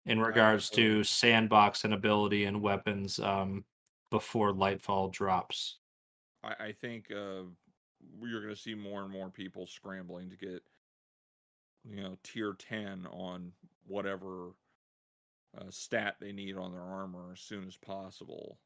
in 0.05 0.19
regards 0.19 0.69
to 0.71 1.03
sandbox 1.03 1.83
and 1.83 1.93
ability 1.93 2.45
and 2.45 2.61
weapons 2.61 3.19
um, 3.19 3.65
before 4.09 4.51
Lightfall 4.53 5.11
drops. 5.11 5.79
I, 6.43 6.55
I 6.67 6.71
think 6.71 7.11
uh, 7.11 7.43
you're 8.21 8.41
going 8.41 8.53
to 8.53 8.59
see 8.61 8.75
more 8.75 9.03
and 9.03 9.11
more 9.11 9.29
people 9.29 9.67
scrambling 9.67 10.29
to 10.29 10.37
get, 10.37 10.63
you 11.83 12.01
know, 12.01 12.17
tier 12.23 12.53
10 12.53 13.07
on 13.07 13.53
whatever 13.85 14.51
uh, 15.57 15.69
stat 15.69 16.17
they 16.19 16.31
need 16.31 16.57
on 16.57 16.71
their 16.71 16.81
armor 16.81 17.31
as 17.31 17.39
soon 17.39 17.65
as 17.67 17.77
possible 17.77 18.59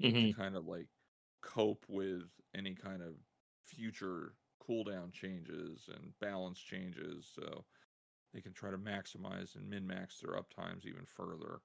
Mhm. 0.00 0.32
to 0.32 0.36
kind 0.36 0.56
of 0.56 0.66
like 0.66 0.88
cope 1.42 1.84
with 1.88 2.30
any 2.54 2.74
kind 2.74 3.02
of 3.02 3.16
future 3.64 4.36
cooldown 4.60 5.12
changes 5.12 5.88
and 5.92 6.18
balance 6.20 6.58
changes. 6.58 7.30
So 7.34 7.66
they 8.32 8.40
can 8.40 8.52
try 8.54 8.70
to 8.70 8.78
maximize 8.78 9.56
and 9.56 9.68
min 9.68 9.86
max 9.86 10.20
their 10.20 10.32
uptimes 10.40 10.86
even 10.86 11.06
further. 11.06 11.60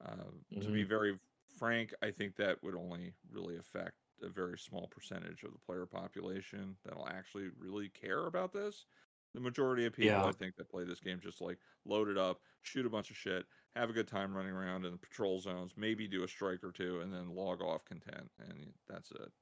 Uh, 0.00 0.30
To 0.60 0.70
be 0.72 0.84
very 0.84 1.20
frank, 1.50 1.94
I 2.02 2.10
think 2.10 2.36
that 2.36 2.62
would 2.62 2.74
only 2.74 3.14
really 3.28 3.56
affect 3.56 3.96
a 4.22 4.28
very 4.28 4.58
small 4.58 4.86
percentage 4.88 5.42
of 5.44 5.52
the 5.52 5.58
player 5.58 5.86
population 5.86 6.76
that'll 6.84 7.08
actually 7.08 7.48
really 7.56 7.88
care 7.88 8.26
about 8.26 8.52
this. 8.52 8.86
The 9.34 9.40
majority 9.40 9.86
of 9.86 9.92
people, 9.92 10.24
Yeah. 10.24 10.26
I 10.26 10.32
think, 10.32 10.56
that 10.56 10.68
play 10.68 10.84
this 10.84 11.00
game 11.00 11.20
just 11.20 11.40
like 11.40 11.60
load 11.84 12.08
it 12.08 12.18
up, 12.18 12.42
shoot 12.62 12.86
a 12.86 12.90
bunch 12.90 13.10
of 13.10 13.16
shit, 13.16 13.46
have 13.76 13.88
a 13.90 13.92
good 13.92 14.08
time 14.08 14.36
running 14.36 14.52
around 14.52 14.84
in 14.84 14.92
the 14.92 14.98
patrol 14.98 15.40
zones, 15.40 15.76
maybe 15.76 16.08
do 16.08 16.24
a 16.24 16.28
strike 16.28 16.64
or 16.64 16.72
two, 16.72 17.00
and 17.00 17.12
then 17.12 17.28
log 17.28 17.62
off 17.62 17.84
content, 17.84 18.30
and 18.38 18.74
that's 18.88 19.10
it. 19.12 19.32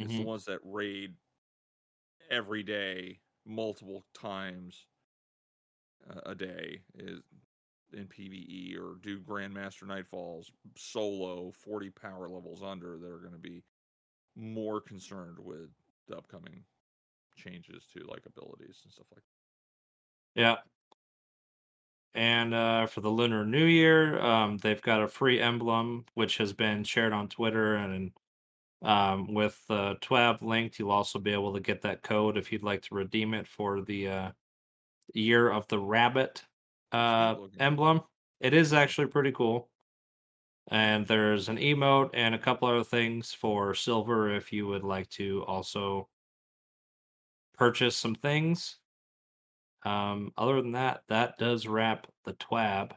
It's 0.00 0.16
the 0.16 0.22
Mhm. 0.22 0.24
ones 0.24 0.44
that 0.46 0.60
raid 0.64 1.16
every 2.30 2.62
day, 2.62 3.20
multiple 3.44 4.04
times 4.12 4.86
a 6.24 6.34
day 6.34 6.84
is 6.94 7.20
in 7.92 8.06
PVE 8.06 8.76
or 8.78 8.96
do 9.02 9.20
Grandmaster 9.20 9.84
Nightfalls 9.84 10.50
solo 10.76 11.52
40 11.52 11.90
power 11.90 12.28
levels 12.28 12.62
under 12.62 12.98
that 12.98 13.10
are 13.10 13.18
going 13.18 13.32
to 13.32 13.38
be 13.38 13.62
more 14.36 14.80
concerned 14.80 15.38
with 15.38 15.70
the 16.06 16.16
upcoming 16.16 16.64
changes 17.36 17.84
to 17.94 18.04
like 18.06 18.24
abilities 18.26 18.80
and 18.84 18.92
stuff 18.92 19.06
like 19.14 19.22
that. 20.34 20.40
Yeah. 20.40 20.56
And 22.14 22.54
uh, 22.54 22.86
for 22.86 23.00
the 23.00 23.10
Lunar 23.10 23.44
New 23.44 23.64
Year, 23.64 24.20
um, 24.20 24.58
they've 24.58 24.82
got 24.82 25.02
a 25.02 25.08
free 25.08 25.40
emblem 25.40 26.04
which 26.14 26.38
has 26.38 26.52
been 26.52 26.82
shared 26.82 27.12
on 27.12 27.28
Twitter, 27.28 27.76
and 27.76 28.12
um, 28.82 29.34
with 29.34 29.62
the 29.68 29.96
TWAB 30.00 30.42
linked, 30.42 30.78
you'll 30.78 30.90
also 30.90 31.18
be 31.18 31.32
able 31.32 31.52
to 31.54 31.60
get 31.60 31.82
that 31.82 32.02
code 32.02 32.36
if 32.36 32.50
you'd 32.50 32.62
like 32.62 32.82
to 32.82 32.94
redeem 32.94 33.34
it 33.34 33.46
for 33.46 33.82
the 33.82 34.08
uh, 34.08 34.30
Year 35.14 35.50
of 35.50 35.68
the 35.68 35.78
Rabbit 35.78 36.44
uh, 36.92 37.36
emblem. 37.58 38.02
It 38.40 38.54
is 38.54 38.72
actually 38.72 39.08
pretty 39.08 39.32
cool. 39.32 39.68
And 40.70 41.06
there's 41.06 41.48
an 41.48 41.56
emote 41.56 42.10
and 42.12 42.34
a 42.34 42.38
couple 42.38 42.68
other 42.68 42.84
things 42.84 43.32
for 43.32 43.74
silver 43.74 44.34
if 44.34 44.52
you 44.52 44.66
would 44.66 44.84
like 44.84 45.08
to 45.10 45.44
also 45.46 46.08
purchase 47.54 47.96
some 47.96 48.14
things. 48.14 48.78
Um, 49.84 50.32
other 50.36 50.60
than 50.60 50.72
that, 50.72 51.04
that 51.08 51.38
does 51.38 51.66
wrap 51.66 52.06
the 52.24 52.34
TWAB. 52.34 52.92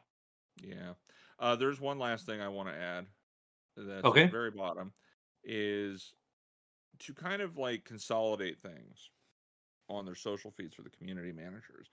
Yeah. 0.61 0.93
Uh, 1.39 1.55
there's 1.55 1.79
one 1.79 1.97
last 1.97 2.25
thing 2.25 2.41
I 2.41 2.49
want 2.49 2.69
to 2.69 2.75
add. 2.75 3.05
That's 3.77 4.05
at 4.05 4.13
the 4.13 4.27
very 4.27 4.51
bottom 4.51 4.93
is 5.43 6.13
to 6.99 7.13
kind 7.13 7.41
of 7.41 7.57
like 7.57 7.85
consolidate 7.85 8.61
things 8.61 9.09
on 9.89 10.05
their 10.05 10.15
social 10.15 10.51
feeds 10.51 10.75
for 10.75 10.83
the 10.83 10.89
community 10.89 11.31
managers. 11.31 11.89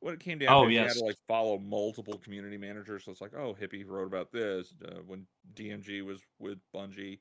What 0.00 0.14
it 0.14 0.20
came 0.20 0.38
down 0.38 0.56
Oh, 0.56 0.60
to, 0.60 0.68
you 0.68 0.86
had 0.86 0.94
to 0.94 1.00
like 1.04 1.18
follow 1.26 1.58
multiple 1.58 2.18
community 2.18 2.56
managers. 2.56 3.04
So 3.04 3.10
it's 3.12 3.20
like, 3.20 3.34
oh, 3.34 3.54
Hippie 3.54 3.84
wrote 3.86 4.06
about 4.06 4.30
this 4.32 4.72
uh, 4.84 5.00
when 5.04 5.26
DMG 5.54 6.02
was 6.02 6.22
with 6.38 6.60
Bungie. 6.74 7.20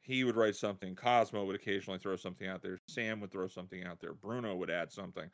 He 0.00 0.24
would 0.24 0.36
write 0.36 0.56
something. 0.56 0.96
Cosmo 0.96 1.44
would 1.44 1.56
occasionally 1.56 1.98
throw 2.00 2.16
something 2.16 2.48
out 2.48 2.62
there. 2.62 2.78
Sam 2.88 3.20
would 3.20 3.32
throw 3.32 3.48
something 3.48 3.84
out 3.84 4.00
there. 4.00 4.14
Bruno 4.14 4.56
would 4.56 4.70
add 4.70 4.92
something. 4.92 5.30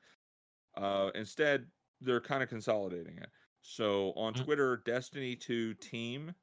Uh, 0.77 1.11
instead, 1.15 1.70
they're 2.01 2.20
kind 2.20 2.43
of 2.43 2.48
consolidating 2.51 3.19
it. 3.19 3.31
So 3.62 4.12
on 4.15 4.35
Mhm. 4.35 4.44
Twitter, 4.44 4.78
Destiny 4.78 5.36
2 5.36 5.74
Team 5.74 6.35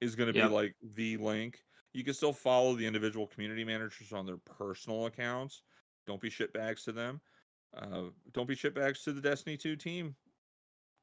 is 0.00 0.16
going 0.16 0.28
to 0.28 0.32
Yep. 0.32 0.42
be 0.42 0.48
like 0.48 0.74
the 0.82 1.16
link. 1.18 1.64
You 1.92 2.04
can 2.04 2.14
still 2.14 2.32
follow 2.32 2.74
the 2.74 2.86
individual 2.86 3.26
community 3.26 3.64
managers 3.64 4.12
on 4.12 4.26
their 4.26 4.38
personal 4.38 5.06
accounts. 5.06 5.62
Don't 6.06 6.20
be 6.20 6.30
shitbags 6.30 6.84
to 6.84 6.92
them. 6.92 7.20
Uh, 7.76 8.10
don't 8.32 8.46
be 8.48 8.56
shitbags 8.56 9.02
to 9.04 9.12
the 9.12 9.20
Destiny 9.20 9.56
2 9.56 9.76
Team 9.76 10.14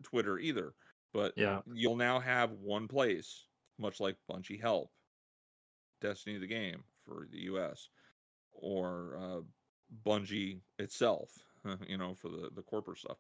Twitter 0.03 0.39
either. 0.39 0.73
But 1.13 1.33
Yeah. 1.35 1.61
you'll 1.73 1.97
now 1.97 2.19
have 2.19 2.51
one 2.53 2.87
place, 2.87 3.47
much 3.77 3.99
like 3.99 4.17
Bungie 4.29 4.61
Help, 4.61 4.91
Destiny 5.99 6.37
the 6.37 6.47
game 6.47 6.83
for 7.05 7.27
the 7.29 7.41
US, 7.41 7.89
or 8.53 9.17
uh, 9.17 9.41
Bungie 10.05 10.61
itself, 10.79 11.31
you 11.87 11.97
know, 11.97 12.15
for 12.15 12.29
the, 12.29 12.49
the 12.55 12.63
corporate 12.63 12.99
stuff. 12.99 13.17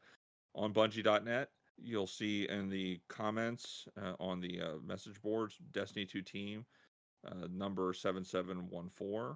On 0.55 0.73
Bungie.net, 0.73 1.49
you'll 1.77 2.07
see 2.07 2.47
in 2.47 2.69
the 2.69 3.01
comments 3.07 3.87
uh, 4.01 4.13
on 4.19 4.39
the 4.39 4.61
uh, 4.61 4.75
message 4.85 5.21
boards, 5.21 5.57
Destiny 5.71 6.05
2 6.05 6.21
Team, 6.21 6.65
uh, 7.25 7.47
number 7.51 7.93
7714. 7.93 9.35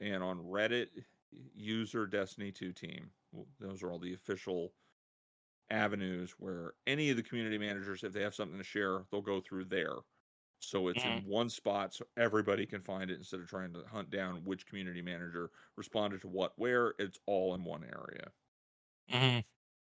And 0.00 0.22
on 0.22 0.38
Reddit, 0.38 0.88
user 1.30 2.06
Destiny 2.06 2.52
2 2.52 2.72
Team. 2.72 3.10
Those 3.58 3.82
are 3.82 3.90
all 3.92 3.98
the 3.98 4.14
official 4.14 4.74
avenues 5.70 6.32
where 6.32 6.74
any 6.86 7.10
of 7.10 7.16
the 7.16 7.22
community 7.22 7.58
managers, 7.58 8.02
if 8.04 8.12
they 8.12 8.22
have 8.22 8.34
something 8.34 8.58
to 8.58 8.64
share, 8.64 9.04
they'll 9.10 9.22
go 9.22 9.40
through 9.40 9.66
there. 9.66 9.96
So 10.60 10.88
it's 10.88 11.04
in 11.04 11.24
one 11.24 11.50
spot 11.50 11.94
so 11.94 12.06
everybody 12.16 12.66
can 12.66 12.82
find 12.82 13.10
it 13.10 13.16
instead 13.18 13.40
of 13.40 13.48
trying 13.48 13.72
to 13.74 13.84
hunt 13.86 14.10
down 14.10 14.44
which 14.44 14.66
community 14.66 15.02
manager 15.02 15.50
responded 15.76 16.22
to 16.22 16.28
what 16.28 16.58
where. 16.58 16.94
It's 16.98 17.18
all 17.26 17.54
in 17.54 17.64
one 17.64 17.84
area. 17.84 18.32
Mhm. 19.08 19.44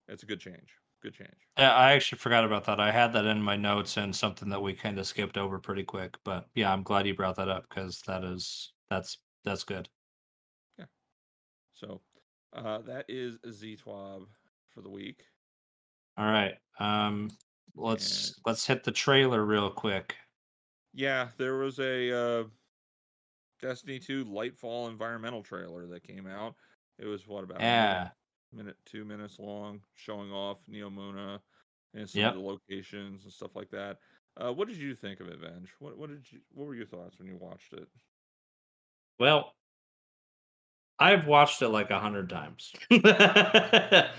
It's 0.08 0.22
a 0.22 0.26
good 0.26 0.40
change. 0.40 0.78
Good 1.00 1.14
change. 1.14 1.48
Yeah, 1.58 1.74
I 1.74 1.92
actually 1.92 2.18
forgot 2.18 2.44
about 2.44 2.64
that. 2.64 2.80
I 2.80 2.90
had 2.90 3.12
that 3.12 3.26
in 3.26 3.42
my 3.42 3.56
notes 3.56 3.96
and 3.96 4.14
something 4.16 4.48
that 4.48 4.60
we 4.62 4.74
kind 4.74 4.98
of 4.98 5.06
skipped 5.06 5.36
over 5.36 5.58
pretty 5.58 5.84
quick. 5.84 6.18
But 6.24 6.48
yeah, 6.54 6.72
I'm 6.72 6.82
glad 6.82 7.06
you 7.06 7.14
brought 7.14 7.36
that 7.36 7.48
up 7.48 7.68
because 7.68 8.00
that 8.02 8.24
is 8.24 8.72
that's 8.88 9.18
that's 9.44 9.64
good. 9.64 9.88
Yeah. 10.78 10.86
So 11.74 12.02
uh, 12.52 12.78
that 12.82 13.06
is 13.08 13.38
ZTWAB 13.38 14.26
for 14.68 14.82
the 14.82 14.90
week. 14.90 15.24
All 16.16 16.26
right. 16.26 16.54
Um, 16.78 17.30
let's 17.74 18.40
let's 18.46 18.66
hit 18.66 18.84
the 18.84 18.92
trailer 18.92 19.44
real 19.44 19.70
quick. 19.70 20.16
Yeah, 20.92 21.28
there 21.36 21.56
was 21.56 21.78
a 21.78 22.12
uh, 22.12 22.44
Destiny 23.60 23.98
2 23.98 24.24
Lightfall 24.24 24.88
environmental 24.90 25.42
trailer 25.42 25.86
that 25.86 26.02
came 26.02 26.26
out. 26.26 26.56
It 26.98 27.06
was 27.06 27.26
what 27.26 27.44
about 27.44 27.58
a 27.58 27.60
minute, 27.60 27.72
Yeah. 27.74 28.10
minute, 28.52 28.76
two 28.84 29.04
minutes 29.04 29.38
long, 29.38 29.82
showing 29.94 30.32
off 30.32 30.66
Neomuna 30.66 31.40
and 31.94 32.08
some 32.08 32.20
Yep. 32.22 32.28
of 32.28 32.34
the 32.34 32.40
locations 32.40 33.24
and 33.24 33.32
stuff 33.32 33.54
like 33.54 33.70
that. 33.70 33.98
Uh, 34.36 34.52
what 34.52 34.68
did 34.68 34.76
you 34.78 34.94
think 34.94 35.20
of 35.20 35.28
it, 35.28 35.38
Venge? 35.38 35.72
What 35.78 35.96
what 35.98 36.08
did 36.10 36.30
you 36.32 36.40
what 36.50 36.66
were 36.66 36.74
your 36.74 36.86
thoughts 36.86 37.18
when 37.18 37.28
you 37.28 37.36
watched 37.36 37.72
it? 37.72 37.88
Well, 39.18 39.54
I've 41.00 41.26
watched 41.26 41.62
it 41.62 41.70
like 41.70 41.90
a 41.90 41.98
hundred 41.98 42.28
times. 42.28 42.72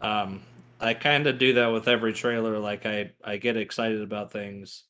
um, 0.00 0.42
I 0.80 0.94
kind 0.94 1.28
of 1.28 1.38
do 1.38 1.52
that 1.54 1.68
with 1.68 1.86
every 1.86 2.12
trailer. 2.12 2.58
Like 2.58 2.84
I, 2.84 3.12
I 3.24 3.36
get 3.36 3.56
excited 3.56 4.02
about 4.02 4.32
things. 4.32 4.82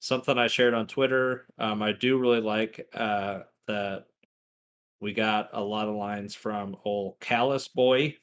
Something 0.00 0.38
I 0.38 0.46
shared 0.46 0.72
on 0.72 0.86
Twitter. 0.86 1.46
Um, 1.58 1.82
I 1.82 1.92
do 1.92 2.18
really 2.18 2.40
like 2.40 2.88
uh, 2.94 3.40
that 3.68 4.06
we 4.98 5.12
got 5.12 5.50
a 5.52 5.60
lot 5.62 5.88
of 5.88 5.94
lines 5.94 6.34
from 6.34 6.74
old 6.86 7.20
Calus 7.20 7.68
Boy. 7.72 8.16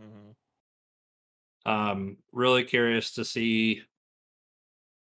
Mm-hmm. 0.00 1.70
Um, 1.70 2.16
really 2.32 2.64
curious 2.64 3.10
to 3.12 3.26
see 3.26 3.82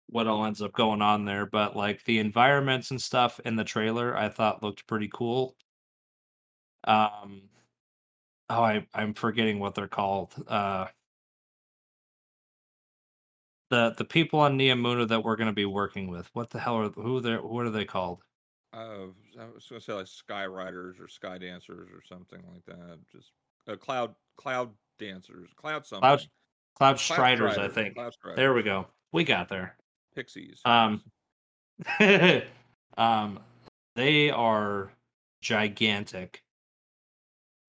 what 0.06 0.28
all 0.28 0.44
ends 0.44 0.62
up 0.62 0.72
going 0.72 1.02
on 1.02 1.24
there. 1.24 1.46
But 1.46 1.74
like 1.74 2.04
the 2.04 2.20
environments 2.20 2.92
and 2.92 3.02
stuff 3.02 3.40
in 3.44 3.56
the 3.56 3.64
trailer, 3.64 4.16
I 4.16 4.28
thought 4.28 4.62
looked 4.62 4.86
pretty 4.86 5.10
cool. 5.12 5.56
Um, 6.84 7.42
oh, 8.50 8.62
I 8.62 8.86
I'm 8.94 9.14
forgetting 9.14 9.58
what 9.58 9.74
they're 9.74 9.88
called. 9.88 10.34
Uh, 10.46 10.86
the 13.70 13.94
the 13.96 14.04
people 14.04 14.40
on 14.40 14.58
Neomuna 14.58 15.08
that 15.08 15.24
we're 15.24 15.36
going 15.36 15.46
to 15.48 15.52
be 15.52 15.64
working 15.64 16.08
with. 16.08 16.28
What 16.34 16.50
the 16.50 16.58
hell 16.58 16.76
are 16.76 16.88
who 16.90 17.20
they 17.20 17.34
what 17.34 17.66
are 17.66 17.70
they 17.70 17.84
called? 17.84 18.22
Uh, 18.72 19.08
I 19.38 19.46
was 19.54 19.66
gonna 19.68 19.80
say 19.80 19.92
like 19.92 20.06
Sky 20.06 20.46
Riders 20.46 20.96
or 20.98 21.08
Sky 21.08 21.38
Dancers 21.38 21.88
or 21.92 22.02
something 22.08 22.42
like 22.52 22.64
that. 22.66 22.98
Just 23.10 23.32
uh, 23.68 23.76
Cloud 23.76 24.14
Cloud 24.36 24.70
Dancers, 24.98 25.50
Cloud 25.56 25.86
something. 25.86 26.00
Cloud 26.00 26.18
Cloud 26.18 26.96
Cloud 26.96 27.00
Striders, 27.00 27.58
I 27.58 27.68
think. 27.68 27.94
Cloud 27.94 28.14
There 28.36 28.54
we 28.54 28.62
go. 28.62 28.86
We 29.12 29.24
got 29.24 29.48
there. 29.48 29.76
Pixies. 30.14 30.60
Um, 30.64 31.02
um, 32.96 33.40
they 33.94 34.30
are 34.30 34.92
gigantic. 35.40 36.42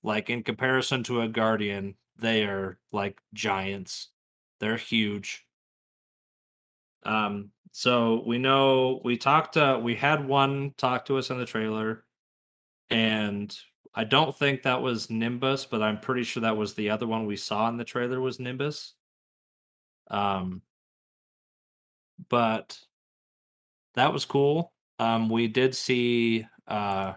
Like 0.04 0.30
in 0.30 0.44
comparison 0.44 1.04
to 1.04 1.22
a 1.22 1.28
guardian, 1.28 1.96
they 2.18 2.44
are 2.44 2.80
like 2.92 3.22
giants. 3.34 4.10
They're 4.60 4.78
huge. 4.78 5.46
Um, 7.04 7.52
so 7.72 8.24
we 8.26 8.38
know 8.38 9.02
we 9.04 9.18
talked. 9.18 9.58
Uh, 9.58 9.80
we 9.82 9.96
had 9.96 10.28
one 10.28 10.74
talk 10.78 11.06
to 11.06 11.18
us 11.18 11.30
in 11.30 11.38
the 11.38 11.46
trailer, 11.46 12.06
and 12.90 13.56
I 13.96 14.04
don't 14.04 14.38
think 14.38 14.64
that 14.64 14.82
was 14.82 15.10
Nimbus, 15.10 15.66
but 15.66 15.82
I'm 15.82 16.00
pretty 16.00 16.24
sure 16.24 16.42
that 16.42 16.58
was 16.58 16.74
the 16.74 16.90
other 16.90 17.08
one 17.08 17.26
we 17.26 17.36
saw 17.38 17.68
in 17.70 17.78
the 17.78 17.84
trailer 17.84 18.22
was 18.22 18.40
Nimbus. 18.40 18.94
Um, 20.10 20.62
but 22.30 22.80
that 23.96 24.14
was 24.14 24.26
cool. 24.26 24.72
Um, 25.00 25.30
we 25.30 25.48
did 25.48 25.76
see 25.76 26.46
uh 26.68 27.14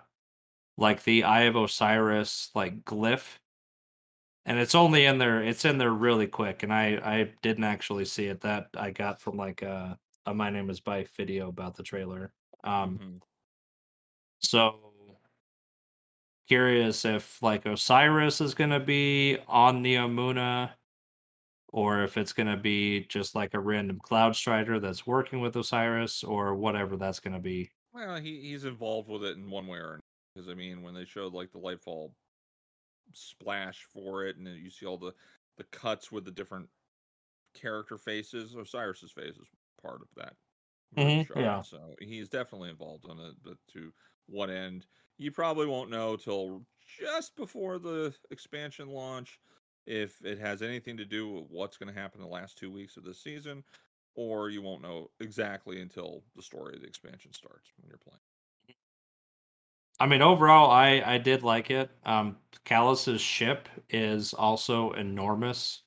like 0.77 1.05
the 1.05 1.24
Eye 1.24 1.43
of 1.44 1.57
Osiris 1.57 2.51
like 2.55 2.85
glyph. 2.85 3.39
And 4.44 4.59
it's 4.59 4.74
only 4.74 5.05
in 5.05 5.19
there 5.19 5.43
it's 5.43 5.65
in 5.65 5.78
there 5.78 5.93
really 5.93 6.27
quick. 6.28 6.62
And 6.62 6.73
I 6.73 6.97
I 7.19 7.35
didn't 7.43 7.65
actually 7.65 8.05
see 8.05 8.27
it. 8.27 8.40
That 8.43 8.69
I 8.74 8.90
got 8.90 9.20
from 9.20 9.36
like 9.36 9.62
a, 9.62 9.98
a 10.27 10.35
My 10.35 10.51
Name 10.51 10.70
is 10.70 10.81
Byf 10.81 11.09
video 11.16 11.48
about 11.48 11.74
the 11.77 11.82
trailer. 11.82 12.32
Um 12.65 12.98
Mhm. 12.98 13.20
so 14.40 15.19
curious 16.48 17.05
if 17.05 17.43
like 17.43 17.66
Osiris 17.66 18.40
is 18.40 18.55
gonna 18.55 18.81
be 18.81 19.39
on 19.48 19.82
the 19.82 19.94
Neomuna 19.94 20.74
or 21.69 22.03
if 22.05 22.16
it's 22.16 22.32
gonna 22.32 22.57
be 22.57 23.07
just 23.07 23.35
like 23.35 23.55
a 23.55 23.61
random 23.61 24.01
cloud 24.01 24.36
strider 24.36 24.81
that's 24.81 25.07
working 25.07 25.40
with 25.40 25.57
Osiris 25.57 26.24
or 26.24 26.55
whatever 26.57 26.97
that's 26.97 27.20
gonna 27.20 27.40
be. 27.40 27.70
Well, 27.93 28.20
he 28.20 28.43
he's 28.43 28.65
involved 28.65 29.09
with 29.09 29.24
it 29.24 29.36
in 29.36 29.51
one 29.51 29.66
way 29.66 29.78
or 29.78 29.94
another. 29.94 30.03
Because 30.36 30.50
I 30.50 30.54
mean, 30.54 30.82
when 30.82 30.94
they 30.94 31.06
showed 31.06 31.34
like 31.34 31.52
the 31.52 31.60
Lightfall 31.60 32.14
splash 33.12 33.84
for 33.84 34.24
it, 34.26 34.36
and 34.36 34.46
you 34.46 34.70
see 34.70 34.86
all 34.86 34.98
the 34.98 35.14
the 35.56 35.64
cuts 35.64 36.12
with 36.12 36.24
the 36.24 36.30
different 36.30 36.68
character 37.54 37.98
faces, 37.98 38.56
Osiris's 38.56 39.12
face 39.12 39.36
is 39.38 39.48
part 39.82 40.02
of 40.02 40.08
that. 40.16 40.36
Mhm, 40.94 41.20
shot, 41.20 41.38
yeah. 41.38 41.62
So 41.62 41.96
he's 42.00 42.28
definitely 42.30 42.70
involved 42.70 43.06
in 43.08 43.18
it, 43.20 43.36
but 43.42 43.58
to 43.68 43.94
what 44.26 44.50
end, 44.50 44.86
you 45.18 45.32
probably 45.32 45.66
won't 45.66 45.90
know 45.90 46.16
till 46.16 46.66
just 46.80 47.36
before 47.36 47.78
the 47.78 48.16
expansion 48.30 48.88
launch 48.90 49.40
if 49.86 50.24
it 50.24 50.38
has 50.38 50.62
anything 50.62 50.96
to 50.98 51.06
do 51.06 51.28
with 51.30 51.46
what's 51.50 51.78
going 51.78 51.92
to 51.94 52.00
happen 52.00 52.20
in 52.20 52.26
the 52.26 52.32
last 52.32 52.58
two 52.58 52.72
weeks 52.72 52.96
of 52.96 53.04
this 53.04 53.22
season, 53.22 53.64
or 54.16 54.50
you 54.50 54.62
won't 54.62 54.82
know 54.82 55.10
exactly 55.20 55.80
until 55.82 56.24
the 56.36 56.42
story 56.42 56.76
of 56.76 56.82
the 56.82 56.88
expansion 56.88 57.32
starts 57.32 57.72
when 57.78 57.88
you're 57.88 57.98
playing. 57.98 58.20
I 60.01 60.06
mean, 60.06 60.23
overall, 60.23 60.70
I 60.70 61.02
I 61.05 61.18
did 61.18 61.43
like 61.43 61.70
it. 61.70 61.90
Um, 62.05 62.39
Calus's 62.64 63.20
ship 63.20 63.68
is 63.90 64.32
also 64.35 64.93
enormous, 64.93 65.82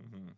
hmm 0.00 0.30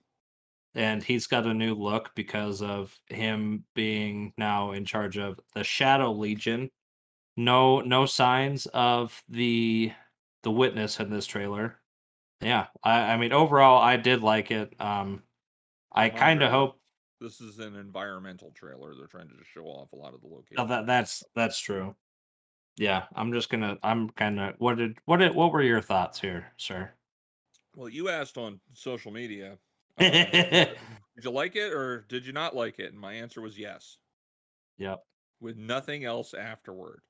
and 0.75 1.03
he's 1.03 1.27
got 1.27 1.47
a 1.47 1.53
new 1.55 1.75
look 1.75 2.15
because 2.15 2.63
of 2.63 2.99
him 3.09 3.65
being 3.75 4.33
now 4.39 4.73
in 4.73 4.85
charge 4.85 5.19
of 5.19 5.39
the 5.55 5.65
Shadow 5.65 6.13
Legion. 6.13 6.71
No, 7.37 7.81
no 7.81 8.07
signs 8.07 8.67
of 8.69 9.23
the 9.29 9.93
the 10.45 10.51
witness 10.53 11.01
in 11.01 11.11
this 11.11 11.27
trailer. 11.27 11.81
Yeah, 12.41 12.67
I 12.83 13.13
I 13.13 13.17
mean, 13.17 13.33
overall, 13.33 13.81
I 13.81 13.97
did 13.97 14.23
like 14.23 14.51
it. 14.51 14.75
Um, 14.81 15.23
I 15.93 16.11
kind 16.11 16.43
of 16.43 16.51
hope 16.51 16.81
This 17.21 17.41
is 17.41 17.59
an 17.59 17.75
environmental 17.77 18.51
trailer. 18.51 18.95
They're 18.95 19.07
trying 19.07 19.29
to 19.31 19.37
just 19.37 19.49
show 19.51 19.65
off 19.65 19.93
a 19.93 19.97
lot 19.97 20.13
of 20.15 20.21
the 20.21 20.29
oh, 20.57 20.65
locations. 20.65 20.65
that 20.65 20.87
that's 20.87 21.25
that's 21.35 21.59
true. 21.59 21.95
Yeah, 22.77 23.07
I'm 23.15 23.33
just 23.33 23.49
gonna. 23.51 23.79
I'm 23.83 24.11
kind 24.11 24.39
of. 24.41 24.55
What 24.59 24.77
did 24.77 24.99
what 25.05 25.19
did 25.19 25.35
what 25.35 25.53
were 25.53 25.63
your 25.63 25.81
thoughts 25.83 26.21
here, 26.21 26.53
sir? 26.57 26.95
Well, 27.75 27.89
you 27.89 28.09
asked 28.09 28.39
on 28.39 28.61
social 28.75 29.13
media, 29.13 29.59
uh, 29.97 30.75
did 31.15 31.25
you 31.25 31.31
like 31.31 31.57
it 31.57 31.73
or 31.73 32.03
did 32.03 32.27
you 32.27 32.33
not 32.33 32.55
like 32.55 32.79
it? 32.79 32.93
And 32.93 33.01
my 33.01 33.15
answer 33.15 33.41
was 33.41 33.59
yes, 33.59 33.99
Yep. 34.77 35.07
with 35.41 35.57
nothing 35.57 36.05
else 36.05 36.35
afterward. 36.35 37.03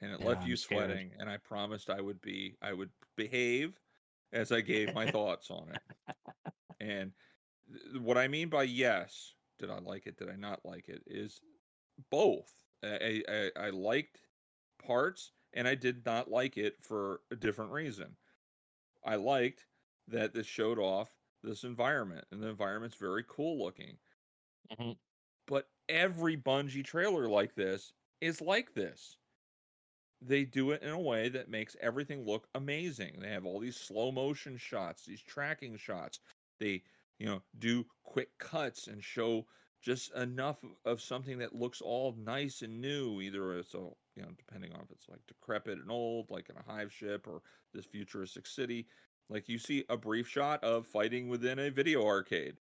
And 0.00 0.12
it 0.12 0.20
Yeah, 0.20 0.20
left 0.20 0.44
I'm 0.44 0.44
you 0.44 0.56
scared. 0.56 1.00
sweating. 1.00 1.12
And 1.18 1.28
I 1.28 1.38
promised 1.38 1.90
I 1.90 2.00
would 2.00 2.20
be, 2.20 2.56
I 2.62 2.72
would 2.72 2.92
behave 3.16 3.80
as 4.32 4.52
I 4.52 4.60
gave 4.60 4.92
my 4.92 5.06
thoughts 5.08 5.50
on 5.50 5.70
it. 5.70 5.82
And 6.80 7.12
th- 7.72 8.00
what 8.02 8.18
I 8.18 8.28
mean 8.28 8.48
by 8.48 8.64
yes, 8.64 9.34
did 9.58 9.70
I 9.70 9.78
like 9.78 10.06
it? 10.06 10.16
Did 10.18 10.28
I 10.30 10.36
not 10.36 10.64
like 10.64 10.88
it? 10.88 11.02
Is 11.06 11.40
both. 12.10 12.52
I, 12.82 13.22
I, 13.28 13.52
I 13.56 13.70
liked 13.70 14.27
parts 14.78 15.32
and 15.52 15.68
I 15.68 15.74
did 15.74 16.04
not 16.04 16.30
like 16.30 16.56
it 16.56 16.82
for 16.82 17.22
a 17.30 17.36
different 17.36 17.72
reason. 17.72 18.16
I 19.04 19.16
liked 19.16 19.68
that 20.08 20.34
this 20.34 20.46
showed 20.46 20.78
off 20.78 21.16
this 21.42 21.64
environment, 21.64 22.26
and 22.30 22.42
the 22.42 22.48
environment's 22.48 22.96
very 22.96 23.24
cool 23.28 23.58
looking. 23.58 24.00
Mhm. 24.70 24.98
But 25.46 25.72
every 25.88 26.36
Bungie 26.36 26.84
trailer 26.84 27.28
like 27.28 27.54
this 27.56 27.92
is 28.20 28.40
like 28.40 28.74
this. 28.74 29.18
They 30.20 30.44
do 30.44 30.70
it 30.72 30.82
in 30.82 30.90
a 30.90 31.00
way 31.00 31.28
that 31.28 31.48
makes 31.48 31.76
everything 31.80 32.24
look 32.24 32.48
amazing. 32.54 33.18
They 33.20 33.30
have 33.30 33.44
all 33.44 33.58
these 33.60 33.76
slow 33.76 34.10
motion 34.12 34.56
shots, 34.56 35.04
these 35.04 35.22
tracking 35.22 35.76
shots. 35.76 36.20
They, 36.58 36.84
you 37.18 37.26
know, 37.26 37.44
do 37.56 37.84
quick 38.04 38.38
cuts 38.38 38.86
and 38.88 39.02
show 39.02 39.48
just 39.80 40.12
enough 40.12 40.62
of- 40.64 40.76
of 40.84 41.00
something 41.02 41.38
that 41.38 41.54
looks 41.54 41.80
all 41.80 42.12
nice 42.16 42.62
and 42.62 42.80
new. 42.80 43.20
Either 43.20 43.58
it's 43.58 43.74
a, 43.74 43.90
you 44.18 44.24
know, 44.24 44.32
depending 44.38 44.74
on 44.74 44.82
if 44.82 44.92
it's 44.92 45.08
like 45.08 45.26
decrepit 45.28 45.78
and 45.78 45.90
old, 45.92 46.30
like 46.30 46.50
in 46.50 46.58
a 46.58 46.64
hive 46.64 46.92
ship, 46.92 47.28
or 47.28 47.42
this 47.74 47.86
futuristic 47.86 48.46
city. 48.46 48.88
Like 49.30 49.48
you 49.48 49.58
see 49.58 49.86
a 49.90 49.98
brief 49.98 50.28
shot 50.28 50.64
of 50.64 50.86
fighting 50.88 51.28
within 51.28 51.60
a 51.60 51.70
video 51.70 52.04
arcade 52.06 52.58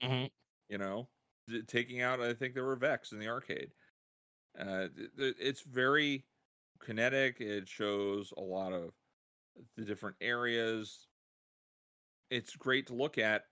Mhm. 0.00 0.30
you 0.68 0.78
know, 0.78 1.08
taking 1.66 2.00
out. 2.00 2.20
I 2.20 2.34
think 2.34 2.54
there 2.54 2.64
were 2.64 2.76
Vex 2.76 3.12
in 3.12 3.18
the 3.18 3.28
arcade. 3.28 3.72
Uh, 4.58 4.88
it's 5.18 5.62
very 5.62 6.26
kinetic. 6.80 7.40
It 7.40 7.68
shows 7.68 8.32
a 8.36 8.42
lot 8.42 8.74
of 8.74 8.94
the 9.76 9.84
different 9.84 10.18
areas. 10.20 11.08
It's 12.30 12.54
great 12.56 12.86
to 12.88 12.94
look 12.94 13.18
at, 13.18 13.46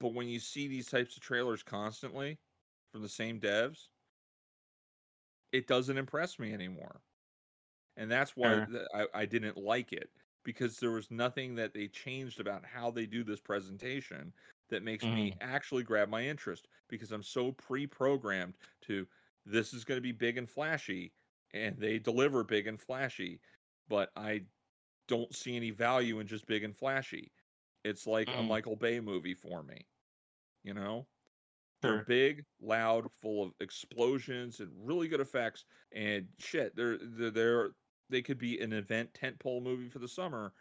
but 0.00 0.10
when 0.14 0.28
you 0.28 0.40
see 0.40 0.68
these 0.68 0.88
types 0.88 1.16
of 1.16 1.22
trailers 1.22 1.62
constantly 1.62 2.40
from 2.92 3.02
the 3.02 3.10
same 3.10 3.40
devs, 3.40 3.88
it 5.52 5.66
doesn't 5.66 5.98
impress 5.98 6.38
me 6.38 6.52
anymore. 6.52 7.02
And 7.96 8.10
that's 8.10 8.36
why 8.36 8.60
th- 8.70 8.86
I, 8.94 9.06
I 9.14 9.26
didn't 9.26 9.56
like 9.56 9.92
it 9.92 10.10
because 10.44 10.78
there 10.78 10.92
was 10.92 11.10
nothing 11.10 11.54
that 11.56 11.72
they 11.74 11.88
changed 11.88 12.40
about 12.40 12.64
how 12.64 12.90
they 12.90 13.06
do 13.06 13.24
this 13.24 13.40
presentation 13.40 14.32
that 14.68 14.82
makes 14.82 15.10
me 15.12 15.32
actually 15.40 15.82
grab 15.82 16.08
my 16.08 16.22
interest 16.22 16.68
because 16.88 17.12
I'm 17.12 17.22
so 17.22 17.52
pre-programmed 17.52 18.54
to 18.82 19.06
this 19.44 19.72
is 19.72 19.84
going 19.84 19.98
to 19.98 20.02
be 20.02 20.12
big 20.12 20.38
and 20.38 20.48
flashy 20.48 21.12
and 21.54 21.76
they 21.78 21.98
deliver 21.98 22.44
big 22.44 22.66
and 22.66 22.80
flashy 22.80 23.40
but 23.88 24.10
I 24.16 24.42
don't 25.08 25.34
see 25.34 25.56
any 25.56 25.70
value 25.70 26.20
in 26.20 26.26
just 26.26 26.46
big 26.46 26.64
and 26.64 26.76
flashy. 26.76 27.32
It's 27.84 28.06
like 28.06 28.34
a 28.34 28.42
Mm. 28.42 28.48
Michael 28.48 28.76
Bay 28.76 29.00
movie 29.00 29.34
for 29.34 29.62
me. 29.62 29.86
You 30.64 30.74
know? 30.74 31.08
They're 31.82 31.94
Sure. 31.94 32.06
big, 32.06 32.44
loud, 32.60 33.12
full 33.12 33.42
of 33.44 33.54
explosions 33.60 34.60
and 34.60 34.86
really 34.86 35.08
good 35.08 35.20
effects 35.20 35.64
and 35.92 36.28
shit. 36.38 36.74
They're 36.76 36.98
they're, 36.98 37.30
they're 37.30 37.70
they 38.08 38.22
could 38.22 38.38
be 38.38 38.60
an 38.60 38.72
event 38.72 39.14
tentpole 39.14 39.62
movie 39.62 39.88
for 39.88 39.98
the 39.98 40.08
summer, 40.08 40.54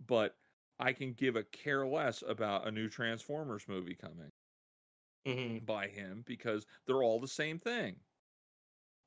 but 0.00 0.36
I 0.78 0.92
can 0.92 1.14
give 1.14 1.36
a 1.36 1.44
care 1.44 1.86
less 1.86 2.22
about 2.22 2.66
a 2.68 2.72
new 2.72 2.88
Transformers 2.88 3.68
movie 3.68 3.96
coming 3.96 4.32
Mhm. 5.24 5.60
by 5.64 5.88
him 5.88 6.22
because 6.22 6.66
they're 6.86 7.02
all 7.02 7.18
the 7.20 7.26
same 7.28 7.58
thing. 7.58 8.04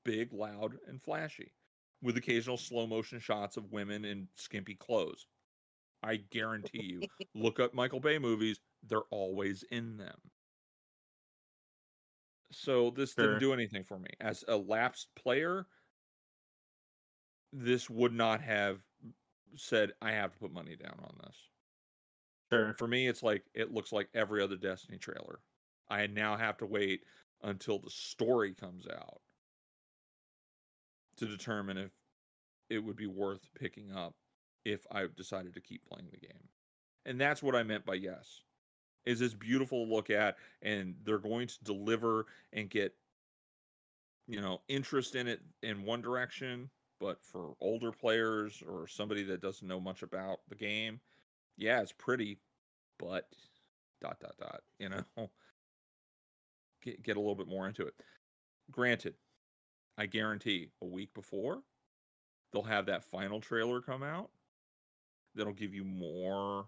Big, 0.06 0.32
loud, 0.32 0.80
and 0.88 1.02
flashy, 1.04 1.56
with 2.02 2.16
occasional 2.16 2.56
slow 2.58 2.88
motion 2.88 3.20
shots 3.20 3.58
of 3.58 3.72
women 3.74 4.06
in 4.06 4.30
skimpy 4.34 4.76
clothes. 4.76 5.28
I 6.04 6.18
guarantee 6.18 6.84
you, 6.84 7.08
look 7.36 7.60
up 7.60 7.74
Michael 7.74 8.02
Bay 8.02 8.20
movies, 8.20 8.62
they're 8.84 9.04
always 9.12 9.64
in 9.64 9.98
them. 9.98 10.33
So 12.54 12.92
this 12.92 13.16
Sure. 13.16 13.26
didn't 13.26 13.40
do 13.40 13.54
anything 13.54 13.84
for 13.84 14.00
me. 14.00 14.10
As 14.20 14.44
a 14.48 14.58
lapsed 14.58 15.14
player, 15.16 15.68
this 17.52 17.90
would 17.90 18.14
not 18.14 18.42
have 18.42 18.82
said 19.56 19.94
I 20.02 20.12
have 20.12 20.34
to 20.34 20.40
put 20.40 20.52
money 20.52 20.76
down 20.76 21.00
on 21.04 21.18
this. 21.24 21.50
Sure. 22.52 22.74
For 22.78 22.88
me, 22.88 23.08
it's 23.08 23.24
like 23.24 23.50
it 23.54 23.72
looks 23.72 23.92
like 23.92 24.10
every 24.14 24.42
other 24.42 24.58
Destiny 24.58 24.98
trailer. 24.98 25.42
I 25.90 26.08
now 26.08 26.38
have 26.38 26.58
to 26.58 26.66
wait 26.66 27.04
until 27.42 27.80
the 27.80 27.90
story 27.90 28.54
comes 28.54 28.88
out 28.88 29.22
to 31.18 31.26
determine 31.26 31.78
if 31.78 31.92
it 32.70 32.80
would 32.80 32.96
be 32.96 33.08
worth 33.08 33.54
picking 33.54 33.92
up 33.92 34.16
if 34.66 34.86
I 34.92 35.08
decided 35.08 35.54
to 35.54 35.62
keep 35.62 35.86
playing 35.86 36.10
the 36.12 36.18
game. 36.18 36.50
And 37.06 37.20
that's 37.20 37.44
what 37.44 37.56
I 37.56 37.64
meant 37.64 37.86
by 37.86 37.96
yes. 37.96 38.44
Is 39.06 39.20
this 39.20 39.34
beautiful 39.34 39.86
to 39.86 39.94
look 39.94 40.10
at 40.10 40.38
and 40.62 40.96
they're 41.04 41.18
going 41.18 41.48
to 41.48 41.64
deliver 41.64 42.26
and 42.54 42.70
get 42.70 42.94
you 44.28 44.40
know 44.42 44.62
interest 44.68 45.16
in 45.16 45.28
it 45.28 45.42
in 45.62 45.84
one 45.84 46.02
direction, 46.02 46.70
but 47.00 47.24
for 47.24 47.54
older 47.60 47.92
players 47.92 48.64
or 48.68 48.88
somebody 48.88 49.24
that 49.24 49.42
doesn't 49.42 49.68
know 49.68 49.80
much 49.80 50.04
about 50.04 50.40
the 50.50 50.56
game, 50.56 51.00
yeah, 51.58 51.82
it's 51.82 51.92
pretty, 51.92 52.40
but 52.98 53.28
dot 54.02 54.20
dot 54.20 54.36
dot, 54.40 54.62
you 54.80 54.90
know. 54.90 55.30
Get 56.82 57.02
get 57.02 57.18
a 57.18 57.20
little 57.20 57.36
bit 57.36 57.48
more 57.48 57.68
into 57.68 57.86
it. 57.86 57.94
Granted, 58.72 59.16
I 59.98 60.06
guarantee 60.06 60.70
a 60.82 60.86
week 60.86 61.14
before 61.14 61.62
they'll 62.52 62.64
have 62.64 62.86
that 62.86 63.04
final 63.04 63.42
trailer 63.42 63.82
come 63.82 64.04
out 64.04 64.30
that'll 65.36 65.54
give 65.54 65.74
you 65.74 65.84
more 65.84 66.66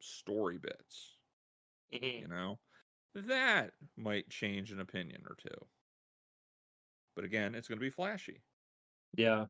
story 0.00 0.58
bits, 0.58 1.18
Mhm. 1.92 2.24
you 2.24 2.28
know. 2.28 2.60
That 3.14 3.74
might 3.96 4.30
change 4.30 4.72
an 4.72 4.80
opinion 4.80 5.24
or 5.28 5.36
two. 5.36 5.68
But 7.16 7.24
again, 7.24 7.56
it's 7.56 7.66
going 7.66 7.78
to 7.78 7.84
be 7.84 7.90
flashy. 7.90 8.44
Yeah. 9.16 9.46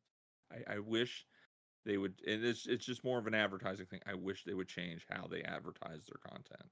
I, 0.50 0.74
I 0.74 0.78
wish 0.78 1.26
they 1.84 1.98
would. 1.98 2.22
And 2.26 2.44
it's 2.44 2.66
it's 2.66 2.86
just 2.86 3.04
more 3.04 3.18
of 3.18 3.26
an 3.26 3.34
advertising 3.34 3.86
thing. 3.86 4.02
I 4.06 4.14
wish 4.14 4.44
they 4.44 4.54
would 4.54 4.68
change 4.68 5.06
how 5.10 5.28
they 5.28 5.42
advertise 5.44 6.06
their 6.06 6.20
content. 6.32 6.70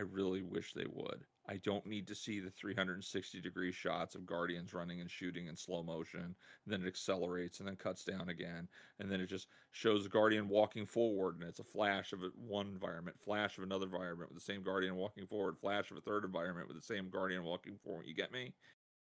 I 0.00 0.04
really 0.04 0.42
wish 0.42 0.72
they 0.72 0.86
would. 0.86 1.26
I 1.46 1.58
don't 1.58 1.84
need 1.84 2.06
to 2.08 2.14
see 2.14 2.40
the 2.40 2.50
360 2.50 3.40
degree 3.40 3.72
shots 3.72 4.14
of 4.14 4.24
Guardians 4.24 4.72
running 4.72 5.00
and 5.00 5.10
shooting 5.10 5.46
in 5.48 5.56
slow 5.56 5.82
motion. 5.82 6.36
Then 6.64 6.82
it 6.82 6.88
accelerates 6.88 7.58
and 7.60 7.68
then 7.68 7.76
cuts 7.76 8.04
down 8.04 8.28
again, 8.30 8.68
and 8.98 9.10
then 9.10 9.20
it 9.20 9.26
just 9.26 9.48
shows 9.72 10.04
the 10.04 10.08
Guardian 10.10 10.48
walking 10.48 10.86
forward, 10.86 11.34
and 11.36 11.44
it's 11.44 11.58
a 11.60 11.64
flash 11.64 12.12
of 12.12 12.22
one 12.34 12.68
environment, 12.68 13.20
flash 13.20 13.58
of 13.58 13.64
another 13.64 13.86
environment 13.86 14.30
with 14.30 14.38
the 14.38 14.44
same 14.44 14.62
Guardian 14.62 14.96
walking 14.96 15.26
forward, 15.26 15.58
flash 15.58 15.90
of 15.90 15.96
a 15.98 16.02
third 16.02 16.24
environment 16.24 16.68
with 16.68 16.76
the 16.76 16.82
same 16.82 17.10
Guardian 17.10 17.44
walking 17.44 17.78
forward. 17.78 18.06
You 18.06 18.14
get 18.14 18.32
me? 18.32 18.54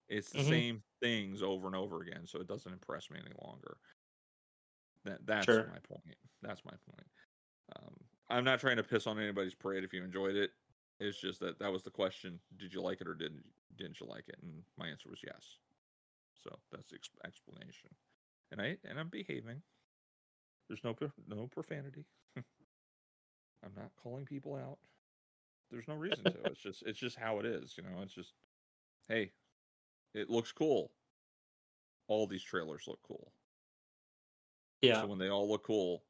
It's 0.09 0.31
the 0.31 0.39
Mhm. 0.39 0.65
same 0.65 0.83
things 1.01 1.43
over 1.43 1.67
and 1.67 1.75
over 1.75 2.01
again, 2.01 2.27
so 2.27 2.41
it 2.41 2.47
doesn't 2.47 2.73
impress 2.73 3.11
me 3.11 3.19
any 3.19 3.33
longer. 3.43 3.79
That 5.03 5.25
that's 5.25 5.59
Sure. 5.59 5.65
my 5.65 5.79
point. 5.79 6.17
That's 6.41 6.65
my 6.65 6.71
point. 6.71 7.07
Um, 7.75 7.95
I'm 8.29 8.43
not 8.45 8.59
trying 8.59 8.77
to 8.77 8.83
piss 8.83 9.07
on 9.07 9.19
anybody's 9.19 9.55
parade 9.55 9.83
if 9.83 9.93
you 9.93 10.03
enjoyed 10.03 10.35
it. 10.35 10.51
It's 10.99 11.19
just 11.19 11.39
that 11.41 11.59
that 11.59 11.71
was 11.71 11.83
the 11.83 11.91
question: 11.91 12.39
Did 12.57 12.73
you 12.73 12.81
like 12.81 13.01
it 13.01 13.07
or 13.07 13.15
didn't 13.15 13.43
didn't 13.77 13.99
you 13.99 14.07
like 14.07 14.27
it? 14.27 14.37
And 14.41 14.63
my 14.77 14.87
answer 14.87 15.09
was 15.09 15.19
yes. 15.23 15.57
So 16.43 16.55
that's 16.71 16.87
the 16.87 16.95
ex- 16.95 17.09
explanation. 17.25 17.89
And 18.51 18.61
I 18.61 18.77
and 18.87 18.99
I'm 18.99 19.09
behaving. 19.09 19.61
There's 20.67 20.83
no 20.83 20.95
no 21.27 21.47
profanity. 21.47 22.05
I'm 22.37 23.73
not 23.75 23.91
calling 24.01 24.25
people 24.25 24.55
out. 24.55 24.77
There's 25.71 25.87
no 25.87 25.95
reason 25.95 26.23
to. 26.23 26.35
It's 26.45 26.61
just 26.61 26.83
it's 26.83 26.99
just 26.99 27.17
how 27.17 27.39
it 27.39 27.45
is. 27.45 27.75
You 27.77 27.83
know. 27.83 28.01
It's 28.01 28.13
just 28.13 28.33
hey, 29.09 29.31
it 30.13 30.29
looks 30.29 30.51
cool. 30.51 30.91
All 32.07 32.27
these 32.27 32.43
trailers 32.43 32.85
look 32.87 32.99
cool. 33.05 33.31
Yeah. 34.81 35.01
So 35.01 35.07
when 35.07 35.19
they 35.19 35.29
all 35.29 35.49
look 35.49 35.65
cool, 35.65 36.03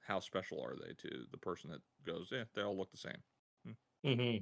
how 0.00 0.20
special 0.20 0.62
are 0.62 0.76
they 0.76 0.94
to 0.94 1.24
the 1.30 1.38
person 1.38 1.70
that 1.70 1.80
goes, 2.04 2.28
yeah, 2.32 2.44
they 2.54 2.62
all 2.62 2.76
look 2.76 2.90
the 2.90 2.96
same. 2.96 3.22
Hmm 4.04 4.36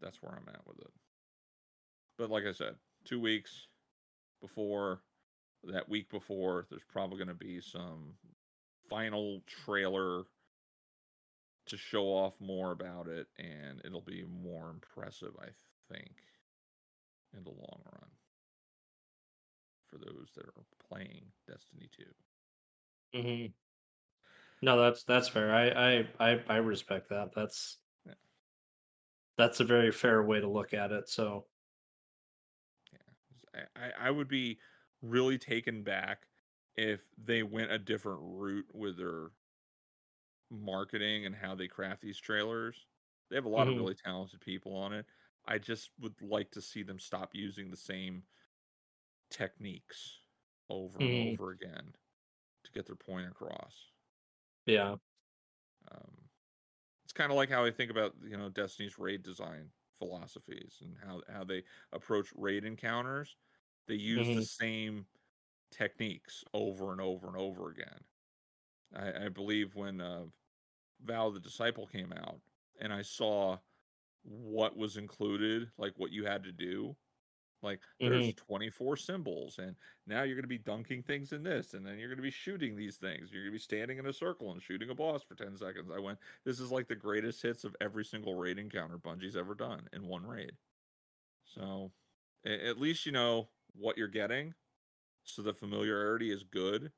That's 0.00 0.22
where 0.22 0.32
I'm 0.32 0.48
at 0.48 0.66
with 0.66 0.78
it. 0.78 0.92
But 2.18 2.30
like 2.30 2.44
I 2.44 2.52
said, 2.52 2.74
two 3.04 3.20
weeks 3.20 3.68
before 4.40 5.02
that 5.64 5.88
week 5.88 6.10
before, 6.10 6.66
there's 6.70 6.84
probably 6.90 7.18
going 7.18 7.28
to 7.28 7.34
be 7.34 7.60
some 7.60 8.14
final 8.88 9.42
trailer 9.46 10.24
to 11.66 11.76
show 11.76 12.04
off 12.06 12.34
more 12.40 12.70
about 12.72 13.08
it, 13.08 13.26
and 13.38 13.80
it'll 13.84 14.00
be 14.00 14.24
more 14.24 14.70
impressive, 14.70 15.32
I 15.40 15.48
think, 15.92 16.12
in 17.36 17.42
the 17.42 17.50
long 17.50 17.80
run 17.92 18.10
for 19.88 19.98
those 19.98 20.28
that 20.36 20.46
are 20.46 20.64
playing 20.88 21.22
Destiny 21.48 21.88
2. 23.12 23.18
Mm-hmm. 23.18 23.46
No, 24.62 24.80
that's 24.80 25.04
that's 25.04 25.28
fair. 25.28 25.54
I 25.54 25.68
I 25.68 26.08
I, 26.32 26.40
I 26.48 26.56
respect 26.56 27.10
that. 27.10 27.30
That's. 27.34 27.78
That's 29.36 29.60
a 29.60 29.64
very 29.64 29.92
fair 29.92 30.22
way 30.22 30.40
to 30.40 30.48
look 30.48 30.74
at 30.74 30.92
it. 30.92 31.08
So 31.08 31.46
yeah, 32.92 33.66
I- 33.74 33.92
I 33.92 34.10
would 34.10 34.28
be 34.28 34.60
really 35.02 35.38
taken 35.38 35.82
back 35.82 36.28
if 36.76 37.14
they 37.16 37.42
went 37.42 37.70
a 37.72 37.78
different 37.78 38.20
route 38.22 38.74
with 38.74 38.96
their 38.96 39.30
marketing 40.50 41.26
and 41.26 41.34
how 41.34 41.54
they 41.54 41.68
craft 41.68 42.02
these 42.02 42.18
trailers. 42.18 42.86
They 43.28 43.36
have 43.36 43.44
a 43.44 43.48
lot 43.50 43.66
Mhm. 43.66 43.68
of 43.68 43.74
really 43.74 43.94
talented 43.94 44.40
people 44.40 44.74
on 44.76 44.92
it. 44.92 45.06
I 45.44 45.58
just 45.58 45.90
would 45.98 46.20
like 46.22 46.50
to 46.52 46.62
see 46.62 46.82
them 46.82 46.98
stop 46.98 47.34
using 47.34 47.70
the 47.70 47.76
same 47.76 48.26
techniques 49.30 50.20
over 50.68 50.98
Mhm. 50.98 51.06
and 51.06 51.40
over 51.40 51.50
again 51.50 51.94
to 52.64 52.72
get 52.72 52.86
their 52.86 52.96
point 52.96 53.28
across. 53.28 53.92
yeah. 54.66 54.96
Um, 55.90 56.25
kind 57.16 57.32
of 57.32 57.36
like 57.36 57.50
how 57.50 57.64
I 57.64 57.70
think 57.72 57.90
about 57.90 58.16
you 58.22 58.36
know 58.36 58.48
Destiny's 58.50 58.98
raid 58.98 59.22
design 59.22 59.72
philosophies 59.98 60.78
and 60.82 60.98
how 60.98 61.22
how 61.28 61.44
they 61.44 61.64
approach 61.92 62.32
raid 62.36 62.64
encounters. 62.64 63.36
They 63.88 63.94
use 63.96 64.32
the 64.32 64.42
Mhm. 64.42 64.48
same 64.60 65.08
techniques 65.70 66.44
over 66.54 66.92
and 66.92 67.00
over 67.00 67.28
and 67.28 67.36
over 67.36 67.70
again. 67.70 68.04
I, 68.94 69.26
I 69.26 69.28
believe 69.28 69.74
when 69.76 70.00
uh, 70.00 70.26
Vow 71.00 71.28
of 71.28 71.34
the 71.34 71.40
Disciple 71.40 71.86
came 71.86 72.12
out, 72.12 72.42
and 72.80 72.92
I 72.92 73.02
saw 73.02 73.60
what 74.22 74.76
was 74.76 74.96
included, 74.98 75.72
like 75.78 75.98
what 75.98 76.12
you 76.12 76.26
had 76.26 76.44
to 76.44 76.52
do. 76.52 76.96
Like 77.62 77.80
there's 78.00 78.26
mm-hmm. 78.26 78.46
24 78.46 78.96
symbols, 78.96 79.58
and 79.58 79.74
now 80.06 80.22
you're 80.22 80.36
going 80.36 80.44
to 80.44 80.48
be 80.48 80.58
dunking 80.58 81.02
things 81.02 81.32
in 81.32 81.42
this, 81.42 81.74
and 81.74 81.84
then 81.84 81.98
you're 81.98 82.08
going 82.08 82.18
to 82.18 82.22
be 82.22 82.30
shooting 82.30 82.76
these 82.76 82.96
things. 82.96 83.30
You're 83.32 83.42
going 83.42 83.52
to 83.52 83.58
be 83.58 83.62
standing 83.62 83.98
in 83.98 84.06
a 84.06 84.12
circle 84.12 84.52
and 84.52 84.62
shooting 84.62 84.90
a 84.90 84.94
boss 84.94 85.22
for 85.22 85.34
10 85.34 85.56
seconds. 85.56 85.90
I 85.94 85.98
went, 85.98 86.18
this 86.44 86.60
is 86.60 86.70
like 86.70 86.86
the 86.86 86.94
greatest 86.94 87.42
hits 87.42 87.64
of 87.64 87.74
every 87.80 88.04
single 88.04 88.34
raid 88.34 88.58
encounter 88.58 88.98
Bungie's 88.98 89.36
ever 89.36 89.54
done 89.54 89.88
in 89.92 90.06
one 90.06 90.26
raid. 90.26 90.52
So 91.44 91.92
at 92.44 92.80
least 92.80 93.06
you 93.06 93.12
know 93.12 93.48
what 93.74 93.96
you're 93.96 94.08
getting, 94.08 94.54
so 95.24 95.42
the 95.42 95.54
familiarity 95.54 96.30
is 96.30 96.42
good. 96.42 96.92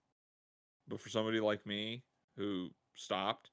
But 0.89 1.01
for 1.01 1.09
somebody 1.09 1.41
like 1.41 1.67
me 1.67 2.03
who 2.37 2.71
stopped, 2.95 3.51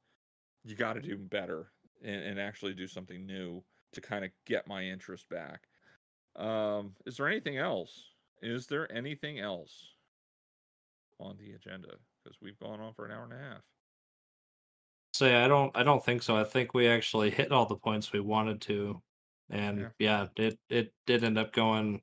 you 0.64 0.76
got 0.76 0.94
to 0.94 1.02
do 1.02 1.18
better 1.18 1.68
and, 2.04 2.22
and 2.24 2.40
actually 2.40 2.74
do 2.74 2.88
something 2.88 3.26
new 3.26 3.64
to 3.94 4.02
kind 4.02 4.26
of 4.26 4.32
get 4.46 4.68
my 4.68 4.84
interest 4.84 5.30
back. 5.30 5.68
Um, 6.36 6.94
is 7.06 7.18
there 7.18 7.28
anything 7.28 7.58
else? 7.58 8.12
Is 8.42 8.68
there 8.68 8.92
anything 8.92 9.40
else 9.40 9.74
on 11.20 11.38
the 11.38 11.54
agenda? 11.54 11.96
because 12.26 12.38
we've 12.42 12.60
gone 12.60 12.80
on 12.80 12.94
for 12.94 13.06
an 13.06 13.12
hour 13.12 13.24
and 13.24 13.34
a 13.34 13.38
half. 13.38 13.62
Say 15.14 15.36
I 15.36 15.48
don't 15.48 15.72
I 15.76 15.84
don't 15.84 16.04
think 16.04 16.24
so. 16.24 16.36
I 16.36 16.44
think 16.44 16.74
we 16.74 16.88
actually 16.88 17.30
hit 17.30 17.52
all 17.52 17.66
the 17.66 17.76
points 17.76 18.12
we 18.12 18.20
wanted 18.20 18.62
to. 18.62 19.02
And 19.50 19.92
yeah, 20.00 20.28
it 20.36 20.60
it 20.70 20.94
did 21.06 21.24
end 21.24 21.38
up 21.38 21.54
going 21.54 22.02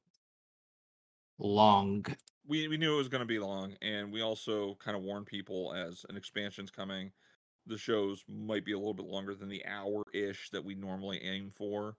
long. 1.39 2.07
We 2.47 2.69
we 2.69 2.77
knew 2.77 2.95
it 2.95 2.99
was 2.99 3.09
going 3.09 3.21
to 3.21 3.27
be 3.27 3.39
long, 3.39 3.75
and 3.83 4.13
we 4.13 4.23
also 4.23 4.77
kind 4.83 4.97
of 4.97 5.03
warned 5.03 5.27
people 5.27 5.75
as 5.75 6.07
an 6.09 6.17
expansion's 6.17 6.71
coming. 6.71 7.11
The 7.67 7.79
shows 7.79 8.25
might 8.29 8.65
be 8.65 8.73
a 8.73 8.79
little 8.79 8.95
bit 8.95 9.07
longer 9.07 9.35
than 9.35 9.49
the 9.49 9.65
hour 9.67 10.03
ish 10.15 10.51
that 10.51 10.65
we 10.65 10.75
normally 10.75 11.21
aim 11.23 11.53
for. 11.55 11.97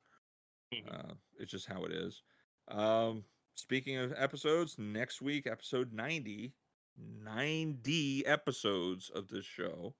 Uh, 0.92 1.14
it's 1.40 1.52
just 1.52 1.68
how 1.68 1.84
it 1.84 1.92
is. 1.92 2.22
Um, 2.70 3.24
speaking 3.56 3.98
of 3.98 4.14
episodes, 4.18 4.78
next 4.78 5.22
week, 5.22 5.48
episode 5.48 5.94
90, 5.94 6.54
90 6.98 8.26
episodes 8.26 9.10
of 9.14 9.28
this 9.28 9.46
show. 9.46 9.94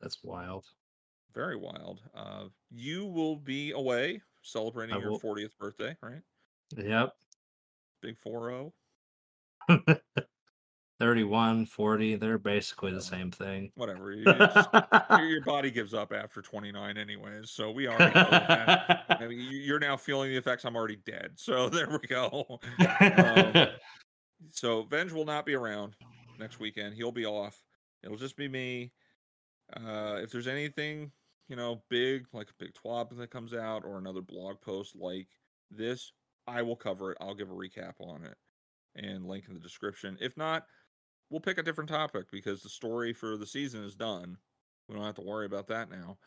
That's 0.00 0.22
wild. 0.22 0.66
Very 1.34 1.56
wild. 1.56 2.00
Uh, 2.14 2.44
you 2.70 3.06
will 3.06 3.36
be 3.36 3.72
away 3.72 4.22
celebrating 4.42 4.96
I 4.96 5.00
your 5.00 5.18
40th 5.18 5.56
birthday, 5.58 5.96
right? 6.02 6.22
Yep. 6.76 7.14
Big 8.02 8.18
4 8.18 8.72
31, 11.00 11.64
40, 11.66 12.16
they're 12.16 12.38
basically 12.38 12.92
the 12.92 13.00
same 13.00 13.30
thing. 13.30 13.72
Whatever. 13.74 14.12
You 14.20 14.24
just, 14.24 14.68
your, 15.10 15.24
your 15.26 15.44
body 15.44 15.70
gives 15.70 15.94
up 15.94 16.12
after 16.12 16.42
29, 16.42 16.96
anyways. 16.98 17.50
So 17.50 17.70
we 17.70 17.88
already 17.88 18.14
know 18.14 18.28
that. 18.30 19.06
I 19.08 19.26
mean, 19.26 19.40
you- 19.40 19.58
you're 19.58 19.78
now 19.80 19.96
feeling 19.96 20.30
the 20.30 20.36
effects. 20.36 20.64
I'm 20.64 20.76
already 20.76 20.98
dead. 21.06 21.32
So 21.36 21.68
there 21.70 21.88
we 21.90 22.06
go. 22.06 22.60
Um, 23.00 23.68
So 24.52 24.84
Venge 24.84 25.12
will 25.12 25.26
not 25.26 25.44
be 25.44 25.54
around 25.54 25.96
next 26.38 26.60
weekend. 26.60 26.94
He'll 26.94 27.12
be 27.12 27.26
off. 27.26 27.60
It'll 28.02 28.16
just 28.16 28.36
be 28.38 28.48
me. 28.48 28.90
Uh, 29.76 30.16
if 30.22 30.30
there's 30.30 30.46
anything, 30.46 31.12
you 31.48 31.56
know, 31.56 31.82
big 31.90 32.24
like 32.32 32.48
a 32.48 32.64
big 32.64 32.72
twab 32.72 33.14
that 33.18 33.30
comes 33.30 33.52
out 33.52 33.84
or 33.84 33.98
another 33.98 34.22
blog 34.22 34.58
post 34.62 34.96
like 34.96 35.28
this, 35.70 36.12
I 36.46 36.62
will 36.62 36.74
cover 36.74 37.12
it. 37.12 37.18
I'll 37.20 37.34
give 37.34 37.50
a 37.50 37.54
recap 37.54 37.92
on 38.00 38.24
it 38.24 38.36
and 38.96 39.26
link 39.26 39.44
in 39.46 39.52
the 39.54 39.60
description. 39.60 40.16
If 40.22 40.36
not, 40.38 40.64
we'll 41.30 41.40
pick 41.40 41.58
a 41.58 41.62
different 41.62 41.88
topic 41.90 42.26
because 42.30 42.62
the 42.62 42.68
story 42.68 43.12
for 43.12 43.36
the 43.36 43.46
season 43.46 43.84
is 43.84 43.94
done. 43.94 44.36
We 44.88 44.94
don't 44.96 45.04
have 45.04 45.14
to 45.16 45.22
worry 45.22 45.46
about 45.46 45.68
that 45.68 45.90
now. 45.90 46.18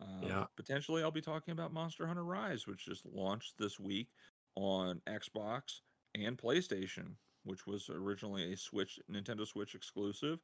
Uh, 0.00 0.26
Yeah. 0.26 0.44
Potentially, 0.56 1.02
I'll 1.02 1.10
be 1.10 1.20
talking 1.20 1.52
about 1.52 1.72
Monster 1.72 2.06
Hunter 2.06 2.24
Rise, 2.24 2.66
which 2.66 2.84
just 2.84 3.06
launched 3.06 3.54
this 3.58 3.78
week 3.78 4.08
on 4.56 5.00
Xbox 5.06 5.80
and 6.14 6.36
PlayStation, 6.36 7.14
which 7.44 7.66
was 7.66 7.88
originally 7.88 8.52
a 8.52 8.56
Switch 8.56 8.98
Nintendo 9.10 9.46
Switch 9.46 9.74
exclusive. 9.74 10.40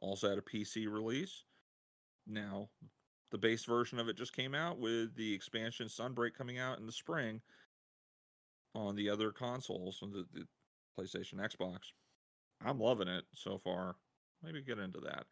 Also 0.00 0.28
had 0.28 0.38
a 0.38 0.42
PC 0.42 0.86
release. 0.92 1.44
Now, 2.26 2.68
the 3.30 3.38
base 3.38 3.64
version 3.64 3.98
of 3.98 4.08
it 4.08 4.16
just 4.16 4.34
came 4.34 4.54
out 4.54 4.78
with 4.78 5.14
the 5.16 5.32
expansion 5.32 5.86
Sunbreak 5.86 6.34
coming 6.34 6.58
out 6.58 6.78
in 6.78 6.86
the 6.86 6.92
spring 6.92 7.40
on 8.74 8.94
the 8.94 9.08
other 9.08 9.32
consoles, 9.32 10.00
on 10.02 10.10
the, 10.10 10.26
the 10.32 10.46
PlayStation, 10.98 11.34
Xbox. 11.34 11.78
I'm 12.60 12.78
loving 12.78 13.08
it 13.08 13.24
so 13.34 13.58
far. 13.58 13.96
Maybe 14.42 14.62
get 14.62 14.78
into 14.78 15.00
that. 15.00 15.26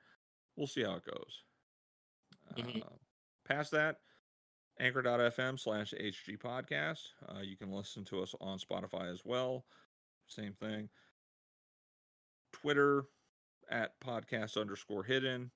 We'll 0.57 0.67
see 0.67 0.83
how 0.83 0.97
it 0.97 1.05
goes. 1.05 1.45
Mhm. 2.55 2.83
Uh, 2.85 2.97
past 3.45 3.71
that, 3.73 4.01
anchor.fm 4.79 5.59
slash 5.59 5.93
HG 5.93 6.37
podcast. 6.37 7.01
Uh, 7.29 7.41
you 7.41 7.57
can 7.57 7.71
listen 7.71 8.05
to 8.07 8.23
us 8.23 8.35
on 8.41 8.59
Spotify 8.59 9.13
as 9.13 9.25
well. 9.25 9.67
Same 10.27 10.55
thing. 10.55 10.91
Twitter 12.53 13.05
at 13.69 13.99
podcast 14.01 14.61
underscore 14.61 15.05
hidden. 15.05 15.51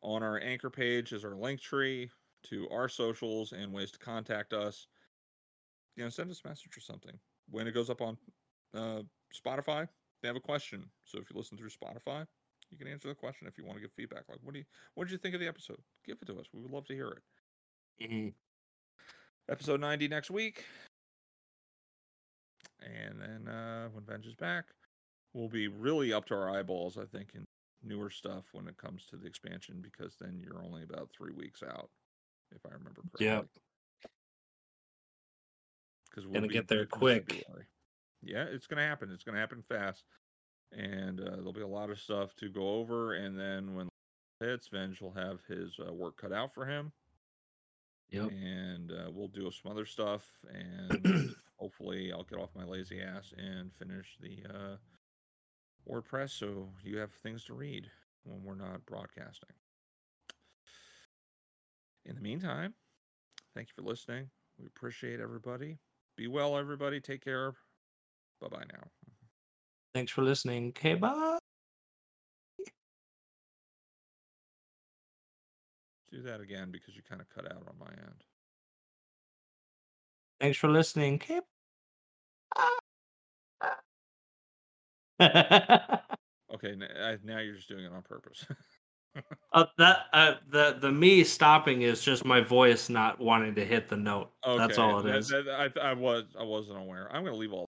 On 0.00 0.22
our 0.22 0.38
anchor 0.40 0.70
page 0.70 1.12
is 1.12 1.24
our 1.24 1.34
link 1.34 1.60
tree 1.60 2.10
to 2.44 2.68
our 2.70 2.88
socials 2.88 3.52
and 3.52 3.72
ways 3.72 3.90
to 3.90 3.98
contact 3.98 4.52
us. 4.52 4.86
You 5.96 6.04
know, 6.04 6.08
send 6.10 6.30
us 6.30 6.42
a 6.44 6.48
message 6.48 6.76
or 6.76 6.80
something. 6.80 7.18
When 7.50 7.66
it 7.66 7.72
goes 7.72 7.90
up 7.90 8.00
on 8.00 8.16
uh, 8.74 9.02
Spotify, 9.34 9.88
they 10.22 10.28
have 10.28 10.36
a 10.36 10.40
question. 10.40 10.84
So 11.04 11.18
if 11.18 11.30
you 11.30 11.36
listen 11.36 11.56
through 11.58 11.70
Spotify, 11.70 12.26
you 12.70 12.76
can 12.78 12.86
answer 12.88 13.08
the 13.08 13.14
question 13.14 13.46
if 13.46 13.56
you 13.56 13.64
want 13.64 13.76
to 13.76 13.82
give 13.82 13.92
feedback. 13.92 14.24
Like, 14.28 14.38
what 14.42 14.52
do 14.52 14.60
you, 14.60 14.64
what 14.94 15.04
did 15.04 15.12
you 15.12 15.18
think 15.18 15.34
of 15.34 15.40
the 15.40 15.48
episode? 15.48 15.78
Give 16.04 16.16
it 16.20 16.26
to 16.26 16.38
us. 16.38 16.46
We 16.52 16.60
would 16.60 16.70
love 16.70 16.86
to 16.86 16.94
hear 16.94 17.08
it 17.08 17.22
Mhm. 18.08 18.34
episode 19.48 19.80
90 19.80 20.08
next 20.08 20.30
week. 20.30 20.64
And 22.80 23.20
then 23.20 23.48
uh, 23.48 23.88
when 23.88 24.04
Venge 24.04 24.26
is 24.26 24.34
back, 24.34 24.66
we'll 25.32 25.48
be 25.48 25.68
really 25.68 26.12
up 26.12 26.26
to 26.26 26.34
our 26.34 26.50
eyeballs, 26.50 26.96
I 26.96 27.06
think, 27.06 27.34
in 27.34 27.44
newer 27.82 28.10
stuff 28.10 28.44
when 28.52 28.68
it 28.68 28.76
comes 28.76 29.06
to 29.06 29.16
the 29.16 29.26
expansion, 29.26 29.80
because 29.82 30.16
then 30.20 30.40
you're 30.40 30.62
only 30.62 30.82
about 30.84 31.10
three 31.16 31.32
weeks 31.32 31.62
out, 31.62 31.90
if 32.54 32.64
I 32.66 32.70
remember 32.74 33.02
correctly. 33.02 33.26
Yep. 33.26 33.46
Because 36.10 36.26
we're 36.26 36.34
Gonna 36.34 36.48
get 36.48 36.68
there 36.68 36.86
quick. 36.86 37.44
Yeah, 38.22 38.44
it's 38.44 38.66
gonna 38.66 38.86
happen. 38.86 39.10
It's 39.12 39.24
gonna 39.24 39.38
happen 39.38 39.62
fast, 39.62 40.04
and 40.72 41.20
uh, 41.20 41.36
there'll 41.36 41.52
be 41.52 41.60
a 41.62 41.66
lot 41.66 41.90
of 41.90 41.98
stuff 42.00 42.34
to 42.36 42.48
go 42.48 42.68
over. 42.76 43.14
And 43.14 43.38
then 43.38 43.74
when 43.74 43.86
it 44.40 44.46
hits, 44.46 44.68
Venge 44.68 45.00
will 45.00 45.12
have 45.14 45.40
his 45.48 45.78
uh, 45.86 45.92
work 45.92 46.16
cut 46.16 46.32
out 46.32 46.52
for 46.54 46.66
him 46.66 46.92
Yep. 48.10 48.30
and 48.30 48.90
uh, 48.92 49.10
we'll 49.12 49.28
do 49.28 49.50
some 49.50 49.70
other 49.70 49.84
stuff 49.84 50.24
and 50.50 51.34
hopefully 51.58 52.10
i'll 52.12 52.22
get 52.24 52.38
off 52.38 52.48
my 52.56 52.64
lazy 52.64 53.02
ass 53.02 53.32
and 53.36 53.72
finish 53.74 54.16
the 54.20 54.38
uh, 54.48 54.76
wordpress 55.86 56.30
so 56.30 56.68
you 56.82 56.96
have 56.98 57.12
things 57.12 57.44
to 57.44 57.54
read 57.54 57.86
when 58.24 58.42
we're 58.42 58.54
not 58.54 58.84
broadcasting 58.86 59.50
in 62.06 62.14
the 62.14 62.20
meantime 62.22 62.72
thank 63.54 63.68
you 63.68 63.74
for 63.76 63.86
listening 63.86 64.30
we 64.58 64.66
appreciate 64.66 65.20
everybody 65.20 65.76
be 66.16 66.26
well 66.28 66.56
everybody 66.56 67.00
take 67.00 67.22
care 67.22 67.48
bye 68.40 68.48
bye 68.48 68.64
now 68.72 68.82
Thanks 69.94 70.12
for 70.12 70.22
listening. 70.22 70.68
Okay, 70.76 70.94
bye. 70.94 71.38
do 76.12 76.22
that 76.22 76.40
again 76.40 76.70
because 76.70 76.94
you 76.94 77.02
kind 77.08 77.20
of 77.20 77.28
cut 77.30 77.46
out 77.50 77.62
on 77.66 77.74
my 77.78 77.86
end 77.90 78.22
Thanks 80.40 80.56
for 80.56 80.68
listening. 80.68 81.14
Okay. 81.14 81.40
okay 86.54 86.76
now 87.24 87.38
you're 87.38 87.56
just 87.56 87.68
doing 87.68 87.84
it 87.84 87.92
on 87.92 88.02
purpose 88.02 88.46
uh, 89.52 89.64
that 89.78 90.04
uh, 90.12 90.34
the 90.48 90.78
the 90.80 90.92
me 90.92 91.24
stopping 91.24 91.82
is 91.82 92.00
just 92.02 92.24
my 92.24 92.40
voice 92.40 92.88
not 92.88 93.18
wanting 93.18 93.52
to 93.56 93.64
hit 93.64 93.88
the 93.88 93.96
note. 93.96 94.30
okay 94.46 94.58
That's 94.58 94.78
all 94.78 95.00
it 95.04 95.12
is. 95.16 95.28
that- 95.28 95.48
I, 95.48 95.90
I 95.90 95.92
was 95.94 96.24
i 96.38 96.44
wasn't 96.44 96.78
aware 96.78 97.08
i'm 97.12 97.24
gonna 97.24 97.36
leave 97.36 97.52
all 97.52 97.67